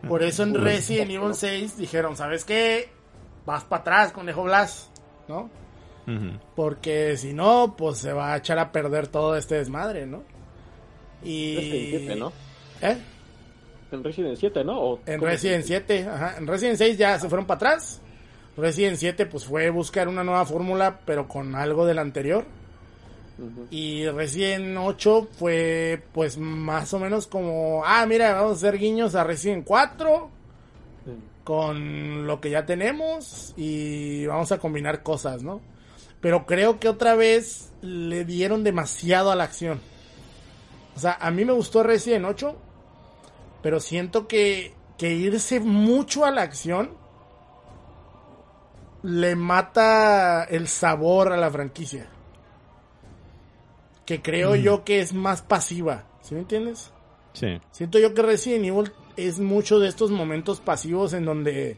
Por 0.08 0.24
eso 0.24 0.44
en 0.44 0.54
Resident 0.54 1.12
Evil 1.12 1.34
6 1.34 1.78
dijeron, 1.78 2.16
¿sabes 2.16 2.46
qué? 2.46 2.90
vas 3.46 3.64
para 3.64 3.82
atrás, 3.82 4.12
conejo 4.12 4.44
Blas, 4.44 4.90
¿no? 5.28 5.50
Porque 6.56 7.18
si 7.18 7.34
no, 7.34 7.76
pues 7.76 7.98
se 7.98 8.14
va 8.14 8.34
a 8.34 8.38
echar 8.38 8.60
a 8.60 8.72
perder 8.72 9.08
todo 9.08 9.36
este 9.36 9.56
desmadre, 9.56 10.06
¿no? 10.06 10.22
Y... 11.24 11.56
Resident 11.56 11.90
7, 11.90 12.16
¿no? 12.16 12.34
¿Eh? 12.82 12.98
En 13.92 14.04
Resident 14.04 14.38
7, 14.38 14.64
¿no? 14.64 15.00
en 15.06 15.22
Resident 15.22 15.64
7, 15.64 16.08
ajá. 16.08 16.36
En 16.38 16.48
Resident 16.48 16.78
6 16.78 16.98
ya 16.98 17.20
se 17.20 17.30
fueron 17.30 17.46
para 17.46 17.56
atrás. 17.56 18.02
Resident 18.58 18.98
7 18.98 19.26
pues 19.26 19.46
fue 19.46 19.70
buscar 19.70 20.08
una 20.08 20.24
nueva 20.24 20.46
fórmula, 20.46 21.00
pero 21.06 21.28
con 21.28 21.56
algo 21.56 21.86
del 21.86 22.00
anterior. 22.00 22.46
Y 23.70 24.08
Resident 24.08 24.78
8 24.80 25.28
fue 25.38 26.02
pues 26.14 26.38
más 26.38 26.94
o 26.94 27.00
menos 27.00 27.28
como, 27.28 27.84
ah, 27.86 28.06
mira, 28.06 28.34
vamos 28.34 28.52
a 28.52 28.56
hacer 28.56 28.80
guiños 28.80 29.14
a 29.14 29.26
Resident 29.26 29.66
4 29.66 30.30
con 31.44 32.26
lo 32.26 32.40
que 32.40 32.50
ya 32.50 32.66
tenemos 32.66 33.54
y 33.58 34.26
vamos 34.26 34.52
a 34.54 34.58
combinar 34.58 35.04
cosas, 35.04 35.44
¿no? 35.44 35.62
Pero 36.22 36.46
creo 36.46 36.80
que 36.80 36.88
otra 36.88 37.16
vez 37.16 37.72
le 37.82 38.24
dieron 38.24 38.64
demasiado 38.64 39.32
a 39.32 39.36
la 39.36 39.44
acción. 39.44 39.82
O 40.96 41.00
sea, 41.00 41.18
a 41.20 41.32
mí 41.32 41.44
me 41.46 41.54
gustó 41.54 41.84
Resident 41.84 42.26
8, 42.26 42.56
pero 43.62 43.80
siento 43.80 44.28
que, 44.28 44.74
que 44.98 45.14
irse 45.14 45.60
mucho 45.60 46.26
a 46.26 46.32
la 46.32 46.42
acción 46.44 46.92
le 49.04 49.36
mata 49.36 50.46
el 50.46 50.68
sabor 50.68 51.32
a 51.32 51.38
la 51.38 51.52
franquicia. 51.52 52.08
Que 54.06 54.22
creo 54.22 54.56
yo 54.56 54.84
que 54.84 55.00
es 55.00 55.14
más 55.14 55.42
pasiva. 55.42 56.06
¿Sí 56.22 56.34
me 56.34 56.42
entiendes? 56.42 56.92
Sí. 57.34 57.60
Siento 57.72 58.00
yo 58.00 58.14
que 58.14 58.22
Resident 58.22 58.66
Evil 58.66 58.92
es 59.18 59.40
mucho 59.40 59.80
de 59.80 59.90
estos 59.90 60.12
momentos 60.12 60.60
pasivos 60.60 61.14
en 61.14 61.26
donde 61.26 61.78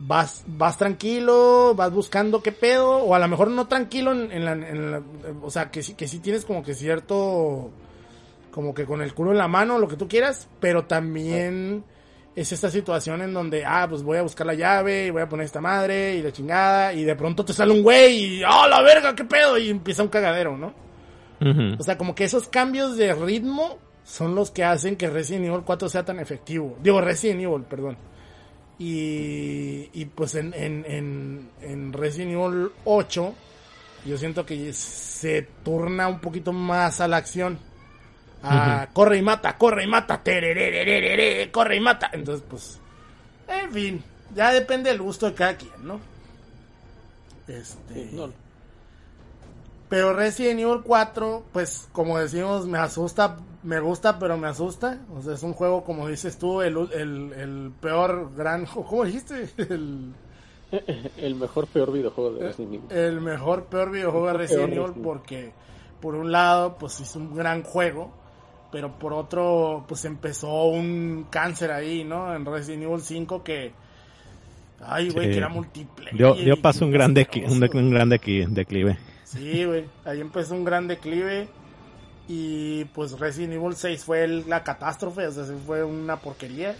vas, 0.00 0.44
vas 0.46 0.78
tranquilo, 0.78 1.74
vas 1.74 1.92
buscando 1.92 2.42
qué 2.42 2.52
pedo, 2.52 2.96
o 2.96 3.14
a 3.14 3.18
lo 3.18 3.28
mejor 3.28 3.50
no 3.50 3.68
tranquilo 3.68 4.12
en, 4.12 4.44
la, 4.44 5.02
o 5.42 5.50
sea, 5.50 5.70
que 5.70 5.82
sí, 5.82 5.94
que 5.94 6.08
sí 6.08 6.18
tienes 6.18 6.44
como 6.44 6.62
que 6.62 6.74
cierto, 6.74 7.70
como 8.50 8.74
que 8.74 8.84
con 8.84 9.02
el 9.02 9.14
culo 9.14 9.32
en 9.32 9.38
la 9.38 9.48
mano, 9.48 9.78
lo 9.78 9.88
que 9.88 9.96
tú 9.96 10.08
quieras, 10.08 10.48
pero 10.60 10.84
también 10.84 11.84
es 12.34 12.52
esta 12.52 12.70
situación 12.70 13.22
en 13.22 13.34
donde, 13.34 13.64
ah, 13.64 13.86
pues 13.88 14.02
voy 14.02 14.18
a 14.18 14.22
buscar 14.22 14.46
la 14.46 14.54
llave, 14.54 15.06
y 15.06 15.10
voy 15.10 15.22
a 15.22 15.28
poner 15.28 15.46
esta 15.46 15.60
madre, 15.60 16.14
y 16.16 16.22
la 16.22 16.32
chingada, 16.32 16.92
y 16.92 17.04
de 17.04 17.16
pronto 17.16 17.44
te 17.44 17.52
sale 17.52 17.72
un 17.72 17.82
güey, 17.82 18.38
y, 18.38 18.44
oh, 18.44 18.68
la 18.68 18.82
verga, 18.82 19.14
qué 19.14 19.24
pedo, 19.24 19.58
y 19.58 19.70
empieza 19.70 20.02
un 20.02 20.08
cagadero, 20.08 20.56
¿no? 20.56 20.72
O 21.78 21.82
sea, 21.82 21.96
como 21.96 22.14
que 22.14 22.24
esos 22.24 22.48
cambios 22.48 22.98
de 22.98 23.14
ritmo 23.14 23.78
son 24.04 24.34
los 24.34 24.50
que 24.50 24.62
hacen 24.62 24.96
que 24.96 25.08
Resident 25.08 25.46
Evil 25.46 25.62
4 25.64 25.88
sea 25.88 26.04
tan 26.04 26.18
efectivo. 26.20 26.76
Digo, 26.82 27.00
Resident 27.00 27.40
Evil, 27.40 27.62
perdón. 27.62 27.96
Y, 28.78 29.88
y 29.92 30.04
pues 30.06 30.34
en, 30.34 30.52
en, 30.54 31.50
en, 31.60 31.92
Resident 31.92 32.32
Evil 32.32 32.70
8 32.84 33.34
yo 34.06 34.16
siento 34.16 34.44
que 34.46 34.72
se 34.72 35.42
turna 35.62 36.08
un 36.08 36.20
poquito 36.20 36.52
más 36.52 37.00
a 37.00 37.08
la 37.08 37.18
acción. 37.18 37.58
A 38.42 38.88
corre 38.92 39.18
y 39.18 39.22
mata, 39.22 39.58
corre 39.58 39.84
y 39.84 39.86
mata, 39.86 40.22
corre 40.22 41.76
y 41.76 41.80
mata. 41.80 42.10
Entonces, 42.12 42.44
pues, 42.48 42.80
en 43.48 43.72
fin, 43.72 44.04
ya 44.34 44.52
depende 44.52 44.90
del 44.90 45.02
gusto 45.02 45.26
de 45.26 45.34
cada 45.34 45.56
quien, 45.56 45.72
¿no? 45.82 46.00
Este. 47.46 48.10
Pero 49.90 50.12
Resident 50.14 50.60
Evil 50.60 50.82
4, 50.84 51.46
pues 51.52 51.88
como 51.90 52.16
decimos, 52.16 52.64
me 52.66 52.78
asusta, 52.78 53.38
me 53.64 53.80
gusta, 53.80 54.20
pero 54.20 54.38
me 54.38 54.46
asusta. 54.46 55.00
O 55.12 55.20
sea, 55.20 55.34
es 55.34 55.42
un 55.42 55.52
juego, 55.52 55.82
como 55.82 56.06
dices 56.06 56.38
tú, 56.38 56.62
el, 56.62 56.76
el, 56.92 57.72
peor 57.80 58.32
gran... 58.36 58.66
¿Cómo 58.66 59.04
dijiste? 59.04 59.50
El, 59.58 60.14
el 61.16 61.34
mejor 61.34 61.66
peor 61.66 61.90
videojuego 61.90 62.34
de 62.34 62.46
Resident 62.46 62.74
Evil. 62.74 62.96
El 62.96 63.20
mejor 63.20 63.64
peor 63.64 63.90
videojuego 63.90 64.28
de 64.28 64.32
Resident 64.34 64.72
Evil 64.72 64.92
porque, 65.02 65.52
por 66.00 66.14
un 66.14 66.30
lado, 66.30 66.78
pues 66.78 67.00
es 67.00 67.16
un 67.16 67.34
gran 67.34 67.64
juego. 67.64 68.12
Pero 68.72 68.98
por 68.98 69.12
otro, 69.12 69.84
pues 69.88 70.04
empezó 70.04 70.66
un 70.66 71.26
cáncer 71.28 71.72
ahí, 71.72 72.04
¿no? 72.04 72.34
En 72.34 72.44
Resident 72.44 72.84
Evil 72.84 73.00
5 73.00 73.42
que... 73.42 73.72
Ay, 74.82 75.10
güey, 75.10 75.30
que 75.30 75.36
era 75.36 75.48
múltiple. 75.48 76.10
Dio, 76.12 76.34
dio 76.34 76.60
paso 76.60 76.86
un 76.86 76.92
gran, 76.92 77.14
un, 77.48 77.68
un 77.74 77.90
gran 77.90 78.08
declive. 78.08 78.98
Sí, 79.24 79.64
güey. 79.64 79.84
Ahí 80.04 80.20
empezó 80.20 80.54
un 80.54 80.64
gran 80.64 80.88
declive. 80.88 81.48
Y 82.28 82.84
pues 82.86 83.18
Resident 83.18 83.54
Evil 83.54 83.74
6 83.74 84.04
fue 84.04 84.26
la 84.28 84.62
catástrofe, 84.62 85.26
o 85.26 85.32
sea, 85.32 85.44
fue 85.66 85.82
una 85.82 86.16
porquería. 86.16 86.76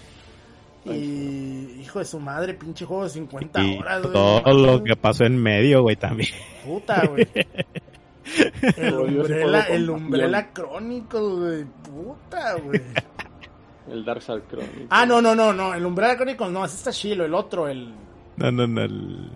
Y 0.84 1.80
hijo 1.80 1.98
de 1.98 2.04
su 2.06 2.20
madre, 2.20 2.54
pinche 2.54 2.86
juego 2.86 3.04
de 3.04 3.10
50 3.10 3.60
horas, 3.78 4.02
güey. 4.02 4.12
Todo 4.14 4.54
lo 4.54 4.82
que 4.82 4.96
pasó 4.96 5.24
en 5.24 5.36
medio, 5.36 5.82
güey, 5.82 5.96
también. 5.96 6.30
Puta, 6.64 7.04
güey. 7.06 7.26
El 8.76 8.94
Umbrella, 8.94 9.62
el 9.68 9.90
Umbrella 9.90 10.50
Chronicles, 10.52 11.22
güey. 11.22 11.64
Puta, 11.64 12.54
güey. 12.54 12.80
El 13.90 14.04
Dark 14.04 14.22
Souls 14.22 14.44
Chronicles. 14.48 14.86
Ah, 14.90 15.06
no, 15.06 15.20
no, 15.20 15.34
no, 15.34 15.52
no. 15.52 15.74
El 15.74 15.84
Umbrella 15.84 16.16
Chronicles 16.16 16.50
no, 16.50 16.64
ese 16.64 16.76
está 16.76 16.92
chilo, 16.92 17.24
el 17.24 17.34
otro, 17.34 17.68
el. 17.68 17.94
No, 18.36 18.50
no, 18.50 18.66
no. 18.66 18.82
El... 18.82 19.30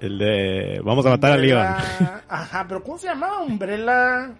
El 0.00 0.16
de 0.16 0.80
vamos 0.84 1.04
a 1.06 1.10
matar 1.10 1.32
a 1.32 1.36
Leon. 1.36 1.60
Ajá, 2.28 2.64
pero 2.68 2.84
¿cómo 2.84 2.98
se 2.98 3.08
llamaba? 3.08 3.40
Umbrella. 3.40 4.32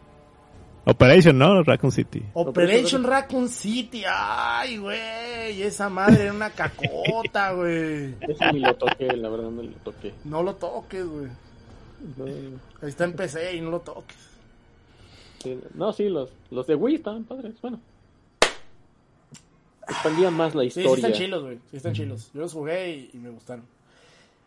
Operation, 0.84 1.36
¿no? 1.36 1.62
Raccoon 1.64 1.90
City. 1.90 2.22
Operation 2.32 3.02
Raccoon 3.02 3.48
City. 3.48 4.04
Ay, 4.08 4.78
güey. 4.78 5.60
Esa 5.62 5.88
madre 5.88 6.22
era 6.22 6.32
una 6.32 6.50
cacota, 6.50 7.52
güey. 7.52 8.14
Ese 8.20 8.52
ni 8.52 8.60
lo 8.60 8.74
toqué, 8.76 9.16
la 9.16 9.28
verdad 9.28 9.50
no 9.50 9.62
lo 9.64 9.76
toqué. 9.78 10.14
No 10.24 10.42
lo 10.42 10.54
toques, 10.54 11.04
güey. 11.04 11.28
Ahí 12.82 12.88
está 12.88 13.04
en 13.04 13.14
PC 13.14 13.56
y 13.56 13.60
no 13.60 13.70
lo 13.70 13.80
toques. 13.80 14.16
no, 15.74 15.92
sí, 15.92 16.08
los, 16.08 16.30
los 16.50 16.66
de 16.66 16.74
Wii 16.74 16.96
estaban 16.96 17.24
padres. 17.24 17.54
Bueno. 17.60 17.80
Expandían 19.88 20.34
más 20.34 20.54
la 20.54 20.64
historia. 20.64 20.90
Sí, 20.90 20.94
sí 20.94 21.00
están 21.06 21.12
chilos, 21.12 21.42
güey. 21.42 21.58
Sí 21.70 21.76
están 21.76 21.92
chilos. 21.94 22.30
Yo 22.34 22.40
los 22.42 22.52
jugué 22.52 23.10
y 23.12 23.16
me 23.18 23.30
gustaron. 23.30 23.64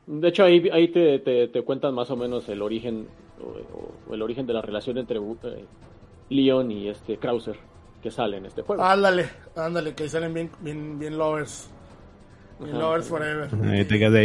De 0.07 0.28
hecho, 0.28 0.44
ahí, 0.44 0.68
ahí 0.72 0.88
te, 0.90 1.19
te, 1.19 1.61
cuentan 1.64 1.94
más 1.94 2.10
o 2.11 2.15
menos 2.15 2.48
el 2.49 2.61
origen 2.61 3.07
o, 3.40 4.14
el 4.14 4.22
origen 4.22 4.45
de 4.45 4.53
la 4.53 4.61
relación 4.61 4.98
entre 4.98 5.19
eh, 5.19 5.65
Leon 6.30 6.72
y 6.72 6.90
este 6.90 7.18
Krauser 7.18 7.56
que 8.02 8.11
sale 8.11 8.38
en 8.38 8.45
este 8.45 8.61
juego. 8.64 8.84
Ándale, 8.84 9.30
ándale, 9.56 9.94
que 9.94 10.10
salen 10.10 10.34
bien, 10.34 10.52
bien, 10.60 10.98
bien 10.99 11.18
lovers. 11.18 11.69
Bien 12.60 12.78
lovers 12.78 13.07
forever. 13.07 13.49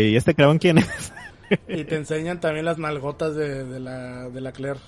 ¿Y 0.01 0.17
este 0.17 0.35
Kraven 0.35 0.59
quién 0.59 0.79
es? 0.79 1.13
Y 1.69 1.85
te 1.85 1.97
enseñan 1.97 2.41
también 2.41 2.65
las 2.65 2.79
nalgotas 2.79 3.35
de, 3.35 3.65
de, 3.65 3.81
la, 3.81 4.29
de 4.29 4.41
la 4.41 4.53
Claire. 4.53 4.81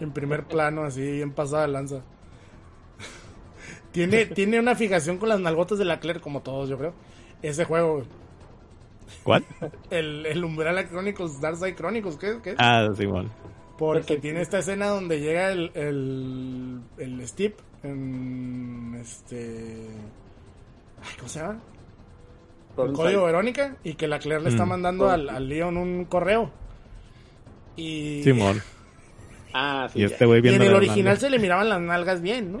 En 0.00 0.12
primer 0.12 0.46
plano, 0.46 0.84
así, 0.84 1.02
bien 1.02 1.32
pasada 1.32 1.66
lanza. 1.66 2.02
tiene, 3.92 4.26
tiene 4.26 4.58
una 4.58 4.74
fijación 4.74 5.18
con 5.18 5.28
las 5.28 5.40
nalgotas 5.40 5.78
de 5.78 5.84
la 5.84 6.00
Claire, 6.00 6.20
como 6.20 6.40
todos, 6.40 6.68
yo 6.68 6.78
creo. 6.78 6.94
Ese 7.42 7.64
juego, 7.64 8.04
¿Cuál? 9.22 9.44
El, 9.90 10.26
el 10.26 10.44
Umbrella 10.44 10.88
Chronicles, 10.88 11.40
Darkseid 11.40 11.74
Chronicles, 11.74 12.16
¿qué, 12.16 12.38
qué? 12.42 12.54
Ah, 12.58 12.88
sí, 12.96 13.06
bueno. 13.06 13.30
Porque 13.78 14.18
tiene 14.18 14.42
esta 14.42 14.58
escena 14.58 14.88
donde 14.88 15.20
llega 15.20 15.50
el, 15.52 15.70
el, 15.74 16.80
el 16.98 17.26
Steve 17.28 17.54
en 17.82 18.94
este... 19.00 19.86
¿Cómo 21.16 21.28
se 21.28 21.40
llama? 21.40 21.60
El 22.78 22.92
código 22.92 23.24
Verónica 23.24 23.76
y 23.84 23.94
que 23.94 24.08
la 24.08 24.18
Claire 24.18 24.42
le 24.42 24.50
está 24.50 24.64
mm. 24.64 24.68
mandando 24.68 25.10
al, 25.10 25.28
al, 25.28 25.48
Leon 25.48 25.76
un 25.76 26.04
correo. 26.04 26.50
Y... 27.76 28.22
Simón. 28.22 28.62
Ah, 29.52 29.88
sí. 29.92 30.00
Y, 30.00 30.04
este 30.04 30.24
güey 30.26 30.44
y 30.44 30.54
en 30.54 30.62
el 30.62 30.74
original 30.74 31.18
se 31.18 31.30
le 31.30 31.38
miraban 31.38 31.68
las 31.68 31.80
nalgas 31.80 32.22
bien, 32.22 32.52
¿no? 32.52 32.60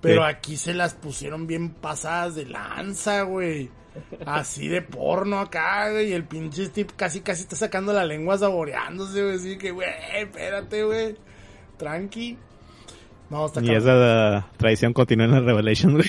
Pero 0.00 0.24
aquí 0.24 0.56
se 0.56 0.72
las 0.72 0.94
pusieron 0.94 1.46
bien 1.46 1.70
pasadas 1.70 2.34
de 2.34 2.46
lanza, 2.46 3.22
güey. 3.22 3.70
Así 4.24 4.68
de 4.68 4.82
porno 4.82 5.40
acá, 5.40 6.02
Y 6.02 6.12
el 6.12 6.24
pinche 6.24 6.66
Steve 6.66 6.90
casi, 6.96 7.20
casi 7.20 7.42
está 7.42 7.56
sacando 7.56 7.92
la 7.92 8.04
lengua 8.04 8.38
saboreándose, 8.38 9.22
güey. 9.22 9.36
Así 9.36 9.58
que, 9.58 9.72
güey, 9.72 9.88
espérate, 10.14 10.84
güey. 10.84 11.16
Tranqui. 11.76 12.38
No, 13.28 13.46
está 13.46 13.62
Y 13.62 13.74
esa 13.74 14.48
tradición 14.56 14.92
continúa 14.92 15.26
en 15.26 15.32
la 15.32 15.40
Revelation, 15.40 15.92
güey. 15.94 16.08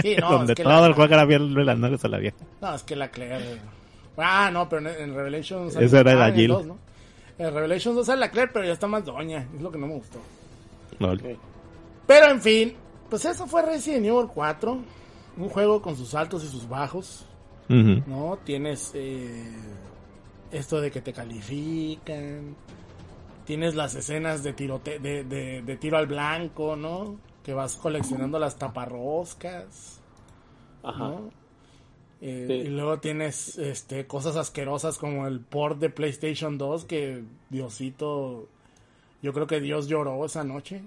Sí, 0.00 0.16
no, 0.18 0.30
Donde 0.38 0.54
todo 0.54 0.86
el 0.86 0.92
juego 0.94 1.14
era 1.14 1.24
bien 1.24 1.54
las 1.66 2.04
a 2.04 2.08
la 2.08 2.18
vieja. 2.18 2.36
No, 2.60 2.74
es 2.74 2.82
que 2.82 2.96
la 2.96 3.10
Claire. 3.10 3.60
Ah, 4.16 4.50
no, 4.52 4.68
pero 4.68 4.88
en, 4.90 5.14
Revelation. 5.14 5.68
Esa 5.68 6.00
era 6.00 6.14
la 6.14 6.32
Jill. 6.32 6.50
En, 6.52 6.68
¿no? 6.68 6.78
en 7.38 7.54
Revelation 7.54 7.94
2 7.94 8.06
sale 8.06 8.20
la 8.20 8.30
Claire, 8.30 8.50
pero 8.52 8.64
ya 8.64 8.72
está 8.72 8.86
más 8.86 9.04
doña. 9.04 9.46
Es 9.54 9.60
lo 9.60 9.70
que 9.70 9.78
no 9.78 9.86
me 9.86 9.94
gustó. 9.94 10.18
No. 10.98 11.14
Pero 12.06 12.26
en 12.30 12.40
fin, 12.40 12.74
pues 13.08 13.24
eso 13.24 13.46
fue 13.46 13.62
Resident 13.62 14.06
Evil 14.06 14.28
4 14.32 14.78
un 15.36 15.48
juego 15.48 15.80
con 15.80 15.96
sus 15.96 16.14
altos 16.14 16.44
y 16.44 16.48
sus 16.48 16.68
bajos. 16.68 17.26
¿No? 17.68 18.38
Tienes 18.44 18.90
eh, 18.94 19.50
esto 20.50 20.78
de 20.80 20.90
que 20.90 21.00
te 21.00 21.12
califican. 21.12 22.54
Tienes 23.46 23.74
las 23.74 23.94
escenas 23.94 24.42
de, 24.42 24.52
tiro 24.52 24.80
de, 24.84 25.24
de, 25.24 25.76
tiro 25.78 25.96
al 25.96 26.06
blanco, 26.06 26.76
¿no? 26.76 27.16
Que 27.44 27.54
vas 27.54 27.76
coleccionando 27.76 28.38
las 28.38 28.56
taparroscas. 28.56 30.00
Ajá. 30.82 31.18
Eh, 32.24 32.64
y 32.66 32.68
luego 32.68 33.00
tienes 33.00 33.58
este, 33.58 34.06
cosas 34.06 34.36
asquerosas 34.36 34.96
como 34.96 35.26
el 35.26 35.40
port 35.40 35.80
de 35.80 35.90
PlayStation 35.90 36.56
2 36.56 36.84
que 36.84 37.24
Diosito, 37.50 38.48
yo 39.22 39.32
creo 39.32 39.48
que 39.48 39.60
Dios 39.60 39.88
lloró 39.88 40.24
esa 40.24 40.44
noche. 40.44 40.82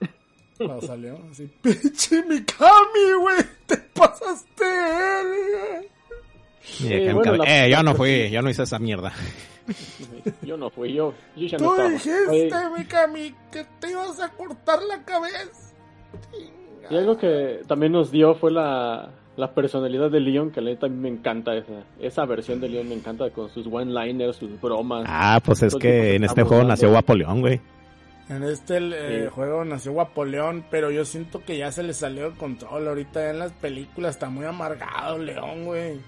Cuando 0.56 0.80
salió, 0.86 1.18
así, 1.28 1.50
pinche 1.60 2.22
Mikami, 2.22 3.12
güey, 3.20 3.44
te 3.66 3.76
pasaste 3.78 4.64
él. 5.20 5.88
eh, 7.44 7.68
yo 7.68 7.82
no 7.82 7.94
fui, 7.96 8.30
yo 8.30 8.42
no 8.42 8.50
hice 8.50 8.62
esa 8.62 8.78
mierda. 8.78 9.12
Yo 10.42 10.56
no 10.56 10.70
fui, 10.70 10.92
yo, 10.92 11.14
yo 11.36 11.46
ya 11.46 11.56
Tú 11.58 11.64
no 11.64 11.88
dijiste, 11.88 12.56
Mikami, 12.76 13.34
que 13.50 13.64
te 13.78 13.90
ibas 13.90 14.20
a 14.20 14.28
cortar 14.30 14.82
la 14.82 15.04
cabeza. 15.04 15.72
Y 16.90 16.96
algo 16.96 17.16
que 17.16 17.60
también 17.66 17.92
nos 17.92 18.10
dio 18.10 18.34
fue 18.34 18.50
la, 18.50 19.10
la 19.36 19.54
personalidad 19.54 20.10
de 20.10 20.20
Leon, 20.20 20.50
que 20.50 20.60
a 20.60 20.62
mí 20.62 20.96
me 20.96 21.08
encanta 21.08 21.54
esa, 21.54 21.84
esa 22.00 22.24
versión 22.26 22.60
de 22.60 22.68
Leon, 22.68 22.88
me 22.88 22.94
encanta 22.94 23.30
con 23.30 23.48
sus 23.50 23.66
one-liners, 23.66 24.36
sus 24.36 24.60
bromas. 24.60 25.04
Ah, 25.06 25.40
pues 25.44 25.62
es 25.62 25.74
que 25.76 26.16
en 26.16 26.24
este 26.24 26.42
juego 26.42 26.64
nació 26.64 26.90
Guapo 26.90 27.14
León, 27.14 27.40
güey. 27.40 27.60
En 28.28 28.44
este 28.44 28.78
eh, 28.78 29.28
juego 29.28 29.64
nació 29.64 29.92
Guapoleón, 29.92 30.64
pero 30.70 30.90
yo 30.90 31.04
siento 31.04 31.44
que 31.44 31.58
ya 31.58 31.70
se 31.72 31.82
le 31.82 31.92
salió 31.92 32.26
el 32.26 32.34
control. 32.34 32.88
Ahorita 32.88 33.30
en 33.30 33.38
las 33.38 33.52
películas 33.52 34.14
está 34.14 34.30
muy 34.30 34.46
amargado 34.46 35.18
León, 35.18 35.66
güey. 35.66 36.00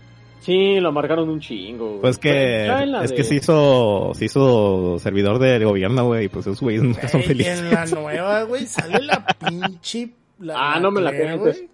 Sí, 0.44 0.78
lo 0.78 0.90
amargaron 0.90 1.30
un 1.30 1.40
chingo. 1.40 2.02
Pues 2.02 2.18
que 2.18 2.66
es 3.02 3.12
que 3.12 3.24
se 3.24 3.36
hizo, 3.36 4.12
se 4.12 4.26
hizo 4.26 4.98
servidor 4.98 5.38
del 5.38 5.64
gobierno, 5.64 6.04
güey, 6.04 6.28
pues 6.28 6.46
esos 6.46 6.60
güeyes 6.60 6.82
nunca 6.82 7.08
son 7.08 7.22
felices. 7.22 7.60
en 7.60 7.70
la 7.70 7.86
nueva, 7.86 8.42
güey, 8.42 8.66
sale 8.66 9.00
la 9.00 9.24
pinche... 9.26 10.10
ah, 10.54 10.78
no 10.80 10.90
me 10.90 11.00
la 11.00 11.12
güey. 11.36 11.70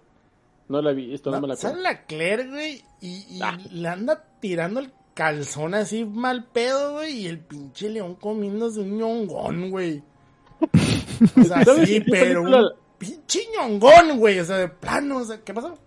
No 0.69 0.81
la 0.81 0.93
vi, 0.93 1.13
esto 1.13 1.31
no, 1.31 1.41
me 1.41 1.49
la 1.49 1.57
Sale 1.57 1.81
la 1.81 2.05
Claire, 2.05 2.47
güey, 2.47 2.81
y, 3.01 3.25
y 3.29 3.41
ah. 3.43 3.57
le 3.71 3.89
anda 3.89 4.23
tirando 4.39 4.79
el 4.79 4.89
calzón 5.13 5.73
así 5.73 6.05
mal 6.05 6.45
pedo, 6.45 6.93
güey, 6.93 7.23
y 7.23 7.27
el 7.27 7.39
pinche 7.39 7.89
león 7.89 8.15
comiéndose 8.15 8.79
un 8.79 8.97
ñongón, 8.97 9.69
güey. 9.69 10.01
O 10.61 11.43
sea, 11.43 11.65
sí, 11.85 11.99
pero 12.09 12.43
un 12.43 12.69
pinche 12.97 13.41
ñongón, 13.53 14.17
güey, 14.17 14.39
o 14.39 14.45
sea, 14.45 14.55
de 14.59 14.69
plano, 14.69 15.17
o 15.17 15.23
sea, 15.25 15.41
¿qué 15.41 15.53
pasó? 15.53 15.77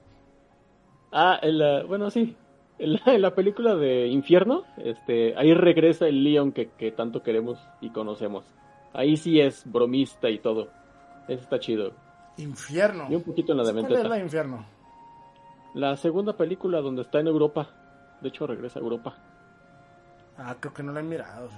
Ah, 1.10 1.38
el, 1.40 1.86
bueno, 1.86 2.10
sí, 2.10 2.36
en 2.78 3.22
la, 3.22 3.34
película 3.34 3.76
de 3.76 4.08
Infierno, 4.08 4.64
este, 4.78 5.36
ahí 5.36 5.54
regresa 5.54 6.08
el 6.08 6.24
Leon 6.24 6.52
que, 6.52 6.92
tanto 6.96 7.22
queremos 7.22 7.58
y 7.80 7.90
conocemos. 7.90 8.44
Ahí 8.92 9.16
sí 9.16 9.40
es 9.40 9.62
bromista 9.70 10.28
y 10.28 10.38
todo. 10.38 10.68
Eso 11.28 11.42
está 11.42 11.58
chido. 11.60 11.92
Infierno. 12.36 13.06
Y 13.08 13.14
un 13.14 13.22
poquito 13.22 13.52
en 13.52 13.58
la 13.58 13.64
de 13.64 13.72
¿Cuál 13.80 13.92
es 13.92 14.04
la 14.04 14.18
Infierno? 14.18 14.66
La 15.74 15.96
segunda 15.96 16.36
película 16.36 16.80
donde 16.80 17.02
está 17.02 17.20
en 17.20 17.28
Europa. 17.28 17.68
De 18.20 18.28
hecho, 18.28 18.46
regresa 18.46 18.80
a 18.80 18.82
Europa. 18.82 19.16
Ah, 20.36 20.56
creo 20.58 20.74
que 20.74 20.82
no 20.82 20.92
la 20.92 21.00
he 21.00 21.04
mirado. 21.04 21.48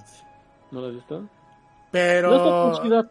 ¿No 0.71 0.81
la 0.81 0.89
has 0.89 0.95
visto? 0.95 1.29
Pero... 1.91 2.31
No 2.31 2.37
está 2.37 2.73
tan 2.73 2.83
chida. 2.83 3.11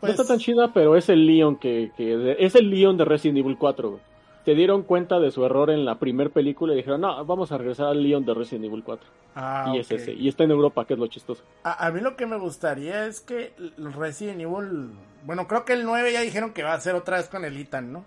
No 0.00 0.08
está 0.08 0.24
tan 0.24 0.38
chida, 0.38 0.72
pero 0.72 0.96
es 0.96 1.08
el 1.08 1.26
Leon 1.26 1.56
que, 1.56 1.92
que 1.96 2.36
es 2.38 2.54
el 2.54 2.70
Leon 2.70 2.96
de 2.96 3.04
Resident 3.04 3.38
Evil 3.38 3.56
4, 3.58 3.90
güey 3.90 4.11
te 4.44 4.54
dieron 4.54 4.82
cuenta 4.82 5.20
de 5.20 5.30
su 5.30 5.44
error 5.44 5.70
en 5.70 5.84
la 5.84 5.98
primera 5.98 6.30
película 6.30 6.72
y 6.72 6.76
dijeron, 6.76 7.00
no, 7.00 7.24
vamos 7.24 7.52
a 7.52 7.58
regresar 7.58 7.86
al 7.86 8.02
Leon 8.02 8.24
de 8.24 8.34
Resident 8.34 8.64
Evil 8.64 8.82
4. 8.82 9.08
Ah, 9.34 9.72
y 9.74 9.78
es 9.78 9.90
ese. 9.90 10.12
Y 10.12 10.28
está 10.28 10.44
en 10.44 10.50
Europa, 10.50 10.84
que 10.84 10.94
es 10.94 10.98
lo 10.98 11.06
chistoso. 11.06 11.42
A, 11.62 11.90
mí 11.90 12.00
lo 12.00 12.16
que 12.16 12.26
me 12.26 12.36
gustaría 12.36 13.06
es 13.06 13.20
que 13.20 13.54
Resident 13.78 14.40
Evil... 14.40 14.90
Bueno, 15.24 15.46
creo 15.46 15.64
que 15.64 15.74
el 15.74 15.84
9 15.84 16.12
ya 16.12 16.20
dijeron 16.20 16.52
que 16.52 16.64
va 16.64 16.74
a 16.74 16.80
ser 16.80 16.94
otra 16.94 17.18
vez 17.18 17.28
con 17.28 17.44
el 17.44 17.56
Ethan, 17.56 17.92
¿no? 17.92 18.04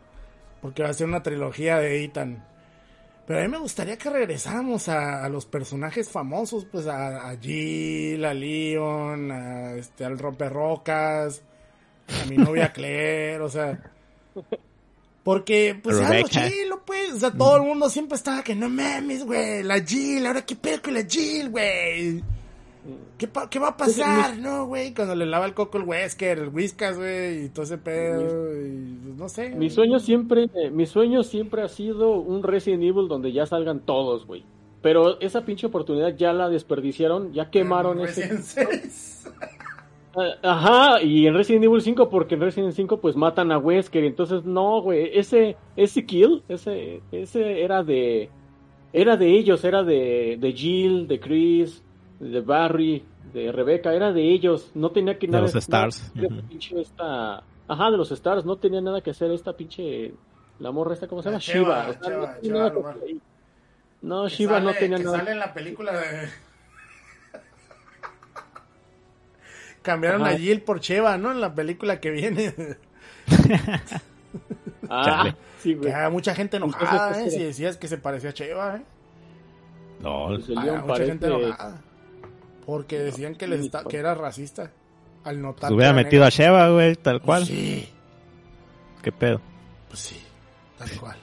Porque 0.61 0.83
va 0.83 0.89
a 0.89 0.93
ser 0.93 1.07
una 1.07 1.23
trilogía 1.23 1.77
de 1.77 2.03
Ethan. 2.03 2.43
Pero 3.25 3.39
a 3.39 3.43
mí 3.43 3.47
me 3.47 3.57
gustaría 3.57 3.97
que 3.97 4.09
regresáramos 4.09 4.89
a, 4.89 5.27
los 5.29 5.45
personajes 5.45 6.09
famosos, 6.09 6.65
pues 6.65 6.85
a, 6.85 7.29
a 7.29 7.37
Jill, 7.37 8.23
a 8.23 8.33
Leon, 8.33 9.31
a 9.31 9.73
este, 9.73 10.05
al 10.05 10.19
Romperrocas, 10.19 11.41
a 12.21 12.25
mi 12.29 12.37
novia 12.37 12.71
Claire, 12.73 13.39
o 13.39 13.49
sea... 13.49 13.79
Porque, 15.25 15.75
pues, 15.81 15.99
algo 15.99 16.27
chilo, 16.27 16.83
pues. 16.85 17.15
O 17.15 17.17
sea, 17.17 17.31
todo 17.31 17.55
el 17.55 17.63
mundo 17.63 17.89
siempre 17.89 18.15
estaba 18.15 18.43
que 18.43 18.53
no 18.53 18.69
mames, 18.69 19.25
güey. 19.25 19.63
La 19.63 19.81
Jill, 19.81 20.23
ahora 20.23 20.45
qué 20.45 20.55
pedo 20.55 20.83
con 20.83 20.93
la 20.93 21.03
Jill, 21.03 21.49
güey. 21.49 22.23
¿Qué, 23.17 23.27
¿Qué, 23.49 23.57
va 23.57 23.69
a 23.69 23.75
pasar, 23.75 24.37
no, 24.37 24.67
güey? 24.67 24.93
Cuando 24.93 25.15
le 25.15 25.25
lava 25.25 25.47
el 25.47 25.55
coco 25.55 25.79
el 25.79 25.85
Wesker, 25.85 26.37
el 26.37 26.49
Whiskas, 26.49 26.95
güey, 26.95 27.45
y 27.45 27.49
todo 27.49 27.63
ese 27.65 27.79
pedo, 27.79 28.21
y, 28.21 28.99
pues, 29.03 29.17
no 29.17 29.27
sé. 29.27 29.49
Mi 29.49 29.71
sueño 29.71 29.97
siempre, 29.97 30.47
mi 30.71 30.85
sueño 30.85 31.23
siempre 31.23 31.63
ha 31.63 31.69
sido 31.69 32.11
un 32.11 32.43
Resident 32.43 32.83
Evil 32.83 33.07
donde 33.07 33.33
ya 33.33 33.47
salgan 33.47 33.79
todos, 33.79 34.27
güey. 34.27 34.45
Pero 34.83 35.19
esa 35.21 35.43
pinche 35.43 35.65
oportunidad 35.65 36.15
ya 36.15 36.33
la 36.33 36.49
desperdiciaron, 36.49 37.33
ya 37.33 37.49
quemaron 37.49 37.99
ese... 38.01 38.29
Ah, 40.15 40.35
ajá, 40.41 41.01
y 41.01 41.27
en 41.27 41.33
Resident 41.33 41.65
Evil 41.65 41.81
5, 41.81 42.09
porque 42.09 42.35
en 42.35 42.41
Resident 42.41 42.67
Evil 42.67 42.75
5 42.75 43.01
pues 43.01 43.15
matan 43.15 43.51
a 43.51 43.57
Wesker, 43.57 44.03
entonces 44.03 44.45
no, 44.45 44.81
güey, 44.81 45.09
ese, 45.17 45.57
ese 45.75 46.05
kill, 46.05 46.43
ese, 46.47 47.01
ese 47.11 47.63
era 47.63 47.83
de, 47.83 48.29
era 48.93 49.17
de 49.17 49.27
ellos, 49.37 49.63
era 49.63 49.83
de, 49.83 50.37
de 50.39 50.53
Jill, 50.53 51.07
de 51.07 51.19
Chris, 51.19 51.83
de 52.19 52.39
Barry, 52.41 53.03
de 53.33 53.51
Rebecca, 53.51 53.93
era 53.93 54.13
de 54.13 54.31
ellos, 54.31 54.71
no 54.73 54.91
tenía 54.91 55.17
que 55.19 55.27
nada. 55.27 55.47
De 55.47 55.53
los 55.53 55.55
Stars. 55.55 56.13
esta, 56.75 57.43
ajá, 57.67 57.91
de 57.91 57.97
los 57.97 58.11
Stars, 58.11 58.45
no 58.45 58.55
tenía 58.55 58.79
nada 58.81 59.01
que 59.01 59.09
hacer 59.09 59.31
esta 59.31 59.53
pinche, 59.53 60.13
la 60.59 60.71
morra 60.71 60.93
esta, 60.93 61.07
¿cómo 61.07 61.21
se 61.21 61.29
llama? 61.29 61.39
Shiva. 61.39 61.87
no, 64.01 64.29
Shiva 64.29 64.59
no 64.61 64.73
tenía 64.73 64.97
nada. 64.97 65.17
Sale 65.17 65.31
en 65.31 65.39
la 65.39 65.53
película 65.53 65.91
de 65.91 66.29
Cambiaron 69.85 70.25
a 70.25 70.35
Jill 70.35 70.63
por 70.63 70.79
Cheva, 70.79 71.15
¿no? 71.19 71.31
En 71.31 71.39
la 71.39 71.53
película 71.53 71.99
que 71.99 72.09
viene. 72.09 72.55
ah, 74.89 75.35
sí, 75.59 75.75
güey. 75.75 75.93
Que 75.93 76.09
mucha 76.09 76.33
gente 76.33 76.57
enojada, 76.57 77.21
¿eh? 77.21 77.29
Si 77.29 77.43
decías 77.43 77.77
que 77.77 77.87
se 77.87 77.99
parecía 77.99 78.31
a 78.31 78.33
Cheva, 78.33 78.77
¿eh? 78.77 78.81
No, 79.99 80.29
pues 80.29 80.49
mucha 80.49 81.05
gente 81.05 81.27
enojada. 81.27 81.81
Porque 82.65 82.97
decían 82.97 83.35
que, 83.35 83.47
les 83.47 83.69
que 83.87 83.97
era 83.97 84.15
racista. 84.15 84.71
Al 85.23 85.39
notar. 85.39 85.69
Se 85.69 85.75
hubiera 85.75 85.93
metido 85.93 86.25
a 86.25 86.31
Cheva, 86.31 86.67
güey, 86.69 86.95
tal 86.95 87.21
cual. 87.21 87.43
Pues 87.45 87.49
sí. 87.49 87.87
¿Qué 89.03 89.11
pedo? 89.11 89.39
Pues 89.87 89.99
sí, 89.99 90.19
tal 90.79 90.89
cual. 90.99 91.17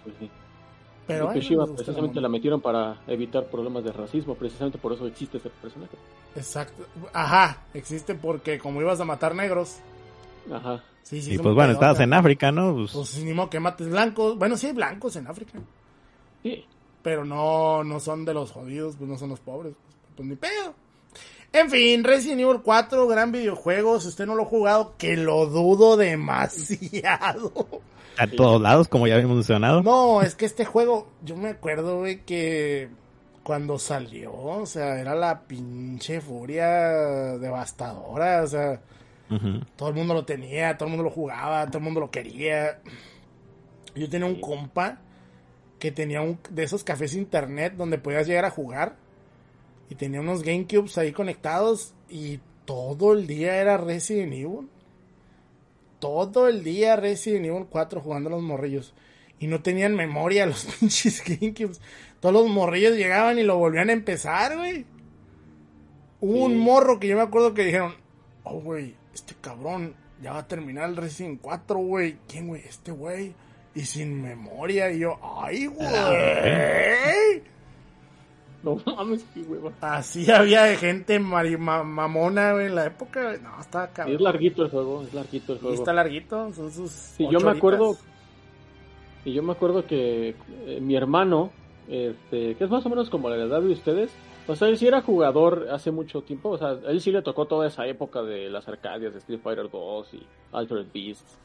Pero 1.06 1.26
bueno, 1.26 1.74
precisamente 1.74 2.20
la 2.20 2.28
metieron 2.28 2.60
para 2.60 3.02
evitar 3.06 3.46
problemas 3.46 3.82
de 3.84 3.92
racismo, 3.92 4.34
precisamente 4.34 4.78
por 4.78 4.92
eso 4.92 5.06
existe 5.06 5.38
ese 5.38 5.50
personaje. 5.50 5.96
Exacto. 6.36 6.86
Ajá, 7.12 7.64
existe 7.74 8.14
porque 8.14 8.58
como 8.58 8.80
ibas 8.80 9.00
a 9.00 9.04
matar 9.04 9.34
negros. 9.34 9.78
Ajá. 10.50 10.82
Sí, 11.02 11.20
sí. 11.20 11.34
Y 11.34 11.38
pues 11.38 11.54
bueno, 11.54 11.72
estabas 11.72 11.98
en 12.00 12.12
África, 12.14 12.52
¿no? 12.52 12.74
Pues... 12.74 12.92
pues 12.92 13.24
ni 13.24 13.32
modo 13.32 13.50
que 13.50 13.58
mates 13.58 13.88
blancos. 13.88 14.38
Bueno, 14.38 14.56
sí 14.56 14.68
hay 14.68 14.72
blancos 14.72 15.16
en 15.16 15.26
África. 15.26 15.58
Sí. 16.42 16.64
Pero 17.02 17.24
no, 17.24 17.82
no 17.82 17.98
son 17.98 18.24
de 18.24 18.34
los 18.34 18.52
jodidos, 18.52 18.94
pues 18.96 19.10
no 19.10 19.18
son 19.18 19.30
los 19.30 19.40
pobres. 19.40 19.74
Pues 20.16 20.28
ni 20.28 20.36
pedo. 20.36 20.74
En 21.52 21.68
fin, 21.68 22.02
Resident 22.04 22.40
Evil 22.40 22.60
4, 22.62 23.08
gran 23.08 23.32
videojuego. 23.32 24.00
Si 24.00 24.08
usted 24.08 24.24
no 24.24 24.34
lo 24.34 24.44
ha 24.44 24.46
jugado, 24.46 24.94
que 24.96 25.16
lo 25.16 25.46
dudo 25.46 25.96
demasiado. 25.96 27.52
A 28.18 28.26
todos 28.26 28.60
lados, 28.60 28.88
como 28.88 29.06
ya 29.06 29.14
habíamos 29.14 29.36
mencionado. 29.36 29.82
No, 29.82 30.22
es 30.22 30.34
que 30.34 30.44
este 30.44 30.64
juego, 30.64 31.08
yo 31.22 31.36
me 31.36 31.50
acuerdo, 31.50 31.98
güey, 31.98 32.20
que 32.20 32.88
cuando 33.42 33.78
salió, 33.78 34.34
o 34.34 34.66
sea, 34.66 35.00
era 35.00 35.14
la 35.14 35.42
pinche 35.42 36.20
furia 36.20 36.68
devastadora, 37.38 38.42
o 38.42 38.46
sea, 38.46 38.80
todo 39.76 39.88
el 39.88 39.94
mundo 39.94 40.14
lo 40.14 40.24
tenía, 40.24 40.76
todo 40.76 40.86
el 40.86 40.90
mundo 40.90 41.04
lo 41.04 41.10
jugaba, 41.10 41.66
todo 41.66 41.78
el 41.78 41.84
mundo 41.84 42.00
lo 42.00 42.10
quería. 42.10 42.80
Yo 43.94 44.08
tenía 44.08 44.26
un 44.26 44.40
compa 44.40 44.98
que 45.78 45.90
tenía 45.90 46.22
un 46.22 46.38
de 46.50 46.62
esos 46.62 46.84
cafés 46.84 47.14
internet 47.14 47.74
donde 47.76 47.98
podías 47.98 48.26
llegar 48.26 48.44
a 48.44 48.50
jugar 48.50 48.96
y 49.90 49.94
tenía 49.94 50.20
unos 50.20 50.42
GameCubes 50.42 50.96
ahí 50.98 51.12
conectados 51.12 51.94
y 52.08 52.40
todo 52.64 53.12
el 53.14 53.26
día 53.26 53.56
era 53.56 53.78
Resident 53.78 54.32
Evil 54.32 54.68
todo 56.02 56.48
el 56.48 56.64
día 56.64 56.96
Resident 56.96 57.46
Evil 57.46 57.66
4 57.70 58.00
jugando 58.00 58.28
a 58.28 58.32
los 58.32 58.42
morrillos. 58.42 58.92
Y 59.38 59.46
no 59.46 59.62
tenían 59.62 59.94
memoria 59.94 60.46
los 60.46 60.64
pinches 60.64 61.22
GameCubes. 61.24 61.80
Todos 62.18 62.34
los 62.34 62.48
morrillos 62.48 62.96
llegaban 62.96 63.38
y 63.38 63.44
lo 63.44 63.56
volvían 63.56 63.88
a 63.88 63.92
empezar, 63.92 64.56
güey. 64.56 64.84
Hubo 66.20 66.44
un 66.44 66.58
morro 66.58 66.98
que 66.98 67.06
yo 67.06 67.16
me 67.16 67.22
acuerdo 67.22 67.54
que 67.54 67.64
dijeron, 67.64 67.94
oh, 68.42 68.60
güey, 68.60 68.96
este 69.14 69.34
cabrón 69.40 69.94
ya 70.20 70.32
va 70.32 70.40
a 70.40 70.48
terminar 70.48 70.88
el 70.88 70.96
Resident 70.96 71.40
4, 71.40 71.78
güey. 71.78 72.18
¿Quién, 72.28 72.48
güey? 72.48 72.62
Este 72.62 72.90
güey. 72.90 73.34
Y 73.74 73.82
sin 73.82 74.20
memoria. 74.22 74.90
Y 74.90 74.98
yo, 75.00 75.18
ay, 75.22 75.66
güey. 75.66 77.42
No 78.64 78.76
mames, 78.86 79.24
qué 79.34 79.42
hueva. 79.42 79.72
Así 79.80 80.30
había 80.30 80.76
gente 80.76 81.18
mamona, 81.18 82.50
en 82.62 82.74
la 82.74 82.86
época. 82.86 83.36
No, 83.42 83.60
estaba 83.60 83.88
cabrón. 83.88 84.14
Es 84.14 84.20
larguito 84.20 84.62
el 84.62 84.70
juego, 84.70 85.02
es 85.02 85.12
larguito 85.12 85.54
el 85.54 85.58
juego. 85.58 85.74
Y 85.74 85.78
está 85.78 85.92
larguito, 85.92 86.52
son 86.52 86.70
sus. 86.70 86.90
Sí, 86.90 87.26
yo 87.30 87.40
me 87.40 87.50
acuerdo. 87.50 87.96
Y 89.24 89.32
yo 89.32 89.42
me 89.42 89.52
acuerdo 89.52 89.86
que 89.86 90.34
eh, 90.66 90.80
mi 90.80 90.96
hermano, 90.96 91.50
este, 91.88 92.56
que 92.56 92.64
es 92.64 92.70
más 92.70 92.84
o 92.86 92.88
menos 92.88 93.08
como 93.08 93.28
la 93.28 93.36
edad 93.36 93.60
de 93.60 93.72
ustedes, 93.72 94.10
o 94.48 94.56
sea, 94.56 94.68
él 94.68 94.76
sí 94.76 94.88
era 94.88 95.02
jugador 95.02 95.68
hace 95.70 95.92
mucho 95.92 96.22
tiempo, 96.22 96.50
o 96.50 96.58
sea, 96.58 96.76
él 96.88 97.00
sí 97.00 97.12
le 97.12 97.22
tocó 97.22 97.46
toda 97.46 97.68
esa 97.68 97.86
época 97.86 98.22
de 98.22 98.50
las 98.50 98.66
arcadias 98.66 99.12
de 99.12 99.20
Street 99.20 99.40
Fighter 99.40 99.70
2 99.70 100.14
y 100.14 100.26
Altered 100.52 100.86
Beasts 100.92 101.38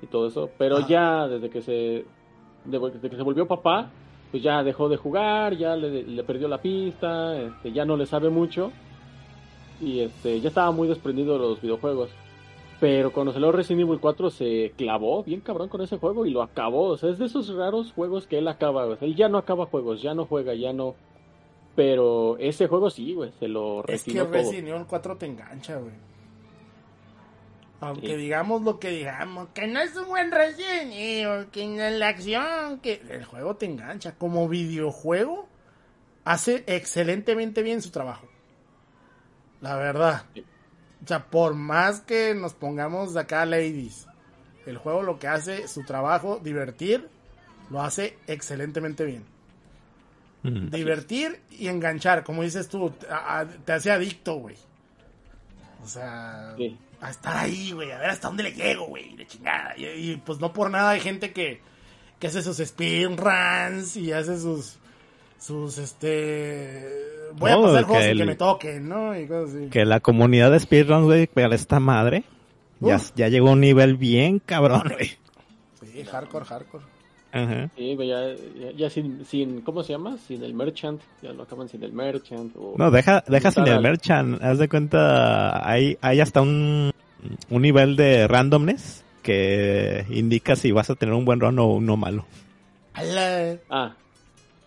y 0.00 0.06
todo 0.06 0.28
eso, 0.28 0.50
pero 0.56 0.86
ya 0.86 1.28
desde 1.28 1.50
que 1.50 1.60
se 1.60 2.06
desde 2.64 3.10
que 3.10 3.16
se 3.16 3.22
volvió 3.22 3.46
papá, 3.46 3.90
pues 4.30 4.42
ya 4.42 4.62
dejó 4.62 4.88
de 4.88 4.96
jugar, 4.96 5.56
ya 5.56 5.76
le, 5.76 6.22
perdió 6.24 6.48
la 6.48 6.58
pista, 6.58 7.38
este, 7.40 7.72
ya 7.72 7.84
no 7.84 7.96
le 7.96 8.06
sabe 8.06 8.30
mucho 8.30 8.72
y 9.80 10.00
este, 10.00 10.40
ya 10.40 10.48
estaba 10.48 10.70
muy 10.70 10.88
desprendido 10.88 11.34
de 11.34 11.40
los 11.40 11.60
videojuegos. 11.60 12.10
Pero 12.80 13.12
cuando 13.12 13.32
salió 13.32 13.50
Resident 13.50 13.88
Evil 13.88 13.98
4 14.00 14.30
se 14.30 14.72
clavó 14.76 15.24
bien 15.24 15.40
cabrón 15.40 15.68
con 15.68 15.80
ese 15.80 15.98
juego 15.98 16.26
y 16.26 16.30
lo 16.30 16.42
acabó. 16.42 16.90
O 16.90 16.96
sea, 16.96 17.10
es 17.10 17.18
de 17.18 17.26
esos 17.26 17.52
raros 17.54 17.92
juegos 17.92 18.26
que 18.26 18.38
él 18.38 18.46
acaba. 18.46 18.96
él 19.00 19.16
ya 19.16 19.28
no 19.28 19.38
acaba 19.38 19.66
juegos, 19.66 20.00
ya 20.00 20.14
no 20.14 20.26
juega, 20.26 20.54
ya 20.54 20.72
no. 20.72 20.94
Pero 21.74 22.36
ese 22.38 22.68
juego 22.68 22.90
sí, 22.90 23.14
güey, 23.14 23.32
se 23.38 23.48
lo 23.48 23.84
Es 23.86 24.04
que 24.04 24.22
Resident 24.24 24.68
Evil 24.68 24.86
4 24.88 25.16
te 25.16 25.26
engancha, 25.26 25.78
güey. 25.78 25.92
Aunque 27.80 28.16
digamos 28.16 28.62
lo 28.62 28.80
que 28.80 28.90
digamos, 28.90 29.48
que 29.54 29.68
no 29.68 29.80
es 29.80 29.94
un 29.94 30.06
buen 30.06 30.32
Resident 30.32 30.92
Evil, 30.92 31.46
que 31.52 31.62
en 31.62 31.98
la 32.00 32.08
acción, 32.08 32.80
que 32.80 33.02
el 33.08 33.24
juego 33.24 33.54
te 33.56 33.66
engancha. 33.66 34.16
Como 34.16 34.48
videojuego, 34.48 35.48
hace 36.24 36.64
excelentemente 36.66 37.62
bien 37.62 37.80
su 37.80 37.90
trabajo. 37.90 38.28
La 39.60 39.76
verdad. 39.76 40.24
O 41.04 41.06
sea, 41.06 41.26
por 41.26 41.54
más 41.54 42.00
que 42.00 42.34
nos 42.34 42.54
pongamos 42.54 43.16
acá 43.16 43.46
ladies, 43.46 44.06
el 44.66 44.76
juego 44.76 45.02
lo 45.02 45.20
que 45.20 45.28
hace, 45.28 45.68
su 45.68 45.84
trabajo, 45.84 46.40
divertir, 46.42 47.08
lo 47.70 47.80
hace 47.80 48.18
excelentemente 48.26 49.04
bien. 49.04 49.24
Divertir 50.42 51.40
y 51.50 51.68
enganchar, 51.68 52.24
como 52.24 52.42
dices 52.42 52.68
tú, 52.68 52.92
te 53.64 53.72
hace 53.72 53.90
adicto, 53.90 54.34
güey. 54.36 54.56
O 55.84 55.86
sea, 55.86 56.56
a 57.00 57.10
estar 57.10 57.36
ahí, 57.36 57.72
güey, 57.72 57.92
a 57.92 57.98
ver 57.98 58.10
hasta 58.10 58.28
dónde 58.28 58.42
le 58.42 58.52
llego, 58.52 58.86
güey, 58.86 59.14
de 59.16 59.26
chingada. 59.26 59.74
Y, 59.76 60.16
pues 60.24 60.40
no 60.40 60.52
por 60.52 60.70
nada 60.70 60.90
hay 60.90 61.00
gente 61.00 61.32
que, 61.32 61.60
que 62.18 62.26
hace 62.26 62.42
sus 62.42 62.58
speedruns 62.58 63.96
y 63.96 64.12
hace 64.12 64.38
sus, 64.38 64.78
sus, 65.38 65.78
este... 65.78 67.06
Voy 67.34 67.50
a 67.50 67.60
pasar 67.60 67.84
juegos 67.84 68.06
que, 68.06 68.16
que 68.16 68.24
me 68.24 68.36
toquen, 68.36 68.88
¿no? 68.88 69.18
Y 69.18 69.26
cosas 69.26 69.54
así. 69.54 69.68
Que 69.68 69.84
la 69.84 70.00
comunidad 70.00 70.50
de 70.50 70.60
speedruns, 70.60 71.04
güey, 71.04 71.26
pega 71.26 71.54
esta 71.54 71.78
madre. 71.78 72.24
Ya, 72.80 73.00
ya 73.16 73.28
llegó 73.28 73.48
a 73.48 73.52
un 73.52 73.60
nivel 73.60 73.96
bien 73.96 74.38
cabrón, 74.38 74.84
güey. 74.92 75.18
Sí, 75.80 76.04
hardcore, 76.04 76.44
hardcore. 76.44 76.84
Ajá. 77.44 77.70
Sí, 77.76 77.96
ya, 77.96 78.34
ya, 78.76 78.90
sin, 78.90 79.24
sin, 79.24 79.60
¿cómo 79.62 79.82
se 79.82 79.92
llama? 79.92 80.16
Sin 80.26 80.42
el 80.42 80.54
merchant, 80.54 81.00
ya 81.22 81.32
lo 81.32 81.42
acaban 81.44 81.68
sin 81.68 81.82
el 81.82 81.92
merchant. 81.92 82.54
no, 82.54 82.90
deja, 82.90 83.24
deja 83.26 83.50
sin 83.50 83.66
el 83.66 83.80
merchant, 83.80 84.42
haz 84.42 84.58
de 84.58 84.68
cuenta, 84.68 85.68
hay, 85.68 85.98
hay 86.00 86.20
hasta 86.20 86.40
un, 86.40 86.92
un 87.50 87.62
nivel 87.62 87.96
de 87.96 88.26
randomness 88.26 89.04
que 89.22 90.06
indica 90.10 90.56
si 90.56 90.72
vas 90.72 90.90
a 90.90 90.94
tener 90.94 91.14
un 91.14 91.24
buen 91.24 91.40
run 91.40 91.58
o 91.58 91.66
uno 91.66 91.96
malo. 91.96 92.24
Ah. 93.70 93.94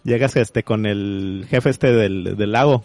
Llegas 0.04 0.36
este 0.36 0.64
con 0.64 0.86
el 0.86 1.46
jefe 1.50 1.70
este 1.70 1.92
del, 1.92 2.36
del 2.38 2.52
lago, 2.52 2.84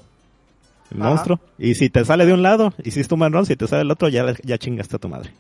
el 0.91 0.99
monstruo, 0.99 1.41
y 1.59 1.75
si 1.75 1.89
te 1.89 2.05
sale 2.05 2.27
de 2.27 2.33
un 2.33 2.43
lado, 2.43 2.73
hiciste 2.85 3.15
un 3.15 3.21
buen 3.21 3.33
run, 3.33 3.47
si 3.47 3.57
te 3.57 3.67
sale 3.67 3.79
del 3.79 3.91
otro, 3.91 4.09
ya, 4.09 4.35
ya 4.43 4.59
chingaste 4.59 4.97
a 4.97 4.99
tu 4.99 5.09
madre. 5.09 5.31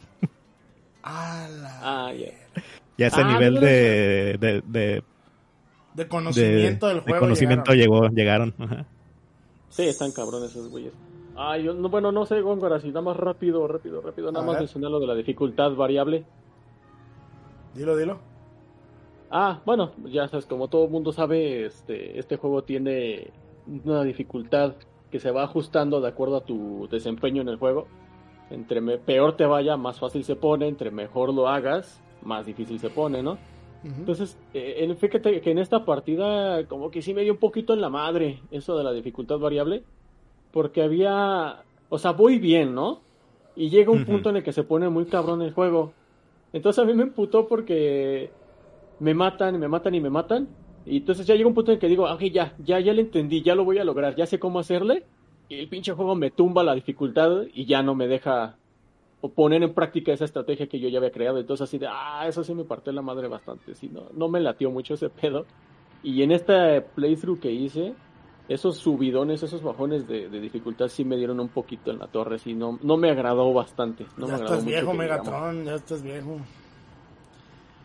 Ah, 1.88 2.12
ya. 2.12 2.32
Ya 2.98 3.08
ese 3.08 3.20
ah, 3.20 3.32
nivel 3.32 3.60
de, 3.60 4.38
de, 4.40 5.02
de, 5.94 6.08
conocimiento 6.08 6.88
del 6.88 7.00
juego. 7.00 7.14
De 7.14 7.20
conocimiento 7.20 7.72
llegaron. 7.72 8.00
llegó, 8.00 8.14
llegaron. 8.14 8.54
Ajá. 8.58 8.86
Sí, 9.68 9.82
están 9.82 10.12
cabrones 10.12 10.50
esos 10.50 10.70
güeyes. 10.70 10.94
Ah, 11.36 11.58
yo, 11.58 11.74
no, 11.74 11.90
bueno, 11.90 12.10
no 12.10 12.24
sé, 12.24 12.40
Góngora, 12.40 12.80
si 12.80 12.88
nada 12.88 13.02
más 13.02 13.16
rápido, 13.16 13.68
rápido, 13.68 14.00
rápido, 14.00 14.32
nada 14.32 14.44
más 14.44 14.58
mencionar 14.58 14.90
lo 14.90 14.98
de 14.98 15.06
la 15.06 15.14
dificultad 15.14 15.74
variable. 15.74 16.24
Dilo, 17.74 17.94
dilo. 17.94 18.18
Ah, 19.30 19.60
bueno, 19.66 19.92
ya 20.06 20.28
sabes, 20.28 20.46
como 20.46 20.68
todo 20.68 20.84
el 20.86 20.90
mundo 20.90 21.12
sabe, 21.12 21.66
este, 21.66 22.18
este 22.18 22.38
juego 22.38 22.64
tiene 22.64 23.32
una 23.84 24.02
dificultad 24.02 24.74
que 25.10 25.20
se 25.20 25.30
va 25.30 25.44
ajustando 25.44 26.00
de 26.00 26.08
acuerdo 26.08 26.36
a 26.36 26.44
tu 26.44 26.88
desempeño 26.90 27.42
en 27.42 27.48
el 27.48 27.56
juego. 27.56 27.86
Entre 28.48 28.80
peor 28.98 29.36
te 29.36 29.44
vaya, 29.44 29.76
más 29.76 29.98
fácil 29.98 30.24
se 30.24 30.36
pone, 30.36 30.68
entre 30.68 30.90
mejor 30.90 31.34
lo 31.34 31.48
hagas, 31.48 32.00
más 32.26 32.44
difícil 32.44 32.78
se 32.78 32.90
pone, 32.90 33.22
¿no? 33.22 33.38
Entonces, 33.84 34.36
eh, 34.52 34.78
en, 34.78 34.96
fíjate 34.96 35.40
que 35.40 35.50
en 35.50 35.58
esta 35.58 35.84
partida 35.84 36.66
como 36.66 36.90
que 36.90 37.02
sí 37.02 37.14
me 37.14 37.22
dio 37.22 37.34
un 37.34 37.38
poquito 37.38 37.72
en 37.72 37.80
la 37.80 37.88
madre 37.88 38.40
eso 38.50 38.76
de 38.76 38.82
la 38.82 38.92
dificultad 38.92 39.38
variable, 39.38 39.84
porque 40.50 40.82
había, 40.82 41.62
o 41.88 41.98
sea, 41.98 42.12
voy 42.12 42.38
bien, 42.38 42.74
¿no? 42.74 43.00
Y 43.54 43.70
llega 43.70 43.92
un 43.92 44.04
punto 44.04 44.30
en 44.30 44.38
el 44.38 44.42
que 44.42 44.52
se 44.52 44.64
pone 44.64 44.88
muy 44.88 45.06
cabrón 45.06 45.40
el 45.40 45.52
juego. 45.52 45.92
Entonces 46.52 46.82
a 46.82 46.86
mí 46.86 46.94
me 46.94 47.04
emputó 47.04 47.46
porque 47.46 48.30
me 48.98 49.14
matan 49.14 49.54
y 49.54 49.58
me 49.58 49.68
matan 49.68 49.94
y 49.94 50.00
me 50.00 50.10
matan. 50.10 50.48
Y 50.84 50.98
entonces 50.98 51.26
ya 51.26 51.34
llega 51.34 51.48
un 51.48 51.54
punto 51.54 51.70
en 51.70 51.76
el 51.76 51.80
que 51.80 51.88
digo, 51.88 52.06
ah, 52.06 52.14
ok, 52.14 52.22
ya, 52.24 52.54
ya, 52.64 52.80
ya 52.80 52.92
le 52.92 53.02
entendí, 53.02 53.42
ya 53.42 53.54
lo 53.54 53.64
voy 53.64 53.78
a 53.78 53.84
lograr, 53.84 54.16
ya 54.16 54.26
sé 54.26 54.38
cómo 54.38 54.58
hacerle. 54.58 55.04
Y 55.48 55.60
el 55.60 55.68
pinche 55.68 55.92
juego 55.92 56.14
me 56.14 56.30
tumba 56.30 56.64
la 56.64 56.74
dificultad 56.74 57.42
y 57.52 57.66
ya 57.66 57.82
no 57.82 57.94
me 57.94 58.08
deja 58.08 58.56
o 59.20 59.30
poner 59.30 59.62
en 59.62 59.72
práctica 59.72 60.12
esa 60.12 60.24
estrategia 60.24 60.66
que 60.66 60.78
yo 60.78 60.88
ya 60.88 60.98
había 60.98 61.10
creado. 61.10 61.38
Entonces 61.38 61.68
así 61.68 61.78
de, 61.78 61.86
ah, 61.88 62.26
eso 62.28 62.44
sí 62.44 62.54
me 62.54 62.64
partió 62.64 62.92
la 62.92 63.02
madre 63.02 63.28
bastante. 63.28 63.74
Sí, 63.74 63.88
no, 63.88 64.08
no 64.12 64.28
me 64.28 64.40
latió 64.40 64.70
mucho 64.70 64.94
ese 64.94 65.08
pedo. 65.08 65.46
Y 66.02 66.22
en 66.22 66.32
este 66.32 66.82
playthrough 66.82 67.40
que 67.40 67.50
hice, 67.50 67.94
esos 68.48 68.76
subidones, 68.76 69.42
esos 69.42 69.62
bajones 69.62 70.06
de, 70.06 70.28
dificultad 70.28 70.88
sí 70.88 71.04
me 71.04 71.16
dieron 71.16 71.40
un 71.40 71.48
poquito 71.48 71.90
en 71.90 71.98
la 71.98 72.06
torre. 72.06 72.38
Sí, 72.38 72.54
no, 72.54 72.78
no 72.82 72.96
me 72.96 73.10
agradó 73.10 73.52
bastante. 73.52 74.06
No 74.16 74.28
ya 74.28 74.36
me 74.36 74.44
estás 74.44 74.64
viejo, 74.64 74.94
Megatron, 74.94 75.64
ya 75.64 75.74
estás 75.74 76.02
viejo. 76.02 76.38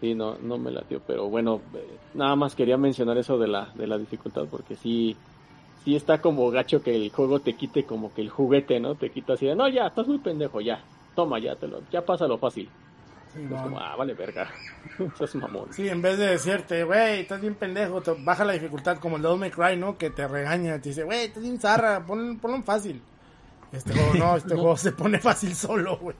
Sí, 0.02 0.16
no, 0.16 0.36
no 0.42 0.58
me 0.58 0.72
latió, 0.72 1.00
pero 1.06 1.30
bueno, 1.30 1.62
eh, 1.76 1.86
nada 2.16 2.36
más 2.36 2.56
quería 2.56 2.76
mencionar 2.76 3.20
eso 3.20 3.38
de 3.38 3.48
la, 3.48 3.72
de 3.76 3.86
la 3.86 4.00
dificultad, 4.00 4.46
porque 4.50 4.76
sí, 4.76 5.16
sí 5.84 5.96
está 5.96 6.20
como 6.20 6.50
gacho 6.50 6.82
que 6.82 6.96
el 6.96 7.12
juego 7.12 7.40
te 7.40 7.54
quite 7.54 7.84
como 7.86 8.12
que 8.12 8.22
el 8.22 8.30
juguete, 8.30 8.80
¿no? 8.80 8.96
Te 8.96 9.12
quita 9.12 9.34
así 9.34 9.46
de, 9.46 9.56
no, 9.56 9.70
ya, 9.70 9.86
estás 9.86 10.08
muy 10.08 10.18
pendejo, 10.18 10.60
ya, 10.60 10.84
toma, 11.16 11.40
ya 11.40 11.56
te 11.56 11.68
lo, 11.68 11.82
ya 11.92 12.06
pasa 12.06 12.28
lo 12.28 12.38
fácil. 12.38 12.70
Sí, 13.34 13.40
como, 13.48 13.80
ah, 13.80 13.96
vale, 13.96 14.14
verga. 14.14 14.50
Eso 15.16 15.24
es 15.24 15.36
mamón. 15.36 15.72
Sí, 15.72 15.88
en 15.88 16.02
vez 16.02 16.18
de 16.18 16.28
decirte, 16.28 16.84
güey, 16.84 17.22
estás 17.22 17.40
bien 17.40 17.56
pendejo, 17.56 18.02
te 18.02 18.12
baja 18.20 18.44
la 18.44 18.54
dificultad, 18.54 18.98
como 18.98 19.16
el 19.16 19.22
Devil 19.22 19.40
May 19.40 19.52
Cry, 19.52 19.78
¿no? 19.78 19.98
Que 19.98 20.10
te 20.10 20.28
regaña, 20.28 20.82
te 20.82 20.90
dice, 20.90 21.04
güey, 21.04 21.26
estás 21.26 21.44
bien 21.44 21.60
zarra, 21.60 22.06
ponlo, 22.06 22.38
ponlo 22.40 22.62
fácil. 22.62 23.02
Este 23.72 23.94
juego 23.94 24.14
no, 24.16 24.36
este 24.36 24.54
juego 24.56 24.76
se 24.76 24.92
pone 24.92 25.20
fácil 25.20 25.56
solo, 25.56 25.98
güey. 25.98 26.16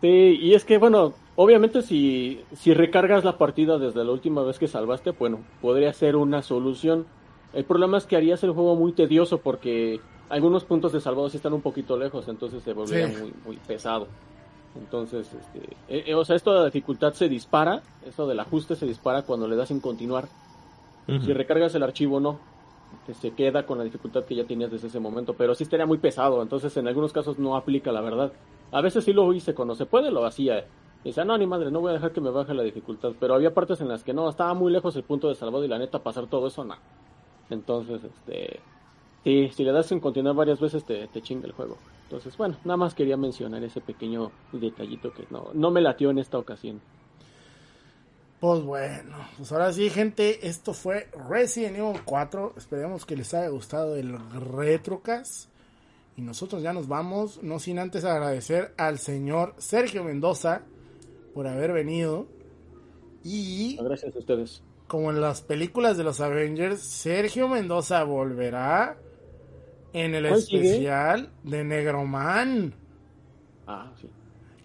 Sí, 0.00 0.38
y 0.40 0.54
es 0.54 0.64
que, 0.64 0.78
bueno, 0.78 1.14
obviamente 1.36 1.82
si, 1.82 2.44
si 2.56 2.74
recargas 2.74 3.22
la 3.22 3.38
partida 3.38 3.78
desde 3.78 4.04
la 4.04 4.10
última 4.10 4.42
vez 4.42 4.58
que 4.58 4.66
salvaste, 4.66 5.12
bueno, 5.12 5.38
podría 5.60 5.92
ser 5.92 6.16
una 6.16 6.42
solución. 6.42 7.06
El 7.52 7.64
problema 7.64 7.98
es 7.98 8.06
que 8.06 8.16
harías 8.16 8.42
el 8.42 8.50
juego 8.50 8.74
muy 8.74 8.92
tedioso 8.92 9.38
porque 9.38 10.00
algunos 10.32 10.64
puntos 10.64 10.94
de 10.94 11.00
salvados 11.02 11.34
están 11.34 11.52
un 11.52 11.60
poquito 11.60 11.94
lejos, 11.94 12.26
entonces 12.26 12.62
se 12.62 12.72
volvería 12.72 13.06
muy, 13.06 13.34
muy 13.44 13.56
pesado. 13.58 14.08
Entonces, 14.74 15.30
este, 15.30 15.58
eh, 15.88 16.04
eh, 16.06 16.14
o 16.14 16.24
sea, 16.24 16.36
esto 16.36 16.54
de 16.54 16.60
la 16.60 16.64
dificultad 16.64 17.12
se 17.12 17.28
dispara, 17.28 17.82
esto 18.06 18.26
del 18.26 18.40
ajuste 18.40 18.74
se 18.74 18.86
dispara 18.86 19.24
cuando 19.24 19.46
le 19.46 19.56
das 19.56 19.70
en 19.70 19.80
continuar. 19.80 20.28
Si 21.06 21.34
recargas 21.34 21.74
el 21.74 21.82
archivo, 21.82 22.18
no. 22.18 22.38
Se 23.20 23.32
queda 23.32 23.66
con 23.66 23.76
la 23.76 23.84
dificultad 23.84 24.24
que 24.24 24.34
ya 24.34 24.44
tenías 24.44 24.70
desde 24.70 24.86
ese 24.86 25.00
momento, 25.00 25.34
pero 25.34 25.54
sí 25.54 25.64
estaría 25.64 25.84
muy 25.84 25.98
pesado, 25.98 26.40
entonces 26.40 26.74
en 26.78 26.88
algunos 26.88 27.12
casos 27.12 27.38
no 27.38 27.54
aplica 27.54 27.92
la 27.92 28.00
verdad. 28.00 28.32
A 28.70 28.80
veces 28.80 29.04
sí 29.04 29.12
lo 29.12 29.30
hice 29.34 29.52
cuando 29.52 29.74
se 29.74 29.84
puede, 29.84 30.10
lo 30.10 30.24
hacía. 30.24 30.60
Y 31.04 31.08
dice, 31.08 31.26
no, 31.26 31.36
ni 31.36 31.44
madre, 31.44 31.70
no 31.70 31.80
voy 31.80 31.90
a 31.90 31.94
dejar 31.94 32.12
que 32.12 32.22
me 32.22 32.30
baje 32.30 32.54
la 32.54 32.62
dificultad. 32.62 33.12
Pero 33.20 33.34
había 33.34 33.52
partes 33.52 33.82
en 33.82 33.88
las 33.88 34.02
que 34.02 34.14
no, 34.14 34.30
estaba 34.30 34.54
muy 34.54 34.72
lejos 34.72 34.96
el 34.96 35.02
punto 35.02 35.28
de 35.28 35.34
salvado 35.34 35.62
y 35.62 35.68
la 35.68 35.78
neta 35.78 35.98
pasar 35.98 36.26
todo 36.28 36.46
eso, 36.46 36.64
no. 36.64 36.76
Entonces, 37.50 38.02
este, 38.04 38.60
Sí, 39.24 39.50
si 39.54 39.64
le 39.64 39.72
das 39.72 39.92
en 39.92 40.00
continuar 40.00 40.34
varias 40.34 40.60
veces 40.60 40.84
te, 40.84 41.06
te 41.08 41.22
chinga 41.22 41.46
el 41.46 41.52
juego. 41.52 41.78
Entonces, 42.04 42.36
bueno, 42.36 42.56
nada 42.64 42.76
más 42.76 42.94
quería 42.94 43.16
mencionar 43.16 43.62
ese 43.62 43.80
pequeño 43.80 44.32
detallito 44.52 45.12
que 45.12 45.24
no, 45.30 45.50
no 45.54 45.70
me 45.70 45.80
latió 45.80 46.10
en 46.10 46.18
esta 46.18 46.38
ocasión. 46.38 46.80
Pues 48.42 48.60
bueno, 48.64 49.16
pues 49.36 49.52
ahora 49.52 49.72
sí, 49.72 49.88
gente, 49.88 50.48
esto 50.48 50.74
fue 50.74 51.08
Resident 51.28 51.76
Evil 51.76 52.00
4. 52.04 52.54
Esperemos 52.56 53.06
que 53.06 53.16
les 53.16 53.32
haya 53.34 53.48
gustado 53.48 53.94
el 53.94 54.18
Retrocast. 54.32 55.48
Y 56.16 56.22
nosotros 56.22 56.60
ya 56.60 56.72
nos 56.72 56.88
vamos, 56.88 57.40
no 57.42 57.60
sin 57.60 57.78
antes 57.78 58.04
agradecer 58.04 58.74
al 58.76 58.98
señor 58.98 59.54
Sergio 59.58 60.02
Mendoza 60.02 60.62
por 61.34 61.46
haber 61.46 61.72
venido. 61.72 62.26
Y. 63.22 63.76
Gracias 63.76 64.16
a 64.16 64.18
ustedes. 64.18 64.62
Como 64.88 65.10
en 65.10 65.20
las 65.20 65.40
películas 65.42 65.96
de 65.96 66.02
los 66.02 66.20
Avengers, 66.20 66.80
Sergio 66.80 67.48
Mendoza 67.48 68.02
volverá 68.02 68.98
en 69.92 70.14
el 70.14 70.26
especial 70.26 71.30
de 71.42 71.64
Negroman. 71.64 72.74
Ah, 73.66 73.92
sí. 74.00 74.08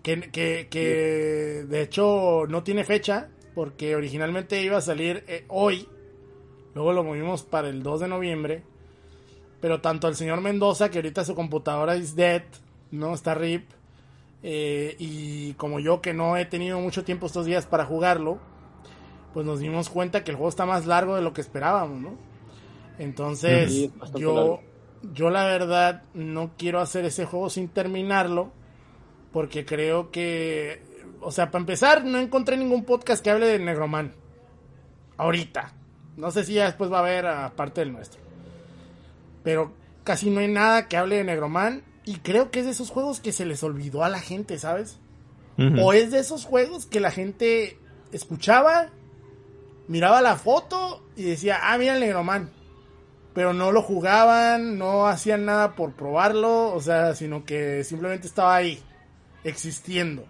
Que, 0.04 0.68
que, 0.70 1.66
de 1.68 1.82
hecho 1.82 2.46
no 2.48 2.64
tiene 2.64 2.86
fecha, 2.86 3.30
porque 3.54 3.96
originalmente 3.96 4.62
iba 4.62 4.78
a 4.78 4.82
salir 4.82 5.24
eh, 5.28 5.46
hoy. 5.50 5.88
Luego 6.74 6.94
lo 6.94 7.04
movimos 7.04 7.44
para 7.44 7.70
el 7.70 7.84
2 7.84 8.02
de 8.02 8.08
noviembre. 8.08 8.64
Pero 9.60 9.82
tanto 9.82 10.08
el 10.08 10.16
señor 10.16 10.40
Mendoza, 10.42 10.90
que 10.90 11.00
ahorita 11.00 11.26
su 11.26 11.36
computadora 11.36 11.96
es 11.96 12.16
dead, 12.16 12.44
no 12.92 13.14
está 13.14 13.34
RIP. 13.34 13.68
Eh, 14.44 14.96
y 15.00 15.54
como 15.54 15.80
yo 15.80 16.00
que 16.00 16.14
no 16.14 16.38
he 16.38 16.46
tenido 16.46 16.80
mucho 16.80 17.04
tiempo 17.04 17.26
estos 17.26 17.46
días 17.46 17.66
para 17.66 17.86
jugarlo, 17.86 18.38
pues 19.34 19.46
nos 19.46 19.60
dimos 19.60 19.90
cuenta 19.90 20.24
que 20.24 20.32
el 20.32 20.38
juego 20.38 20.50
está 20.50 20.66
más 20.66 20.86
largo 20.86 21.16
de 21.16 21.22
lo 21.22 21.34
que 21.34 21.42
esperábamos, 21.42 22.00
¿no? 22.00 22.18
Entonces, 23.00 23.90
yo, 24.16 24.62
yo 25.02 25.30
la 25.30 25.46
verdad 25.46 26.04
no 26.14 26.52
quiero 26.58 26.80
hacer 26.80 27.06
ese 27.06 27.26
juego 27.26 27.50
sin 27.50 27.70
terminarlo 27.70 28.52
porque 29.32 29.66
creo 29.66 30.10
que, 30.12 30.82
o 31.22 31.32
sea, 31.32 31.52
para 31.52 31.62
empezar, 31.62 32.04
no 32.04 32.18
encontré 32.18 32.58
ningún 32.58 32.86
podcast 32.86 33.24
que 33.24 33.30
hable 33.30 33.48
de 33.48 33.60
Negroman. 33.60 34.14
Ahorita. 35.18 35.74
No 36.16 36.32
sé 36.32 36.44
si 36.44 36.54
ya 36.54 36.66
después 36.66 36.92
va 36.92 36.98
a 36.98 37.02
haber 37.02 37.28
aparte 37.28 37.82
del 37.82 37.94
nuestro. 37.94 38.20
Pero 39.44 39.74
casi 40.04 40.30
no 40.30 40.40
hay 40.40 40.48
nada 40.48 40.88
que 40.88 40.98
hable 40.98 41.18
de 41.18 41.24
Negroman 41.24 41.84
Y 42.06 42.18
creo 42.18 42.50
que 42.50 42.60
es 42.60 42.66
de 42.66 42.72
esos 42.72 42.90
juegos 42.90 43.20
que 43.20 43.32
se 43.32 43.46
les 43.46 43.62
olvidó 43.64 44.04
a 44.04 44.10
la 44.10 44.20
gente, 44.20 44.58
¿sabes? 44.58 45.00
O 45.82 45.92
es 45.92 46.12
de 46.12 46.20
esos 46.20 46.46
juegos 46.46 46.86
que 46.86 47.00
la 47.00 47.10
gente 47.10 47.80
escuchaba, 48.12 48.90
miraba 49.88 50.22
la 50.22 50.36
foto 50.36 51.04
y 51.16 51.24
decía, 51.24 51.60
ah, 51.64 51.78
mira 51.80 51.96
el 51.96 52.00
Negroman. 52.00 52.52
Pero 53.38 53.54
no 53.54 53.72
lo 53.72 53.84
jugaban, 53.84 54.80
no 54.80 55.06
hacían 55.06 55.46
nada 55.46 55.76
por 55.76 55.94
probarlo, 55.94 56.74
o 56.74 56.82
sea, 56.82 57.14
sino 57.14 57.46
que 57.46 57.84
simplemente 57.84 58.26
estaba 58.26 58.56
ahí, 58.56 58.80
existiendo. 59.44 60.26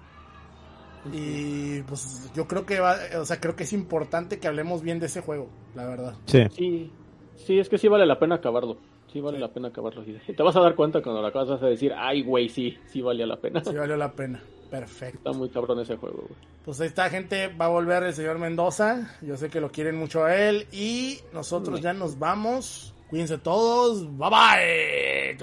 Y 1.14 1.84
pues 1.84 2.30
yo 2.36 2.50
creo 2.50 2.66
que 2.66 2.82
va, 2.82 2.98
o 3.18 3.24
sea, 3.24 3.40
creo 3.40 3.56
que 3.56 3.64
es 3.64 3.72
importante 3.72 4.40
que 4.40 4.50
hablemos 4.50 4.82
bien 4.82 5.00
de 5.00 5.06
ese 5.06 5.22
juego, 5.22 5.48
la 5.74 5.88
verdad. 5.88 6.16
Sí. 6.26 6.92
Sí, 7.38 7.58
es 7.58 7.70
que 7.70 7.78
sí 7.78 7.88
vale 7.88 8.06
la 8.06 8.20
pena 8.20 8.36
acabarlo. 8.36 8.78
Sí 9.14 9.22
vale 9.22 9.40
la 9.40 9.54
pena 9.54 9.70
acabarlo. 9.70 10.04
Te 10.04 10.44
vas 10.44 10.58
a 10.58 10.60
dar 10.60 10.76
cuenta 10.76 11.02
cuando 11.02 11.22
lo 11.22 11.28
acabas 11.30 11.48
vas 11.48 11.64
a 11.64 11.68
decir, 11.68 11.94
ay, 11.96 12.24
güey, 12.24 12.50
sí, 12.50 12.78
sí 12.88 13.02
valía 13.02 13.26
la 13.26 13.38
pena. 13.38 13.64
Sí 13.64 13.74
valió 13.74 13.96
la 13.96 14.12
pena. 14.12 14.44
Perfecto. 14.70 15.30
Está 15.30 15.32
muy 15.32 15.48
cabrón 15.48 15.80
ese 15.80 15.96
juego, 15.96 16.26
güey. 16.28 16.42
Pues 16.66 16.82
ahí 16.82 16.88
está, 16.88 17.10
gente. 17.10 17.48
Va 17.48 17.68
a 17.68 17.70
volver 17.70 18.04
el 18.04 18.14
señor 18.14 18.38
Mendoza. 18.38 19.16
Yo 19.22 19.38
sé 19.38 19.50
que 19.50 19.62
lo 19.62 19.72
quieren 19.72 19.96
mucho 19.96 20.26
a 20.26 20.36
él. 20.36 20.68
Y 20.74 21.20
nosotros 21.32 21.80
ya 21.80 21.94
nos 21.94 22.20
vamos. 22.20 22.94
Cuídense 23.10 23.38
todos. 23.38 24.06
Bye 24.18 24.30
bye. 24.30 25.38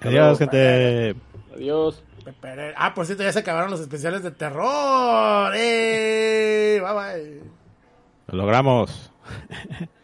Adiós, 0.00 0.38
gente. 0.38 1.14
Adiós. 1.54 2.02
Ah, 2.76 2.94
por 2.94 3.06
cierto, 3.06 3.24
ya 3.24 3.32
se 3.32 3.40
acabaron 3.40 3.70
los 3.70 3.80
especiales 3.80 4.22
de 4.22 4.30
terror. 4.30 5.52
¡Eh! 5.56 6.80
Bye 6.82 6.94
bye. 6.94 7.42
Lo 8.28 8.38
logramos. 8.38 9.10